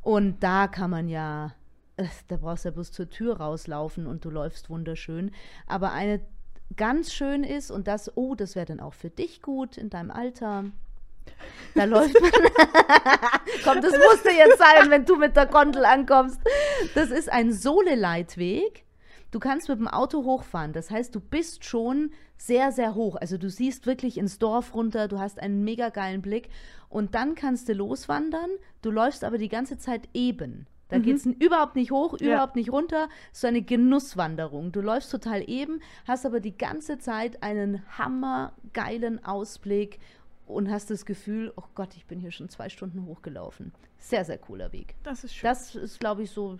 Und 0.00 0.42
da 0.42 0.66
kann 0.66 0.90
man 0.90 1.08
ja, 1.08 1.52
äh, 1.98 2.06
da 2.28 2.38
brauchst 2.38 2.64
du 2.64 2.70
ja 2.70 2.72
bloß 2.72 2.92
zur 2.92 3.10
Tür 3.10 3.36
rauslaufen 3.36 4.06
und 4.06 4.24
du 4.24 4.30
läufst 4.30 4.70
wunderschön. 4.70 5.32
Aber 5.66 5.92
eine 5.92 6.22
ganz 6.76 7.12
schön 7.12 7.44
ist, 7.44 7.70
und 7.70 7.86
das, 7.86 8.16
oh, 8.16 8.34
das 8.34 8.56
wäre 8.56 8.66
dann 8.66 8.80
auch 8.80 8.94
für 8.94 9.10
dich 9.10 9.42
gut 9.42 9.76
in 9.76 9.90
deinem 9.90 10.10
Alter. 10.10 10.64
Da 11.74 11.84
läuft 11.84 12.18
man. 12.18 12.30
Komm, 13.64 13.82
das 13.82 13.92
musste 13.92 14.30
jetzt 14.30 14.58
sein, 14.58 14.90
wenn 14.90 15.04
du 15.04 15.16
mit 15.16 15.36
der 15.36 15.46
Gondel 15.46 15.84
ankommst. 15.84 16.40
Das 16.94 17.10
ist 17.10 17.30
ein 17.30 17.52
Sohleleitweg. 17.52 18.84
Du 19.30 19.38
kannst 19.40 19.68
mit 19.68 19.78
dem 19.78 19.88
Auto 19.88 20.24
hochfahren. 20.24 20.72
Das 20.72 20.90
heißt, 20.90 21.14
du 21.14 21.20
bist 21.20 21.64
schon 21.64 22.12
sehr, 22.36 22.72
sehr 22.72 22.94
hoch. 22.94 23.16
Also 23.16 23.36
du 23.36 23.50
siehst 23.50 23.86
wirklich 23.86 24.16
ins 24.16 24.38
Dorf 24.38 24.74
runter, 24.74 25.06
du 25.08 25.18
hast 25.18 25.38
einen 25.38 25.64
mega 25.64 25.90
geilen 25.90 26.22
Blick. 26.22 26.48
Und 26.88 27.14
dann 27.14 27.34
kannst 27.34 27.68
du 27.68 27.74
loswandern. 27.74 28.48
Du 28.80 28.90
läufst 28.90 29.24
aber 29.24 29.36
die 29.38 29.48
ganze 29.50 29.76
Zeit 29.76 30.08
eben. 30.14 30.66
Da 30.88 30.98
geht 30.98 31.16
es 31.16 31.26
überhaupt 31.26 31.76
nicht 31.76 31.90
hoch, 31.90 32.18
Ja. 32.18 32.28
überhaupt 32.28 32.56
nicht 32.56 32.72
runter. 32.72 33.10
So 33.30 33.46
eine 33.46 33.60
Genusswanderung. 33.60 34.72
Du 34.72 34.80
läufst 34.80 35.10
total 35.10 35.46
eben, 35.46 35.80
hast 36.06 36.24
aber 36.24 36.40
die 36.40 36.56
ganze 36.56 36.98
Zeit 36.98 37.42
einen 37.42 37.82
hammergeilen 37.98 39.22
Ausblick 39.24 39.98
und 40.46 40.70
hast 40.70 40.90
das 40.90 41.04
Gefühl, 41.04 41.52
oh 41.56 41.64
Gott, 41.74 41.94
ich 41.94 42.06
bin 42.06 42.20
hier 42.20 42.30
schon 42.32 42.48
zwei 42.48 42.70
Stunden 42.70 43.04
hochgelaufen. 43.04 43.72
Sehr, 43.98 44.24
sehr 44.24 44.38
cooler 44.38 44.72
Weg. 44.72 44.94
Das 45.02 45.24
ist 45.24 45.34
schön. 45.34 45.48
Das 45.50 45.74
ist, 45.74 46.00
glaube 46.00 46.22
ich, 46.22 46.30
so 46.30 46.56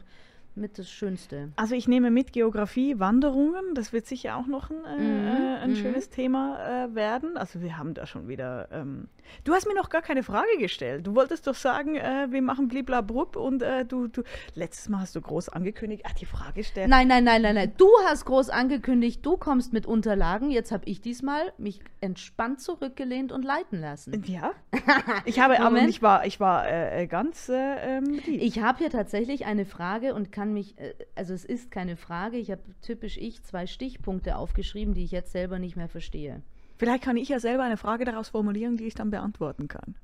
mit 0.58 0.78
das 0.78 0.90
Schönste. 0.90 1.50
Also 1.56 1.74
ich 1.74 1.88
nehme 1.88 2.10
mit 2.10 2.32
Geografie, 2.32 2.98
Wanderungen, 2.98 3.74
das 3.74 3.92
wird 3.92 4.06
sicher 4.06 4.36
auch 4.36 4.46
noch 4.46 4.70
ein, 4.70 4.84
äh, 4.84 5.02
Mhm, 5.02 5.26
äh, 5.26 5.56
ein 5.58 5.70
mhm. 5.70 5.76
schönes 5.76 6.10
Thema 6.10 6.84
äh, 6.86 6.94
werden. 6.94 7.36
Also 7.36 7.60
wir 7.60 7.78
haben 7.78 7.94
da 7.94 8.06
schon 8.06 8.28
wieder... 8.28 8.68
Ähm 8.72 9.08
du 9.44 9.52
hast 9.52 9.66
mir 9.66 9.74
noch 9.74 9.88
gar 9.90 10.02
keine 10.02 10.22
Frage 10.22 10.58
gestellt. 10.58 11.06
Du 11.06 11.14
wolltest 11.14 11.46
doch 11.46 11.54
sagen, 11.54 11.96
äh, 11.96 12.28
wir 12.30 12.42
machen 12.42 12.68
bliblabrub 12.68 13.36
und 13.36 13.62
äh, 13.62 13.84
du, 13.84 14.08
du... 14.08 14.22
Letztes 14.54 14.88
Mal 14.88 15.00
hast 15.00 15.16
du 15.16 15.20
groß 15.20 15.48
angekündigt, 15.48 16.04
ach, 16.06 16.14
die 16.14 16.26
Frage 16.26 16.64
stellen. 16.64 16.90
Nein, 16.90 17.08
nein, 17.08 17.24
nein, 17.24 17.42
nein, 17.42 17.54
nein. 17.54 17.72
Du 17.76 17.88
hast 18.06 18.24
groß 18.24 18.50
angekündigt, 18.50 19.24
du 19.24 19.36
kommst 19.36 19.72
mit 19.72 19.86
Unterlagen. 19.86 20.50
Jetzt 20.50 20.72
habe 20.72 20.84
ich 20.86 21.00
diesmal 21.00 21.52
mich 21.58 21.80
entspannt 22.00 22.60
zurückgelehnt 22.60 23.32
und 23.32 23.44
leiten 23.44 23.80
lassen. 23.80 24.22
Ja, 24.26 24.52
ich 25.24 25.40
habe 25.40 25.58
aber 25.60 25.70
Moment. 25.70 25.90
ich 25.90 26.02
war, 26.02 26.26
ich 26.26 26.40
war 26.40 26.66
äh, 26.66 27.02
äh, 27.02 27.06
ganz 27.06 27.48
äh, 27.48 27.98
ähm. 27.98 28.20
Ich 28.26 28.60
habe 28.60 28.78
hier 28.78 28.90
tatsächlich 28.90 29.46
eine 29.46 29.64
Frage 29.64 30.14
und 30.14 30.32
kann 30.32 30.52
mich, 30.52 30.78
äh, 30.78 30.94
also 31.14 31.34
es 31.34 31.44
ist 31.44 31.70
keine 31.70 31.96
Frage, 31.96 32.36
ich 32.36 32.50
habe 32.50 32.62
typisch 32.82 33.16
ich 33.16 33.42
zwei 33.42 33.66
Stichpunkte 33.66 34.36
aufgeschrieben, 34.36 34.94
die 34.94 35.04
ich 35.04 35.10
jetzt 35.10 35.32
selber 35.32 35.58
nicht 35.58 35.76
mehr 35.76 35.88
verstehe. 35.88 36.42
Vielleicht 36.78 37.04
kann 37.04 37.16
ich 37.16 37.28
ja 37.28 37.40
selber 37.40 37.64
eine 37.64 37.76
Frage 37.76 38.04
daraus 38.04 38.30
formulieren, 38.30 38.76
die 38.76 38.86
ich 38.86 38.94
dann 38.94 39.10
beantworten 39.10 39.68
kann. 39.68 39.96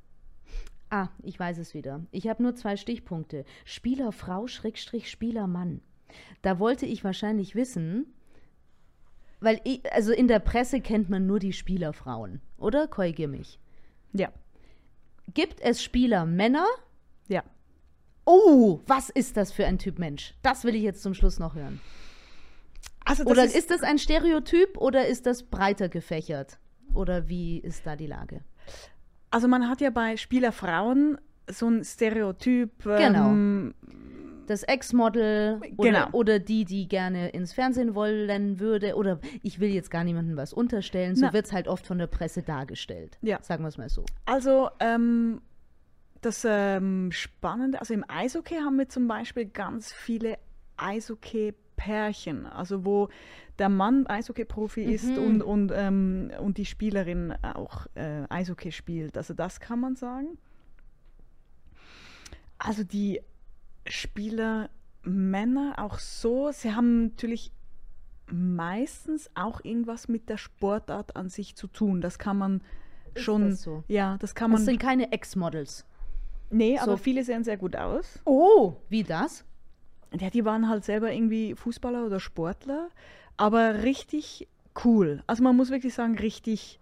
Ah, 0.90 1.08
ich 1.22 1.38
weiß 1.38 1.58
es 1.58 1.72
wieder. 1.74 2.04
Ich 2.10 2.28
habe 2.28 2.42
nur 2.42 2.54
zwei 2.54 2.76
Stichpunkte. 2.76 3.44
Spielerfrau, 3.64 4.46
Schrägstrich, 4.46 5.10
Spielermann. 5.10 5.80
Da 6.42 6.58
wollte 6.58 6.86
ich 6.86 7.02
wahrscheinlich 7.02 7.54
wissen, 7.54 8.06
weil 9.40 9.60
ich, 9.64 9.90
also 9.92 10.12
in 10.12 10.28
der 10.28 10.38
Presse 10.38 10.80
kennt 10.80 11.10
man 11.10 11.26
nur 11.26 11.38
die 11.38 11.52
Spielerfrauen, 11.52 12.40
oder? 12.58 12.86
Korrigier 12.86 13.28
mich. 13.28 13.58
Ja, 14.12 14.30
Gibt 15.32 15.60
es 15.60 15.82
Spielermänner? 15.82 16.66
ja. 17.28 17.42
Oh, 18.26 18.80
was 18.86 19.10
ist 19.10 19.36
das 19.36 19.52
für 19.52 19.66
ein 19.66 19.78
Typ 19.78 19.98
Mensch? 19.98 20.34
Das 20.42 20.64
will 20.64 20.74
ich 20.74 20.82
jetzt 20.82 21.02
zum 21.02 21.12
Schluss 21.12 21.38
noch 21.38 21.54
hören. 21.54 21.78
Also 23.04 23.24
Oder 23.24 23.44
ist, 23.44 23.54
ist 23.54 23.70
das 23.70 23.82
ein 23.82 23.98
Stereotyp 23.98 24.78
oder 24.78 25.06
ist 25.06 25.26
das 25.26 25.42
breiter 25.42 25.90
gefächert? 25.90 26.58
Oder 26.92 27.28
wie 27.28 27.58
ist 27.58 27.86
da 27.86 27.96
die 27.96 28.06
Lage? 28.06 28.40
also 29.30 29.48
man 29.48 29.68
hat 29.68 29.80
ja 29.80 29.90
bei 29.90 30.16
Spielerfrauen 30.16 31.18
so 31.50 31.68
ein 31.68 31.82
Stereotyp. 31.84 32.84
Genau. 32.84 33.30
Ähm, 33.30 33.74
Das 34.46 34.62
Ex-Model 34.62 35.60
oder, 35.78 35.90
Genau. 35.90 36.08
oder 36.12 36.38
die, 36.38 36.64
die 36.66 36.86
gerne 36.86 37.30
ins 37.30 37.52
Fernsehen 37.54 37.94
wollen 37.94 38.60
würde. 38.60 38.94
Oder 38.94 39.18
ich 39.42 39.58
will 39.58 39.70
jetzt 39.70 39.90
gar 39.90 40.04
niemandem 40.04 40.36
was 40.36 40.52
unterstellen. 40.52 41.16
So 41.16 41.32
wird 41.32 41.46
es 41.46 41.52
halt 41.52 41.66
oft 41.66 41.86
von 41.86 41.98
der 41.98 42.06
Presse 42.06 42.42
dargestellt. 42.42 43.18
Ja. 43.22 43.42
Sagen 43.42 43.64
wir 43.64 43.68
es 43.68 43.78
mal 43.78 43.88
so. 43.88 44.04
Also 44.26 44.68
ähm, 44.80 45.40
das 46.20 46.46
ähm, 46.48 47.10
Spannende, 47.10 47.80
also 47.80 47.92
im 47.94 48.04
Eishockey 48.06 48.56
haben 48.56 48.76
wir 48.78 48.88
zum 48.88 49.08
Beispiel 49.08 49.46
ganz 49.46 49.92
viele 49.92 50.38
Eishockey-Pärchen, 50.76 52.46
also 52.46 52.84
wo 52.84 53.08
der 53.58 53.68
Mann 53.68 54.06
Eishockey-Profi 54.06 54.82
ist 54.82 55.04
Mhm. 55.16 55.18
und, 55.18 55.42
und, 55.42 55.72
ähm, 55.74 56.30
und 56.40 56.58
die 56.58 56.64
Spielerin 56.66 57.32
auch 57.42 57.86
äh, 57.94 58.24
Eishockey 58.28 58.72
spielt. 58.72 59.16
Also 59.16 59.32
das 59.34 59.60
kann 59.60 59.78
man 59.80 59.96
sagen. 59.96 60.38
Also 62.58 62.84
die 62.84 63.20
Spieler 63.86 64.70
Männer 65.02 65.74
auch 65.78 65.98
so, 65.98 66.50
sie 66.52 66.74
haben 66.74 67.08
natürlich 67.08 67.52
meistens 68.30 69.28
auch 69.34 69.62
irgendwas 69.62 70.08
mit 70.08 70.28
der 70.30 70.38
Sportart 70.38 71.14
an 71.14 71.28
sich 71.28 71.56
zu 71.56 71.66
tun. 71.66 72.00
Das 72.00 72.18
kann 72.18 72.38
man 72.38 72.62
Ist 73.14 73.22
schon. 73.24 73.50
das 73.50 73.62
so? 73.62 73.84
Ja, 73.86 74.16
das 74.18 74.34
kann 74.34 74.50
Das 74.50 74.60
man. 74.60 74.64
sind 74.64 74.78
keine 74.80 75.12
Ex-Models. 75.12 75.84
nee, 76.50 76.76
so- 76.76 76.82
aber 76.84 76.96
viele 76.96 77.22
sehen 77.22 77.44
sehr 77.44 77.58
gut 77.58 77.76
aus. 77.76 78.18
Oh, 78.24 78.76
wie 78.88 79.02
das? 79.02 79.44
Ja, 80.18 80.30
die 80.30 80.44
waren 80.44 80.68
halt 80.68 80.84
selber 80.84 81.12
irgendwie 81.12 81.54
Fußballer 81.54 82.06
oder 82.06 82.20
Sportler, 82.20 82.88
aber 83.36 83.82
richtig 83.82 84.48
cool. 84.84 85.22
Also 85.26 85.42
man 85.42 85.56
muss 85.56 85.70
wirklich 85.70 85.94
sagen, 85.94 86.18
richtig, 86.18 86.80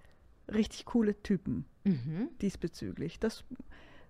richtig 0.49 0.85
coole 0.87 1.21
Typen 1.23 1.65
Mhm. 1.85 2.29
diesbezüglich. 2.41 3.19
Das, 3.19 3.45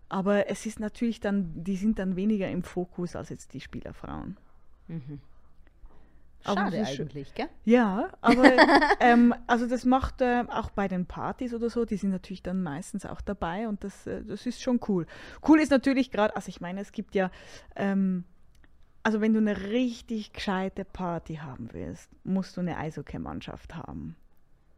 aber 0.09 0.51
es 0.51 0.67
ist 0.67 0.79
natürlich 0.79 1.21
dann, 1.21 1.65
die 1.65 1.77
sind 1.77 1.99
dann 1.99 2.17
weniger 2.17 2.49
im 2.51 2.63
Fokus 2.63 3.17
als 3.17 3.31
jetzt 3.31 3.55
die 3.55 3.61
Spielerfrauen. 3.61 4.37
Aber 6.45 6.71
Schade 6.71 6.85
eigentlich, 6.85 7.35
gell? 7.35 7.49
Ja, 7.65 8.11
aber 8.21 8.45
ähm, 9.01 9.33
also 9.47 9.67
das 9.67 9.85
macht 9.85 10.21
äh, 10.21 10.45
auch 10.49 10.71
bei 10.71 10.89
den 10.89 11.07
Partys 11.07 11.55
oder 11.55 11.71
so, 11.71 11.85
die 11.85 11.97
sind 11.97 12.11
natürlich 12.11 12.43
dann 12.43 12.63
meistens 12.63 13.07
auch 13.07 13.21
dabei 13.21 13.69
und 13.69 13.85
das, 13.85 14.07
äh, 14.07 14.25
das 14.25 14.45
ist 14.45 14.61
schon 14.61 14.81
cool. 14.89 15.07
Cool 15.47 15.61
ist 15.61 15.71
natürlich 15.71 16.11
gerade, 16.11 16.35
also 16.35 16.49
ich 16.49 16.61
meine, 16.61 16.81
es 16.81 16.93
gibt 16.93 17.15
ja, 17.15 17.31
ähm, 17.77 18.25
also 19.03 19.21
wenn 19.21 19.33
du 19.33 19.39
eine 19.39 19.71
richtig 19.71 20.33
gescheite 20.33 20.85
Party 20.85 21.37
haben 21.37 21.69
willst, 21.73 22.11
musst 22.25 22.57
du 22.57 22.61
eine 22.61 22.77
Eishockey-Mannschaft 22.77 23.75
haben. 23.75 24.17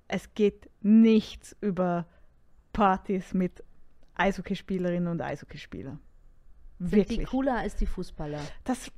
Es 0.09 0.35
geht 0.35 0.69
nichts 0.81 1.57
über 1.61 2.07
Partys 2.73 3.35
mit 3.35 3.63
Eishockeyspielerinnen 4.15 5.09
und 5.09 5.21
Eishockeyspieler. 5.21 5.99
Sind 6.81 6.93
die 6.93 6.97
Wirklich. 7.11 7.29
cooler 7.29 7.59
als 7.59 7.77
die 7.77 7.87
Fußballer? 7.87 8.41
Das, 8.65 8.91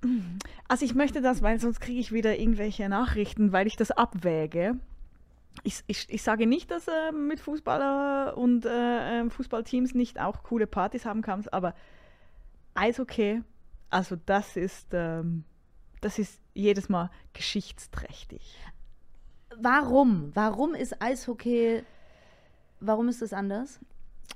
also 0.67 0.85
ich 0.85 0.95
möchte 0.95 1.21
das, 1.21 1.43
weil 1.43 1.61
sonst 1.61 1.81
kriege 1.81 2.01
ich 2.01 2.11
wieder 2.11 2.39
irgendwelche 2.39 2.89
Nachrichten, 2.89 3.53
weil 3.53 3.67
ich 3.67 3.77
das 3.77 3.91
abwäge. 3.91 4.79
Ich, 5.63 5.83
ich, 5.87 6.07
ich 6.09 6.23
sage 6.23 6.47
nicht, 6.47 6.71
dass 6.71 6.89
äh, 6.89 7.13
mit 7.13 7.41
Fußballer 7.41 8.37
und 8.37 8.67
äh, 8.67 9.21
äh, 9.21 9.31
Fußballteams 9.31 9.95
nicht 9.95 10.21
auch 10.21 10.43
coole 10.43 10.67
Partys 10.67 11.05
haben 11.05 11.23
kannst, 11.23 11.53
aber 11.53 11.75
Eishockey, 12.75 13.43
also 13.91 14.17
das 14.17 14.57
ist, 14.57 14.89
ähm, 14.93 15.45
das 16.01 16.19
ist 16.19 16.41
jedes 16.55 16.89
Mal 16.89 17.11
geschichtsträchtig. 17.33 18.57
Warum? 19.59 20.31
Warum 20.35 20.75
ist 20.75 21.01
Eishockey, 21.01 21.83
warum 22.81 23.09
ist 23.09 23.23
das 23.23 23.33
anders? 23.33 23.81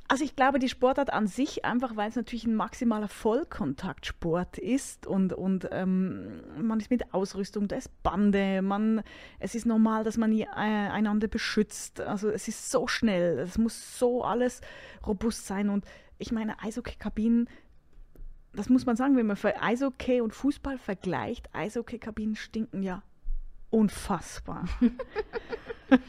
Also 0.09 0.25
ich 0.25 0.35
glaube, 0.35 0.59
die 0.59 0.69
Sportart 0.69 1.13
an 1.13 1.29
sich, 1.29 1.65
einfach 1.65 1.95
weil 1.95 2.09
es 2.09 2.17
natürlich 2.17 2.45
ein 2.45 2.57
maximaler 2.57 3.07
Vollkontaktsport 3.07 4.59
ist 4.59 5.07
und, 5.07 5.33
und 5.33 5.69
ähm, 5.71 6.43
man 6.61 6.81
ist 6.81 6.91
mit 6.91 7.15
Ausrüstung, 7.15 7.69
da 7.69 7.77
ist 7.77 8.03
Bande, 8.03 8.61
man, 8.61 9.03
es 9.39 9.55
ist 9.55 9.67
normal, 9.67 10.03
dass 10.03 10.17
man 10.17 10.33
äh, 10.33 10.47
einander 10.49 11.29
beschützt. 11.29 12.01
Also 12.01 12.29
es 12.29 12.49
ist 12.49 12.73
so 12.73 12.89
schnell, 12.89 13.39
es 13.39 13.57
muss 13.57 13.99
so 13.99 14.25
alles 14.25 14.63
robust 15.07 15.47
sein. 15.47 15.69
Und 15.69 15.85
ich 16.19 16.33
meine, 16.33 16.61
Eishockey-Kabinen, 16.61 17.49
das 18.53 18.69
muss 18.69 18.87
man 18.87 18.97
sagen, 18.97 19.17
wenn 19.17 19.27
man 19.27 19.37
für 19.37 19.61
Eishockey 19.61 20.21
und 20.21 20.33
Fußball 20.35 20.79
vergleicht, 20.79 21.49
Eishockey-Kabinen 21.55 22.37
stinken 22.37 22.83
ja 22.83 23.03
unfassbar. 23.71 24.65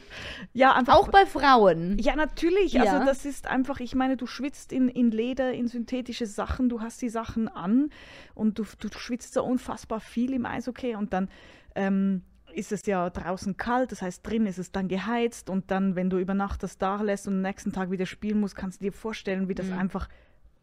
ja, 0.53 0.73
einfach 0.73 0.95
Auch 0.95 1.09
bei 1.09 1.26
Frauen. 1.26 1.97
ja, 1.99 2.15
natürlich. 2.15 2.73
Ja. 2.73 2.84
Also 2.84 3.05
das 3.05 3.26
ist 3.26 3.47
einfach, 3.47 3.80
ich 3.80 3.95
meine, 3.95 4.18
du 4.18 4.26
schwitzt 4.26 4.73
in, 4.73 4.89
in 4.89 5.11
Leder, 5.11 5.53
in 5.53 5.68
synthetische 5.68 6.26
Sachen, 6.26 6.69
du 6.69 6.81
hast 6.81 7.01
die 7.01 7.09
Sachen 7.09 7.47
an 7.47 7.89
und 8.34 8.59
du, 8.59 8.65
du 8.80 8.89
schwitzt 8.97 9.34
so 9.34 9.43
unfassbar 9.43 9.99
viel 9.99 10.34
im 10.34 10.45
Eishockey 10.45 10.95
und 10.95 11.13
dann 11.13 11.30
ähm, 11.76 12.23
ist 12.53 12.72
es 12.72 12.85
ja 12.85 13.09
draußen 13.09 13.57
kalt, 13.57 13.91
das 13.91 14.01
heißt 14.01 14.27
drin 14.27 14.45
ist 14.45 14.57
es 14.57 14.72
dann 14.72 14.88
geheizt 14.88 15.49
und 15.49 15.72
dann, 15.72 15.95
wenn 15.95 16.09
du 16.09 16.18
über 16.18 16.34
Nacht 16.34 16.63
das 16.63 16.77
da 16.77 17.01
lässt 17.01 17.27
und 17.27 17.35
am 17.35 17.41
nächsten 17.41 17.72
Tag 17.72 17.91
wieder 17.91 18.05
spielen 18.05 18.39
musst, 18.39 18.55
kannst 18.55 18.81
du 18.81 18.85
dir 18.85 18.91
vorstellen, 18.93 19.47
wie 19.47 19.55
das 19.55 19.68
Mhm. 19.68 19.77
einfach 19.80 20.09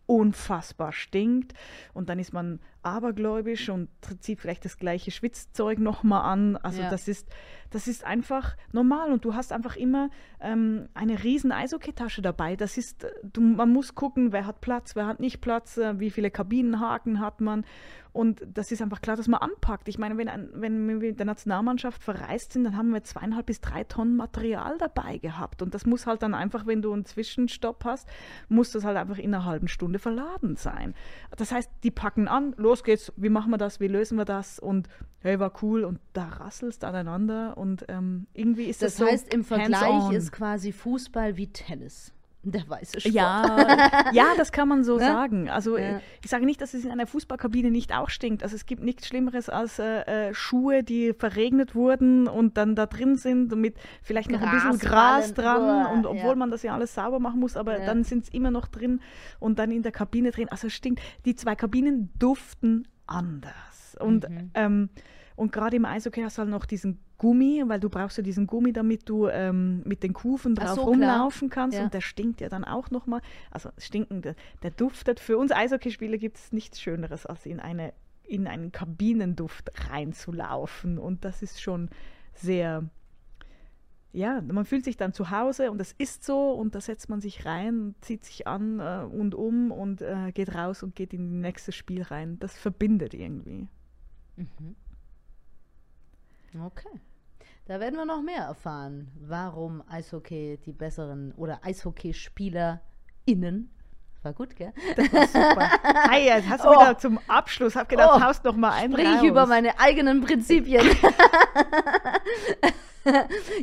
unfassbar 0.09 0.93
stinkt. 0.93 1.55
Und 1.93 2.09
dann 2.09 2.19
ist 2.19 2.33
man 2.33 2.61
abergläubisch 2.89 3.69
und 3.69 3.89
zieht 4.21 4.41
vielleicht 4.41 4.65
das 4.65 4.77
gleiche 4.79 5.11
Schwitzzeug 5.11 5.79
nochmal 5.79 6.23
an. 6.23 6.57
Also 6.57 6.83
Ja. 6.83 6.91
das 6.91 7.09
ist, 7.09 7.29
das 7.71 7.87
ist 7.89 8.05
einfach 8.05 8.57
normal 8.73 9.13
und 9.13 9.25
du 9.25 9.35
hast 9.35 9.53
einfach 9.53 9.77
immer 9.77 10.11
ähm, 10.41 10.89
eine 10.95 11.23
riesen 11.23 11.53
Eishockeytasche 11.53 12.23
dabei. 12.23 12.57
Das 12.57 12.79
ist, 12.79 13.05
äh, 13.05 13.11
du, 13.23 13.41
man 13.41 13.73
muss 13.73 13.95
gucken, 13.95 14.33
wer 14.33 14.47
hat 14.47 14.61
Platz, 14.61 14.97
wer 14.97 15.07
hat 15.07 15.21
nicht 15.21 15.41
Platz, 15.41 15.77
äh, 15.77 15.99
wie 16.01 16.11
viele 16.11 16.31
Kabinenhaken 16.31 17.21
hat 17.21 17.41
man. 17.41 17.65
Und 18.13 18.43
das 18.53 18.73
ist 18.73 18.83
einfach 18.83 19.01
klar, 19.01 19.17
dass 19.17 19.29
man 19.29 19.41
anpackt. 19.41 19.87
Ich 19.87 19.99
meine, 19.99 20.17
wenn, 20.17 20.29
ein, 20.29 20.49
wenn 20.55 20.89
wir 20.89 20.97
mit 20.97 21.19
der 21.19 21.27
Nationalmannschaft 21.27 22.03
verreist 22.03 22.53
sind, 22.53 22.65
dann 22.65 22.77
haben 22.77 22.91
wir 22.93 23.05
zweieinhalb 23.05 23.47
bis 23.47 23.61
drei 23.61 23.85
Tonnen 23.85 24.17
Material 24.17 24.77
dabei 24.79 25.19
gehabt. 25.19 25.63
Und 25.63 25.75
das 25.75 25.87
muss 25.87 26.07
halt 26.07 26.23
dann 26.23 26.35
einfach, 26.35 26.67
wenn 26.67 26.83
du 26.83 26.93
einen 26.93 27.05
Zwischenstopp 27.05 27.85
hast, 27.85 28.09
muss 28.49 28.73
das 28.73 28.85
halt 28.85 28.97
einfach 28.97 29.19
in 29.19 29.35
einer 29.35 29.45
halben 29.45 29.69
Stunde 29.69 29.99
verladen 29.99 30.57
sein. 30.57 30.95
Das 31.37 31.53
heißt, 31.53 31.71
die 31.85 31.91
packen 31.91 32.29
an, 32.29 32.55
los 32.57 32.78
geht's, 32.85 33.13
wie 33.17 33.29
machen 33.29 33.51
wir 33.51 33.59
das, 33.59 33.81
wie 33.81 33.89
lösen 33.89 34.17
wir 34.17 34.25
das? 34.25 34.59
Und 34.59 34.89
hey, 35.21 35.39
war 35.39 35.53
cool. 35.63 35.85
Und 35.85 36.01
da 36.13 36.25
rasselst 36.25 36.85
aneinander. 36.85 37.57
Und 37.57 37.85
ähm, 37.89 38.27
irgendwie 38.35 38.65
ist 38.65 38.83
das, 38.83 38.97
Das 38.97 39.07
so 39.07 39.13
heißt, 39.13 39.35
im 39.35 39.45
Vergleich 39.45 40.13
ist 40.13 40.33
quasi 40.33 40.73
Fußball 40.73 41.37
wie 41.37 41.49
Tennis. 41.49 42.13
Der 42.45 42.67
weiße 42.69 43.01
Sport. 43.01 43.15
Ja, 43.15 44.11
ja, 44.13 44.27
das 44.37 44.53
kann 44.53 44.69
man 44.69 44.85
so 44.85 44.95
Ne? 44.99 45.01
sagen. 45.01 45.51
Also 45.51 45.77
Ja. 45.77 45.99
ich, 45.99 46.03
ich 46.25 46.31
sage 46.31 46.47
nicht, 46.47 46.61
dass 46.61 46.73
es 46.73 46.85
in 46.85 46.91
einer 46.93 47.07
Fußballkabine 47.07 47.71
nicht 47.71 47.93
auch 47.93 48.09
stinkt. 48.11 48.43
Also 48.45 48.55
es 48.55 48.65
gibt 48.65 48.83
nichts 48.83 49.07
Schlimmeres 49.09 49.49
als 49.51 49.79
äh, 49.81 50.29
äh, 50.29 50.35
Schuhe, 50.35 50.83
die 50.85 51.13
verregnet 51.13 51.75
wurden 51.75 52.29
und 52.29 52.57
dann 52.57 52.77
da 52.77 52.87
drin 52.87 53.17
sind 53.17 53.55
mit 53.57 53.77
vielleicht 54.03 54.31
noch 54.31 54.41
ein 54.41 54.51
bisschen 54.53 54.79
Gras 54.79 55.35
dran 55.35 55.63
Uah, 55.63 55.93
und 55.93 56.07
obwohl 56.07 56.31
ja. 56.31 56.35
man 56.37 56.51
das 56.51 56.63
ja 56.63 56.75
alles 56.75 56.95
sauber 56.95 57.19
machen 57.19 57.41
muss, 57.41 57.57
aber 57.57 57.81
Ja. 57.81 57.87
dann 57.87 58.05
sind 58.05 58.25
es 58.25 58.29
immer 58.31 58.51
noch 58.53 58.69
drin 58.69 59.01
und 59.41 59.59
dann 59.59 59.71
in 59.73 59.83
der 59.83 59.93
Kabine 59.93 60.31
drin. 60.31 60.49
Also 60.49 60.69
es 60.69 60.75
stinkt. 60.75 61.03
Die 61.25 61.35
zwei 61.35 61.57
Kabinen 61.57 62.11
duften 62.19 62.87
anders. 63.07 63.97
Und 63.99 64.29
Mhm. 64.31 64.51
ähm, 64.55 64.89
und 65.39 65.53
gerade 65.53 65.77
im 65.77 65.85
Eishockey 65.85 66.21
hast 66.21 66.37
du 66.37 66.41
halt 66.41 66.51
noch 66.51 66.67
diesen 66.67 66.99
Gummi, 67.17 67.63
weil 67.65 67.79
du 67.79 67.89
brauchst 67.89 68.17
ja 68.17 68.25
diesen 68.25 68.49
Gummi, 68.49 68.73
damit 68.73 69.09
du 69.09 69.29
ähm, 69.29 69.83
mit 69.85 70.03
den 70.03 70.13
Kufen 70.13 70.57
drauf 70.57 70.71
so, 70.71 70.75
klar. 70.75 70.87
rumlaufen 70.87 71.49
kannst. 71.49 71.79
Ja. 71.79 71.85
Und 71.85 71.95
der 71.95 72.01
stinkt 72.01 72.41
ja 72.41 72.49
dann 72.49 72.65
auch 72.65 72.91
nochmal. 72.91 73.21
Also 73.53 73.71
stinken, 73.79 74.21
der, 74.21 74.35
der 74.65 74.73
duftet. 74.73 75.21
Für 75.21 75.39
uns 75.39 75.53
Eishockeyspieler 75.53 76.19
gibt 76.19 76.39
es 76.39 76.53
nichts 76.53 76.81
Schöneres, 76.81 77.25
als 77.25 77.47
in, 77.47 77.61
eine, 77.61 77.93
in 78.25 78.49
einen 78.49 78.73
Kabinenduft 78.73 79.71
reinzulaufen. 79.89 80.99
Und 80.99 81.25
das 81.25 81.41
ist 81.41 81.63
schon 81.63 81.89
sehr, 82.35 82.91
ja, 84.13 84.41
man 84.41 84.65
fühlt 84.65 84.85
sich 84.85 84.97
dann 84.97 85.13
zu 85.13 85.31
Hause 85.31 85.71
und 85.71 85.79
das 85.79 85.93
ist 85.93 86.25
so 86.25 86.51
und 86.51 86.75
da 86.75 86.81
setzt 86.81 87.09
man 87.11 87.21
sich 87.21 87.47
rein, 87.47 87.95
zieht 88.01 88.25
sich 88.25 88.49
an 88.49 88.81
äh, 88.81 89.05
und 89.05 89.37
um 89.37 89.71
und 89.71 90.03
äh, 90.03 90.33
geht 90.33 90.53
raus 90.53 90.83
und 90.83 90.97
geht 90.97 91.15
in 91.15 91.31
das 91.31 91.43
nächste 91.43 91.71
Spiel 91.71 92.03
rein. 92.03 92.41
Das 92.41 92.59
verbindet 92.59 93.15
irgendwie. 93.15 93.69
Okay. 96.65 97.01
Da 97.67 97.81
werden 97.81 97.97
wir 97.97 98.05
noch 98.07 98.23
mehr 98.23 98.45
erfahren, 98.45 99.11
warum 99.21 99.83
Eishockey 99.89 100.59
die 100.65 100.73
besseren 100.73 101.33
oder 101.37 101.61
EishockeyspielerInnen. 101.65 103.71
War 104.23 104.33
gut, 104.33 104.57
gell? 104.57 104.73
Super. 104.97 105.71
Hey, 106.11 106.25
jetzt 106.27 106.49
hast 106.49 106.65
du 106.65 106.69
Oh. 106.69 106.73
wieder 106.81 106.99
zum 106.99 107.19
Abschluss, 107.29 107.77
hab 107.77 107.89
gedacht, 107.89 108.11
Oh. 108.15 108.21
haust 108.25 108.43
noch 108.45 108.57
mal 108.57 108.73
einen 108.73 108.93
Sprich 108.95 109.07
raus. 109.07 109.19
ich 109.23 109.29
über 109.29 109.47
meine 109.47 109.79
eigenen 109.79 110.23
Prinzipien. 110.25 110.83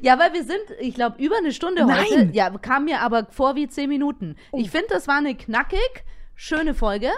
ja, 0.01 0.17
weil 0.19 0.33
wir 0.33 0.43
sind, 0.43 0.61
ich 0.79 0.95
glaube, 0.95 1.21
über 1.21 1.37
eine 1.37 1.51
Stunde 1.51 1.85
heute. 1.85 2.17
Nein. 2.25 2.33
Ja, 2.33 2.49
kam 2.57 2.85
mir 2.85 3.01
aber 3.01 3.27
vor 3.31 3.55
wie 3.55 3.67
zehn 3.67 3.89
Minuten. 3.89 4.35
Oh. 4.51 4.57
Ich 4.59 4.71
finde, 4.71 4.87
das 4.89 5.07
war 5.07 5.17
eine 5.17 5.35
knackig, 5.35 6.03
schöne 6.35 6.73
Folge. 6.73 7.09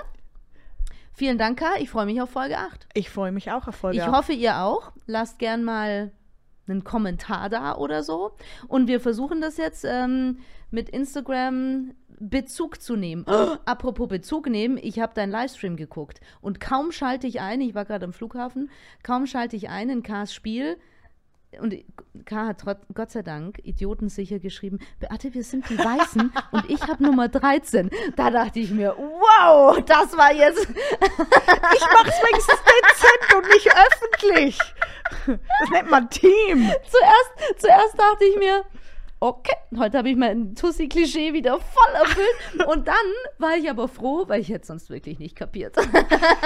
Vielen 1.18 1.40
Dank, 1.40 1.58
Kai. 1.58 1.82
Ich 1.82 1.90
freue 1.90 2.06
mich 2.06 2.22
auf 2.22 2.30
Folge 2.30 2.60
8. 2.60 2.86
Ich 2.94 3.10
freue 3.10 3.32
mich 3.32 3.50
auch 3.52 3.68
auf 3.68 3.74
Folge 3.74 3.98
Ich 3.98 4.04
acht. 4.04 4.16
hoffe, 4.16 4.34
ihr 4.34 4.62
auch. 4.62 4.92
Lasst 5.08 5.40
gern 5.40 5.64
mal 5.64 6.12
einen 6.68 6.84
Kommentar 6.84 7.50
da 7.50 7.76
oder 7.76 8.04
so. 8.04 8.34
Und 8.68 8.88
wir 8.88 9.00
versuchen 9.00 9.42
das 9.42 9.58
jetzt 9.58 9.84
ähm, 9.84 10.38
mit 10.70 10.90
Instagram 10.90 11.96
Bezug 12.20 12.84
zu 12.84 12.96
nehmen. 12.96 13.26
Apropos 13.66 14.08
Bezug 14.08 14.48
nehmen, 14.48 14.78
ich 14.80 15.00
habe 15.00 15.16
deinen 15.16 15.32
Livestream 15.32 15.76
geguckt 15.76 16.22
und 16.40 16.60
kaum 16.60 16.92
schalte 16.92 17.26
ich 17.26 17.42
ein, 17.42 17.62
ich 17.62 17.74
war 17.74 17.86
gerade 17.86 18.06
am 18.06 18.14
Flughafen, 18.14 18.70
kaum 19.02 19.26
schalte 19.26 19.56
ich 19.56 19.70
ein 19.70 19.90
in 19.90 20.04
Kars 20.04 20.32
Spiel 20.32 20.78
und 21.60 21.74
K 22.26 22.48
hat 22.48 22.60
trot, 22.60 22.78
Gott 22.94 23.12
sei 23.12 23.22
Dank 23.22 23.60
idiotensicher 23.64 24.40
geschrieben, 24.40 24.80
Beate, 25.00 25.34
wir 25.34 25.44
sind 25.44 25.70
die 25.70 25.78
Weißen 25.78 26.32
und 26.52 26.70
ich 26.70 26.82
habe 26.82 27.02
Nummer 27.04 27.30
13. 27.30 27.90
Da 28.16 28.30
dachte 28.30 28.60
ich 28.60 28.72
mir, 28.72 28.96
wow, 28.98 29.80
das 29.86 30.16
war 30.18 30.34
jetzt 30.34 30.68
Ich 30.70 31.86
mach's 31.94 32.20
wenigstens 32.22 32.60
dezent 32.64 33.36
und 33.36 33.48
nicht 33.48 33.70
öffentlich. 33.72 34.60
Das 35.26 35.70
nennt 35.72 35.90
man 35.90 36.10
Team. 36.10 36.72
zuerst, 36.90 37.60
zuerst 37.60 37.98
dachte 37.98 38.26
ich 38.26 38.38
mir, 38.38 38.64
okay, 39.20 39.56
heute 39.76 39.98
habe 39.98 40.10
ich 40.10 40.16
mein 40.16 40.54
Tussi-Klischee 40.54 41.34
wieder 41.34 41.60
voll 41.60 41.94
erfüllt. 41.96 42.68
Und 42.68 42.88
dann 42.88 42.96
war 43.40 43.56
ich 43.58 43.70
aber 43.70 43.88
froh, 43.88 44.26
weil 44.28 44.42
ich 44.42 44.50
hätte 44.50 44.68
sonst 44.68 44.90
wirklich 44.90 45.20
nicht 45.20 45.36
kapiert. 45.36 45.76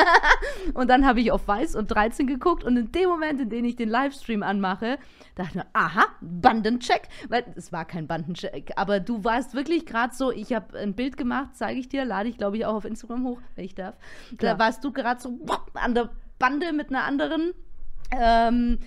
und 0.73 0.89
dann 0.89 1.06
habe 1.06 1.19
ich 1.19 1.31
auf 1.31 1.48
Weiß 1.48 1.76
und 1.76 1.88
13 1.88 2.27
geguckt 2.27 2.64
und 2.64 2.77
in 2.77 2.91
dem 2.91 3.10
Moment, 3.10 3.39
in 3.41 3.49
dem 3.49 3.65
ich 3.65 3.76
den 3.76 3.89
Livestream 3.89 4.43
anmache, 4.43 4.98
dachte 5.35 5.49
ich 5.49 5.56
mir, 5.56 5.65
aha, 5.73 6.06
Bandencheck. 6.22 7.07
Weil 7.30 7.45
es 7.56 7.72
war 7.72 7.85
kein 7.85 8.07
Bandencheck, 8.07 8.72
aber 8.76 8.99
du 8.99 9.23
warst 9.23 9.53
wirklich 9.53 9.85
gerade 9.85 10.14
so, 10.14 10.31
ich 10.31 10.53
habe 10.53 10.77
ein 10.77 10.93
Bild 10.93 11.18
gemacht, 11.18 11.52
zeige 11.53 11.80
ich 11.80 11.89
dir, 11.89 12.06
lade 12.06 12.30
ich 12.30 12.38
glaube 12.38 12.57
ich 12.57 12.65
auch 12.65 12.76
auf 12.76 12.85
Instagram 12.85 13.26
hoch, 13.26 13.39
wenn 13.56 13.65
ich 13.65 13.76
darf. 13.76 13.95
Klar. 14.38 14.56
Da 14.56 14.60
warst 14.60 14.84
du 14.84 14.91
gerade 14.91 15.22
so 15.22 15.39
an 15.73 15.95
der 15.95 16.10
Bande 16.39 16.73
mit 16.73 16.89
einer 16.89 17.03
anderen. 17.03 17.53
Ähm, 18.11 18.80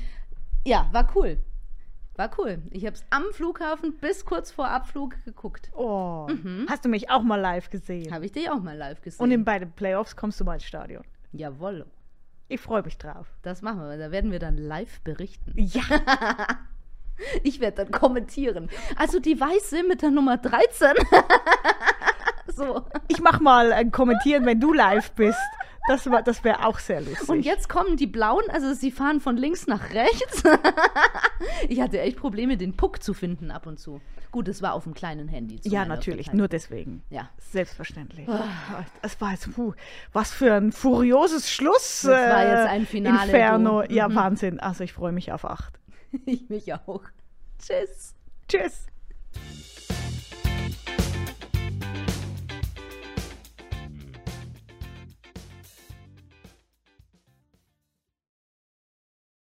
ja, 0.65 0.89
war 0.93 1.09
cool. 1.15 1.39
War 2.16 2.31
cool. 2.39 2.62
Ich 2.70 2.86
habe 2.86 2.95
es 2.95 3.05
am 3.11 3.24
Flughafen 3.32 3.97
bis 3.97 4.24
kurz 4.24 4.53
vor 4.53 4.69
Abflug 4.69 5.16
geguckt. 5.24 5.70
Oh. 5.74 6.28
Hast 6.69 6.85
du 6.85 6.89
mich 6.89 7.11
auch 7.11 7.23
mal 7.23 7.41
live 7.41 7.70
gesehen? 7.70 8.12
Habe 8.12 8.27
ich 8.27 8.32
dich 8.32 8.49
auch 8.51 8.61
mal 8.61 8.77
live 8.77 9.01
gesehen. 9.03 9.23
Und 9.23 9.31
in 9.32 9.45
beiden 9.45 9.73
Playoffs 9.73 10.15
kommst 10.15 10.41
du 10.41 10.45
mal 10.45 10.55
ins 10.55 10.65
Stadion. 10.65 11.03
Jawohl. 11.32 11.86
Ich 12.49 12.61
freue 12.61 12.82
mich 12.82 12.99
drauf. 12.99 13.27
Das 13.43 13.62
machen 13.62 13.81
wir. 13.81 13.99
Da 13.99 14.12
werden 14.12 14.31
wir 14.31 14.39
dann 14.39 14.57
live 14.57 15.01
berichten. 15.01 15.53
Ja. 15.57 15.82
Ich 17.45 17.61
werde 17.61 17.85
dann 17.85 17.93
kommentieren. 17.93 18.69
Also 18.97 19.20
die 19.20 19.41
Weiße 19.41 19.85
mit 19.85 20.03
der 20.03 20.11
Nummer 20.11 20.36
13. 20.36 20.95
so. 22.49 22.82
Ich 23.07 23.20
mach 23.20 23.39
mal 23.39 23.73
ein 23.73 23.93
Kommentieren, 23.93 24.45
wenn 24.47 24.59
du 24.59 24.73
live 24.73 25.12
bist. 25.12 25.39
Das, 25.89 26.11
war- 26.11 26.23
das 26.23 26.43
wäre 26.44 26.66
auch 26.66 26.78
sehr 26.78 27.01
lustig. 27.02 27.28
Und 27.28 27.40
jetzt 27.43 27.69
kommen 27.69 27.97
die 27.97 28.06
Blauen, 28.06 28.44
also 28.48 28.73
sie 28.73 28.90
fahren 28.90 29.20
von 29.20 29.36
links 29.36 29.66
nach 29.66 29.90
rechts. 29.93 30.43
ich 31.69 31.81
hatte 31.81 32.01
echt 32.01 32.16
Probleme, 32.16 32.56
den 32.56 32.77
Puck 32.77 33.02
zu 33.02 33.12
finden 33.15 33.51
ab 33.51 33.66
und 33.66 33.78
zu. 33.78 34.01
Gut, 34.31 34.48
es 34.48 34.62
war 34.62 34.73
auf 34.73 34.85
dem 34.85 34.94
kleinen 34.94 35.28
Handy. 35.28 35.61
zu 35.61 35.69
Ja, 35.69 35.85
natürlich, 35.85 36.32
nur 36.32 36.48
deswegen. 36.48 37.02
Ja. 37.11 37.28
Selbstverständlich. 37.39 38.27
Das 39.02 39.20
war 39.20 39.31
jetzt, 39.32 39.55
puh, 39.55 39.74
was 40.12 40.32
für 40.32 40.55
ein 40.55 40.73
furioses 40.73 41.51
Schluss. 41.51 42.02
Das 42.02 42.11
war 42.11 42.43
äh, 42.44 42.48
jetzt 42.51 42.69
ein 42.70 42.86
Finale, 42.86 43.24
Inferno. 43.27 43.82
du. 43.82 43.93
Ja, 43.93 44.09
Mhm. 44.09 44.15
Wahnsinn. 44.15 44.61
Also 44.61 44.85
ich 44.85 44.93
freue 44.93 45.12
mich 45.12 45.32
auf 45.32 45.44
acht. 45.44 45.78
Ich 46.27 46.48
mich 46.48 46.73
auch. 46.73 47.02
Tschüss. 47.59 48.15
Tschüss. 48.48 48.86